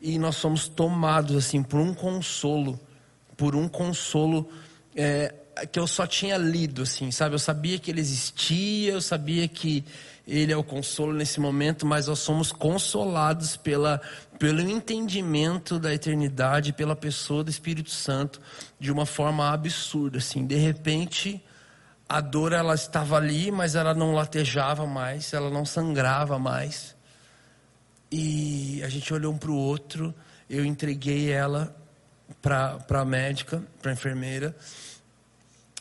e 0.00 0.18
nós 0.18 0.36
somos 0.36 0.68
tomados 0.68 1.36
assim 1.36 1.62
por 1.62 1.80
um 1.80 1.94
consolo, 1.94 2.78
por 3.36 3.54
um 3.54 3.68
consolo 3.68 4.48
é, 4.94 5.34
que 5.70 5.78
eu 5.78 5.86
só 5.86 6.06
tinha 6.06 6.36
lido, 6.36 6.82
assim, 6.82 7.10
sabe? 7.10 7.34
Eu 7.34 7.38
sabia 7.38 7.78
que 7.78 7.90
ele 7.90 8.00
existia, 8.00 8.92
eu 8.92 9.00
sabia 9.00 9.46
que 9.46 9.84
ele 10.26 10.52
é 10.52 10.56
o 10.56 10.64
consolo 10.64 11.12
nesse 11.12 11.38
momento, 11.38 11.86
mas 11.86 12.06
nós 12.06 12.18
somos 12.18 12.50
consolados 12.50 13.56
pela, 13.56 14.00
pelo 14.38 14.60
entendimento 14.60 15.78
da 15.78 15.92
eternidade, 15.92 16.72
pela 16.72 16.96
pessoa 16.96 17.44
do 17.44 17.50
Espírito 17.50 17.90
Santo, 17.90 18.40
de 18.80 18.90
uma 18.90 19.04
forma 19.04 19.52
absurda, 19.52 20.18
assim. 20.18 20.46
De 20.46 20.56
repente, 20.56 21.44
a 22.08 22.20
dor 22.20 22.52
ela 22.52 22.74
estava 22.74 23.16
ali, 23.16 23.50
mas 23.50 23.74
ela 23.74 23.94
não 23.94 24.14
latejava 24.14 24.86
mais, 24.86 25.32
ela 25.32 25.50
não 25.50 25.64
sangrava 25.64 26.38
mais. 26.38 26.96
E 28.10 28.82
a 28.82 28.88
gente 28.88 29.12
olhou 29.12 29.32
um 29.32 29.38
para 29.38 29.50
o 29.50 29.56
outro, 29.56 30.14
eu 30.48 30.64
entreguei 30.64 31.30
ela 31.30 31.74
para 32.44 33.00
a 33.00 33.04
médica, 33.06 33.62
para 33.80 33.90
a 33.90 33.94
enfermeira, 33.94 34.54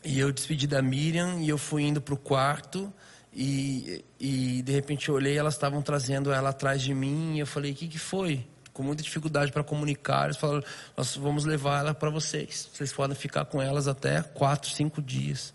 e 0.01 0.17
eu 0.17 0.31
despedi 0.31 0.65
da 0.65 0.81
Miriam 0.81 1.39
e 1.39 1.49
eu 1.49 1.57
fui 1.57 1.83
indo 1.83 2.01
para 2.01 2.13
o 2.13 2.17
quarto. 2.17 2.91
E, 3.33 4.03
e 4.19 4.61
de 4.61 4.71
repente 4.71 5.09
eu 5.09 5.15
olhei, 5.15 5.37
elas 5.37 5.55
estavam 5.55 5.81
trazendo 5.81 6.31
ela 6.31 6.49
atrás 6.49 6.81
de 6.81 6.93
mim. 6.93 7.35
E 7.35 7.39
eu 7.39 7.47
falei: 7.47 7.71
O 7.71 7.75
que, 7.75 7.87
que 7.87 7.99
foi? 7.99 8.45
Com 8.73 8.83
muita 8.83 9.03
dificuldade 9.03 9.51
para 9.51 9.63
comunicar. 9.63 10.25
Eles 10.25 10.37
falaram: 10.37 10.63
Nós 10.95 11.15
vamos 11.15 11.45
levar 11.45 11.79
ela 11.79 11.93
para 11.93 12.09
vocês. 12.09 12.69
Vocês 12.73 12.91
podem 12.91 13.15
ficar 13.15 13.45
com 13.45 13.61
elas 13.61 13.87
até 13.87 14.21
quatro, 14.21 14.69
cinco 14.69 15.01
dias. 15.01 15.53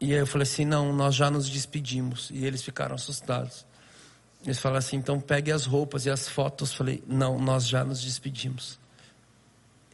E 0.00 0.12
aí 0.12 0.20
eu 0.20 0.26
falei 0.26 0.44
assim: 0.44 0.64
Não, 0.64 0.92
nós 0.92 1.14
já 1.14 1.30
nos 1.30 1.48
despedimos. 1.50 2.30
E 2.32 2.46
eles 2.46 2.62
ficaram 2.62 2.94
assustados. 2.94 3.66
Eles 4.42 4.58
falaram 4.58 4.78
assim: 4.78 4.96
Então 4.96 5.20
pegue 5.20 5.52
as 5.52 5.66
roupas 5.66 6.06
e 6.06 6.10
as 6.10 6.28
fotos. 6.28 6.70
Eu 6.70 6.76
falei: 6.78 7.04
Não, 7.06 7.38
nós 7.38 7.68
já 7.68 7.84
nos 7.84 8.00
despedimos. 8.00 8.78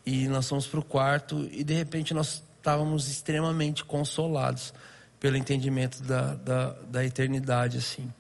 E 0.05 0.29
nós 0.29 0.49
fomos 0.49 0.67
para 0.67 0.81
o 0.81 0.85
quarto. 0.85 1.49
E 1.51 1.65
de 1.65 1.75
repente 1.75 2.13
nós 2.13 2.43
estávamos 2.59 3.09
extremamente 3.09 3.85
consolados 3.85 4.73
pelo 5.21 5.37
entendimento 5.37 6.03
da, 6.03 6.35
da, 6.35 6.71
da 6.89 7.05
eternidade, 7.05 7.79
assim. 7.79 8.13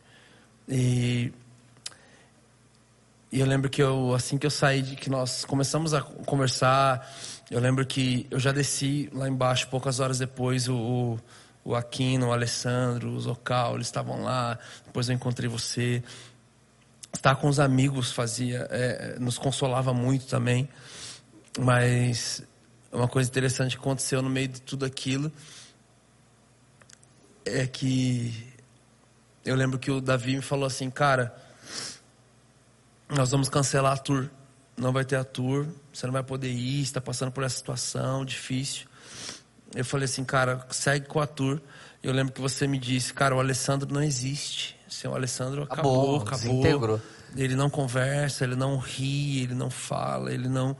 E, 0.68 1.32
e, 3.30 3.40
eu 3.40 3.46
lembro 3.46 3.68
que 3.68 3.82
eu, 3.82 4.14
assim 4.14 4.38
que 4.38 4.46
eu 4.46 4.50
saí, 4.50 4.80
de 4.80 4.96
que 4.96 5.10
nós 5.10 5.44
começamos 5.44 5.92
a 5.92 6.00
conversar, 6.00 7.06
eu 7.50 7.60
lembro 7.60 7.84
que 7.84 8.26
eu 8.30 8.40
já 8.40 8.52
desci 8.52 9.10
lá 9.12 9.28
embaixo, 9.28 9.68
poucas 9.68 10.00
horas 10.00 10.18
depois, 10.18 10.68
o, 10.68 11.18
o, 11.62 11.74
Aquino, 11.74 12.28
o 12.28 12.32
Alessandro, 12.32 13.10
o 13.10 13.20
Zocal, 13.20 13.74
eles 13.74 13.86
estavam 13.86 14.22
lá, 14.22 14.58
depois 14.86 15.08
eu 15.08 15.14
encontrei 15.14 15.48
você. 15.48 16.02
Estar 17.12 17.36
com 17.36 17.48
os 17.48 17.60
amigos 17.60 18.12
fazia, 18.12 18.66
é, 18.70 19.16
nos 19.20 19.38
consolava 19.38 19.94
muito 19.94 20.26
também, 20.26 20.68
mas 21.58 22.42
uma 22.92 23.08
coisa 23.08 23.28
interessante 23.28 23.76
que 23.76 23.82
aconteceu 23.82 24.22
no 24.22 24.30
meio 24.30 24.48
de 24.48 24.60
tudo 24.60 24.84
aquilo 24.84 25.32
é 27.44 27.66
que 27.66 28.54
eu 29.44 29.54
lembro 29.54 29.78
que 29.78 29.90
o 29.90 30.00
Davi 30.00 30.36
me 30.36 30.42
falou 30.42 30.66
assim, 30.66 30.88
cara, 30.90 31.34
nós 33.08 33.30
vamos 33.30 33.48
cancelar 33.48 33.92
a 33.92 33.96
tour. 33.96 34.30
Não 34.76 34.92
vai 34.92 35.04
ter 35.04 35.16
a 35.16 35.24
tour, 35.24 35.68
você 35.92 36.06
não 36.06 36.12
vai 36.12 36.22
poder 36.22 36.50
ir, 36.50 36.82
está 36.82 37.00
passando 37.00 37.30
por 37.30 37.44
essa 37.44 37.56
situação 37.56 38.24
difícil. 38.24 38.86
Eu 39.74 39.84
falei 39.84 40.06
assim, 40.06 40.24
cara, 40.24 40.66
segue 40.70 41.06
com 41.06 41.20
a 41.20 41.26
tour. 41.26 41.60
Eu 42.02 42.12
lembro 42.12 42.32
que 42.32 42.40
você 42.40 42.66
me 42.66 42.78
disse, 42.78 43.12
cara, 43.14 43.34
o 43.36 43.40
Alessandro 43.40 43.92
não 43.92 44.02
existe. 44.02 44.76
Assim, 44.86 45.06
o 45.06 45.14
Alessandro 45.14 45.62
acabou, 45.62 46.16
acabou. 46.16 46.38
Desintegrou. 46.38 47.00
Ele 47.36 47.54
não 47.54 47.68
conversa, 47.68 48.44
ele 48.44 48.56
não 48.56 48.78
ri, 48.78 49.42
ele 49.42 49.54
não 49.54 49.70
fala, 49.70 50.32
ele 50.32 50.48
não. 50.48 50.76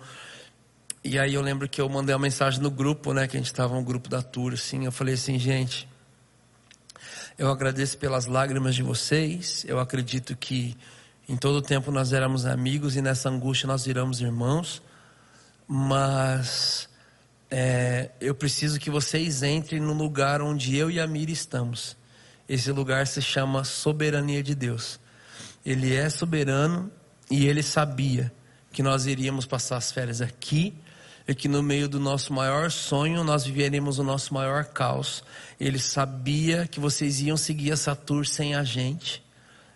E 1.05 1.19
aí 1.19 1.35
eu 1.35 1.43
lembro 1.43 1.69
que 1.69 1.81
eu 1.81 1.89
mandei 1.89 2.15
uma 2.15 2.23
mensagem 2.23 2.63
no 2.63 2.71
grupo, 2.71 3.13
né, 3.13 3.29
que 3.29 3.37
a 3.37 3.41
gente 3.41 3.47
estava 3.47 3.75
no 3.75 3.83
grupo 3.83 4.09
da 4.09 4.23
tour, 4.23 4.55
assim, 4.55 4.87
eu 4.87 4.93
falei 4.93 5.15
assim, 5.15 5.39
gente, 5.39 5.87
eu 7.37 7.51
agradeço 7.51 7.99
pelas 7.99 8.27
lágrimas 8.27 8.75
de 8.77 8.83
vocês. 8.83 9.65
Eu 9.69 9.81
acredito 9.81 10.37
que 10.37 10.77
em 11.29 11.37
todo 11.37 11.57
o 11.57 11.63
tempo 11.63 11.91
nós 11.91 12.13
éramos 12.13 12.47
amigos 12.47 12.97
e 12.97 13.03
nessa 13.03 13.29
angústia 13.29 13.67
nós 13.67 13.85
viramos 13.85 14.21
irmãos. 14.21 14.81
Mas 15.67 16.89
é, 17.51 18.11
eu 18.21 18.35
preciso 18.35 18.79
que 18.79 18.89
vocês 18.89 19.43
entrem 19.43 19.81
no 19.81 19.93
lugar 19.93 20.41
onde 20.41 20.77
eu 20.77 20.91
e 20.91 21.01
a 21.01 21.07
Mira 21.07 21.33
estamos. 21.33 21.97
Esse 22.49 22.71
lugar 22.71 23.07
se 23.07 23.21
chama 23.21 23.65
soberania 23.65 24.43
de 24.43 24.55
Deus. 24.55 25.01
Ele 25.67 25.95
é 25.95 26.09
soberano 26.09 26.91
e 27.29 27.47
ele 27.47 27.63
sabia 27.63 28.33
que 28.73 28.83
nós 28.83 29.07
iríamos 29.07 29.45
passar 29.45 29.77
as 29.77 29.91
férias 29.91 30.21
aqui, 30.21 30.75
e 31.27 31.35
que 31.35 31.49
no 31.49 31.62
meio 31.62 31.89
do 31.89 31.99
nosso 31.99 32.33
maior 32.33 32.70
sonho 32.70 33.25
nós 33.25 33.45
viveremos 33.45 33.99
o 33.99 34.05
nosso 34.05 34.35
maior 34.35 34.66
caos. 34.66 35.25
Ele 35.59 35.79
sabia 35.79 36.66
que 36.66 36.79
vocês 36.79 37.20
iam 37.20 37.37
seguir 37.37 37.72
essa 37.72 37.97
tour 37.97 38.27
sem 38.27 38.55
a 38.55 38.62
gente. 38.62 39.24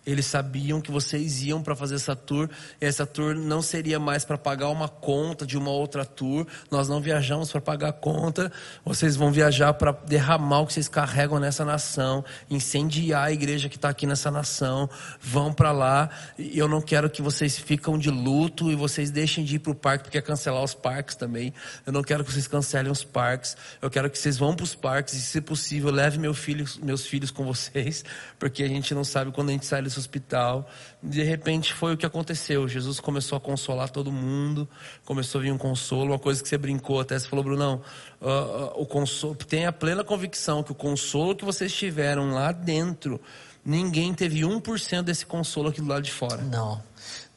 Eles 0.09 0.24
sabiam 0.24 0.80
que 0.80 0.90
vocês 0.90 1.42
iam 1.42 1.62
para 1.62 1.76
fazer 1.76 1.96
essa 1.96 2.16
tour, 2.16 2.48
e 2.80 2.86
essa 2.86 3.04
tour 3.04 3.34
não 3.34 3.61
seria 3.61 4.00
mais 4.00 4.24
para 4.24 4.38
pagar 4.38 4.70
uma 4.70 4.88
conta 4.88 5.44
de 5.44 5.59
uma 5.59 5.70
outra 5.70 6.02
tour. 6.02 6.46
Nós 6.70 6.88
não 6.88 6.98
viajamos 6.98 7.52
para 7.52 7.61
pagar 7.61 7.92
conta, 7.92 8.50
vocês 8.82 9.16
vão 9.16 9.30
viajar 9.30 9.74
para 9.74 9.92
derramar 9.92 10.61
o 10.61 10.66
que 10.66 10.72
vocês 10.72 10.88
carregam 10.88 11.38
nessa 11.38 11.62
nação, 11.62 12.24
incendiar 12.48 13.24
a 13.24 13.32
igreja 13.32 13.68
que 13.68 13.76
está 13.76 13.90
aqui 13.90 14.06
nessa 14.06 14.30
nação. 14.30 14.88
Vão 15.20 15.52
para 15.52 15.72
lá. 15.72 16.09
E 16.38 16.59
eu 16.59 16.68
não 16.68 16.80
quero 16.80 17.11
que 17.11 17.20
vocês 17.20 17.59
ficam 17.59 17.98
de 17.98 18.11
luto 18.11 18.70
e 18.70 18.74
vocês 18.74 19.11
deixem 19.11 19.44
de 19.44 19.56
ir 19.56 19.59
para 19.59 19.72
o 19.72 19.74
parque, 19.74 20.04
porque 20.04 20.16
é 20.16 20.22
cancelar 20.22 20.62
os 20.62 20.72
parques 20.72 21.16
também. 21.16 21.52
Eu 21.84 21.92
não 21.92 22.02
quero 22.02 22.24
que 22.24 22.32
vocês 22.32 22.48
cancelem 22.48 22.90
os 22.90 23.04
parques. 23.04 23.59
Eu 23.82 23.90
quero 23.90 24.09
que 24.09 24.18
vocês 24.18 24.38
vão 24.38 24.56
para 24.56 24.64
os 24.64 24.74
parques 24.74 25.12
e, 25.12 25.20
se 25.20 25.40
possível, 25.42 25.90
leve 25.90 26.18
meu 26.18 26.32
filho, 26.32 26.64
meus 26.82 27.06
filhos 27.06 27.30
com 27.30 27.44
vocês, 27.44 28.04
porque 28.38 28.62
a 28.62 28.68
gente 28.68 28.94
não 28.94 29.04
sabe 29.04 29.32
quando 29.32 29.50
a 29.50 29.52
gente 29.52 29.66
sai 29.66 29.82
hospital. 29.99 30.68
De 31.03 31.22
repente 31.22 31.72
foi 31.72 31.94
o 31.94 31.96
que 31.96 32.07
aconteceu. 32.07 32.68
Jesus 32.68 33.01
começou 33.01 33.36
a 33.36 33.40
consolar 33.40 33.90
todo 33.90 34.11
mundo, 34.12 34.68
começou 35.05 35.40
a 35.40 35.42
vir 35.42 35.53
um 35.53 35.59
consolo, 35.59 36.12
uma 36.12 36.18
coisa 36.18 36.42
que 36.42 36.49
você 36.49 36.59
brincou 36.59 37.01
até, 37.01 37.18
você 37.18 37.28
falou, 37.28 37.44
Brunão, 37.44 37.82
uh, 38.20 38.26
uh, 38.26 38.82
o 38.82 38.86
consolo, 38.86 39.34
tenha 39.34 39.72
plena 39.72 40.05
convicção 40.05 40.62
que 40.62 40.72
o 40.72 40.74
consolo 40.74 41.34
que 41.34 41.44
vocês 41.44 41.72
tiveram 41.72 42.32
lá 42.32 42.53
dentro, 42.53 43.20
ninguém 43.64 44.14
teve 44.14 44.40
1% 44.40 45.03
desse 45.03 45.26
consolo 45.26 45.68
aqui 45.68 45.80
do 45.80 45.88
lado 45.88 46.03
de 46.03 46.12
fora. 46.12 46.42
Não. 46.42 46.82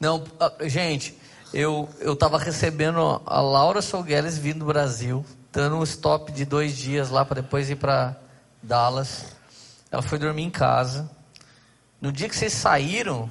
Não, 0.00 0.24
gente, 0.62 1.16
eu 1.52 1.88
eu 2.00 2.14
estava 2.14 2.38
recebendo 2.38 3.22
a 3.26 3.40
Laura 3.40 3.82
Solgueles 3.82 4.38
vindo 4.38 4.60
do 4.60 4.64
Brasil, 4.64 5.24
dando 5.52 5.76
um 5.76 5.82
stop 5.82 6.32
de 6.32 6.44
dois 6.44 6.76
dias 6.76 7.10
lá 7.10 7.24
para 7.24 7.42
depois 7.42 7.70
ir 7.70 7.76
para 7.76 8.16
Dallas. 8.62 9.26
Ela 9.90 10.02
foi 10.02 10.18
dormir 10.18 10.42
em 10.42 10.50
casa. 10.50 11.10
No 12.02 12.10
dia 12.10 12.28
que 12.28 12.34
vocês 12.34 12.52
saíram, 12.52 13.30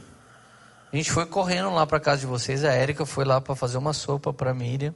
a 0.94 0.96
gente 0.96 1.12
foi 1.12 1.26
correndo 1.26 1.70
lá 1.72 1.86
para 1.86 2.00
casa 2.00 2.22
de 2.22 2.26
vocês. 2.26 2.64
A 2.64 2.72
Érica 2.72 3.06
foi 3.06 3.26
lá 3.26 3.42
para 3.42 3.54
fazer 3.54 3.78
uma 3.78 3.92
sopa 3.92 4.32
para 4.32 4.54
Miriam. 4.54 4.96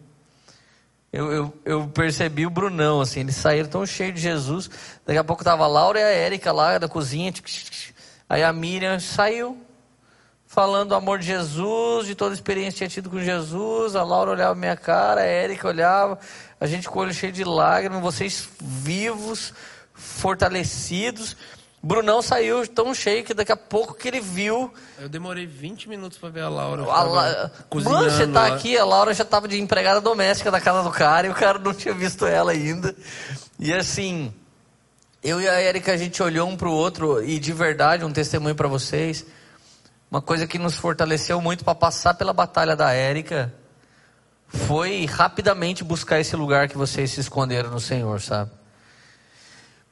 Eu, 1.11 1.30
eu, 1.30 1.53
eu, 1.65 1.88
percebi 1.89 2.45
o 2.45 2.49
Brunão, 2.49 3.01
assim, 3.01 3.19
eles 3.19 3.36
saíram 3.36 3.67
tão 3.67 3.86
cheios 3.86 4.15
de 4.15 4.21
Jesus. 4.21 4.69
Daqui 5.05 5.19
a 5.19 5.26
pouco 5.26 5.43
tava 5.43 5.65
a 5.65 5.67
Laura 5.67 5.99
e 5.99 6.03
a 6.03 6.07
Érica 6.07 6.53
lá 6.53 6.78
da 6.78 6.88
cozinha. 6.88 7.34
Aí 8.30 8.41
a 8.41 8.53
Miriam 8.53 8.97
saiu, 8.97 9.61
falando 10.47 10.89
do 10.89 10.95
amor 10.95 11.19
de 11.19 11.26
Jesus, 11.26 12.07
de 12.07 12.15
toda 12.15 12.32
a 12.32 12.34
experiência 12.34 12.71
que 12.71 12.78
tinha 12.78 12.89
tido 12.89 13.09
com 13.09 13.19
Jesus. 13.19 13.93
A 13.93 14.03
Laura 14.03 14.32
olhava 14.32 14.55
minha 14.55 14.78
cara, 14.78 15.19
a 15.19 15.26
Érica 15.26 15.67
olhava, 15.67 16.17
a 16.61 16.65
gente 16.65 16.88
com 16.88 16.99
o 16.99 17.01
olho 17.01 17.13
cheio 17.13 17.34
de 17.34 17.43
lágrimas, 17.43 18.01
vocês 18.01 18.47
vivos, 18.61 19.53
fortalecidos. 19.93 21.36
Brunão 21.86 22.19
saiu 22.19 22.67
tão 22.67 22.95
cheio 22.95 23.23
que 23.23 23.31
daqui 23.31 23.51
a 23.51 23.55
pouco 23.55 23.93
que 23.93 24.07
ele 24.07 24.19
viu. 24.19 24.73
Eu 24.99 25.07
demorei 25.07 25.45
20 25.45 25.88
minutos 25.88 26.17
para 26.17 26.29
ver 26.29 26.41
a 26.41 26.49
Laura. 26.49 26.81
A 26.81 27.03
La... 27.03 27.51
Mano, 27.75 28.09
você 28.09 28.25
tá 28.25 28.47
aqui, 28.47 28.75
a 28.75 28.83
Laura 28.83 29.13
já 29.13 29.23
tava 29.23 29.47
de 29.47 29.61
empregada 29.61 30.01
doméstica 30.01 30.49
da 30.49 30.59
casa 30.59 30.81
do 30.81 30.89
cara 30.89 31.27
e 31.27 31.29
o 31.29 31.36
cara 31.36 31.59
não 31.59 31.75
tinha 31.75 31.93
visto 31.93 32.25
ela 32.25 32.53
ainda. 32.53 32.95
E 33.59 33.71
assim, 33.71 34.33
eu 35.23 35.39
e 35.39 35.47
a 35.47 35.61
Erika 35.61 35.93
a 35.93 35.97
gente 35.97 36.23
olhou 36.23 36.49
um 36.49 36.57
pro 36.57 36.71
outro 36.71 37.23
e 37.23 37.38
de 37.38 37.53
verdade, 37.53 38.03
um 38.03 38.11
testemunho 38.11 38.55
para 38.55 38.67
vocês. 38.67 39.23
Uma 40.09 40.23
coisa 40.23 40.47
que 40.47 40.57
nos 40.57 40.75
fortaleceu 40.75 41.39
muito 41.39 41.63
para 41.63 41.75
passar 41.75 42.15
pela 42.15 42.33
batalha 42.33 42.75
da 42.75 42.93
Érica 42.93 43.53
foi 44.47 45.05
rapidamente 45.05 45.83
buscar 45.83 46.19
esse 46.19 46.36
lugar 46.36 46.67
que 46.67 46.79
vocês 46.79 47.11
se 47.11 47.19
esconderam 47.19 47.69
no 47.69 47.79
Senhor, 47.79 48.19
sabe? 48.19 48.49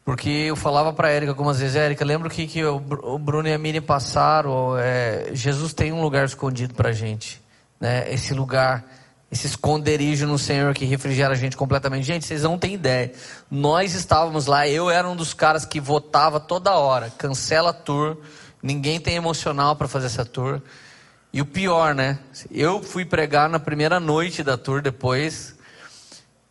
Porque 0.05 0.29
eu 0.29 0.55
falava 0.55 0.91
para 0.91 1.09
Érica 1.09 1.31
algumas 1.31 1.59
vezes, 1.59 1.77
Érica, 1.77 2.03
lembra 2.03 2.27
o 2.27 2.31
que, 2.31 2.45
que 2.45 2.63
o 2.63 2.79
Bruno 3.17 3.47
e 3.47 3.53
a 3.53 3.57
Miriam 3.57 3.81
passaram? 3.81 4.77
É, 4.77 5.29
Jesus 5.31 5.73
tem 5.73 5.93
um 5.93 6.01
lugar 6.01 6.25
escondido 6.25 6.73
para 6.73 6.89
a 6.89 6.93
gente. 6.93 7.41
Né? 7.79 8.11
Esse 8.11 8.33
lugar, 8.33 8.83
esse 9.31 9.47
esconderijo 9.47 10.27
no 10.27 10.37
Senhor 10.37 10.73
que 10.73 10.83
refrigera 10.83 11.33
a 11.33 11.37
gente 11.37 11.55
completamente. 11.55 12.05
Gente, 12.05 12.25
vocês 12.25 12.43
não 12.43 12.57
têm 12.57 12.73
ideia. 12.73 13.13
Nós 13.49 13.93
estávamos 13.93 14.45
lá, 14.45 14.67
eu 14.67 14.89
era 14.89 15.07
um 15.07 15.15
dos 15.15 15.33
caras 15.33 15.65
que 15.65 15.79
votava 15.79 16.37
toda 16.37 16.75
hora. 16.75 17.09
Cancela 17.17 17.69
a 17.69 17.73
tour, 17.73 18.17
ninguém 18.61 18.99
tem 18.99 19.15
emocional 19.15 19.73
para 19.77 19.87
fazer 19.87 20.07
essa 20.07 20.25
tour. 20.25 20.61
E 21.31 21.41
o 21.41 21.45
pior, 21.45 21.95
né? 21.95 22.19
Eu 22.51 22.83
fui 22.83 23.05
pregar 23.05 23.49
na 23.49 23.57
primeira 23.57 24.01
noite 24.01 24.43
da 24.43 24.57
tour 24.57 24.81
depois. 24.81 25.55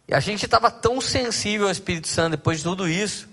E 0.09 0.15
a 0.15 0.21
gente 0.21 0.47
estava 0.47 0.71
tão 0.71 1.03
sensível 1.03 1.67
ao 1.67 1.73
Espírito 1.73 2.09
Santo 2.09 2.31
depois 2.31 2.59
de 2.59 2.65
tudo 2.65 2.89
isso 2.89 3.31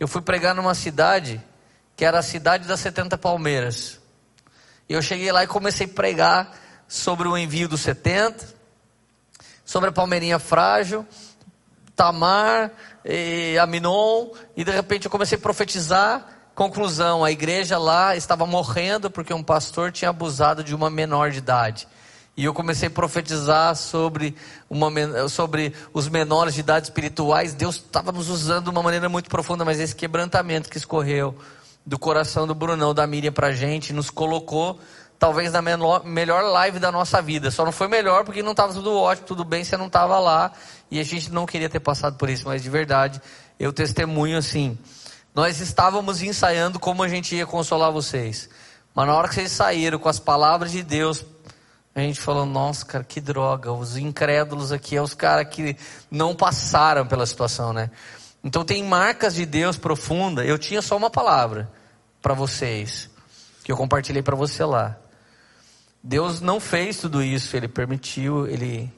eu 0.00 0.08
fui 0.08 0.22
pregar 0.22 0.54
numa 0.54 0.74
cidade 0.74 1.40
que 1.94 2.06
era 2.06 2.20
a 2.20 2.22
cidade 2.22 2.66
das 2.66 2.80
70 2.80 3.18
palmeiras. 3.18 4.00
E 4.88 4.94
eu 4.94 5.02
cheguei 5.02 5.30
lá 5.30 5.44
e 5.44 5.46
comecei 5.46 5.86
a 5.86 5.90
pregar 5.90 6.56
sobre 6.88 7.28
o 7.28 7.36
envio 7.36 7.68
dos 7.68 7.82
70, 7.82 8.48
sobre 9.62 9.90
a 9.90 9.92
palmeirinha 9.92 10.38
frágil, 10.38 11.06
Tamar, 11.94 12.72
e 13.04 13.58
Aminon, 13.58 14.30
e 14.56 14.64
de 14.64 14.70
repente 14.70 15.04
eu 15.04 15.10
comecei 15.10 15.36
a 15.36 15.40
profetizar. 15.40 16.26
Conclusão: 16.54 17.22
a 17.22 17.30
igreja 17.30 17.76
lá 17.76 18.16
estava 18.16 18.46
morrendo 18.46 19.10
porque 19.10 19.34
um 19.34 19.42
pastor 19.42 19.92
tinha 19.92 20.08
abusado 20.08 20.64
de 20.64 20.74
uma 20.74 20.88
menor 20.88 21.30
de 21.30 21.38
idade. 21.38 21.86
E 22.40 22.44
eu 22.46 22.54
comecei 22.54 22.88
a 22.88 22.90
profetizar 22.90 23.76
sobre, 23.76 24.34
uma, 24.70 24.90
sobre 25.28 25.74
os 25.92 26.08
menores 26.08 26.54
de 26.54 26.60
idade 26.60 26.86
espirituais. 26.86 27.52
Deus 27.52 27.76
estava 27.76 28.10
nos 28.10 28.30
usando 28.30 28.64
de 28.64 28.70
uma 28.70 28.82
maneira 28.82 29.10
muito 29.10 29.28
profunda, 29.28 29.62
mas 29.62 29.78
esse 29.78 29.94
quebrantamento 29.94 30.70
que 30.70 30.78
escorreu 30.78 31.36
do 31.84 31.98
coração 31.98 32.46
do 32.46 32.54
Brunão, 32.54 32.94
da 32.94 33.06
Miriam 33.06 33.30
para 33.30 33.48
a 33.48 33.52
gente, 33.52 33.92
nos 33.92 34.08
colocou 34.08 34.80
talvez 35.18 35.52
na 35.52 35.60
menor, 35.60 36.02
melhor 36.06 36.42
live 36.44 36.78
da 36.78 36.90
nossa 36.90 37.20
vida. 37.20 37.50
Só 37.50 37.62
não 37.62 37.72
foi 37.72 37.88
melhor 37.88 38.24
porque 38.24 38.42
não 38.42 38.52
estava 38.52 38.72
tudo 38.72 38.96
ótimo, 38.96 39.26
tudo 39.26 39.44
bem, 39.44 39.62
você 39.62 39.76
não 39.76 39.88
estava 39.88 40.18
lá. 40.18 40.50
E 40.90 40.98
a 40.98 41.04
gente 41.04 41.30
não 41.30 41.44
queria 41.44 41.68
ter 41.68 41.80
passado 41.80 42.16
por 42.16 42.30
isso, 42.30 42.46
mas 42.46 42.62
de 42.62 42.70
verdade, 42.70 43.20
eu 43.58 43.70
testemunho 43.70 44.38
assim. 44.38 44.78
Nós 45.34 45.60
estávamos 45.60 46.22
ensaiando 46.22 46.78
como 46.80 47.02
a 47.02 47.08
gente 47.08 47.36
ia 47.36 47.44
consolar 47.44 47.92
vocês. 47.92 48.48
Mas 48.94 49.06
na 49.06 49.14
hora 49.14 49.28
que 49.28 49.34
vocês 49.34 49.52
saíram 49.52 49.98
com 49.98 50.08
as 50.08 50.18
palavras 50.18 50.72
de 50.72 50.82
Deus 50.82 51.22
a 51.94 52.00
gente 52.00 52.20
falou, 52.20 52.46
nossa, 52.46 52.84
cara, 52.86 53.02
que 53.02 53.20
droga. 53.20 53.72
Os 53.72 53.96
incrédulos 53.96 54.70
aqui 54.70 54.96
é 54.96 55.02
os 55.02 55.14
caras 55.14 55.48
que 55.48 55.76
não 56.10 56.34
passaram 56.34 57.06
pela 57.06 57.26
situação, 57.26 57.72
né? 57.72 57.90
Então 58.44 58.64
tem 58.64 58.82
marcas 58.84 59.34
de 59.34 59.44
Deus 59.44 59.76
profunda. 59.76 60.44
Eu 60.44 60.58
tinha 60.58 60.80
só 60.80 60.96
uma 60.96 61.10
palavra 61.10 61.70
para 62.22 62.32
vocês, 62.32 63.10
que 63.64 63.72
eu 63.72 63.76
compartilhei 63.76 64.22
para 64.22 64.36
você 64.36 64.64
lá. 64.64 64.96
Deus 66.02 66.40
não 66.40 66.60
fez 66.60 66.98
tudo 66.98 67.22
isso, 67.22 67.56
Ele 67.56 67.68
permitiu, 67.68 68.46
Ele, 68.46 68.90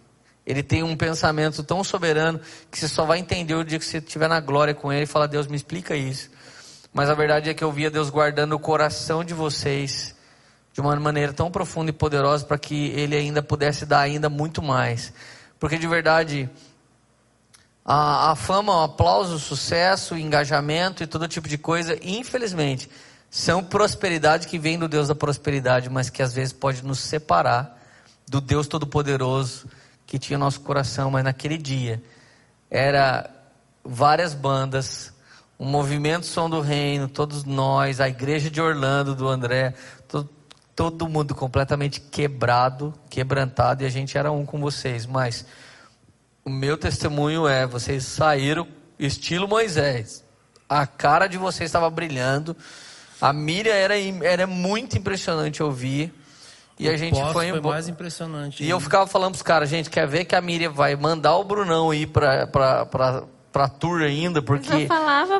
Ele 0.46 0.62
tem 0.62 0.82
um 0.82 0.96
pensamento 0.96 1.62
tão 1.62 1.82
soberano 1.82 2.40
que 2.70 2.78
você 2.78 2.88
só 2.88 3.04
vai 3.04 3.18
entender 3.18 3.54
o 3.54 3.64
dia 3.64 3.78
que 3.78 3.84
você 3.84 3.98
estiver 3.98 4.28
na 4.28 4.38
glória 4.38 4.74
com 4.74 4.92
Ele 4.92 5.04
e 5.04 5.06
falar, 5.06 5.26
Deus, 5.26 5.46
me 5.46 5.56
explica 5.56 5.96
isso. 5.96 6.30
Mas 6.92 7.08
a 7.08 7.14
verdade 7.14 7.48
é 7.48 7.54
que 7.54 7.64
eu 7.64 7.72
via 7.72 7.90
Deus 7.90 8.10
guardando 8.10 8.52
o 8.52 8.58
coração 8.58 9.24
de 9.24 9.32
vocês 9.32 10.14
de 10.72 10.80
uma 10.80 10.94
maneira 10.96 11.32
tão 11.32 11.50
profunda 11.50 11.90
e 11.90 11.92
poderosa 11.92 12.44
para 12.44 12.58
que 12.58 12.88
ele 12.90 13.14
ainda 13.16 13.42
pudesse 13.42 13.84
dar 13.84 14.00
ainda 14.00 14.28
muito 14.28 14.62
mais. 14.62 15.12
Porque 15.58 15.78
de 15.78 15.86
verdade, 15.86 16.48
a, 17.84 18.30
a 18.30 18.36
fama, 18.36 18.80
o 18.80 18.82
aplauso, 18.84 19.36
o 19.36 19.38
sucesso, 19.38 20.14
o 20.14 20.18
engajamento 20.18 21.02
e 21.02 21.06
todo 21.06 21.28
tipo 21.28 21.48
de 21.48 21.58
coisa, 21.58 21.98
infelizmente, 22.02 22.88
são 23.30 23.62
prosperidade 23.64 24.46
que 24.46 24.58
vem 24.58 24.78
do 24.78 24.88
Deus 24.88 25.08
da 25.08 25.14
prosperidade, 25.14 25.88
mas 25.88 26.10
que 26.10 26.22
às 26.22 26.34
vezes 26.34 26.52
pode 26.52 26.84
nos 26.84 27.00
separar 27.00 27.78
do 28.28 28.40
Deus 28.40 28.66
Todo-Poderoso 28.66 29.66
que 30.06 30.18
tinha 30.18 30.38
nosso 30.38 30.60
coração. 30.60 31.10
Mas 31.10 31.24
naquele 31.24 31.56
dia, 31.56 32.02
era 32.70 33.28
várias 33.84 34.34
bandas, 34.34 35.12
um 35.58 35.66
movimento 35.66 36.26
Som 36.26 36.50
do 36.50 36.60
Reino, 36.60 37.08
todos 37.08 37.44
nós, 37.44 38.00
a 38.00 38.08
igreja 38.08 38.50
de 38.50 38.60
Orlando, 38.60 39.14
do 39.14 39.28
André, 39.28 39.74
todo, 40.74 41.08
mundo 41.08 41.34
completamente 41.34 42.00
quebrado, 42.00 42.94
quebrantado, 43.08 43.82
e 43.82 43.86
a 43.86 43.90
gente 43.90 44.16
era 44.16 44.30
um 44.32 44.44
com 44.44 44.60
vocês. 44.60 45.06
Mas 45.06 45.44
o 46.44 46.50
meu 46.50 46.76
testemunho 46.76 47.46
é: 47.46 47.66
vocês 47.66 48.04
saíram 48.04 48.66
estilo 48.98 49.48
Moisés. 49.48 50.24
A 50.68 50.86
cara 50.86 51.26
de 51.26 51.36
vocês 51.36 51.68
estava 51.68 51.90
brilhando. 51.90 52.56
A 53.20 53.32
Miriam 53.32 53.74
era, 53.74 53.94
era 54.24 54.46
muito 54.46 54.96
impressionante 54.96 55.62
ouvir. 55.62 56.12
E 56.78 56.88
o 56.88 56.92
a 56.92 56.96
gente 56.96 57.20
foi, 57.32 57.50
foi 57.50 57.60
mais 57.60 57.88
impressionante. 57.88 58.64
E 58.64 58.68
eu 58.68 58.80
ficava 58.80 59.06
falando 59.06 59.32
para 59.32 59.36
os 59.36 59.42
caras, 59.42 59.68
gente, 59.68 59.90
quer 59.90 60.08
ver 60.08 60.24
que 60.24 60.34
a 60.34 60.40
Miriam 60.40 60.72
vai 60.72 60.96
mandar 60.96 61.36
o 61.36 61.44
Brunão 61.44 61.92
ir 61.92 62.06
para 62.06 63.24
pra 63.52 63.68
tour 63.68 64.00
ainda, 64.00 64.40
porque 64.40 64.88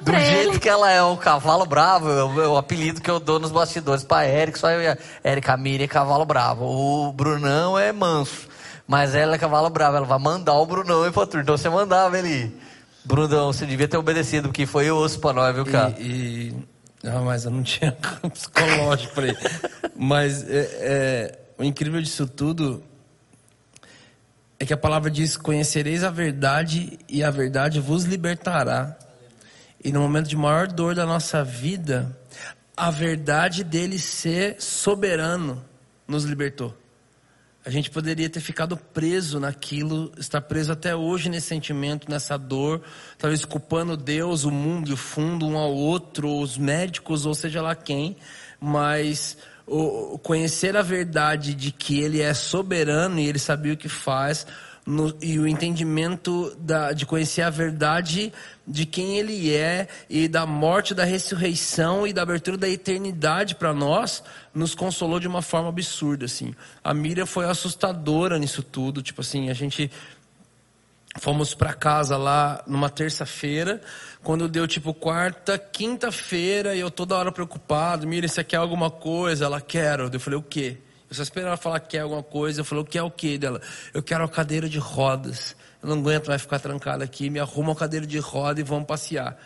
do 0.02 0.12
jeito 0.12 0.51
ele. 0.51 0.59
que 0.59 0.68
ela 0.68 0.90
é 0.90 1.02
o 1.02 1.16
cavalo 1.16 1.64
bravo, 1.64 2.10
é 2.10 2.24
o, 2.24 2.43
é 2.43 2.48
o 2.48 2.56
apelido 2.56 3.01
que 3.01 3.10
eu 3.10 3.18
dou 3.18 3.40
nos 3.40 3.51
bastidores 3.51 4.05
pra 4.05 4.28
Eric, 4.28 4.59
só 4.59 4.70
eu 4.70 4.82
e 4.82 4.89
a 4.89 4.98
Erika 5.24 5.56
Miriam 5.56 5.84
é 5.84 5.89
cavalo 5.89 6.24
bravo. 6.24 6.64
O 6.64 7.12
Brunão 7.12 7.78
é 7.78 7.90
manso. 7.90 8.48
Mas 8.86 9.14
ela 9.14 9.36
é 9.36 9.39
cavalo 9.39 9.70
brava, 9.70 9.97
ela 9.97 10.06
vai 10.06 10.18
mandar 10.18 10.55
o 10.55 10.66
Brunão 10.66 11.06
ir 11.06 11.12
pra 11.12 11.26
turma. 11.26 11.43
Então 11.43 11.56
você 11.56 11.70
mandava 11.70 12.18
ele. 12.18 12.55
Brunão, 13.05 13.52
você 13.52 13.64
devia 13.64 13.89
ter 13.89 13.97
obedecido, 13.97 14.48
porque 14.48 14.66
foi 14.66 14.90
osso 14.90 15.18
pra 15.18 15.32
nós, 15.32 15.55
viu, 15.55 15.64
cara? 15.64 15.94
E, 15.98 16.48
e... 16.51 16.55
Não, 17.02 17.24
mas 17.24 17.44
eu 17.44 17.51
não 17.51 17.62
tinha 17.62 17.97
psicológico 18.32 19.14
pra 19.14 19.28
ele. 19.28 19.39
Mas 19.97 20.48
é, 20.48 20.68
é, 20.80 21.39
o 21.59 21.64
incrível 21.64 22.01
disso 22.01 22.26
tudo 22.26 22.82
é 24.62 24.64
que 24.64 24.72
a 24.72 24.76
palavra 24.76 25.10
diz: 25.10 25.36
Conhecereis 25.36 26.05
a 26.05 26.10
verdade 26.10 26.97
e 27.09 27.24
a 27.24 27.32
verdade 27.32 27.80
vos 27.80 28.05
libertará. 28.05 28.97
E 29.82 29.90
no 29.90 30.01
momento 30.01 30.28
de 30.28 30.36
maior 30.36 30.68
dor 30.68 30.94
da 30.94 31.05
nossa 31.05 31.43
vida, 31.43 32.16
a 32.76 32.89
verdade 32.89 33.64
dele 33.64 33.98
ser 33.98 34.62
soberano 34.62 35.64
nos 36.06 36.22
libertou. 36.22 36.72
A 37.64 37.70
gente 37.70 37.90
poderia 37.90 38.30
ter 38.30 38.39
ficado 38.39 38.76
preso 38.76 39.40
naquilo, 39.40 40.12
estar 40.16 40.40
preso 40.40 40.70
até 40.70 40.94
hoje 40.94 41.28
nesse 41.28 41.48
sentimento, 41.48 42.09
nessa 42.09 42.36
dor, 42.36 42.82
talvez 43.18 43.44
culpando 43.44 43.97
Deus, 43.97 44.44
o 44.44 44.51
mundo 44.52 44.90
e 44.90 44.93
o 44.93 44.97
fundo, 44.97 45.44
um 45.44 45.59
ao 45.59 45.74
outro, 45.74 46.39
os 46.39 46.56
médicos, 46.56 47.26
ou 47.26 47.34
seja 47.34 47.60
lá 47.60 47.74
quem, 47.74 48.16
mas 48.60 49.36
o, 49.73 50.19
conhecer 50.19 50.77
a 50.77 50.82
verdade 50.82 51.55
de 51.55 51.73
que 51.73 52.01
Ele 52.01 52.20
é 52.20 52.35
soberano 52.35 53.19
e 53.19 53.27
Ele 53.27 53.39
sabia 53.39 53.73
o 53.73 53.77
que 53.77 53.89
faz, 53.89 54.47
no, 54.85 55.16
e 55.23 55.39
o 55.39 55.47
entendimento 55.47 56.55
da, 56.59 56.93
de 56.93 57.07
conhecer 57.07 57.43
a 57.43 57.51
verdade 57.51 58.32
de 58.66 58.85
quem 58.85 59.16
Ele 59.16 59.53
é 59.55 59.89
e 60.11 60.28
da 60.28 60.44
morte, 60.44 60.94
da 60.94 61.05
ressurreição 61.05 62.07
e 62.07 62.12
da 62.12 62.23
abertura 62.23 62.57
da 62.57 62.69
eternidade 62.69 63.55
para 63.55 63.73
nós, 63.73 64.23
nos 64.55 64.74
consolou 64.74 65.19
de 65.19 65.28
uma 65.28 65.40
forma 65.40 65.69
absurda, 65.69 66.27
assim. 66.27 66.55
A 66.82 66.93
Miriam 66.93 67.27
foi 67.27 67.47
assustadora 67.47 68.39
nisso 68.39 68.62
tudo, 68.62 69.03
tipo 69.03 69.20
assim, 69.20 69.51
a 69.51 69.55
gente 69.55 69.90
fomos 71.18 71.55
para 71.55 71.74
casa 71.74 72.16
lá 72.16 72.62
numa 72.66 72.89
terça-feira, 72.89 73.80
quando 74.22 74.48
deu 74.48 74.66
tipo 74.66 74.94
quarta, 74.94 75.59
quinta-feira, 75.59 76.74
e 76.74 76.80
eu 76.80 76.90
toda 76.90 77.16
hora 77.16 77.30
preocupado, 77.30 78.06
Miriam, 78.06 78.28
você 78.28 78.43
quer 78.43 78.56
alguma 78.56 78.90
coisa? 78.90 79.44
Ela, 79.44 79.60
quero. 79.60 80.10
Eu 80.12 80.20
falei, 80.20 80.39
o 80.39 80.43
quê? 80.43 80.78
Eu 81.10 81.16
só 81.16 81.22
esperava 81.22 81.56
falar 81.56 81.80
que 81.80 81.90
quer 81.90 82.01
alguma 82.01 82.22
coisa. 82.22 82.60
Eu 82.60 82.64
falei, 82.64 82.82
o 82.82 82.86
que 82.86 82.97
é 82.97 83.02
o 83.02 83.10
quê 83.10 83.36
dela? 83.36 83.60
Eu 83.93 84.02
quero 84.02 84.22
uma 84.22 84.28
cadeira 84.28 84.68
de 84.68 84.78
rodas. 84.78 85.55
Eu 85.82 85.89
não 85.90 85.98
aguento 85.98 86.28
mais 86.28 86.40
ficar 86.40 86.59
trancado 86.59 87.05
aqui. 87.05 87.28
Me 87.28 87.39
arruma 87.39 87.70
uma 87.70 87.76
cadeira 87.76 88.06
de 88.06 88.18
roda 88.18 88.60
e 88.60 88.62
vamos 88.62 88.86
passear. 88.86 89.36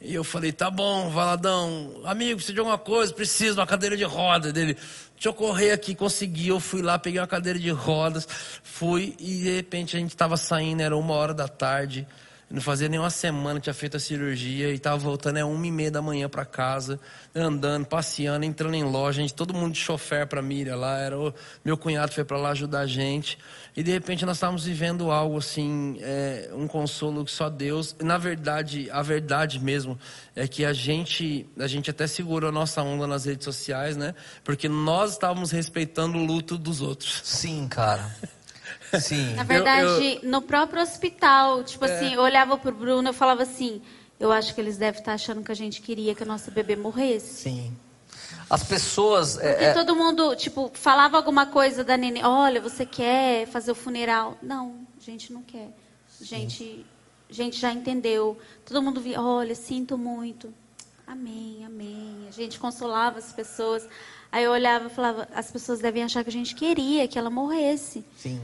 E 0.00 0.14
eu 0.14 0.22
falei, 0.22 0.52
tá 0.52 0.70
bom, 0.70 1.10
Valadão, 1.10 2.00
amigo, 2.04 2.36
precisa 2.36 2.54
de 2.54 2.60
alguma 2.60 2.78
coisa? 2.78 3.12
Preciso 3.12 3.54
de 3.54 3.60
uma 3.60 3.66
cadeira 3.66 3.96
de 3.96 4.04
roda 4.04 4.52
dele. 4.52 4.76
Deixa 5.20 5.28
eu 5.28 5.34
correr 5.34 5.72
aqui, 5.72 5.94
consegui. 5.94 6.48
Eu 6.48 6.58
fui 6.58 6.80
lá, 6.80 6.98
peguei 6.98 7.20
uma 7.20 7.26
cadeira 7.26 7.58
de 7.58 7.68
rodas, 7.68 8.26
fui 8.62 9.14
e 9.18 9.34
de 9.40 9.54
repente 9.56 9.94
a 9.94 10.00
gente 10.00 10.08
estava 10.08 10.34
saindo, 10.38 10.80
era 10.80 10.96
uma 10.96 11.12
hora 11.12 11.34
da 11.34 11.46
tarde. 11.46 12.06
Não 12.48 12.62
fazia 12.62 12.88
nem 12.88 12.98
uma 12.98 13.10
semana, 13.10 13.60
tinha 13.60 13.74
feito 13.74 13.98
a 13.98 14.00
cirurgia 14.00 14.70
e 14.70 14.76
estava 14.76 14.96
voltando, 14.96 15.36
é 15.36 15.44
uma 15.44 15.66
e 15.66 15.70
meia 15.70 15.90
da 15.90 16.00
manhã 16.00 16.26
para 16.26 16.46
casa, 16.46 16.98
andando, 17.34 17.84
passeando, 17.84 18.46
entrando 18.46 18.74
em 18.74 18.82
loja, 18.82 19.20
gente, 19.20 19.34
todo 19.34 19.52
mundo 19.52 19.74
de 19.74 19.78
chofer 19.78 20.26
para 20.26 20.40
Miriam 20.40 20.76
lá, 20.76 20.98
era 20.98 21.16
o, 21.16 21.34
meu 21.62 21.76
cunhado 21.76 22.12
foi 22.12 22.24
para 22.24 22.38
lá 22.38 22.50
ajudar 22.50 22.80
a 22.80 22.86
gente. 22.86 23.38
E 23.80 23.82
de 23.82 23.92
repente 23.92 24.26
nós 24.26 24.36
estávamos 24.36 24.62
vivendo 24.66 25.10
algo 25.10 25.38
assim, 25.38 25.96
é, 26.02 26.50
um 26.52 26.68
consolo 26.68 27.24
que 27.24 27.30
só 27.30 27.48
Deus. 27.48 27.96
Na 27.98 28.18
verdade, 28.18 28.90
a 28.90 29.00
verdade 29.00 29.58
mesmo 29.58 29.98
é 30.36 30.46
que 30.46 30.66
a 30.66 30.72
gente, 30.74 31.46
a 31.58 31.66
gente 31.66 31.88
até 31.88 32.06
segurou 32.06 32.50
a 32.50 32.52
nossa 32.52 32.82
onda 32.82 33.06
nas 33.06 33.24
redes 33.24 33.46
sociais, 33.46 33.96
né? 33.96 34.14
Porque 34.44 34.68
nós 34.68 35.12
estávamos 35.12 35.50
respeitando 35.50 36.18
o 36.18 36.22
luto 36.26 36.58
dos 36.58 36.82
outros. 36.82 37.22
Sim, 37.24 37.66
cara. 37.68 38.14
Sim. 39.00 39.32
Na 39.32 39.44
verdade, 39.44 40.18
Eu- 40.22 40.28
no 40.30 40.42
próprio 40.42 40.82
hospital, 40.82 41.64
tipo 41.64 41.82
assim, 41.86 42.12
eu 42.12 42.20
olhava 42.20 42.58
pro 42.58 42.72
Bruno 42.72 43.08
e 43.08 43.12
falava 43.14 43.44
assim, 43.44 43.80
eu 44.18 44.30
acho 44.30 44.54
que 44.54 44.60
eles 44.60 44.76
devem 44.76 45.00
estar 45.00 45.14
achando 45.14 45.42
que 45.42 45.50
a 45.50 45.56
gente 45.56 45.80
queria 45.80 46.14
que 46.14 46.22
o 46.22 46.26
nosso 46.26 46.50
bebê 46.50 46.76
morresse. 46.76 47.44
Sim. 47.44 47.72
As 48.48 48.64
pessoas. 48.64 49.38
é, 49.38 49.52
Porque 49.52 49.64
é, 49.64 49.74
todo 49.74 49.94
mundo, 49.94 50.34
tipo, 50.34 50.70
falava 50.74 51.16
alguma 51.16 51.46
coisa 51.46 51.84
da 51.84 51.96
neném, 51.96 52.24
olha, 52.24 52.60
você 52.60 52.84
quer 52.84 53.46
fazer 53.46 53.70
o 53.70 53.74
funeral? 53.74 54.36
Não, 54.42 54.86
a 55.00 55.04
gente 55.04 55.32
não 55.32 55.42
quer. 55.42 55.68
A 56.20 56.24
gente, 56.24 56.84
a 57.28 57.32
gente 57.32 57.58
já 57.58 57.72
entendeu. 57.72 58.38
Todo 58.64 58.82
mundo 58.82 59.00
via, 59.00 59.20
olha, 59.20 59.54
sinto 59.54 59.96
muito. 59.96 60.52
Amém, 61.06 61.64
amém. 61.64 62.26
A 62.28 62.32
gente 62.32 62.58
consolava 62.58 63.18
as 63.18 63.32
pessoas. 63.32 63.86
Aí 64.30 64.44
eu 64.44 64.52
olhava 64.52 64.86
e 64.86 64.90
falava, 64.90 65.28
as 65.34 65.50
pessoas 65.50 65.80
devem 65.80 66.04
achar 66.04 66.22
que 66.22 66.30
a 66.30 66.32
gente 66.32 66.54
queria 66.54 67.08
que 67.08 67.18
ela 67.18 67.30
morresse. 67.30 68.04
Sim. 68.16 68.40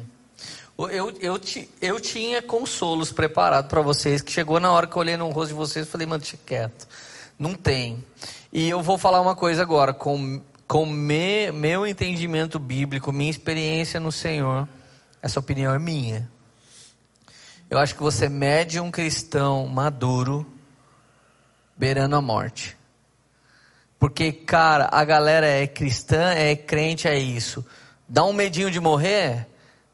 Eu, 0.79 1.11
eu, 1.21 1.41
eu 1.81 2.01
tinha 2.01 2.43
consolos 2.43 3.11
preparados 3.11 3.71
para 3.71 3.81
vocês, 3.81 4.21
que 4.21 4.31
chegou 4.31 4.61
na 4.61 4.71
hora 4.73 4.87
que 4.87 4.95
eu 4.95 5.01
olhei 5.01 5.17
no 5.17 5.31
rosto 5.31 5.49
de 5.49 5.55
vocês 5.55 5.87
e 5.87 5.91
falei, 5.91 6.07
mano, 6.07 6.21
deixa 6.21 6.39
quieto. 6.45 6.87
Não 7.39 7.55
tem. 7.55 8.05
E 8.59 8.71
eu 8.71 8.81
vou 8.81 8.97
falar 8.97 9.21
uma 9.21 9.37
coisa 9.37 9.61
agora, 9.61 9.93
com, 9.93 10.41
com 10.67 10.87
me- 10.87 11.53
meu 11.53 11.87
entendimento 11.87 12.59
bíblico, 12.59 13.13
minha 13.13 13.31
experiência 13.31 14.01
no 14.01 14.11
Senhor, 14.11 14.67
essa 15.21 15.39
opinião 15.39 15.75
é 15.75 15.79
minha. 15.79 16.27
Eu 17.69 17.77
acho 17.77 17.95
que 17.95 18.03
você 18.03 18.31
mede 18.31 18.81
um 18.81 18.91
cristão 18.91 19.67
maduro 19.67 20.51
beirando 21.77 22.17
a 22.17 22.23
morte. 22.23 22.75
Porque, 23.99 24.33
cara, 24.33 24.89
a 24.91 25.05
galera 25.05 25.47
é 25.47 25.67
cristã, 25.67 26.33
é 26.33 26.57
crente, 26.57 27.07
é 27.07 27.19
isso. 27.19 27.63
Dá 28.09 28.25
um 28.25 28.33
medinho 28.33 28.71
de 28.71 28.81
morrer, 28.81 29.47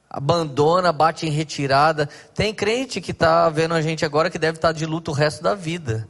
abandona, 0.08 0.92
bate 0.92 1.26
em 1.26 1.30
retirada. 1.30 2.08
Tem 2.32 2.54
crente 2.54 3.00
que 3.00 3.10
está 3.10 3.48
vendo 3.48 3.74
a 3.74 3.82
gente 3.82 4.04
agora 4.04 4.30
que 4.30 4.38
deve 4.38 4.58
estar 4.58 4.70
de 4.70 4.86
luto 4.86 5.10
o 5.10 5.14
resto 5.14 5.42
da 5.42 5.52
vida. 5.52 6.08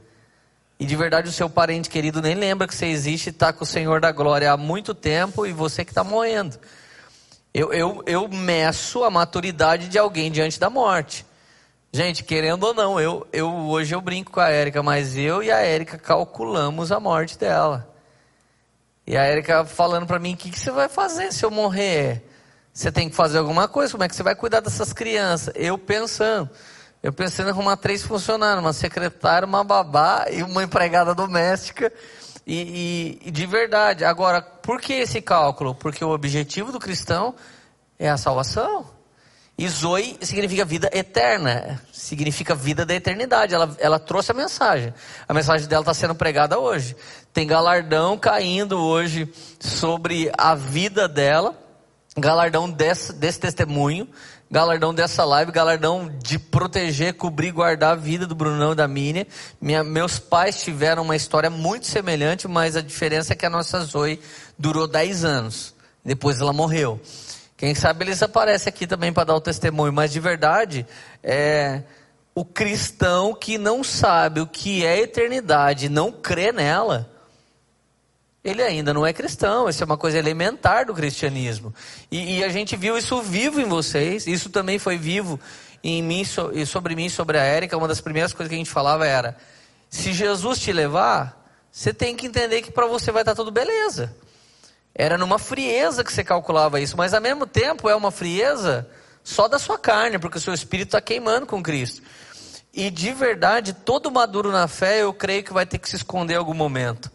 E 0.82 0.84
de 0.84 0.96
verdade 0.96 1.28
o 1.28 1.32
seu 1.32 1.48
parente 1.48 1.88
querido 1.88 2.20
nem 2.20 2.34
lembra 2.34 2.66
que 2.66 2.74
você 2.74 2.86
existe 2.86 3.28
e 3.28 3.30
está 3.30 3.52
com 3.52 3.62
o 3.62 3.66
Senhor 3.66 4.00
da 4.00 4.10
glória 4.10 4.50
há 4.50 4.56
muito 4.56 4.92
tempo 4.92 5.46
e 5.46 5.52
você 5.52 5.84
que 5.84 5.92
está 5.92 6.02
morrendo. 6.02 6.58
Eu, 7.54 7.72
eu, 7.72 8.02
eu 8.04 8.26
meço 8.26 9.04
a 9.04 9.08
maturidade 9.08 9.86
de 9.86 9.96
alguém 9.96 10.28
diante 10.28 10.58
da 10.58 10.68
morte. 10.68 11.24
Gente, 11.92 12.24
querendo 12.24 12.64
ou 12.64 12.74
não, 12.74 12.98
eu, 12.98 13.24
eu 13.32 13.48
hoje 13.48 13.94
eu 13.94 14.00
brinco 14.00 14.32
com 14.32 14.40
a 14.40 14.48
Érica, 14.48 14.82
mas 14.82 15.16
eu 15.16 15.40
e 15.40 15.52
a 15.52 15.58
Érica 15.58 15.96
calculamos 15.96 16.90
a 16.90 16.98
morte 16.98 17.38
dela. 17.38 17.88
E 19.06 19.16
a 19.16 19.22
Érica 19.22 19.64
falando 19.64 20.08
para 20.08 20.18
mim, 20.18 20.34
o 20.34 20.36
que, 20.36 20.50
que 20.50 20.58
você 20.58 20.72
vai 20.72 20.88
fazer 20.88 21.32
se 21.32 21.44
eu 21.44 21.50
morrer? 21.52 22.28
Você 22.74 22.90
tem 22.90 23.08
que 23.08 23.14
fazer 23.14 23.38
alguma 23.38 23.68
coisa, 23.68 23.92
como 23.92 24.02
é 24.02 24.08
que 24.08 24.16
você 24.16 24.24
vai 24.24 24.34
cuidar 24.34 24.58
dessas 24.58 24.92
crianças? 24.92 25.54
Eu 25.54 25.78
pensando, 25.78 26.50
eu 27.02 27.12
pensando 27.12 27.48
em 27.48 27.50
arrumar 27.50 27.76
três 27.76 28.02
funcionários, 28.02 28.62
uma 28.62 28.72
secretária, 28.72 29.46
uma 29.46 29.64
babá 29.64 30.26
e 30.30 30.42
uma 30.42 30.62
empregada 30.62 31.14
doméstica. 31.14 31.92
E, 32.46 33.18
e- 33.24 33.28
e 33.28 33.30
de 33.30 33.46
verdade, 33.46 34.04
agora, 34.04 34.40
por 34.40 34.80
que 34.80 34.92
esse 34.92 35.20
cálculo? 35.20 35.74
Porque 35.74 36.04
o 36.04 36.10
objetivo 36.10 36.70
do 36.70 36.78
cristão 36.78 37.34
é 37.98 38.08
a 38.08 38.16
salvação. 38.16 38.86
E 39.58 39.68
Zoe 39.68 40.16
significa 40.22 40.64
vida 40.64 40.88
eterna, 40.92 41.80
significa 41.92 42.54
vida 42.54 42.86
da 42.86 42.94
eternidade. 42.94 43.54
Ela, 43.54 43.76
ela 43.78 43.98
trouxe 43.98 44.30
a 44.30 44.34
mensagem. 44.34 44.94
A 45.28 45.34
mensagem 45.34 45.68
dela 45.68 45.82
está 45.82 45.92
sendo 45.94 46.14
pregada 46.14 46.58
hoje. 46.58 46.96
Tem 47.32 47.46
galardão 47.46 48.16
caindo 48.16 48.80
hoje 48.80 49.32
sobre 49.60 50.32
a 50.38 50.54
vida 50.54 51.06
dela, 51.06 51.54
galardão 52.16 52.68
desse, 52.68 53.12
desse 53.12 53.40
testemunho, 53.40 54.08
galardão 54.52 54.92
dessa 54.92 55.24
live, 55.24 55.50
galardão 55.50 56.12
de 56.22 56.38
proteger, 56.38 57.14
cobrir, 57.14 57.52
guardar 57.52 57.92
a 57.92 57.96
vida 57.96 58.26
do 58.26 58.34
Brunão 58.34 58.72
e 58.72 58.74
da 58.74 58.86
Minha. 58.86 59.26
Meus 59.58 60.18
pais 60.18 60.62
tiveram 60.62 61.04
uma 61.04 61.16
história 61.16 61.48
muito 61.48 61.86
semelhante, 61.86 62.46
mas 62.46 62.76
a 62.76 62.82
diferença 62.82 63.32
é 63.32 63.36
que 63.36 63.46
a 63.46 63.50
nossa 63.50 63.80
Zoe 63.80 64.20
durou 64.58 64.86
10 64.86 65.24
anos. 65.24 65.74
Depois 66.04 66.38
ela 66.38 66.52
morreu. 66.52 67.00
Quem 67.56 67.74
sabe 67.74 68.04
eles 68.04 68.22
aparecem 68.22 68.68
aqui 68.68 68.86
também 68.86 69.10
para 69.10 69.24
dar 69.24 69.36
o 69.36 69.40
testemunho, 69.40 69.92
mas 69.92 70.12
de 70.12 70.20
verdade, 70.20 70.86
é 71.22 71.82
o 72.34 72.44
cristão 72.44 73.34
que 73.34 73.56
não 73.56 73.82
sabe 73.82 74.42
o 74.42 74.46
que 74.46 74.84
é 74.84 75.00
eternidade, 75.00 75.88
não 75.88 76.12
crê 76.12 76.52
nela, 76.52 77.10
ele 78.44 78.62
ainda 78.62 78.92
não 78.92 79.06
é 79.06 79.12
cristão. 79.12 79.68
Isso 79.68 79.82
é 79.82 79.86
uma 79.86 79.96
coisa 79.96 80.18
elementar 80.18 80.86
do 80.86 80.94
cristianismo. 80.94 81.72
E, 82.10 82.38
e 82.38 82.44
a 82.44 82.48
gente 82.48 82.76
viu 82.76 82.98
isso 82.98 83.20
vivo 83.22 83.60
em 83.60 83.64
vocês. 83.64 84.26
Isso 84.26 84.50
também 84.50 84.78
foi 84.78 84.98
vivo 84.98 85.38
em 85.82 86.02
mim 86.02 86.24
e 86.52 86.66
sobre 86.66 86.96
mim, 86.96 87.08
sobre 87.08 87.38
a 87.38 87.42
Érica. 87.42 87.76
Uma 87.76 87.88
das 87.88 88.00
primeiras 88.00 88.32
coisas 88.32 88.48
que 88.48 88.54
a 88.54 88.58
gente 88.58 88.70
falava 88.70 89.06
era: 89.06 89.36
se 89.88 90.12
Jesus 90.12 90.58
te 90.58 90.72
levar, 90.72 91.40
você 91.70 91.94
tem 91.94 92.16
que 92.16 92.26
entender 92.26 92.62
que 92.62 92.72
para 92.72 92.86
você 92.86 93.12
vai 93.12 93.22
estar 93.22 93.34
tudo 93.34 93.50
beleza. 93.50 94.14
Era 94.94 95.16
numa 95.16 95.38
frieza 95.38 96.04
que 96.04 96.12
você 96.12 96.22
calculava 96.22 96.80
isso, 96.80 96.96
mas 96.96 97.14
ao 97.14 97.20
mesmo 97.20 97.46
tempo 97.46 97.88
é 97.88 97.94
uma 97.94 98.10
frieza 98.10 98.86
só 99.24 99.48
da 99.48 99.58
sua 99.58 99.78
carne, 99.78 100.18
porque 100.18 100.36
o 100.36 100.40
seu 100.40 100.52
espírito 100.52 100.88
está 100.88 101.00
queimando 101.00 101.46
com 101.46 101.62
Cristo. 101.62 102.02
E 102.74 102.90
de 102.90 103.12
verdade, 103.12 103.72
todo 103.72 104.10
maduro 104.10 104.50
na 104.50 104.66
fé, 104.68 105.02
eu 105.02 105.14
creio 105.14 105.44
que 105.44 105.52
vai 105.52 105.64
ter 105.64 105.78
que 105.78 105.88
se 105.88 105.96
esconder 105.96 106.34
em 106.34 106.38
algum 106.38 106.54
momento. 106.54 107.10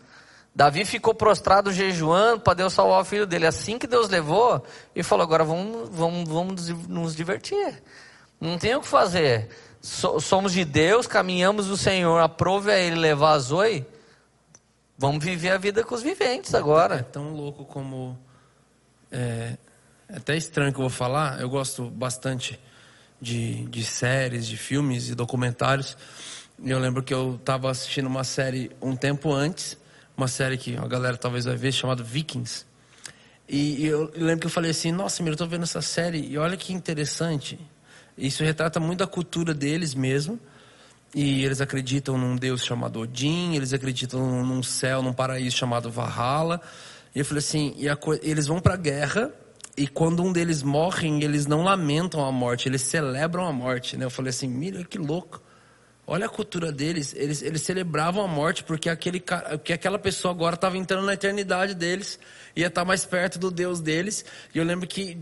Davi 0.58 0.86
ficou 0.86 1.14
prostrado 1.14 1.72
jejuando 1.72 2.40
para 2.40 2.56
Deus 2.56 2.74
salvar 2.74 3.00
o 3.00 3.06
filho 3.06 3.28
dele. 3.28 3.46
Assim 3.46 3.78
que 3.78 3.86
Deus 3.86 4.10
levou, 4.10 4.66
e 4.96 5.04
falou: 5.04 5.24
agora 5.24 5.44
vamos, 5.44 5.88
vamos, 5.92 6.28
vamos 6.28 6.70
nos 6.88 7.16
divertir. 7.16 7.80
Não 8.42 8.58
tem 8.58 8.74
o 8.74 8.82
que 8.82 8.88
fazer. 8.88 9.50
somos 9.80 10.54
de 10.54 10.66
Deus, 10.66 11.06
caminhamos 11.06 11.68
do 11.68 11.78
Senhor, 11.78 12.18
aprove 12.18 12.72
a 12.72 12.80
Ele 12.80 12.96
levar 12.96 13.34
a 13.34 13.40
Zoe. 13.40 13.86
Vamos 14.98 15.24
viver 15.24 15.52
a 15.52 15.60
vida 15.60 15.84
com 15.84 15.94
os 15.94 16.02
viventes 16.02 16.56
agora. 16.56 16.96
É 16.96 17.04
tão 17.04 17.36
louco 17.36 17.64
como. 17.64 18.18
É, 19.12 19.58
é 20.10 20.18
até 20.18 20.36
estranho 20.36 20.74
que 20.74 20.80
eu 20.80 20.90
vou 20.90 20.90
falar. 20.90 21.40
Eu 21.40 21.52
gosto 21.52 21.84
bastante 21.88 22.60
de, 23.22 23.64
de 23.68 23.84
séries, 23.84 24.48
de 24.48 24.58
filmes 24.58 25.08
e 25.08 25.14
documentários. 25.14 25.96
Eu 26.66 26.80
lembro 26.80 27.04
que 27.04 27.14
eu 27.14 27.36
estava 27.36 27.70
assistindo 27.70 28.08
uma 28.08 28.24
série 28.24 28.72
um 28.82 28.96
tempo 28.96 29.32
antes 29.32 29.78
uma 30.18 30.28
série 30.28 30.58
que 30.58 30.76
a 30.76 30.88
galera 30.88 31.16
talvez 31.16 31.46
vai 31.46 31.56
ver, 31.56 31.72
chamada 31.72 32.04
Vikings. 32.04 32.66
E, 33.48 33.86
eu 33.86 34.12
lembro 34.16 34.40
que 34.40 34.48
eu 34.48 34.52
falei 34.52 34.72
assim, 34.72 34.92
nossa, 34.92 35.24
meu, 35.24 35.34
eu 35.34 35.38
tô 35.38 35.46
vendo 35.46 35.64
essa 35.64 35.82
série 35.82 36.20
e 36.20 36.38
olha 36.38 36.58
que 36.58 36.74
interessante. 36.74 37.60
Isso 38.18 38.44
retrata 38.44 38.80
muito 38.80 39.04
a 39.04 39.08
cultura 39.08 39.54
deles 39.54 39.94
mesmo. 39.94 40.40
E 41.16 41.46
eles 41.46 41.62
acreditam 41.62 42.18
num 42.18 42.36
deus 42.36 42.66
chamado 42.66 43.00
Odin, 43.00 43.56
eles 43.56 43.72
acreditam 43.72 44.44
num 44.44 44.62
céu, 44.62 45.02
num 45.02 45.14
paraíso 45.14 45.56
chamado 45.56 45.90
Valhalla. 45.90 46.60
E 47.16 47.20
eu 47.20 47.26
falei 47.26 47.40
assim, 47.40 47.74
e 47.78 47.88
a, 47.88 47.98
eles 48.22 48.48
vão 48.48 48.60
para 48.60 48.74
a 48.74 48.78
guerra 48.78 49.32
e 49.78 49.88
quando 49.88 50.24
um 50.24 50.34
deles 50.34 50.64
morre, 50.64 51.08
eles 51.24 51.46
não 51.46 51.64
lamentam 51.64 52.26
a 52.26 52.32
morte, 52.32 52.68
eles 52.68 52.82
celebram 52.82 53.46
a 53.46 53.54
morte, 53.54 53.96
né? 53.96 54.06
Eu 54.06 54.10
falei 54.10 54.32
assim, 54.32 54.48
mira 54.48 54.84
que 54.84 54.98
louco. 54.98 55.42
Olha 56.10 56.28
a 56.28 56.30
cultura 56.30 56.72
deles, 56.72 57.14
eles, 57.18 57.42
eles 57.42 57.62
celebravam 57.64 58.24
a 58.24 58.28
morte 58.30 58.64
porque, 58.64 58.90
aquele, 58.90 59.20
porque 59.20 59.74
aquela 59.74 60.00
pessoa 60.00 60.34
agora 60.34 60.56
estava 60.56 60.78
entrando 60.78 61.06
na 61.06 61.14
eternidade 61.14 61.76
deles, 61.76 62.18
ia 62.56 62.68
estar 62.68 62.82
tá 62.82 62.86
mais 62.86 63.04
perto 63.04 63.38
do 63.38 63.52
Deus 63.52 63.82
deles. 63.82 64.24
E 64.56 64.58
eu 64.58 64.64
lembro 64.64 64.88
que 64.88 65.18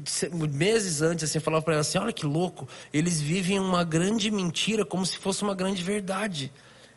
meses 0.52 1.02
antes, 1.02 1.24
assim, 1.24 1.40
eu 1.40 1.42
falava 1.42 1.64
para 1.66 1.74
ela 1.74 1.82
assim: 1.82 1.98
olha 1.98 2.14
que 2.14 2.24
louco, 2.24 2.70
eles 2.94 3.20
vivem 3.20 3.60
uma 3.60 3.84
grande 3.84 4.30
mentira 4.30 4.86
como 4.86 5.04
se 5.04 5.18
fosse 5.18 5.42
uma 5.42 5.56
grande 5.56 5.82
verdade. 5.82 6.54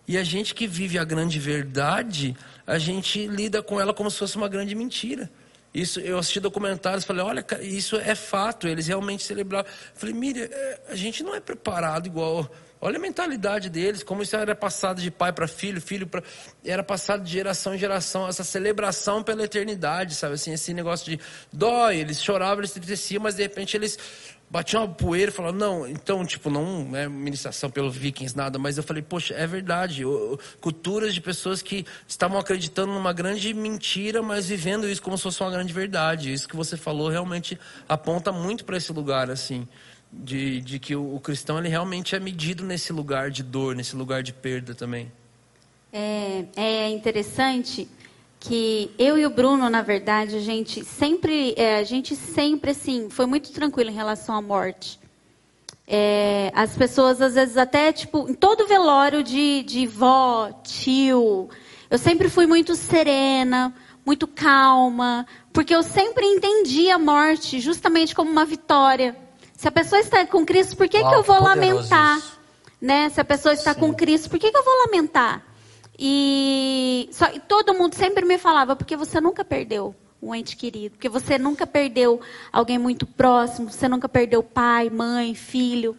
E 0.06 0.18
a 0.18 0.22
gente 0.22 0.54
que 0.54 0.66
vive 0.66 0.98
a 0.98 1.04
grande 1.04 1.38
verdade, 1.38 2.36
a 2.66 2.78
gente 2.78 3.26
lida 3.26 3.62
com 3.62 3.80
ela 3.80 3.94
como 3.94 4.10
se 4.10 4.18
fosse 4.18 4.36
uma 4.36 4.48
grande 4.48 4.74
mentira. 4.74 5.30
Isso, 5.72 5.98
eu 6.00 6.18
assisti 6.18 6.40
documentários, 6.40 7.04
falei, 7.04 7.22
olha, 7.22 7.46
isso 7.62 7.96
é 7.96 8.14
fato, 8.14 8.68
eles 8.68 8.86
realmente 8.86 9.22
celebravam. 9.22 9.70
Falei, 9.94 10.14
Miriam, 10.14 10.44
é, 10.44 10.80
a 10.88 10.94
gente 10.94 11.22
não 11.22 11.34
é 11.34 11.40
preparado 11.40 12.06
igual 12.06 12.50
Olha 12.80 12.96
a 12.96 13.00
mentalidade 13.00 13.68
deles, 13.68 14.04
como 14.04 14.22
isso 14.22 14.36
era 14.36 14.54
passado 14.54 15.00
de 15.00 15.10
pai 15.10 15.32
para 15.32 15.48
filho, 15.48 15.80
filho 15.80 16.06
para. 16.06 16.22
Era 16.64 16.82
passado 16.82 17.24
de 17.24 17.30
geração 17.30 17.74
em 17.74 17.78
geração, 17.78 18.28
essa 18.28 18.44
celebração 18.44 19.22
pela 19.22 19.42
eternidade, 19.42 20.14
sabe? 20.14 20.34
Assim, 20.34 20.52
esse 20.52 20.72
negócio 20.72 21.10
de 21.10 21.20
dói, 21.52 21.96
eles 21.96 22.22
choravam, 22.22 22.58
eles 22.58 22.70
tristeciam, 22.70 23.20
mas 23.22 23.34
de 23.34 23.42
repente 23.42 23.76
eles 23.76 23.98
batiam 24.50 24.84
uma 24.84 24.94
poeira 24.94 25.30
e 25.30 25.34
falavam, 25.34 25.58
não, 25.58 25.88
então, 25.88 26.24
tipo, 26.24 26.48
não 26.48 26.96
é 26.96 27.08
ministração 27.08 27.68
pelo 27.68 27.90
Vikings, 27.90 28.36
nada, 28.36 28.58
mas 28.58 28.78
eu 28.78 28.82
falei, 28.82 29.02
poxa, 29.02 29.34
é 29.34 29.46
verdade. 29.46 30.04
Culturas 30.60 31.12
de 31.12 31.20
pessoas 31.20 31.60
que 31.60 31.84
estavam 32.06 32.38
acreditando 32.38 32.92
numa 32.92 33.12
grande 33.12 33.52
mentira, 33.52 34.22
mas 34.22 34.48
vivendo 34.48 34.88
isso 34.88 35.02
como 35.02 35.16
se 35.16 35.24
fosse 35.24 35.40
uma 35.42 35.50
grande 35.50 35.72
verdade. 35.72 36.32
Isso 36.32 36.48
que 36.48 36.56
você 36.56 36.76
falou 36.76 37.08
realmente 37.08 37.58
aponta 37.88 38.30
muito 38.30 38.64
para 38.64 38.76
esse 38.76 38.92
lugar, 38.92 39.30
assim 39.30 39.66
de, 40.12 40.60
de 40.60 40.78
que 40.78 40.96
o, 40.96 41.14
o, 41.14 41.20
cristão 41.20 41.58
ele 41.58 41.68
realmente 41.68 42.16
é 42.16 42.20
medido 42.20 42.64
nesse 42.64 42.92
lugar 42.92 43.30
de 43.30 43.42
dor, 43.42 43.76
nesse 43.76 43.94
lugar 43.94 44.22
de 44.22 44.32
perda 44.32 44.74
também. 44.74 45.10
É, 45.92 46.44
é 46.56 46.90
interessante 46.90 47.88
que 48.40 48.90
eu 48.98 49.18
e 49.18 49.26
o 49.26 49.30
Bruno, 49.30 49.68
na 49.68 49.82
verdade, 49.82 50.36
a 50.36 50.40
gente 50.40 50.84
sempre, 50.84 51.54
é, 51.56 51.78
a 51.78 51.84
gente 51.84 52.14
sempre 52.14 52.70
assim, 52.70 53.10
foi 53.10 53.26
muito 53.26 53.50
tranquilo 53.52 53.90
em 53.90 53.94
relação 53.94 54.34
à 54.34 54.42
morte. 54.42 54.98
É, 55.86 56.52
as 56.54 56.76
pessoas 56.76 57.20
às 57.22 57.34
vezes 57.34 57.56
até 57.56 57.90
tipo 57.92 58.28
em 58.28 58.34
todo 58.34 58.66
velório 58.66 59.22
de, 59.22 59.62
de 59.62 59.86
vó, 59.86 60.52
tio, 60.62 61.48
eu 61.90 61.96
sempre 61.96 62.28
fui 62.28 62.46
muito 62.46 62.74
serena, 62.74 63.74
muito 64.04 64.26
calma, 64.26 65.26
porque 65.52 65.74
eu 65.74 65.82
sempre 65.82 66.26
entendi 66.26 66.90
a 66.90 66.98
morte 66.98 67.58
justamente 67.58 68.14
como 68.14 68.30
uma 68.30 68.44
vitória. 68.44 69.16
Se 69.58 69.66
a 69.66 69.72
pessoa 69.72 70.00
está 70.00 70.24
com 70.24 70.46
Cristo, 70.46 70.76
por 70.76 70.88
que, 70.88 70.98
Uau, 70.98 71.10
que 71.10 71.16
eu 71.16 71.22
vou 71.24 71.42
lamentar? 71.42 72.22
Né? 72.80 73.08
Se 73.08 73.20
a 73.20 73.24
pessoa 73.24 73.52
está 73.52 73.74
Sim. 73.74 73.80
com 73.80 73.92
Cristo, 73.92 74.30
por 74.30 74.38
que, 74.38 74.52
que 74.52 74.56
eu 74.56 74.62
vou 74.62 74.72
lamentar? 74.86 75.44
E, 75.98 77.08
só, 77.10 77.26
e 77.34 77.40
todo 77.40 77.74
mundo 77.74 77.96
sempre 77.96 78.24
me 78.24 78.38
falava, 78.38 78.76
porque 78.76 78.96
você 78.96 79.20
nunca 79.20 79.44
perdeu 79.44 79.96
um 80.22 80.32
ente 80.32 80.56
querido, 80.56 80.94
porque 80.94 81.08
você 81.08 81.38
nunca 81.38 81.66
perdeu 81.66 82.20
alguém 82.52 82.78
muito 82.78 83.04
próximo, 83.04 83.68
você 83.68 83.88
nunca 83.88 84.08
perdeu 84.08 84.44
pai, 84.44 84.90
mãe, 84.90 85.34
filho. 85.34 85.96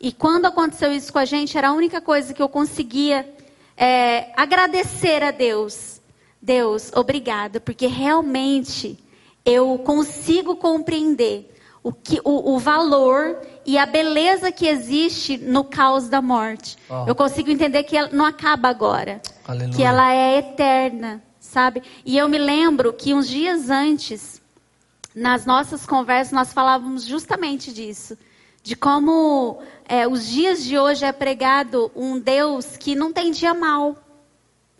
E 0.00 0.12
quando 0.12 0.46
aconteceu 0.46 0.92
isso 0.92 1.12
com 1.12 1.18
a 1.18 1.24
gente, 1.24 1.58
era 1.58 1.70
a 1.70 1.72
única 1.72 2.00
coisa 2.00 2.32
que 2.32 2.40
eu 2.40 2.48
conseguia 2.48 3.28
é, 3.76 4.32
agradecer 4.36 5.24
a 5.24 5.32
Deus. 5.32 6.00
Deus, 6.40 6.92
obrigada, 6.94 7.58
porque 7.58 7.88
realmente 7.88 8.96
eu 9.44 9.78
consigo 9.78 10.54
compreender 10.54 11.50
o, 11.82 11.92
que, 11.92 12.20
o, 12.24 12.54
o 12.54 12.58
valor 12.58 13.36
e 13.64 13.78
a 13.78 13.86
beleza 13.86 14.52
que 14.52 14.66
existe 14.66 15.38
no 15.38 15.64
caos 15.64 16.08
da 16.08 16.20
morte. 16.20 16.76
Oh. 16.88 17.04
Eu 17.06 17.14
consigo 17.14 17.50
entender 17.50 17.84
que 17.84 17.96
ela 17.96 18.10
não 18.12 18.24
acaba 18.24 18.68
agora. 18.68 19.20
Aleluia. 19.46 19.74
Que 19.74 19.82
ela 19.82 20.12
é 20.12 20.38
eterna, 20.38 21.22
sabe? 21.38 21.82
E 22.04 22.16
eu 22.16 22.28
me 22.28 22.38
lembro 22.38 22.92
que 22.92 23.14
uns 23.14 23.28
dias 23.28 23.70
antes, 23.70 24.40
nas 25.14 25.46
nossas 25.46 25.86
conversas, 25.86 26.32
nós 26.32 26.52
falávamos 26.52 27.04
justamente 27.04 27.72
disso. 27.72 28.16
De 28.62 28.76
como 28.76 29.58
é, 29.88 30.06
os 30.06 30.26
dias 30.26 30.62
de 30.62 30.78
hoje 30.78 31.04
é 31.04 31.12
pregado 31.12 31.90
um 31.96 32.18
Deus 32.18 32.76
que 32.76 32.94
não 32.94 33.10
tem 33.10 33.30
dia 33.30 33.54
mal. 33.54 33.96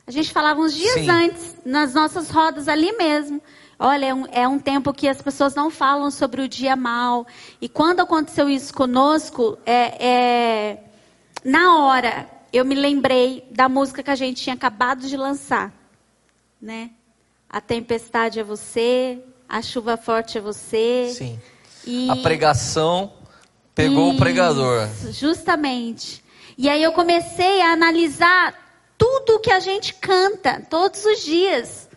A 0.06 0.10
gente 0.10 0.32
falava 0.32 0.60
uns 0.60 0.74
dias 0.74 0.94
Sim. 0.94 1.09
antes, 1.09 1.56
nas 1.64 1.94
nossas 1.94 2.31
rodas 2.31 2.68
ali 2.68 2.93
mesmo. 2.93 3.40
Olha, 3.82 4.05
é 4.05 4.15
um, 4.15 4.27
é 4.27 4.47
um, 4.47 4.59
tempo 4.59 4.93
que 4.93 5.09
as 5.09 5.23
pessoas 5.23 5.55
não 5.55 5.70
falam 5.70 6.11
sobre 6.11 6.43
o 6.43 6.48
dia 6.48 6.77
mal. 6.77 7.27
E 7.62 7.66
quando 7.66 8.01
aconteceu 8.01 8.47
isso 8.47 8.74
conosco, 8.74 9.57
é, 9.65 10.07
é, 10.07 10.85
na 11.43 11.78
hora 11.78 12.28
eu 12.52 12.62
me 12.62 12.74
lembrei 12.74 13.43
da 13.51 13.70
música 13.70 14.02
que 14.02 14.11
a 14.11 14.15
gente 14.15 14.43
tinha 14.43 14.55
acabado 14.55 15.09
de 15.09 15.16
lançar, 15.16 15.73
né? 16.61 16.90
A 17.48 17.59
tempestade 17.59 18.39
é 18.39 18.44
você, 18.44 19.19
a 19.48 19.62
chuva 19.62 19.97
forte 19.97 20.36
é 20.36 20.43
você. 20.43 21.11
Sim. 21.16 21.40
E... 21.86 22.11
A 22.11 22.16
pregação 22.16 23.11
pegou 23.74 24.09
isso, 24.09 24.16
o 24.16 24.19
pregador. 24.19 24.89
Justamente. 25.11 26.23
E 26.59 26.69
aí 26.69 26.82
eu 26.82 26.93
comecei 26.93 27.62
a 27.62 27.73
analisar 27.73 28.55
tudo 28.98 29.40
que 29.40 29.51
a 29.51 29.59
gente 29.59 29.94
canta 29.94 30.61
todos 30.69 31.02
os 31.07 31.24
dias. 31.24 31.89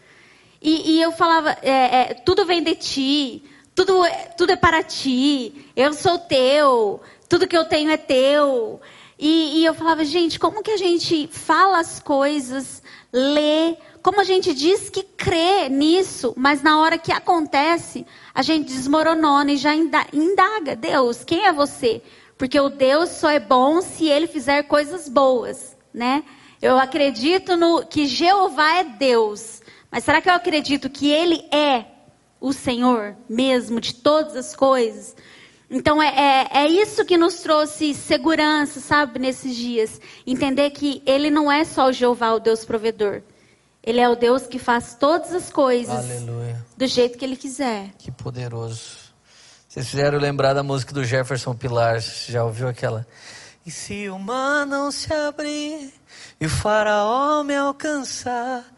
E, 0.64 0.94
e 0.94 1.02
eu 1.02 1.11
falava, 1.11 1.57
é, 1.61 1.72
é, 1.72 2.14
tudo 2.14 2.45
vem 2.45 2.64
de 2.64 2.73
ti, 2.73 3.44
tudo, 3.76 4.02
tudo 4.38 4.53
é 4.53 4.56
para 4.56 4.81
ti, 4.81 5.69
eu 5.76 5.91
sou 5.94 6.18
teu, 6.18 7.02
tudo 7.27 7.48
que 7.48 7.57
eu 7.57 7.65
tenho 7.65 7.91
é 7.91 7.98
teu. 7.98 8.80
E, 9.19 9.60
e 9.60 9.65
eu 9.65 9.73
falava, 9.73 10.06
gente, 10.06 10.40
como 10.40 10.64
que 10.64 10.72
a 10.72 10.77
gente 10.77 11.27
fala 11.27 11.80
as 11.80 11.99
coisas, 11.99 12.81
lê, 13.11 13.76
como 14.02 14.22
a 14.22 14.23
gente 14.23 14.53
diz 14.53 14.90
que 14.90 15.03
crê 15.03 15.68
nisso, 15.68 16.34
mas 16.38 16.61
na 16.61 16.80
hora 16.80 16.98
que 16.98 17.11
acontece, 17.11 18.06
a 18.34 18.41
gente 18.41 18.73
desmoronona 18.73 19.52
e 19.52 19.57
já 19.57 19.76
indaga, 19.76 20.77
Deus, 20.77 21.26
quem 21.26 21.45
é 21.45 21.52
você? 21.52 22.02
Porque 22.38 22.60
o 22.60 22.69
Deus 22.69 23.10
só 23.10 23.30
é 23.30 23.40
bom 23.40 23.81
se 23.81 24.07
ele 24.07 24.27
fizer 24.27 24.64
coisas 24.64 25.10
boas, 25.10 25.77
né? 25.94 26.23
Eu 26.61 26.77
acredito 26.77 27.57
no 27.57 27.85
que 27.85 28.06
Jeová 28.06 28.77
é 28.77 28.84
Deus. 28.85 29.61
Mas 29.94 30.03
será 30.03 30.20
que 30.20 30.28
eu 30.28 30.34
acredito 30.34 30.90
que 30.90 31.11
Ele 31.11 31.45
é 31.52 31.86
o 32.41 32.52
Senhor 32.52 33.15
mesmo 33.30 33.80
de 33.80 33.94
todas 33.94 34.36
as 34.36 34.56
coisas? 34.56 35.15
Então 35.70 36.02
é, 36.02 36.07
é, 36.07 36.64
é, 36.64 36.68
isso 36.68 37.06
que 37.06 37.15
nos 37.15 37.41
trouxe 37.41 37.94
segurança, 37.94 38.80
sabe, 38.80 39.20
nesses 39.20 39.56
dias. 39.56 40.02
Entender 40.26 40.72
que 40.72 41.03
Ele 41.06 41.30
não 41.30 41.52
é 41.52 41.64
só 41.64 41.90
o 41.90 41.94
Jeová, 41.94 42.34
o 42.34 42.40
Deus 42.40 42.65
provedor. 42.65 43.22
Ele 43.84 44.02
é 44.02 44.10
o 44.10 44.15
Deus 44.15 44.48
que 44.48 44.57
faz 44.57 44.95
todas 44.95 45.32
as 45.32 45.52
coisas 45.52 45.94
Aleluia. 45.94 46.65
do 46.76 46.88
jeito 46.88 47.15
que 47.15 47.24
Ele 47.24 47.36
quiser. 47.36 47.91
Que 47.99 48.11
poderoso. 48.11 48.98
Vocês 49.70 49.88
fizeram 49.88 50.18
lembrar 50.18 50.53
da 50.53 50.64
música 50.64 50.91
do 50.91 51.06
Jefferson 51.06 51.53
Pilar. 51.53 51.99
Já 51.99 52.44
ouviu 52.44 52.68
aquela? 52.68 53.06
E 53.64 53.70
se 53.70 54.10
o 54.10 54.18
mar 54.18 54.65
não 54.65 54.91
se 54.91 55.14
abrir 55.14 55.94
e 56.41 56.48
o 56.48 56.49
faraó 56.49 57.44
me 57.44 57.56
alcançar, 57.56 58.72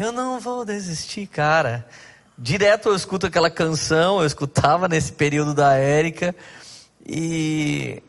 eu 0.00 0.12
não 0.12 0.40
vou 0.40 0.64
desistir, 0.64 1.26
cara. 1.26 1.86
Direto 2.38 2.88
eu 2.88 2.96
escuto 2.96 3.26
aquela 3.26 3.50
canção, 3.50 4.20
eu 4.20 4.26
escutava 4.26 4.88
nesse 4.88 5.12
período 5.12 5.52
da 5.52 5.74
Érica. 5.74 6.34
E 7.06 8.02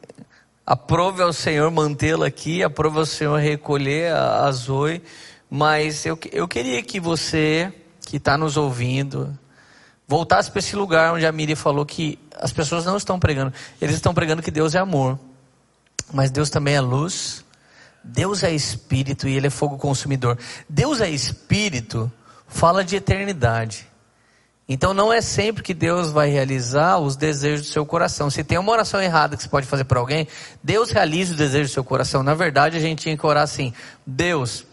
aprove 0.66 1.22
ao 1.22 1.34
Senhor 1.34 1.70
mantê-la 1.70 2.28
aqui, 2.28 2.64
aprove 2.64 2.98
ao 2.98 3.06
Senhor 3.06 3.38
recolher 3.38 4.14
a, 4.14 4.46
a 4.46 4.52
Zoe, 4.54 5.02
Mas 5.50 6.06
eu, 6.06 6.18
eu 6.32 6.48
queria 6.48 6.82
que 6.82 6.98
você, 6.98 7.74
que 8.06 8.16
está 8.16 8.38
nos 8.38 8.56
ouvindo, 8.56 9.38
voltasse 10.08 10.50
para 10.50 10.60
esse 10.60 10.78
lugar 10.78 11.14
onde 11.14 11.26
a 11.26 11.32
Miriam 11.34 11.58
falou 11.58 11.86
que 11.86 12.18
as 12.38 12.54
pessoas 12.54 12.86
não 12.86 12.96
estão 12.96 13.20
pregando. 13.20 13.54
Eles 13.82 13.96
estão 13.96 14.14
pregando 14.14 14.42
que 14.42 14.52
Deus 14.52 14.76
é 14.76 14.80
amor. 14.80 15.20
Mas 16.14 16.32
Deus 16.32 16.50
também 16.50 16.76
é 16.76 16.82
luz. 16.82 17.44
Deus 18.04 18.44
é 18.44 18.52
espírito 18.52 19.28
e 19.28 19.36
ele 19.36 19.48
é 19.48 19.50
fogo 19.50 19.78
consumidor. 19.78 20.38
Deus 20.68 21.02
é 21.02 21.10
espírito, 21.10 22.12
fala 22.48 22.84
de 22.84 22.96
eternidade. 22.96 23.88
Então 24.68 24.94
não 24.94 25.12
é 25.12 25.22
sempre 25.22 25.62
que 25.62 25.74
Deus 25.74 26.12
vai 26.12 26.30
realizar 26.30 26.98
os 26.98 27.16
desejos 27.16 27.68
do 27.68 27.72
seu 27.74 27.86
coração. 27.86 28.30
Se 28.30 28.44
tem 28.44 28.58
uma 28.58 28.72
oração 28.72 29.02
errada 29.02 29.36
que 29.36 29.44
você 29.44 29.50
pode 29.50 29.68
fazer 29.68 29.84
para 29.84 30.00
alguém, 30.00 30.28
Deus 30.64 30.92
realiza 30.92 31.34
o 31.34 31.38
desejo 31.38 31.70
do 31.70 31.74
seu 31.74 31.84
coração. 31.84 32.24
Na 32.24 32.34
verdade, 32.34 32.78
a 32.78 32.80
gente 32.80 33.04
tinha 33.04 33.18
que 33.18 33.26
orar 33.26 33.44
assim: 33.44 33.74
Deus, 34.08 34.66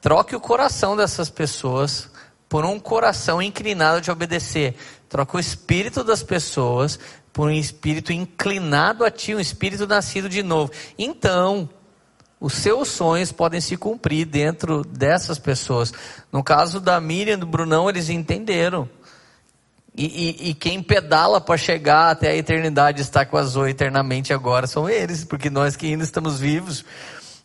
troque 0.00 0.36
o 0.36 0.40
coração 0.40 0.94
dessas 0.96 1.30
pessoas 1.30 2.10
por 2.48 2.64
um 2.64 2.78
coração 2.78 3.40
inclinado 3.40 4.00
de 4.00 4.10
obedecer. 4.10 4.74
Troca 5.08 5.36
o 5.36 5.40
espírito 5.40 6.04
das 6.04 6.22
pessoas 6.22 6.98
por 7.32 7.48
um 7.48 7.52
espírito 7.52 8.12
inclinado 8.12 9.04
a 9.04 9.10
ti, 9.10 9.34
um 9.34 9.40
espírito 9.40 9.86
nascido 9.86 10.28
de 10.28 10.42
novo. 10.42 10.70
Então, 10.98 11.68
os 12.40 12.52
seus 12.52 12.88
sonhos 12.88 13.32
podem 13.32 13.60
se 13.60 13.76
cumprir 13.76 14.26
dentro 14.26 14.84
dessas 14.84 15.38
pessoas. 15.38 15.92
No 16.30 16.42
caso 16.44 16.80
da 16.80 17.00
Miriam 17.00 17.34
e 17.34 17.38
do 17.38 17.46
Brunão, 17.46 17.88
eles 17.88 18.10
entenderam. 18.10 18.88
E, 19.96 20.04
e, 20.04 20.50
e 20.50 20.54
quem 20.54 20.82
pedala 20.82 21.40
para 21.40 21.56
chegar 21.56 22.10
até 22.10 22.28
a 22.28 22.36
eternidade, 22.36 23.00
estar 23.00 23.24
com 23.24 23.38
a 23.38 23.42
Zoe 23.42 23.70
eternamente 23.70 24.32
agora, 24.32 24.66
são 24.66 24.88
eles, 24.88 25.24
porque 25.24 25.48
nós 25.48 25.74
que 25.74 25.86
ainda 25.86 26.04
estamos 26.04 26.38
vivos, 26.38 26.84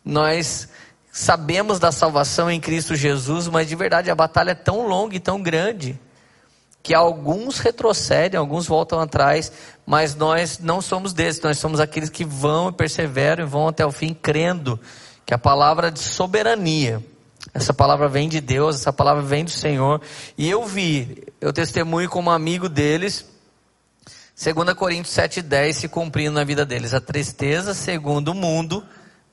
nós 0.04 0.68
sabemos 1.10 1.80
da 1.80 1.94
salvação 1.94 2.52
em 2.52 2.60
Cristo 2.60 2.94
Jesus, 2.94 3.48
mas 3.48 3.70
de 3.70 3.76
verdade 3.76 4.12
a 4.12 4.16
batalha 4.16 4.52
é 4.52 4.56
tão 4.56 4.86
longa 4.86 5.16
e 5.16 5.20
tão 5.20 5.42
grande 5.42 5.98
que 6.84 6.94
alguns 6.94 7.60
retrocedem, 7.60 8.40
alguns 8.40 8.66
voltam 8.66 9.00
atrás, 9.00 9.52
mas 9.86 10.16
nós 10.16 10.60
não 10.60 10.82
somos 10.82 11.14
desses, 11.14 11.42
nós 11.42 11.58
somos 11.58 11.80
aqueles 11.80 12.10
que 12.10 12.26
vão 12.26 12.70
e 12.70 12.74
perseveram 12.74 13.44
e 13.44 13.48
vão 13.48 13.68
até 13.68 13.86
o 13.86 13.92
fim, 13.92 14.14
crendo 14.14 14.80
que 15.26 15.34
a 15.34 15.38
palavra 15.38 15.92
de 15.92 16.00
soberania, 16.00 17.04
essa 17.54 17.74
palavra 17.74 18.08
vem 18.08 18.28
de 18.28 18.42
Deus, 18.42 18.76
essa 18.76 18.94
palavra 18.94 19.22
vem 19.22 19.46
do 19.46 19.52
Senhor. 19.52 20.02
E 20.38 20.50
eu 20.50 20.66
vi, 20.66 21.24
eu 21.40 21.54
testemunho 21.54 22.10
como 22.10 22.30
amigo 22.30 22.68
deles, 22.68 23.26
2 24.42 24.74
Coríntios 24.74 25.16
7,10 25.16 25.74
se 25.74 25.88
cumprindo 25.88 26.32
na 26.32 26.44
vida 26.44 26.66
deles. 26.66 26.94
A 26.94 27.02
tristeza, 27.02 27.74
segundo 27.74 28.30
o 28.30 28.36
mundo, 28.36 28.84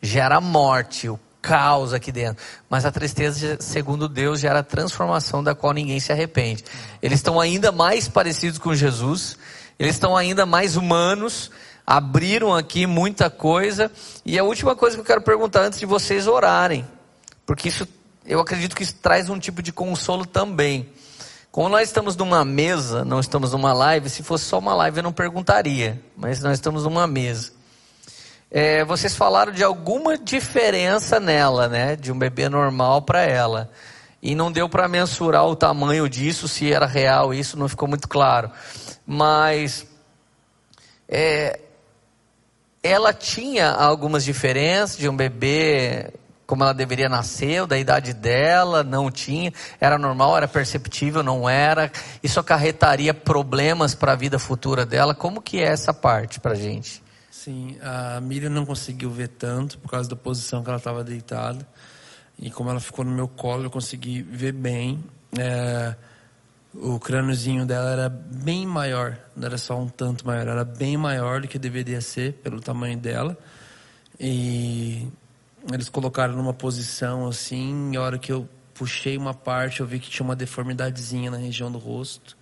gera 0.02 0.40
morte, 0.40 1.08
o 1.08 1.18
caos 1.40 1.92
aqui 1.92 2.10
dentro. 2.12 2.42
Mas 2.68 2.84
a 2.84 2.92
tristeza, 2.92 3.56
segundo 3.60 4.08
Deus, 4.08 4.40
gera 4.40 4.62
transformação 4.62 5.42
da 5.42 5.54
qual 5.54 5.72
ninguém 5.72 6.00
se 6.00 6.12
arrepende. 6.12 6.64
Eles 7.02 7.18
estão 7.18 7.40
ainda 7.40 7.72
mais 7.72 8.08
parecidos 8.08 8.58
com 8.58 8.74
Jesus, 8.74 9.36
eles 9.78 9.94
estão 9.94 10.16
ainda 10.16 10.44
mais 10.44 10.76
humanos, 10.76 11.50
abriram 11.86 12.54
aqui 12.54 12.86
muita 12.86 13.30
coisa. 13.30 13.90
E 14.24 14.38
a 14.38 14.44
última 14.44 14.74
coisa 14.76 14.96
que 14.96 15.00
eu 15.00 15.06
quero 15.06 15.22
perguntar 15.22 15.62
antes 15.62 15.78
de 15.78 15.86
vocês 15.86 16.26
orarem, 16.26 16.86
porque 17.46 17.68
isso 17.68 17.86
eu 18.26 18.40
acredito 18.40 18.76
que 18.76 18.82
isso 18.82 18.94
traz 19.00 19.30
um 19.30 19.38
tipo 19.38 19.62
de 19.62 19.72
consolo 19.72 20.26
também. 20.26 20.90
Como 21.50 21.70
nós 21.70 21.88
estamos 21.88 22.14
numa 22.14 22.44
mesa, 22.44 23.04
não 23.04 23.20
estamos 23.20 23.52
numa 23.52 23.72
live, 23.72 24.10
se 24.10 24.22
fosse 24.22 24.44
só 24.44 24.58
uma 24.58 24.74
live 24.74 24.98
eu 24.98 25.02
não 25.02 25.12
perguntaria, 25.12 26.00
mas 26.14 26.42
nós 26.42 26.52
estamos 26.58 26.84
numa 26.84 27.06
mesa. 27.06 27.57
É, 28.50 28.84
vocês 28.84 29.14
falaram 29.14 29.52
de 29.52 29.62
alguma 29.62 30.16
diferença 30.16 31.20
nela, 31.20 31.68
né? 31.68 31.96
De 31.96 32.10
um 32.10 32.18
bebê 32.18 32.48
normal 32.48 33.02
para 33.02 33.22
ela. 33.22 33.70
E 34.22 34.34
não 34.34 34.50
deu 34.50 34.68
para 34.68 34.88
mensurar 34.88 35.46
o 35.46 35.54
tamanho 35.54 36.08
disso, 36.08 36.48
se 36.48 36.72
era 36.72 36.86
real, 36.86 37.32
isso 37.32 37.58
não 37.58 37.68
ficou 37.68 37.86
muito 37.86 38.08
claro. 38.08 38.50
Mas 39.06 39.86
é, 41.08 41.60
ela 42.82 43.12
tinha 43.12 43.70
algumas 43.70 44.24
diferenças 44.24 44.96
de 44.96 45.08
um 45.08 45.16
bebê 45.16 46.12
como 46.48 46.62
ela 46.62 46.72
deveria 46.72 47.10
nascer, 47.10 47.66
da 47.66 47.76
idade 47.76 48.14
dela, 48.14 48.82
não 48.82 49.10
tinha, 49.10 49.52
era 49.78 49.98
normal, 49.98 50.34
era 50.34 50.48
perceptível, 50.48 51.22
não 51.22 51.46
era. 51.46 51.92
Isso 52.22 52.40
acarretaria 52.40 53.12
problemas 53.12 53.94
para 53.94 54.12
a 54.12 54.16
vida 54.16 54.38
futura 54.38 54.86
dela. 54.86 55.14
Como 55.14 55.42
que 55.42 55.60
é 55.60 55.64
essa 55.64 55.92
parte 55.92 56.40
para 56.40 56.54
gente? 56.54 57.02
Sim, 57.48 57.78
a 57.80 58.20
Miriam 58.20 58.50
não 58.50 58.66
conseguiu 58.66 59.08
ver 59.10 59.28
tanto 59.28 59.78
por 59.78 59.90
causa 59.90 60.06
da 60.06 60.14
posição 60.14 60.62
que 60.62 60.68
ela 60.68 60.76
estava 60.76 61.02
deitada. 61.02 61.66
E 62.38 62.50
como 62.50 62.68
ela 62.68 62.78
ficou 62.78 63.06
no 63.06 63.10
meu 63.10 63.26
colo, 63.26 63.64
eu 63.64 63.70
consegui 63.70 64.20
ver 64.20 64.52
bem. 64.52 65.02
É, 65.38 65.96
o 66.74 67.00
crâniozinho 67.00 67.64
dela 67.64 67.90
era 67.90 68.08
bem 68.10 68.66
maior, 68.66 69.18
não 69.34 69.46
era 69.46 69.56
só 69.56 69.80
um 69.80 69.88
tanto 69.88 70.26
maior, 70.26 70.46
era 70.46 70.62
bem 70.62 70.98
maior 70.98 71.40
do 71.40 71.48
que 71.48 71.58
deveria 71.58 72.02
ser 72.02 72.34
pelo 72.34 72.60
tamanho 72.60 72.98
dela. 72.98 73.34
E 74.20 75.08
eles 75.72 75.88
colocaram 75.88 76.36
numa 76.36 76.52
posição 76.52 77.28
assim, 77.28 77.92
e 77.94 77.96
a 77.96 78.02
hora 78.02 78.18
que 78.18 78.30
eu 78.30 78.46
puxei 78.74 79.16
uma 79.16 79.32
parte, 79.32 79.80
eu 79.80 79.86
vi 79.86 79.98
que 79.98 80.10
tinha 80.10 80.22
uma 80.22 80.36
deformidadezinha 80.36 81.30
na 81.30 81.38
região 81.38 81.72
do 81.72 81.78
rosto. 81.78 82.36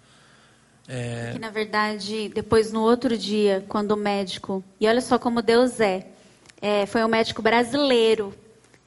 É... 0.89 1.31
Que 1.33 1.39
na 1.39 1.51
verdade, 1.51 2.29
depois 2.29 2.73
no 2.73 2.81
outro 2.81 3.17
dia, 3.17 3.65
quando 3.69 3.93
o 3.93 3.97
médico, 3.97 4.63
e 4.81 4.87
olha 4.87 5.01
só 5.01 5.19
como 5.19 5.43
Deus 5.43 5.81
é, 5.81 6.07
é 6.61 6.87
foi 6.87 7.05
um 7.05 7.09
médico 7.09 7.43
brasileiro 7.43 8.33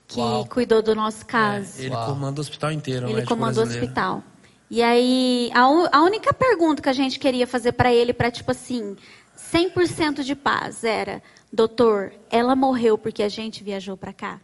que 0.08 0.20
Uau. 0.20 0.46
cuidou 0.46 0.82
do 0.82 0.96
nosso 0.96 1.26
caso. 1.26 1.82
É, 1.82 1.86
ele 1.86 1.96
comanda 1.96 2.40
o 2.40 2.42
hospital 2.42 2.72
inteiro. 2.72 3.10
Ele 3.10 3.26
comandou 3.26 3.64
o 3.64 3.68
hospital. 3.68 4.24
E 4.70 4.82
aí, 4.82 5.52
a, 5.54 5.62
a 5.98 6.04
única 6.04 6.34
pergunta 6.34 6.82
que 6.82 6.90
a 6.90 6.94
gente 6.94 7.20
queria 7.20 7.46
fazer 7.46 7.74
para 7.74 7.94
ele, 7.94 8.14
para 8.14 8.32
tipo 8.32 8.52
assim, 8.52 8.96
100% 9.38 10.24
de 10.24 10.36
paz, 10.36 10.84
era: 10.84 11.22
doutor, 11.52 12.14
ela 12.30 12.56
morreu 12.56 12.98
porque 12.98 13.24
a 13.24 13.30
gente 13.30 13.64
viajou 13.64 13.96
para 13.96 14.14
cá? 14.14 14.40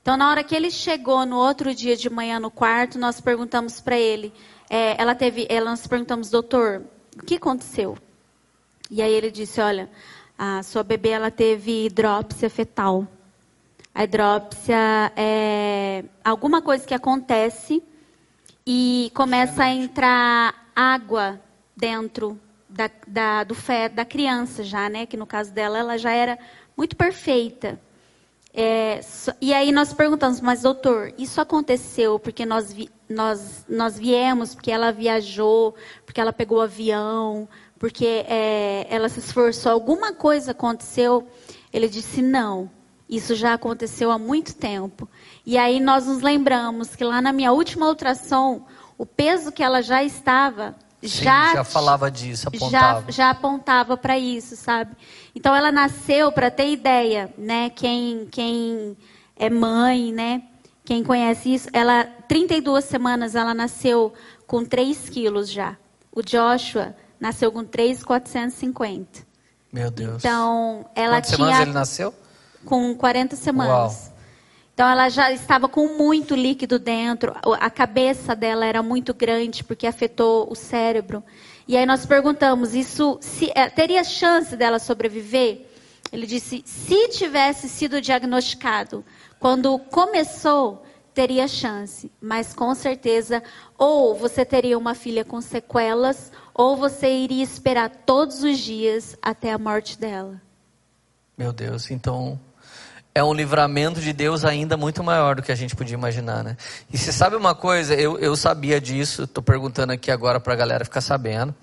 Então, 0.00 0.16
na 0.16 0.30
hora 0.30 0.42
que 0.42 0.54
ele 0.54 0.70
chegou 0.70 1.26
no 1.26 1.36
outro 1.36 1.74
dia 1.74 1.96
de 1.96 2.08
manhã 2.08 2.40
no 2.40 2.50
quarto, 2.50 2.98
nós 2.98 3.20
perguntamos 3.20 3.80
para 3.80 3.98
ele, 3.98 4.32
é, 4.70 5.00
ela 5.00 5.14
teve, 5.14 5.46
ela, 5.48 5.70
nós 5.70 5.86
perguntamos, 5.86 6.30
doutor, 6.30 6.82
o 7.16 7.24
que 7.24 7.36
aconteceu? 7.36 7.96
E 8.90 9.02
aí 9.02 9.12
ele 9.12 9.30
disse, 9.30 9.60
olha, 9.60 9.90
a 10.36 10.62
sua 10.62 10.82
bebê 10.82 11.10
ela 11.10 11.30
teve 11.30 11.86
hidrópsia 11.86 12.48
fetal. 12.48 13.06
A 13.94 14.04
hidrópsia 14.04 15.12
é 15.16 16.04
alguma 16.24 16.62
coisa 16.62 16.86
que 16.86 16.94
acontece 16.94 17.82
e 18.66 19.10
começa 19.14 19.64
a 19.64 19.70
entrar 19.70 20.70
água 20.76 21.40
dentro 21.76 22.38
da, 22.68 22.90
da, 23.06 23.44
do 23.44 23.54
fé 23.54 23.88
da 23.88 24.04
criança 24.04 24.62
já, 24.62 24.88
né? 24.88 25.06
Que 25.06 25.16
no 25.16 25.26
caso 25.26 25.52
dela, 25.52 25.78
ela 25.78 25.98
já 25.98 26.12
era 26.12 26.38
muito 26.76 26.94
perfeita. 26.94 27.80
É, 28.54 29.00
e 29.40 29.52
aí 29.52 29.72
nós 29.72 29.92
perguntamos, 29.92 30.40
mas 30.40 30.62
doutor, 30.62 31.12
isso 31.18 31.40
aconteceu 31.40 32.18
porque 32.18 32.46
nós, 32.46 32.72
vi, 32.72 32.90
nós, 33.08 33.64
nós 33.68 33.98
viemos, 33.98 34.54
porque 34.54 34.70
ela 34.70 34.92
viajou, 34.92 35.74
porque 36.04 36.20
ela 36.20 36.32
pegou 36.32 36.58
o 36.58 36.62
avião, 36.62 37.48
porque 37.78 38.24
é, 38.28 38.86
ela 38.90 39.08
se 39.08 39.20
esforçou, 39.20 39.72
alguma 39.72 40.12
coisa 40.12 40.50
aconteceu? 40.50 41.26
Ele 41.72 41.88
disse, 41.88 42.20
não, 42.20 42.70
isso 43.08 43.34
já 43.34 43.54
aconteceu 43.54 44.10
há 44.10 44.18
muito 44.18 44.54
tempo. 44.54 45.08
E 45.46 45.56
aí 45.56 45.80
nós 45.80 46.06
nos 46.06 46.20
lembramos 46.20 46.94
que 46.94 47.04
lá 47.04 47.22
na 47.22 47.32
minha 47.32 47.52
última 47.52 47.86
ultrassom, 47.86 48.66
o 48.96 49.06
peso 49.06 49.52
que 49.52 49.62
ela 49.62 49.80
já 49.80 50.02
estava 50.02 50.76
Sim, 51.00 51.24
já, 51.24 51.54
já 51.54 51.64
falava 51.64 52.10
disso, 52.10 52.48
apontava. 52.48 53.04
Já, 53.06 53.10
já 53.12 53.30
apontava 53.30 53.96
para 53.96 54.18
isso, 54.18 54.56
sabe? 54.56 54.96
Então 55.34 55.54
ela 55.54 55.70
nasceu, 55.70 56.32
para 56.32 56.50
ter 56.50 56.70
ideia, 56.70 57.32
né? 57.38 57.70
Quem, 57.70 58.26
quem 58.26 58.96
é 59.36 59.48
mãe, 59.48 60.12
né? 60.12 60.42
Quem 60.88 61.04
conhece 61.04 61.52
isso, 61.52 61.68
ela 61.70 62.04
32 62.04 62.82
semanas 62.82 63.34
ela 63.34 63.52
nasceu 63.52 64.10
com 64.46 64.64
3 64.64 65.10
quilos 65.10 65.50
já. 65.50 65.76
O 66.10 66.22
Joshua 66.22 66.96
nasceu 67.20 67.52
com 67.52 67.62
3,450. 67.62 69.20
Meu 69.70 69.90
Deus. 69.90 70.24
Então 70.24 70.86
ela 70.94 71.16
Quantas 71.16 71.28
tinha. 71.28 71.36
semanas 71.36 71.60
ele 71.60 71.72
nasceu? 71.72 72.14
Com 72.64 72.94
40 72.94 73.36
semanas. 73.36 73.70
Uau. 73.70 74.14
Então 74.72 74.88
ela 74.88 75.10
já 75.10 75.30
estava 75.30 75.68
com 75.68 75.88
muito 75.98 76.34
líquido 76.34 76.78
dentro, 76.78 77.36
a 77.60 77.68
cabeça 77.68 78.34
dela 78.34 78.64
era 78.64 78.82
muito 78.82 79.12
grande 79.12 79.62
porque 79.62 79.86
afetou 79.86 80.50
o 80.50 80.54
cérebro. 80.54 81.22
E 81.66 81.76
aí 81.76 81.84
nós 81.84 82.06
perguntamos, 82.06 82.74
isso 82.74 83.18
se, 83.20 83.52
é, 83.54 83.68
teria 83.68 84.02
chance 84.02 84.56
dela 84.56 84.78
sobreviver? 84.78 85.66
Ele 86.10 86.26
disse, 86.26 86.62
se 86.64 87.08
tivesse 87.08 87.68
sido 87.68 88.00
diagnosticado 88.00 89.04
quando 89.38 89.78
começou, 89.78 90.82
teria 91.14 91.48
chance, 91.48 92.10
mas 92.20 92.54
com 92.54 92.74
certeza 92.74 93.42
ou 93.76 94.14
você 94.14 94.44
teria 94.44 94.78
uma 94.78 94.94
filha 94.94 95.24
com 95.24 95.40
sequelas, 95.40 96.30
ou 96.54 96.76
você 96.76 97.10
iria 97.10 97.42
esperar 97.42 97.90
todos 97.90 98.42
os 98.42 98.58
dias 98.58 99.16
até 99.20 99.52
a 99.52 99.58
morte 99.58 99.98
dela. 99.98 100.40
Meu 101.36 101.52
Deus, 101.52 101.90
então 101.90 102.38
é 103.14 103.22
um 103.22 103.34
livramento 103.34 104.00
de 104.00 104.12
Deus 104.12 104.44
ainda 104.44 104.76
muito 104.76 105.02
maior 105.02 105.36
do 105.36 105.42
que 105.42 105.50
a 105.50 105.56
gente 105.56 105.74
podia 105.74 105.94
imaginar, 105.94 106.44
né? 106.44 106.56
E 106.92 106.96
você 106.96 107.12
sabe 107.12 107.34
uma 107.34 107.54
coisa, 107.54 107.94
eu, 107.94 108.16
eu 108.18 108.36
sabia 108.36 108.80
disso, 108.80 109.24
estou 109.24 109.42
perguntando 109.42 109.92
aqui 109.92 110.10
agora 110.10 110.38
para 110.38 110.52
a 110.52 110.56
galera 110.56 110.84
ficar 110.84 111.00
sabendo. 111.00 111.54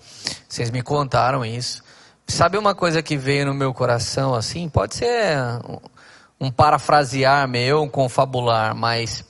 Vocês 0.50 0.70
me 0.70 0.82
contaram 0.82 1.46
isso. 1.46 1.82
Sabe 2.28 2.58
uma 2.58 2.76
coisa 2.76 3.02
que 3.02 3.16
veio 3.16 3.46
no 3.46 3.54
meu 3.54 3.74
coração 3.74 4.34
assim? 4.34 4.68
Pode 4.68 4.96
ser 4.96 5.38
um, 6.40 6.52
parafrasear 6.52 7.48
meu, 7.48 7.82
um 7.84 7.90
confabular, 7.90 8.76
mas 8.76 9.24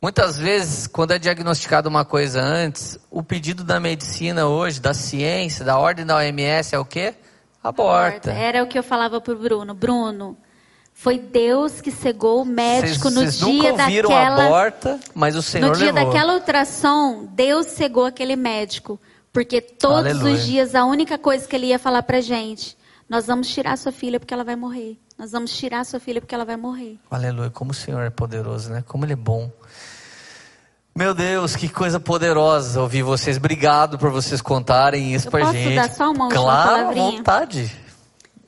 muitas 0.00 0.38
vezes, 0.38 0.86
quando 0.86 1.12
é 1.12 1.18
diagnosticado 1.18 1.88
uma 1.88 2.04
coisa 2.04 2.40
antes, 2.40 2.98
o 3.10 3.22
pedido 3.22 3.64
da 3.64 3.80
medicina 3.80 4.46
hoje, 4.46 4.80
da 4.80 4.94
ciência, 4.94 5.64
da 5.64 5.78
ordem 5.78 6.04
da 6.06 6.16
OMS 6.16 6.74
é 6.74 6.78
o 6.78 6.84
quê? 6.84 7.14
Aborta. 7.62 8.30
Era 8.30 8.62
o 8.62 8.66
que 8.68 8.78
eu 8.78 8.82
falava 8.82 9.20
pro 9.20 9.36
Bruno. 9.36 9.74
Bruno, 9.74 10.36
foi 10.94 11.18
Deus 11.18 11.80
que 11.80 11.90
cegou 11.90 12.42
o 12.42 12.44
médico 12.44 13.10
Cês- 13.10 13.14
no 13.14 13.20
cês 13.22 13.38
dia 13.38 13.46
nunca 13.72 13.82
ouviram 13.82 14.08
daquela 14.10 14.44
aborta, 14.46 15.00
mas 15.14 15.34
o 15.34 15.42
Senhor 15.42 15.68
no 15.70 15.74
dia 15.76 15.92
levou. 15.92 16.12
daquela 16.12 16.34
ultrassom, 16.34 17.26
Deus 17.32 17.66
cegou 17.66 18.04
aquele 18.04 18.36
médico, 18.36 19.00
porque 19.32 19.60
todos 19.60 20.12
Aleluia. 20.12 20.34
os 20.34 20.46
dias 20.46 20.74
a 20.76 20.84
única 20.84 21.18
coisa 21.18 21.46
que 21.48 21.56
ele 21.56 21.66
ia 21.66 21.78
falar 21.78 22.02
pra 22.04 22.20
gente, 22.20 22.78
nós 23.08 23.26
vamos 23.26 23.48
tirar 23.48 23.76
sua 23.76 23.90
filha 23.92 24.20
porque 24.20 24.32
ela 24.32 24.44
vai 24.44 24.54
morrer. 24.56 24.96
Nós 25.18 25.32
vamos 25.32 25.56
tirar 25.56 25.84
sua 25.84 25.98
filha 25.98 26.20
porque 26.20 26.34
ela 26.34 26.44
vai 26.44 26.56
morrer. 26.56 26.98
Aleluia, 27.10 27.50
como 27.50 27.70
o 27.70 27.74
Senhor 27.74 28.02
é 28.02 28.10
poderoso, 28.10 28.70
né? 28.70 28.84
Como 28.86 29.04
Ele 29.04 29.14
é 29.14 29.16
bom. 29.16 29.50
Meu 30.94 31.14
Deus, 31.14 31.54
que 31.56 31.68
coisa 31.68 31.98
poderosa 32.00 32.80
ouvir 32.80 33.02
vocês. 33.02 33.36
Obrigado 33.36 33.98
por 33.98 34.10
vocês 34.10 34.40
contarem 34.40 35.14
isso 35.14 35.28
Eu 35.28 35.30
pra 35.30 35.40
posso 35.40 35.52
gente. 35.54 35.74
dar 35.74 35.90
só 35.90 36.10
uma 36.10 36.24
última 36.24 36.42
claro, 36.42 36.70
palavrinha? 36.70 37.10
vontade. 37.12 37.76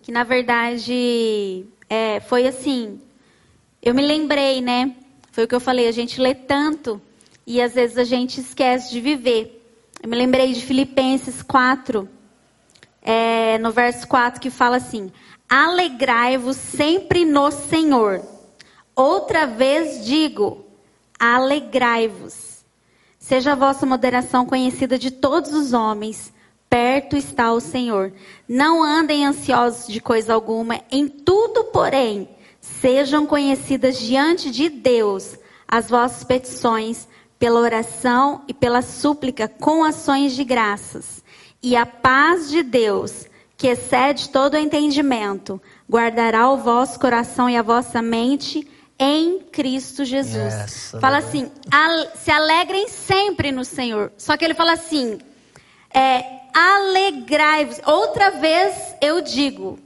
que 0.03 0.11
na 0.13 0.25
verdade 0.25 1.67
é, 1.89 2.21
foi 2.21 2.47
assim. 2.47 3.01
Eu 3.83 3.95
me 3.95 4.03
lembrei, 4.07 4.61
né? 4.61 4.95
Foi 5.33 5.45
o 5.45 5.49
que 5.49 5.55
eu 5.55 5.61
falei, 5.61 5.89
a 5.89 5.93
gente 5.93 6.21
lê 6.21 6.35
tanto 6.35 7.01
e 7.47 7.61
às 7.63 7.75
vezes 7.75 7.97
a 7.99 8.05
gente 8.05 8.41
esquece 8.41 8.91
de 8.91 9.01
viver. 9.01 9.55
Eu 10.03 10.09
me 10.09 10.17
lembrei 10.17 10.53
de 10.53 10.63
Filipenses 10.63 11.43
4, 11.43 12.09
é, 13.03 13.59
no 13.59 13.71
verso 13.73 14.07
4, 14.09 14.41
que 14.41 14.51
fala 14.51 14.77
assim: 14.77 15.13
Alegrai-vos 15.49 16.57
sempre 16.57 17.25
no 17.25 17.51
Senhor. 17.51 18.23
Outra 18.95 19.47
vez 19.47 20.05
digo: 20.05 20.67
alegrai-vos. 21.19 22.65
Seja 23.19 23.53
a 23.53 23.57
vossa 23.57 23.87
moderação 23.87 24.45
conhecida 24.45 24.99
de 24.99 25.11
todos 25.11 25.53
os 25.53 25.73
homens. 25.73 26.33
Perto 26.69 27.17
está 27.17 27.53
o 27.53 27.61
Senhor. 27.61 28.13
Não 28.47 28.83
andem 28.83 29.25
ansiosos 29.25 29.87
de 29.87 30.01
coisa 30.01 30.35
alguma. 30.35 30.81
Em 30.91 31.09
tudo, 31.09 31.65
porém, 31.65 32.29
sejam 32.61 33.27
conhecidas 33.27 33.99
diante 33.99 34.51
de 34.51 34.69
Deus 34.69 35.39
as 35.67 35.89
vossas 35.89 36.25
petições, 36.25 37.07
pela 37.39 37.61
oração 37.61 38.43
e 38.49 38.55
pela 38.55 38.83
súplica, 38.83 39.47
com 39.47 39.85
ações 39.85 40.35
de 40.35 40.43
graças. 40.43 41.23
E 41.63 41.77
a 41.77 41.87
paz 41.87 42.51
de 42.51 42.63
Deus, 42.63 43.28
que 43.59 43.67
excede 43.67 44.29
todo 44.29 44.55
o 44.55 44.59
entendimento, 44.59 45.61
guardará 45.91 46.49
o 46.49 46.57
vosso 46.59 46.99
coração 47.01 47.51
e 47.51 47.57
a 47.57 47.63
vossa 47.63 48.01
mente 48.01 48.67
em 48.97 49.41
Cristo 49.41 50.05
Jesus. 50.05 50.55
Yes, 50.55 50.95
fala 51.01 51.19
assim: 51.19 51.51
"Al- 51.71 52.07
se 52.15 52.31
alegrem 52.31 52.89
sempre 52.89 53.51
no 53.51 53.65
Senhor. 53.65 54.13
Só 54.17 54.37
que 54.37 54.45
ele 54.45 54.55
fala 54.55 54.73
assim: 54.73 55.19
é, 55.93 56.25
alegrai-vos. 56.55 57.81
Outra 57.85 58.31
vez 58.31 58.95
eu 59.03 59.21
digo, 59.21 59.77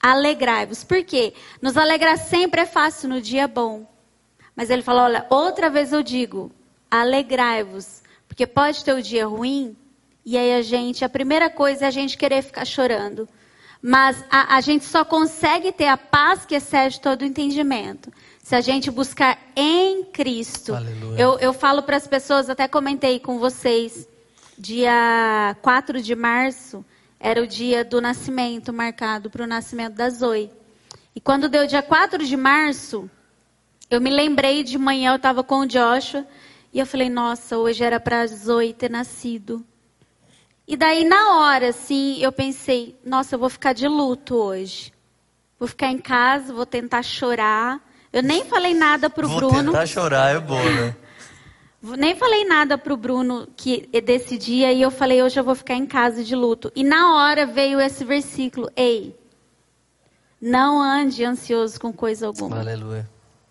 alegrai-vos. 0.00 0.84
Por 0.84 1.02
quê? 1.02 1.32
Nos 1.60 1.76
alegrar 1.78 2.18
sempre 2.18 2.60
é 2.60 2.66
fácil 2.66 3.08
no 3.08 3.20
dia 3.20 3.48
bom. 3.48 3.86
Mas 4.54 4.68
ele 4.68 4.82
fala: 4.82 5.04
olha, 5.04 5.26
outra 5.30 5.70
vez 5.70 5.90
eu 5.90 6.02
digo, 6.02 6.52
alegrai-vos. 6.90 8.02
Porque 8.28 8.46
pode 8.46 8.84
ter 8.84 8.92
o 8.94 9.02
dia 9.02 9.26
ruim, 9.26 9.74
e 10.24 10.36
aí 10.36 10.54
a 10.54 10.62
gente, 10.62 11.04
a 11.04 11.08
primeira 11.08 11.50
coisa 11.50 11.84
é 11.84 11.88
a 11.88 11.90
gente 11.90 12.16
querer 12.16 12.42
ficar 12.42 12.64
chorando. 12.64 13.28
Mas 13.80 14.24
a, 14.30 14.56
a 14.56 14.60
gente 14.60 14.84
só 14.84 15.04
consegue 15.04 15.72
ter 15.72 15.88
a 15.88 15.96
paz 15.96 16.46
que 16.46 16.54
excede 16.54 17.00
todo 17.00 17.22
o 17.22 17.24
entendimento. 17.24 18.12
Se 18.40 18.54
a 18.54 18.60
gente 18.60 18.90
buscar 18.90 19.38
em 19.56 20.04
Cristo. 20.04 20.74
Aleluia. 20.74 21.18
Eu, 21.18 21.38
eu 21.38 21.52
falo 21.52 21.82
para 21.82 21.96
as 21.96 22.06
pessoas, 22.06 22.48
até 22.48 22.68
comentei 22.68 23.18
com 23.18 23.38
vocês, 23.38 24.08
dia 24.56 25.56
4 25.62 26.00
de 26.00 26.14
março 26.14 26.84
era 27.22 27.40
o 27.40 27.46
dia 27.46 27.84
do 27.84 28.00
nascimento, 28.00 28.72
marcado 28.72 29.30
para 29.30 29.44
o 29.44 29.46
nascimento 29.46 29.94
da 29.94 30.10
Zoe. 30.10 30.50
E 31.14 31.20
quando 31.20 31.48
deu 31.48 31.66
dia 31.68 31.80
4 31.80 32.26
de 32.26 32.36
março, 32.36 33.08
eu 33.88 34.00
me 34.00 34.10
lembrei 34.10 34.64
de 34.64 34.76
manhã, 34.76 35.12
eu 35.12 35.16
estava 35.16 35.44
com 35.44 35.60
o 35.60 35.66
Joshua, 35.66 36.26
e 36.72 36.80
eu 36.80 36.86
falei, 36.86 37.08
nossa, 37.08 37.58
hoje 37.58 37.84
era 37.84 38.00
para 38.00 38.22
a 38.22 38.26
Zoe 38.26 38.74
ter 38.74 38.90
nascido. 38.90 39.64
E 40.66 40.76
daí, 40.76 41.04
na 41.04 41.38
hora, 41.38 41.68
assim, 41.68 42.18
eu 42.20 42.30
pensei, 42.32 42.96
nossa, 43.04 43.34
eu 43.34 43.38
vou 43.38 43.48
ficar 43.48 43.72
de 43.72 43.88
luto 43.88 44.36
hoje. 44.36 44.92
Vou 45.58 45.68
ficar 45.68 45.88
em 45.88 45.98
casa, 45.98 46.52
vou 46.52 46.66
tentar 46.66 47.02
chorar. 47.02 47.80
Eu 48.12 48.22
nem 48.22 48.44
falei 48.44 48.74
nada 48.74 49.08
pro 49.08 49.28
Vou 49.28 49.36
Bruno. 49.38 49.72
tentar 49.72 49.86
chorar, 49.86 50.34
é 50.34 50.40
bom, 50.40 50.62
né? 50.62 50.96
Nem 51.82 52.14
falei 52.14 52.44
nada 52.44 52.78
pro 52.78 52.96
Bruno 52.96 53.48
que 53.56 53.88
desse 54.02 54.38
dia 54.38 54.72
e 54.72 54.80
eu 54.80 54.90
falei 54.90 55.20
hoje 55.20 55.40
eu 55.40 55.42
vou 55.42 55.54
ficar 55.54 55.74
em 55.74 55.84
casa 55.84 56.22
de 56.22 56.36
luto. 56.36 56.70
E 56.76 56.84
na 56.84 57.16
hora 57.16 57.44
veio 57.44 57.80
esse 57.80 58.04
versículo: 58.04 58.70
Ei, 58.76 59.16
não 60.40 60.80
ande 60.80 61.24
ansioso 61.24 61.80
com 61.80 61.92
coisa 61.92 62.28
alguma. 62.28 62.60
Aleluia. 62.60 63.08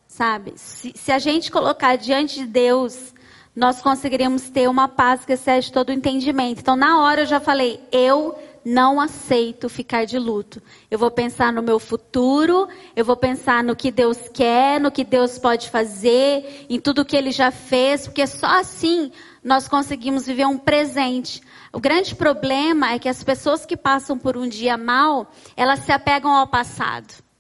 Sabe? 0.08 0.54
Se, 0.56 0.94
se 0.96 1.12
a 1.12 1.20
gente 1.20 1.52
colocar 1.52 1.98
diante 1.98 2.40
de 2.40 2.46
Deus, 2.46 3.14
nós 3.56 3.82
conseguiríamos 3.82 4.49
ter 4.49 4.69
uma 4.69 4.88
paz 4.88 5.26
que 5.26 5.34
excede 5.34 5.72
todo 5.72 5.90
o 5.90 5.94
entendimento. 5.94 6.60
Então, 6.60 6.76
na 6.76 7.02
hora 7.02 7.22
eu 7.22 7.26
já 7.26 7.40
falei, 7.40 7.82
eu 7.91 8.36
não 8.64 8.99
aceito 8.99 9.68
ficar 9.68 10.06
de 10.06 10.18
luto. 10.18 10.61
Eu 10.90 10.98
vou 10.98 11.11
pensar 11.11 11.52
no 11.52 11.61
meu 11.61 11.80
futuro, 11.80 12.68
eu 12.95 13.03
vou 13.03 13.18
pensar 13.18 13.64
no 13.64 13.76
que 13.76 13.91
Deus 13.91 14.18
quer, 14.34 14.80
no 14.80 14.91
que 14.91 15.03
Deus 15.03 15.38
pode 15.38 15.69
fazer, 15.69 16.65
em 16.69 16.80
tudo 16.80 17.06
que 17.06 17.18
Ele 17.18 17.32
já 17.32 17.52
fez, 17.52 18.06
porque 18.06 18.26
só 18.28 18.60
assim 18.60 19.11
nós 19.44 19.68
conseguimos 19.68 20.26
viver 20.26 20.45
um 20.45 20.57
presente. 20.57 21.41
O 21.73 21.80
grande 21.80 22.15
problema 22.15 22.91
é 22.91 22.99
que 22.99 23.10
as 23.10 23.23
pessoas 23.23 23.65
que 23.65 23.76
passam 23.76 24.18
por 24.18 24.38
um 24.38 24.48
dia 24.48 24.78
mal, 24.78 25.32
elas 25.57 25.80
se 25.80 25.91
apegam 25.91 26.32
ao 26.32 26.48
passado. 26.48 27.31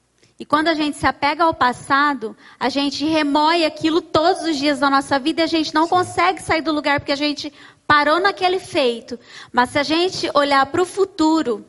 E 0.41 0.45
quando 0.45 0.69
a 0.69 0.73
gente 0.73 0.97
se 0.97 1.05
apega 1.05 1.43
ao 1.43 1.53
passado, 1.53 2.35
a 2.59 2.67
gente 2.67 3.05
remoe 3.05 3.63
aquilo 3.63 4.01
todos 4.01 4.41
os 4.41 4.57
dias 4.57 4.79
da 4.79 4.89
nossa 4.89 5.19
vida 5.19 5.41
e 5.41 5.43
a 5.43 5.47
gente 5.47 5.71
não 5.71 5.87
consegue 5.87 6.41
sair 6.41 6.63
do 6.63 6.71
lugar 6.71 6.99
porque 6.99 7.11
a 7.11 7.15
gente 7.15 7.53
parou 7.85 8.19
naquele 8.19 8.57
feito. 8.57 9.19
Mas 9.53 9.69
se 9.69 9.77
a 9.77 9.83
gente 9.83 10.31
olhar 10.33 10.65
para 10.65 10.81
o 10.81 10.85
futuro, 10.85 11.63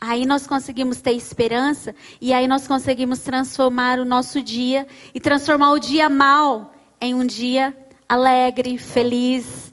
aí 0.00 0.24
nós 0.24 0.46
conseguimos 0.46 1.00
ter 1.00 1.14
esperança 1.14 1.96
e 2.20 2.32
aí 2.32 2.46
nós 2.46 2.68
conseguimos 2.68 3.18
transformar 3.18 3.98
o 3.98 4.04
nosso 4.04 4.40
dia 4.40 4.86
e 5.12 5.18
transformar 5.18 5.72
o 5.72 5.80
dia 5.80 6.08
mal 6.08 6.72
em 7.00 7.16
um 7.16 7.26
dia 7.26 7.76
alegre, 8.08 8.78
feliz, 8.78 9.72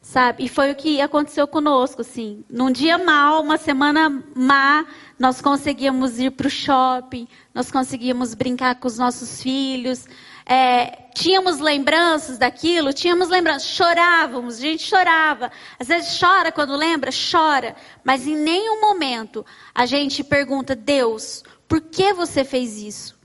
sabe? 0.00 0.44
E 0.44 0.48
foi 0.48 0.70
o 0.70 0.74
que 0.74 1.02
aconteceu 1.02 1.46
conosco, 1.46 2.00
assim. 2.00 2.44
Num 2.48 2.72
dia 2.72 2.96
mal, 2.96 3.42
uma 3.42 3.58
semana 3.58 4.24
má, 4.34 4.86
nós 5.20 5.42
conseguíamos 5.42 6.18
ir 6.18 6.30
para 6.30 6.46
o 6.46 6.50
shopping, 6.50 7.28
nós 7.52 7.70
conseguíamos 7.70 8.32
brincar 8.32 8.76
com 8.76 8.88
os 8.88 8.96
nossos 8.96 9.42
filhos, 9.42 10.06
é, 10.46 11.10
tínhamos 11.14 11.58
lembranças 11.58 12.38
daquilo, 12.38 12.90
tínhamos 12.90 13.28
lembranças, 13.28 13.68
chorávamos, 13.68 14.56
a 14.56 14.60
gente 14.62 14.82
chorava. 14.82 15.52
Às 15.78 15.88
vezes 15.88 16.18
chora 16.18 16.50
quando 16.50 16.74
lembra, 16.74 17.10
chora, 17.12 17.76
mas 18.02 18.26
em 18.26 18.34
nenhum 18.34 18.80
momento 18.80 19.44
a 19.74 19.84
gente 19.84 20.24
pergunta, 20.24 20.74
Deus, 20.74 21.44
por 21.68 21.82
que 21.82 22.14
você 22.14 22.42
fez 22.42 22.78
isso? 22.78 23.20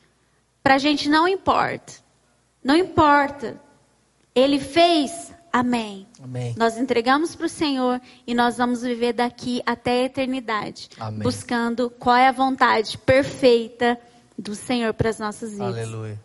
Para 0.61 0.75
a 0.75 0.79
gente 0.79 1.07
não 1.07 1.25
importa, 1.25 1.93
não 2.61 2.75
importa. 2.75 3.57
Ele 4.35 4.59
fez, 4.59 5.33
amém. 5.59 6.07
Amém. 6.21 6.55
Nós 6.57 6.77
entregamos 6.77 7.35
para 7.35 7.45
o 7.45 7.49
Senhor 7.49 8.01
e 8.25 8.33
nós 8.33 8.57
vamos 8.57 8.81
viver 8.81 9.13
daqui 9.13 9.61
até 9.65 10.01
a 10.01 10.03
eternidade, 10.05 10.89
Amém. 10.99 11.19
buscando 11.19 11.89
qual 11.89 12.15
é 12.15 12.27
a 12.27 12.31
vontade 12.31 12.97
perfeita 12.97 13.97
do 14.37 14.55
Senhor 14.55 14.93
para 14.93 15.09
as 15.09 15.19
nossas 15.19 15.51
vidas. 15.51 15.67
Aleluia. 15.67 16.19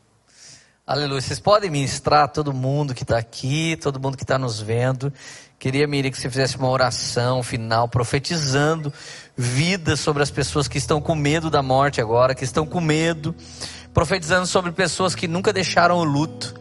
Aleluia. 0.87 1.21
Vocês 1.21 1.39
podem 1.39 1.71
ministrar 1.71 2.29
todo 2.29 2.53
mundo 2.53 2.95
que 2.95 3.05
está 3.05 3.17
aqui, 3.17 3.77
todo 3.81 4.01
mundo 4.01 4.17
que 4.17 4.25
está 4.25 4.37
nos 4.37 4.61
vendo. 4.61 5.13
Queria, 5.57 5.87
Miriam, 5.87 6.11
que 6.11 6.19
você 6.19 6.29
fizesse 6.29 6.57
uma 6.57 6.69
oração 6.69 7.43
final, 7.43 7.87
profetizando 7.89 8.93
vida 9.37 9.95
sobre 9.95 10.23
as 10.23 10.31
pessoas 10.31 10.67
que 10.67 10.79
estão 10.79 11.01
com 11.01 11.15
medo 11.15 11.49
da 11.49 11.63
morte 11.63 12.01
agora, 12.01 12.35
que 12.35 12.43
estão 12.43 12.67
com 12.67 12.81
medo, 12.81 13.33
profetizando 13.95 14.47
sobre 14.47 14.73
pessoas 14.73 15.15
que 15.15 15.29
nunca 15.29 15.53
deixaram 15.53 15.99
o 15.99 16.05
luto. 16.05 16.60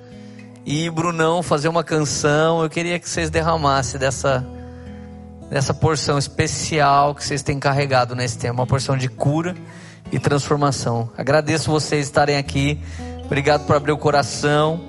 E 0.65 0.90
Brunão 0.90 1.41
fazer 1.41 1.68
uma 1.68 1.84
canção. 1.84 2.61
Eu 2.61 2.69
queria 2.69 2.99
que 2.99 3.10
vocês 3.10 3.30
derramassem 3.30 3.99
dessa 3.99 4.45
nessa 5.49 5.73
porção 5.73 6.18
especial 6.18 7.15
que 7.15 7.23
vocês 7.23 7.41
têm 7.41 7.60
carregado 7.60 8.15
nesse 8.15 8.38
tema, 8.38 8.53
uma 8.53 8.68
porção 8.68 8.95
de 8.95 9.10
cura 9.10 9.56
e 10.11 10.19
transformação. 10.19 11.10
Agradeço 11.18 11.72
vocês 11.72 12.06
estarem 12.06 12.38
aqui. 12.38 12.80
Obrigado 13.26 13.65
por 13.65 13.76
abrir 13.76 13.91
o 13.91 13.98
coração 13.98 14.80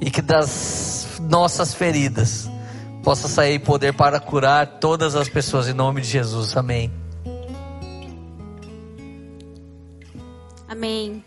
e 0.00 0.10
que 0.10 0.20
das 0.20 1.20
nossas 1.22 1.74
feridas 1.74 2.50
possa 3.02 3.28
sair 3.28 3.58
poder 3.58 3.92
para 3.92 4.18
curar 4.20 4.66
todas 4.78 5.14
as 5.14 5.28
pessoas 5.28 5.68
em 5.68 5.74
nome 5.74 6.00
de 6.00 6.08
Jesus. 6.08 6.56
Amém. 6.56 6.90
Amém. 10.66 11.22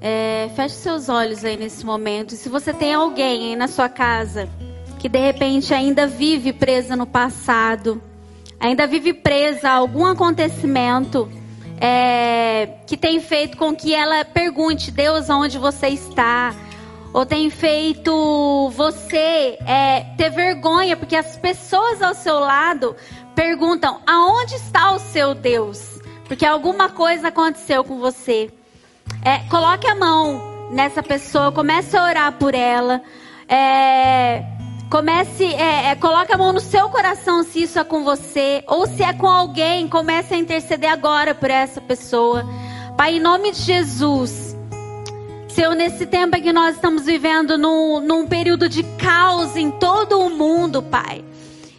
É, 0.00 0.48
feche 0.56 0.76
seus 0.76 1.08
olhos 1.08 1.44
aí 1.44 1.56
nesse 1.56 1.84
momento. 1.84 2.34
Se 2.34 2.48
você 2.48 2.72
tem 2.72 2.94
alguém 2.94 3.50
aí 3.50 3.56
na 3.56 3.68
sua 3.68 3.88
casa 3.88 4.48
que 4.98 5.08
de 5.08 5.18
repente 5.18 5.74
ainda 5.74 6.06
vive 6.06 6.52
presa 6.52 6.96
no 6.96 7.06
passado, 7.06 8.02
ainda 8.58 8.86
vive 8.86 9.12
presa 9.12 9.68
a 9.68 9.72
algum 9.72 10.06
acontecimento 10.06 11.28
é, 11.80 12.66
que 12.86 12.96
tem 12.96 13.20
feito 13.20 13.56
com 13.56 13.74
que 13.74 13.94
ela 13.94 14.24
pergunte: 14.24 14.90
Deus, 14.90 15.28
onde 15.30 15.58
você 15.58 15.88
está? 15.88 16.54
Ou 17.12 17.26
tem 17.26 17.50
feito 17.50 18.70
você 18.70 19.58
é, 19.66 20.06
ter 20.16 20.30
vergonha, 20.30 20.96
porque 20.96 21.16
as 21.16 21.36
pessoas 21.36 22.00
ao 22.00 22.14
seu 22.14 22.38
lado 22.38 22.94
perguntam: 23.34 24.00
aonde 24.06 24.54
está 24.54 24.92
o 24.92 24.98
seu 24.98 25.34
Deus? 25.34 25.98
Porque 26.26 26.46
alguma 26.46 26.88
coisa 26.88 27.28
aconteceu 27.28 27.82
com 27.82 27.98
você. 27.98 28.50
É, 29.24 29.38
coloque 29.50 29.86
a 29.86 29.94
mão 29.94 30.68
nessa 30.70 31.02
pessoa, 31.02 31.52
comece 31.52 31.96
a 31.96 32.04
orar 32.04 32.32
por 32.32 32.54
ela. 32.54 33.02
É, 33.48 34.44
comece, 34.90 35.44
é, 35.44 35.90
é, 35.90 35.94
coloque 35.94 36.32
a 36.32 36.38
mão 36.38 36.52
no 36.52 36.60
seu 36.60 36.88
coração 36.88 37.42
se 37.42 37.62
isso 37.62 37.78
é 37.78 37.84
com 37.84 38.04
você 38.04 38.62
ou 38.66 38.86
se 38.86 39.02
é 39.02 39.12
com 39.12 39.26
alguém. 39.26 39.88
Comece 39.88 40.34
a 40.34 40.38
interceder 40.38 40.90
agora 40.90 41.34
por 41.34 41.50
essa 41.50 41.80
pessoa. 41.80 42.44
Pai, 42.96 43.16
em 43.16 43.20
nome 43.20 43.52
de 43.52 43.60
Jesus. 43.60 44.56
Senhor, 45.48 45.74
nesse 45.74 46.06
tempo 46.06 46.36
em 46.36 46.42
que 46.42 46.52
nós 46.52 46.76
estamos 46.76 47.04
vivendo 47.04 47.58
num, 47.58 48.00
num 48.00 48.26
período 48.26 48.68
de 48.68 48.82
caos 48.96 49.56
em 49.56 49.70
todo 49.70 50.20
o 50.20 50.30
mundo, 50.30 50.80
Pai. 50.82 51.24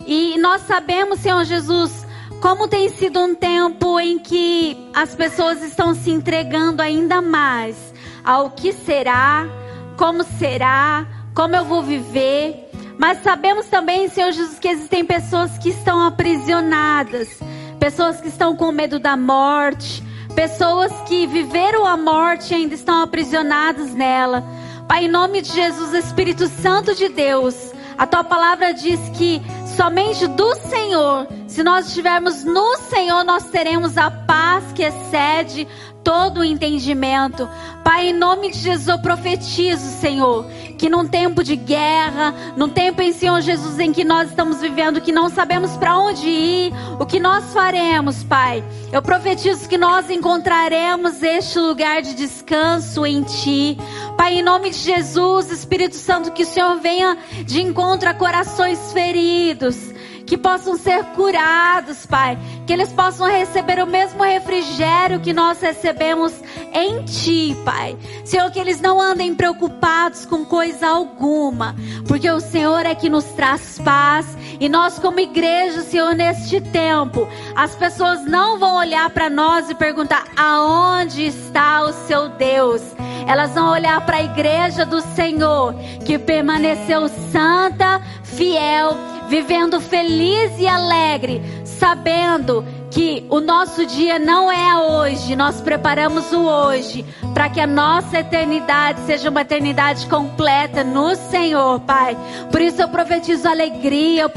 E 0.06 0.38
nós 0.40 0.64
sabemos, 0.64 1.20
Senhor 1.20 1.44
Jesus, 1.46 2.06
como 2.42 2.68
tem 2.68 2.90
sido 2.90 3.20
um 3.20 3.36
tempo 3.36 4.00
em 4.00 4.18
que 4.18 4.76
as 4.96 5.14
pessoas 5.14 5.62
estão 5.62 5.94
se 5.94 6.10
entregando 6.10 6.82
ainda 6.82 7.22
mais 7.22 7.94
ao 8.24 8.50
que 8.50 8.74
será, 8.74 9.48
como 9.96 10.24
será, 10.24 11.06
como 11.36 11.56
eu 11.56 11.64
vou 11.64 11.84
viver. 11.84 12.68
Mas 12.98 13.22
sabemos 13.22 13.68
também, 13.68 14.10
Senhor 14.10 14.32
Jesus, 14.32 14.58
que 14.58 14.68
existem 14.68 15.06
pessoas 15.06 15.56
que 15.60 15.70
estão 15.70 16.04
aprisionadas, 16.04 17.40
pessoas 17.80 18.20
que 18.20 18.28
estão 18.28 18.56
com 18.56 18.72
medo 18.72 18.98
da 18.98 19.16
morte, 19.16 20.04
pessoas 20.36 20.92
que 21.08 21.28
viveram 21.28 21.86
a 21.86 21.96
morte 21.96 22.54
e 22.54 22.56
ainda 22.56 22.74
estão 22.74 23.04
aprisionadas 23.04 23.94
nela. 23.94 24.44
Pai, 24.88 25.06
em 25.06 25.08
nome 25.08 25.42
de 25.42 25.54
Jesus, 25.54 25.94
Espírito 25.94 26.48
Santo 26.48 26.96
de 26.96 27.08
Deus, 27.08 27.72
a 27.98 28.08
tua 28.08 28.24
palavra 28.24 28.74
diz 28.74 29.00
que 29.16 29.40
somente 29.78 30.26
do 30.28 30.56
Senhor, 30.56 31.28
se 31.52 31.64
nós 31.64 31.90
estivermos 31.90 32.46
no 32.46 32.78
Senhor, 32.78 33.26
nós 33.26 33.44
teremos 33.44 33.98
a 33.98 34.10
paz 34.10 34.72
que 34.74 34.84
excede 34.84 35.68
todo 36.02 36.40
o 36.40 36.46
entendimento. 36.46 37.48
Pai, 37.84 38.08
em 38.08 38.14
nome 38.14 38.52
de 38.52 38.58
Jesus, 38.58 38.88
eu 38.88 38.98
profetizo, 39.00 40.00
Senhor, 40.00 40.46
que 40.78 40.90
num 40.90 41.06
tempo 41.06 41.44
de 41.44 41.58
guerra, 41.58 42.34
num 42.56 42.70
tempo 42.70 43.02
em 43.02 43.12
Senhor 43.12 43.42
Jesus 43.42 43.78
em 43.80 43.92
que 43.92 44.06
nós 44.06 44.30
estamos 44.30 44.62
vivendo, 44.62 45.02
que 45.02 45.12
não 45.12 45.30
sabemos 45.30 45.76
para 45.76 45.98
onde 45.98 46.26
ir, 46.26 46.74
o 46.98 47.06
que 47.06 47.20
nós 47.20 47.52
faremos, 47.52 48.24
Pai. 48.24 48.64
Eu 48.90 49.02
profetizo 49.02 49.68
que 49.68 49.78
nós 49.78 50.10
encontraremos 50.10 51.22
este 51.22 51.60
lugar 51.60 52.02
de 52.02 52.14
descanso 52.14 53.06
em 53.06 53.24
Ti. 53.24 53.78
Pai, 54.16 54.36
em 54.36 54.42
nome 54.42 54.70
de 54.70 54.78
Jesus, 54.78 55.52
Espírito 55.52 55.98
Santo, 55.98 56.32
que 56.32 56.44
o 56.44 56.48
Senhor 56.48 56.78
venha 56.78 57.18
de 57.46 57.62
encontro 57.62 58.08
a 58.08 58.14
corações 58.14 58.94
feridos 58.94 59.91
que 60.32 60.38
possam 60.38 60.78
ser 60.78 61.04
curados, 61.08 62.06
Pai, 62.06 62.40
que 62.66 62.72
eles 62.72 62.88
possam 62.94 63.28
receber 63.28 63.84
o 63.84 63.86
mesmo 63.86 64.24
refrigério 64.24 65.20
que 65.20 65.34
nós 65.34 65.60
recebemos 65.60 66.34
em 66.72 67.04
Ti, 67.04 67.54
Pai. 67.66 67.98
Senhor, 68.24 68.50
que 68.50 68.58
eles 68.58 68.80
não 68.80 69.02
andem 69.02 69.36
preocupados 69.36 70.26
com 70.26 70.46
coisa 70.46 70.88
alguma, 70.88 71.76
porque 72.08 72.32
o 72.32 72.40
Senhor 72.40 72.86
é 72.86 72.96
que 72.96 73.10
nos 73.10 73.26
traz 73.26 73.78
paz 73.80 74.26
e 74.58 74.70
nós, 74.70 74.98
como 74.98 75.20
igreja, 75.20 75.82
Senhor, 75.82 76.16
neste 76.16 76.62
tempo, 76.62 77.28
as 77.54 77.76
pessoas 77.76 78.24
não 78.24 78.58
vão 78.58 78.78
olhar 78.78 79.10
para 79.10 79.30
nós 79.30 79.70
e 79.70 79.76
perguntar 79.76 80.28
aonde 80.38 81.26
está 81.26 81.84
o 81.84 81.92
seu 82.08 82.30
Deus. 82.30 82.82
Elas 83.28 83.52
vão 83.52 83.70
olhar 83.70 84.00
para 84.06 84.16
a 84.16 84.24
igreja 84.24 84.86
do 84.86 85.02
Senhor, 85.02 85.76
que 86.06 86.18
permaneceu 86.18 87.10
santa, 87.10 88.02
fiel 88.24 89.12
vivendo 89.32 89.80
feliz 89.80 90.60
e 90.60 90.68
alegre, 90.68 91.42
sabendo 91.64 92.66
que 92.92 93.26
o 93.30 93.40
nosso 93.40 93.86
dia 93.86 94.20
não 94.20 94.52
é 94.52 94.76
hoje, 94.76 95.38
nós 95.38 95.62
preparamos 95.62 96.34
o 96.34 96.42
hoje 96.42 97.06
para 97.34 97.50
que 97.50 97.62
a 97.62 97.66
nossa 97.66 98.20
eternidade 98.20 99.00
seja 99.06 99.30
uma 99.30 99.40
eternidade 99.40 100.06
completa 100.08 100.84
no 100.84 101.16
Senhor, 101.16 101.80
Pai. 101.80 102.18
Por 102.52 102.60
isso 102.60 102.82
eu 102.82 102.90
profetizo 102.90 103.48
alegria, 103.48 104.24
eu 104.24 104.30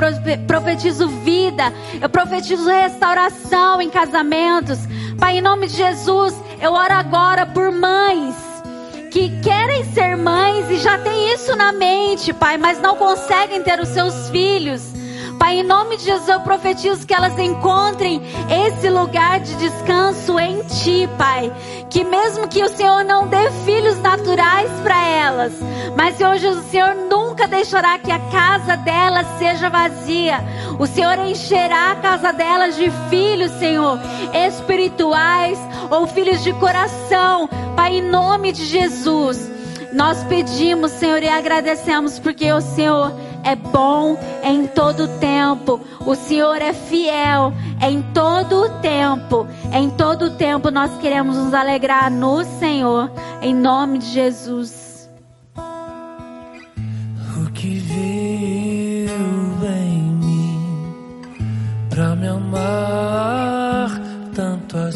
profetizo 0.47 1.09
vida, 1.09 1.73
eu 2.01 2.09
profetizo 2.09 2.71
restauração 2.71 3.83
em 3.83 3.91
casamentos. 3.91 4.79
Pai, 5.19 5.39
em 5.39 5.43
nome 5.43 5.67
de 5.67 5.77
Jesus, 5.77 6.41
eu 6.63 6.73
oro 6.73 6.95
agora 6.95 7.45
por 7.47 7.73
mães 7.73 8.37
que 9.11 9.41
querem 9.41 9.54
ser 9.95 10.17
mães 10.17 10.69
e 10.71 10.77
já 10.77 10.99
tem 10.99 11.33
isso 11.33 11.55
na 11.55 11.71
mente, 11.73 12.33
Pai, 12.33 12.59
mas 12.59 12.81
não 12.81 12.97
conseguem 12.97 13.63
ter 13.63 13.79
os 13.79 13.89
seus 13.89 14.29
filhos. 14.29 14.83
Pai, 15.39 15.61
em 15.61 15.63
nome 15.63 15.97
de 15.97 16.05
Jesus, 16.05 16.29
eu 16.29 16.41
profetizo 16.41 17.07
que 17.07 17.15
elas 17.15 17.39
encontrem 17.39 18.21
esse 18.51 18.91
lugar 18.91 19.39
de 19.41 19.55
descanso 19.57 20.39
em 20.39 20.63
Ti, 20.65 21.09
Pai. 21.17 21.53
Que 21.91 22.03
mesmo 22.03 22.49
que 22.49 22.63
o 22.63 22.69
Senhor 22.69 23.05
não 23.05 23.29
dê 23.29 23.51
filhos 23.65 23.99
naturais 24.01 24.71
para 24.83 25.01
elas, 25.07 25.53
mas 25.97 26.19
Jesus, 26.19 26.59
o 26.59 26.71
Senhor 26.71 26.95
nunca 26.95 27.47
deixará 27.47 27.97
que 27.99 28.11
a 28.11 28.19
casa 28.19 28.77
delas 28.77 29.27
seja 29.39 29.69
vazia. 29.69 30.43
O 30.79 30.87
Senhor 30.87 31.19
encherá 31.21 31.93
a 31.93 31.97
casa 31.97 32.33
delas 32.33 32.77
de 32.77 32.91
filhos, 33.09 33.53
Senhor, 33.53 33.99
espirituais 34.49 35.59
ou 35.91 36.07
filhos 36.07 36.43
de 36.43 36.53
coração. 36.55 37.49
Pai, 37.77 37.99
em 37.99 38.03
nome 38.03 38.51
de 38.51 38.65
Jesus, 38.65 39.54
nós 39.95 40.25
pedimos, 40.25 40.91
Senhor, 40.91 41.23
e 41.23 41.29
agradecemos 41.29 42.19
porque 42.19 42.53
o 42.53 42.61
Senhor 42.61 43.13
é 43.45 43.55
bom 43.55 44.19
em 44.43 44.67
todo 44.67 45.07
tempo. 45.21 45.81
O 46.05 46.17
Senhor 46.17 46.61
é 46.61 46.73
fiel 46.73 47.53
em 47.81 48.03
todo 48.13 48.63
o 48.63 48.69
tempo. 48.81 49.47
Em 49.73 49.89
todo 49.89 50.27
o 50.27 50.31
tempo 50.31 50.71
nós 50.73 50.91
queremos 50.99 51.37
nos 51.37 51.55
alegrar 51.55 52.11
no 52.11 52.43
Senhor, 52.59 53.09
em 53.41 53.55
nome 53.55 53.99
de 53.99 54.07
Jesus. 54.07 55.09
O 55.57 57.51
que 57.53 57.79
viu 57.79 59.15
em 59.65 60.03
mim 60.03 61.23
para 61.89 62.17
me 62.17 62.27
amar 62.27 63.91
tanto 64.35 64.77
assim, 64.77 64.94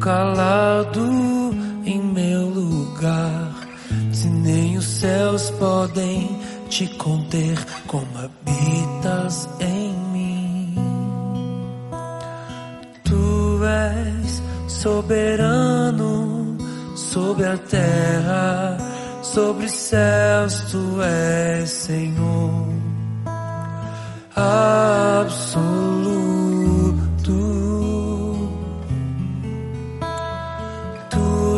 calado 0.00 1.54
em 1.84 2.02
meu 2.02 2.48
lugar. 2.48 3.54
Se 4.12 4.28
nem 4.28 4.76
os 4.76 4.84
céus 4.84 5.50
podem 5.50 6.40
te 6.68 6.86
conter, 6.96 7.56
como 7.86 8.06
habitas 8.18 9.48
em 9.60 9.92
mim. 10.12 10.74
Tu 13.04 13.60
és 13.64 14.42
soberano 14.66 16.58
sobre 16.94 17.46
a 17.46 17.56
terra, 17.56 18.76
sobre 19.22 19.66
os 19.66 19.72
céus, 19.72 20.60
tu 20.70 21.00
és 21.02 21.70
Senhor 21.70 22.78
absoluto. 24.38 26.37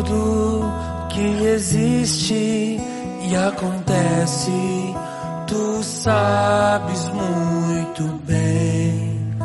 tudo 0.03 0.71
que 1.09 1.43
existe 1.45 2.79
e 3.21 3.35
acontece, 3.35 4.95
tu 5.47 5.83
sabes 5.83 7.07
muito 7.09 8.03
bem, 8.25 9.35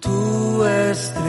tu 0.00 0.64
és 0.64 1.08
tremendo. 1.10 1.28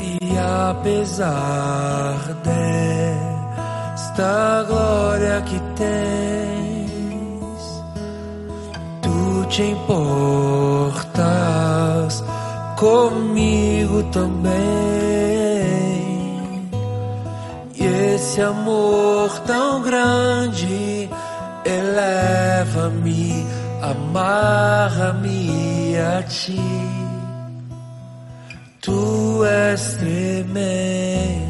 E 0.00 0.38
apesar 0.70 2.18
desta 3.94 4.64
glória 4.66 5.40
que 5.42 5.60
tens, 5.76 6.80
tu 9.02 9.44
te 9.48 9.62
importas 9.62 10.60
comigo 12.80 14.02
também. 14.04 14.50
E 17.78 17.84
esse 18.14 18.40
amor 18.40 19.28
tão 19.40 19.82
grande 19.82 21.08
eleva-me, 21.64 23.46
amarra-me 23.82 25.50
a 25.98 26.22
ti 26.22 26.58
tu 28.80 29.44
és 29.44 29.94
tremendo. 29.98 31.49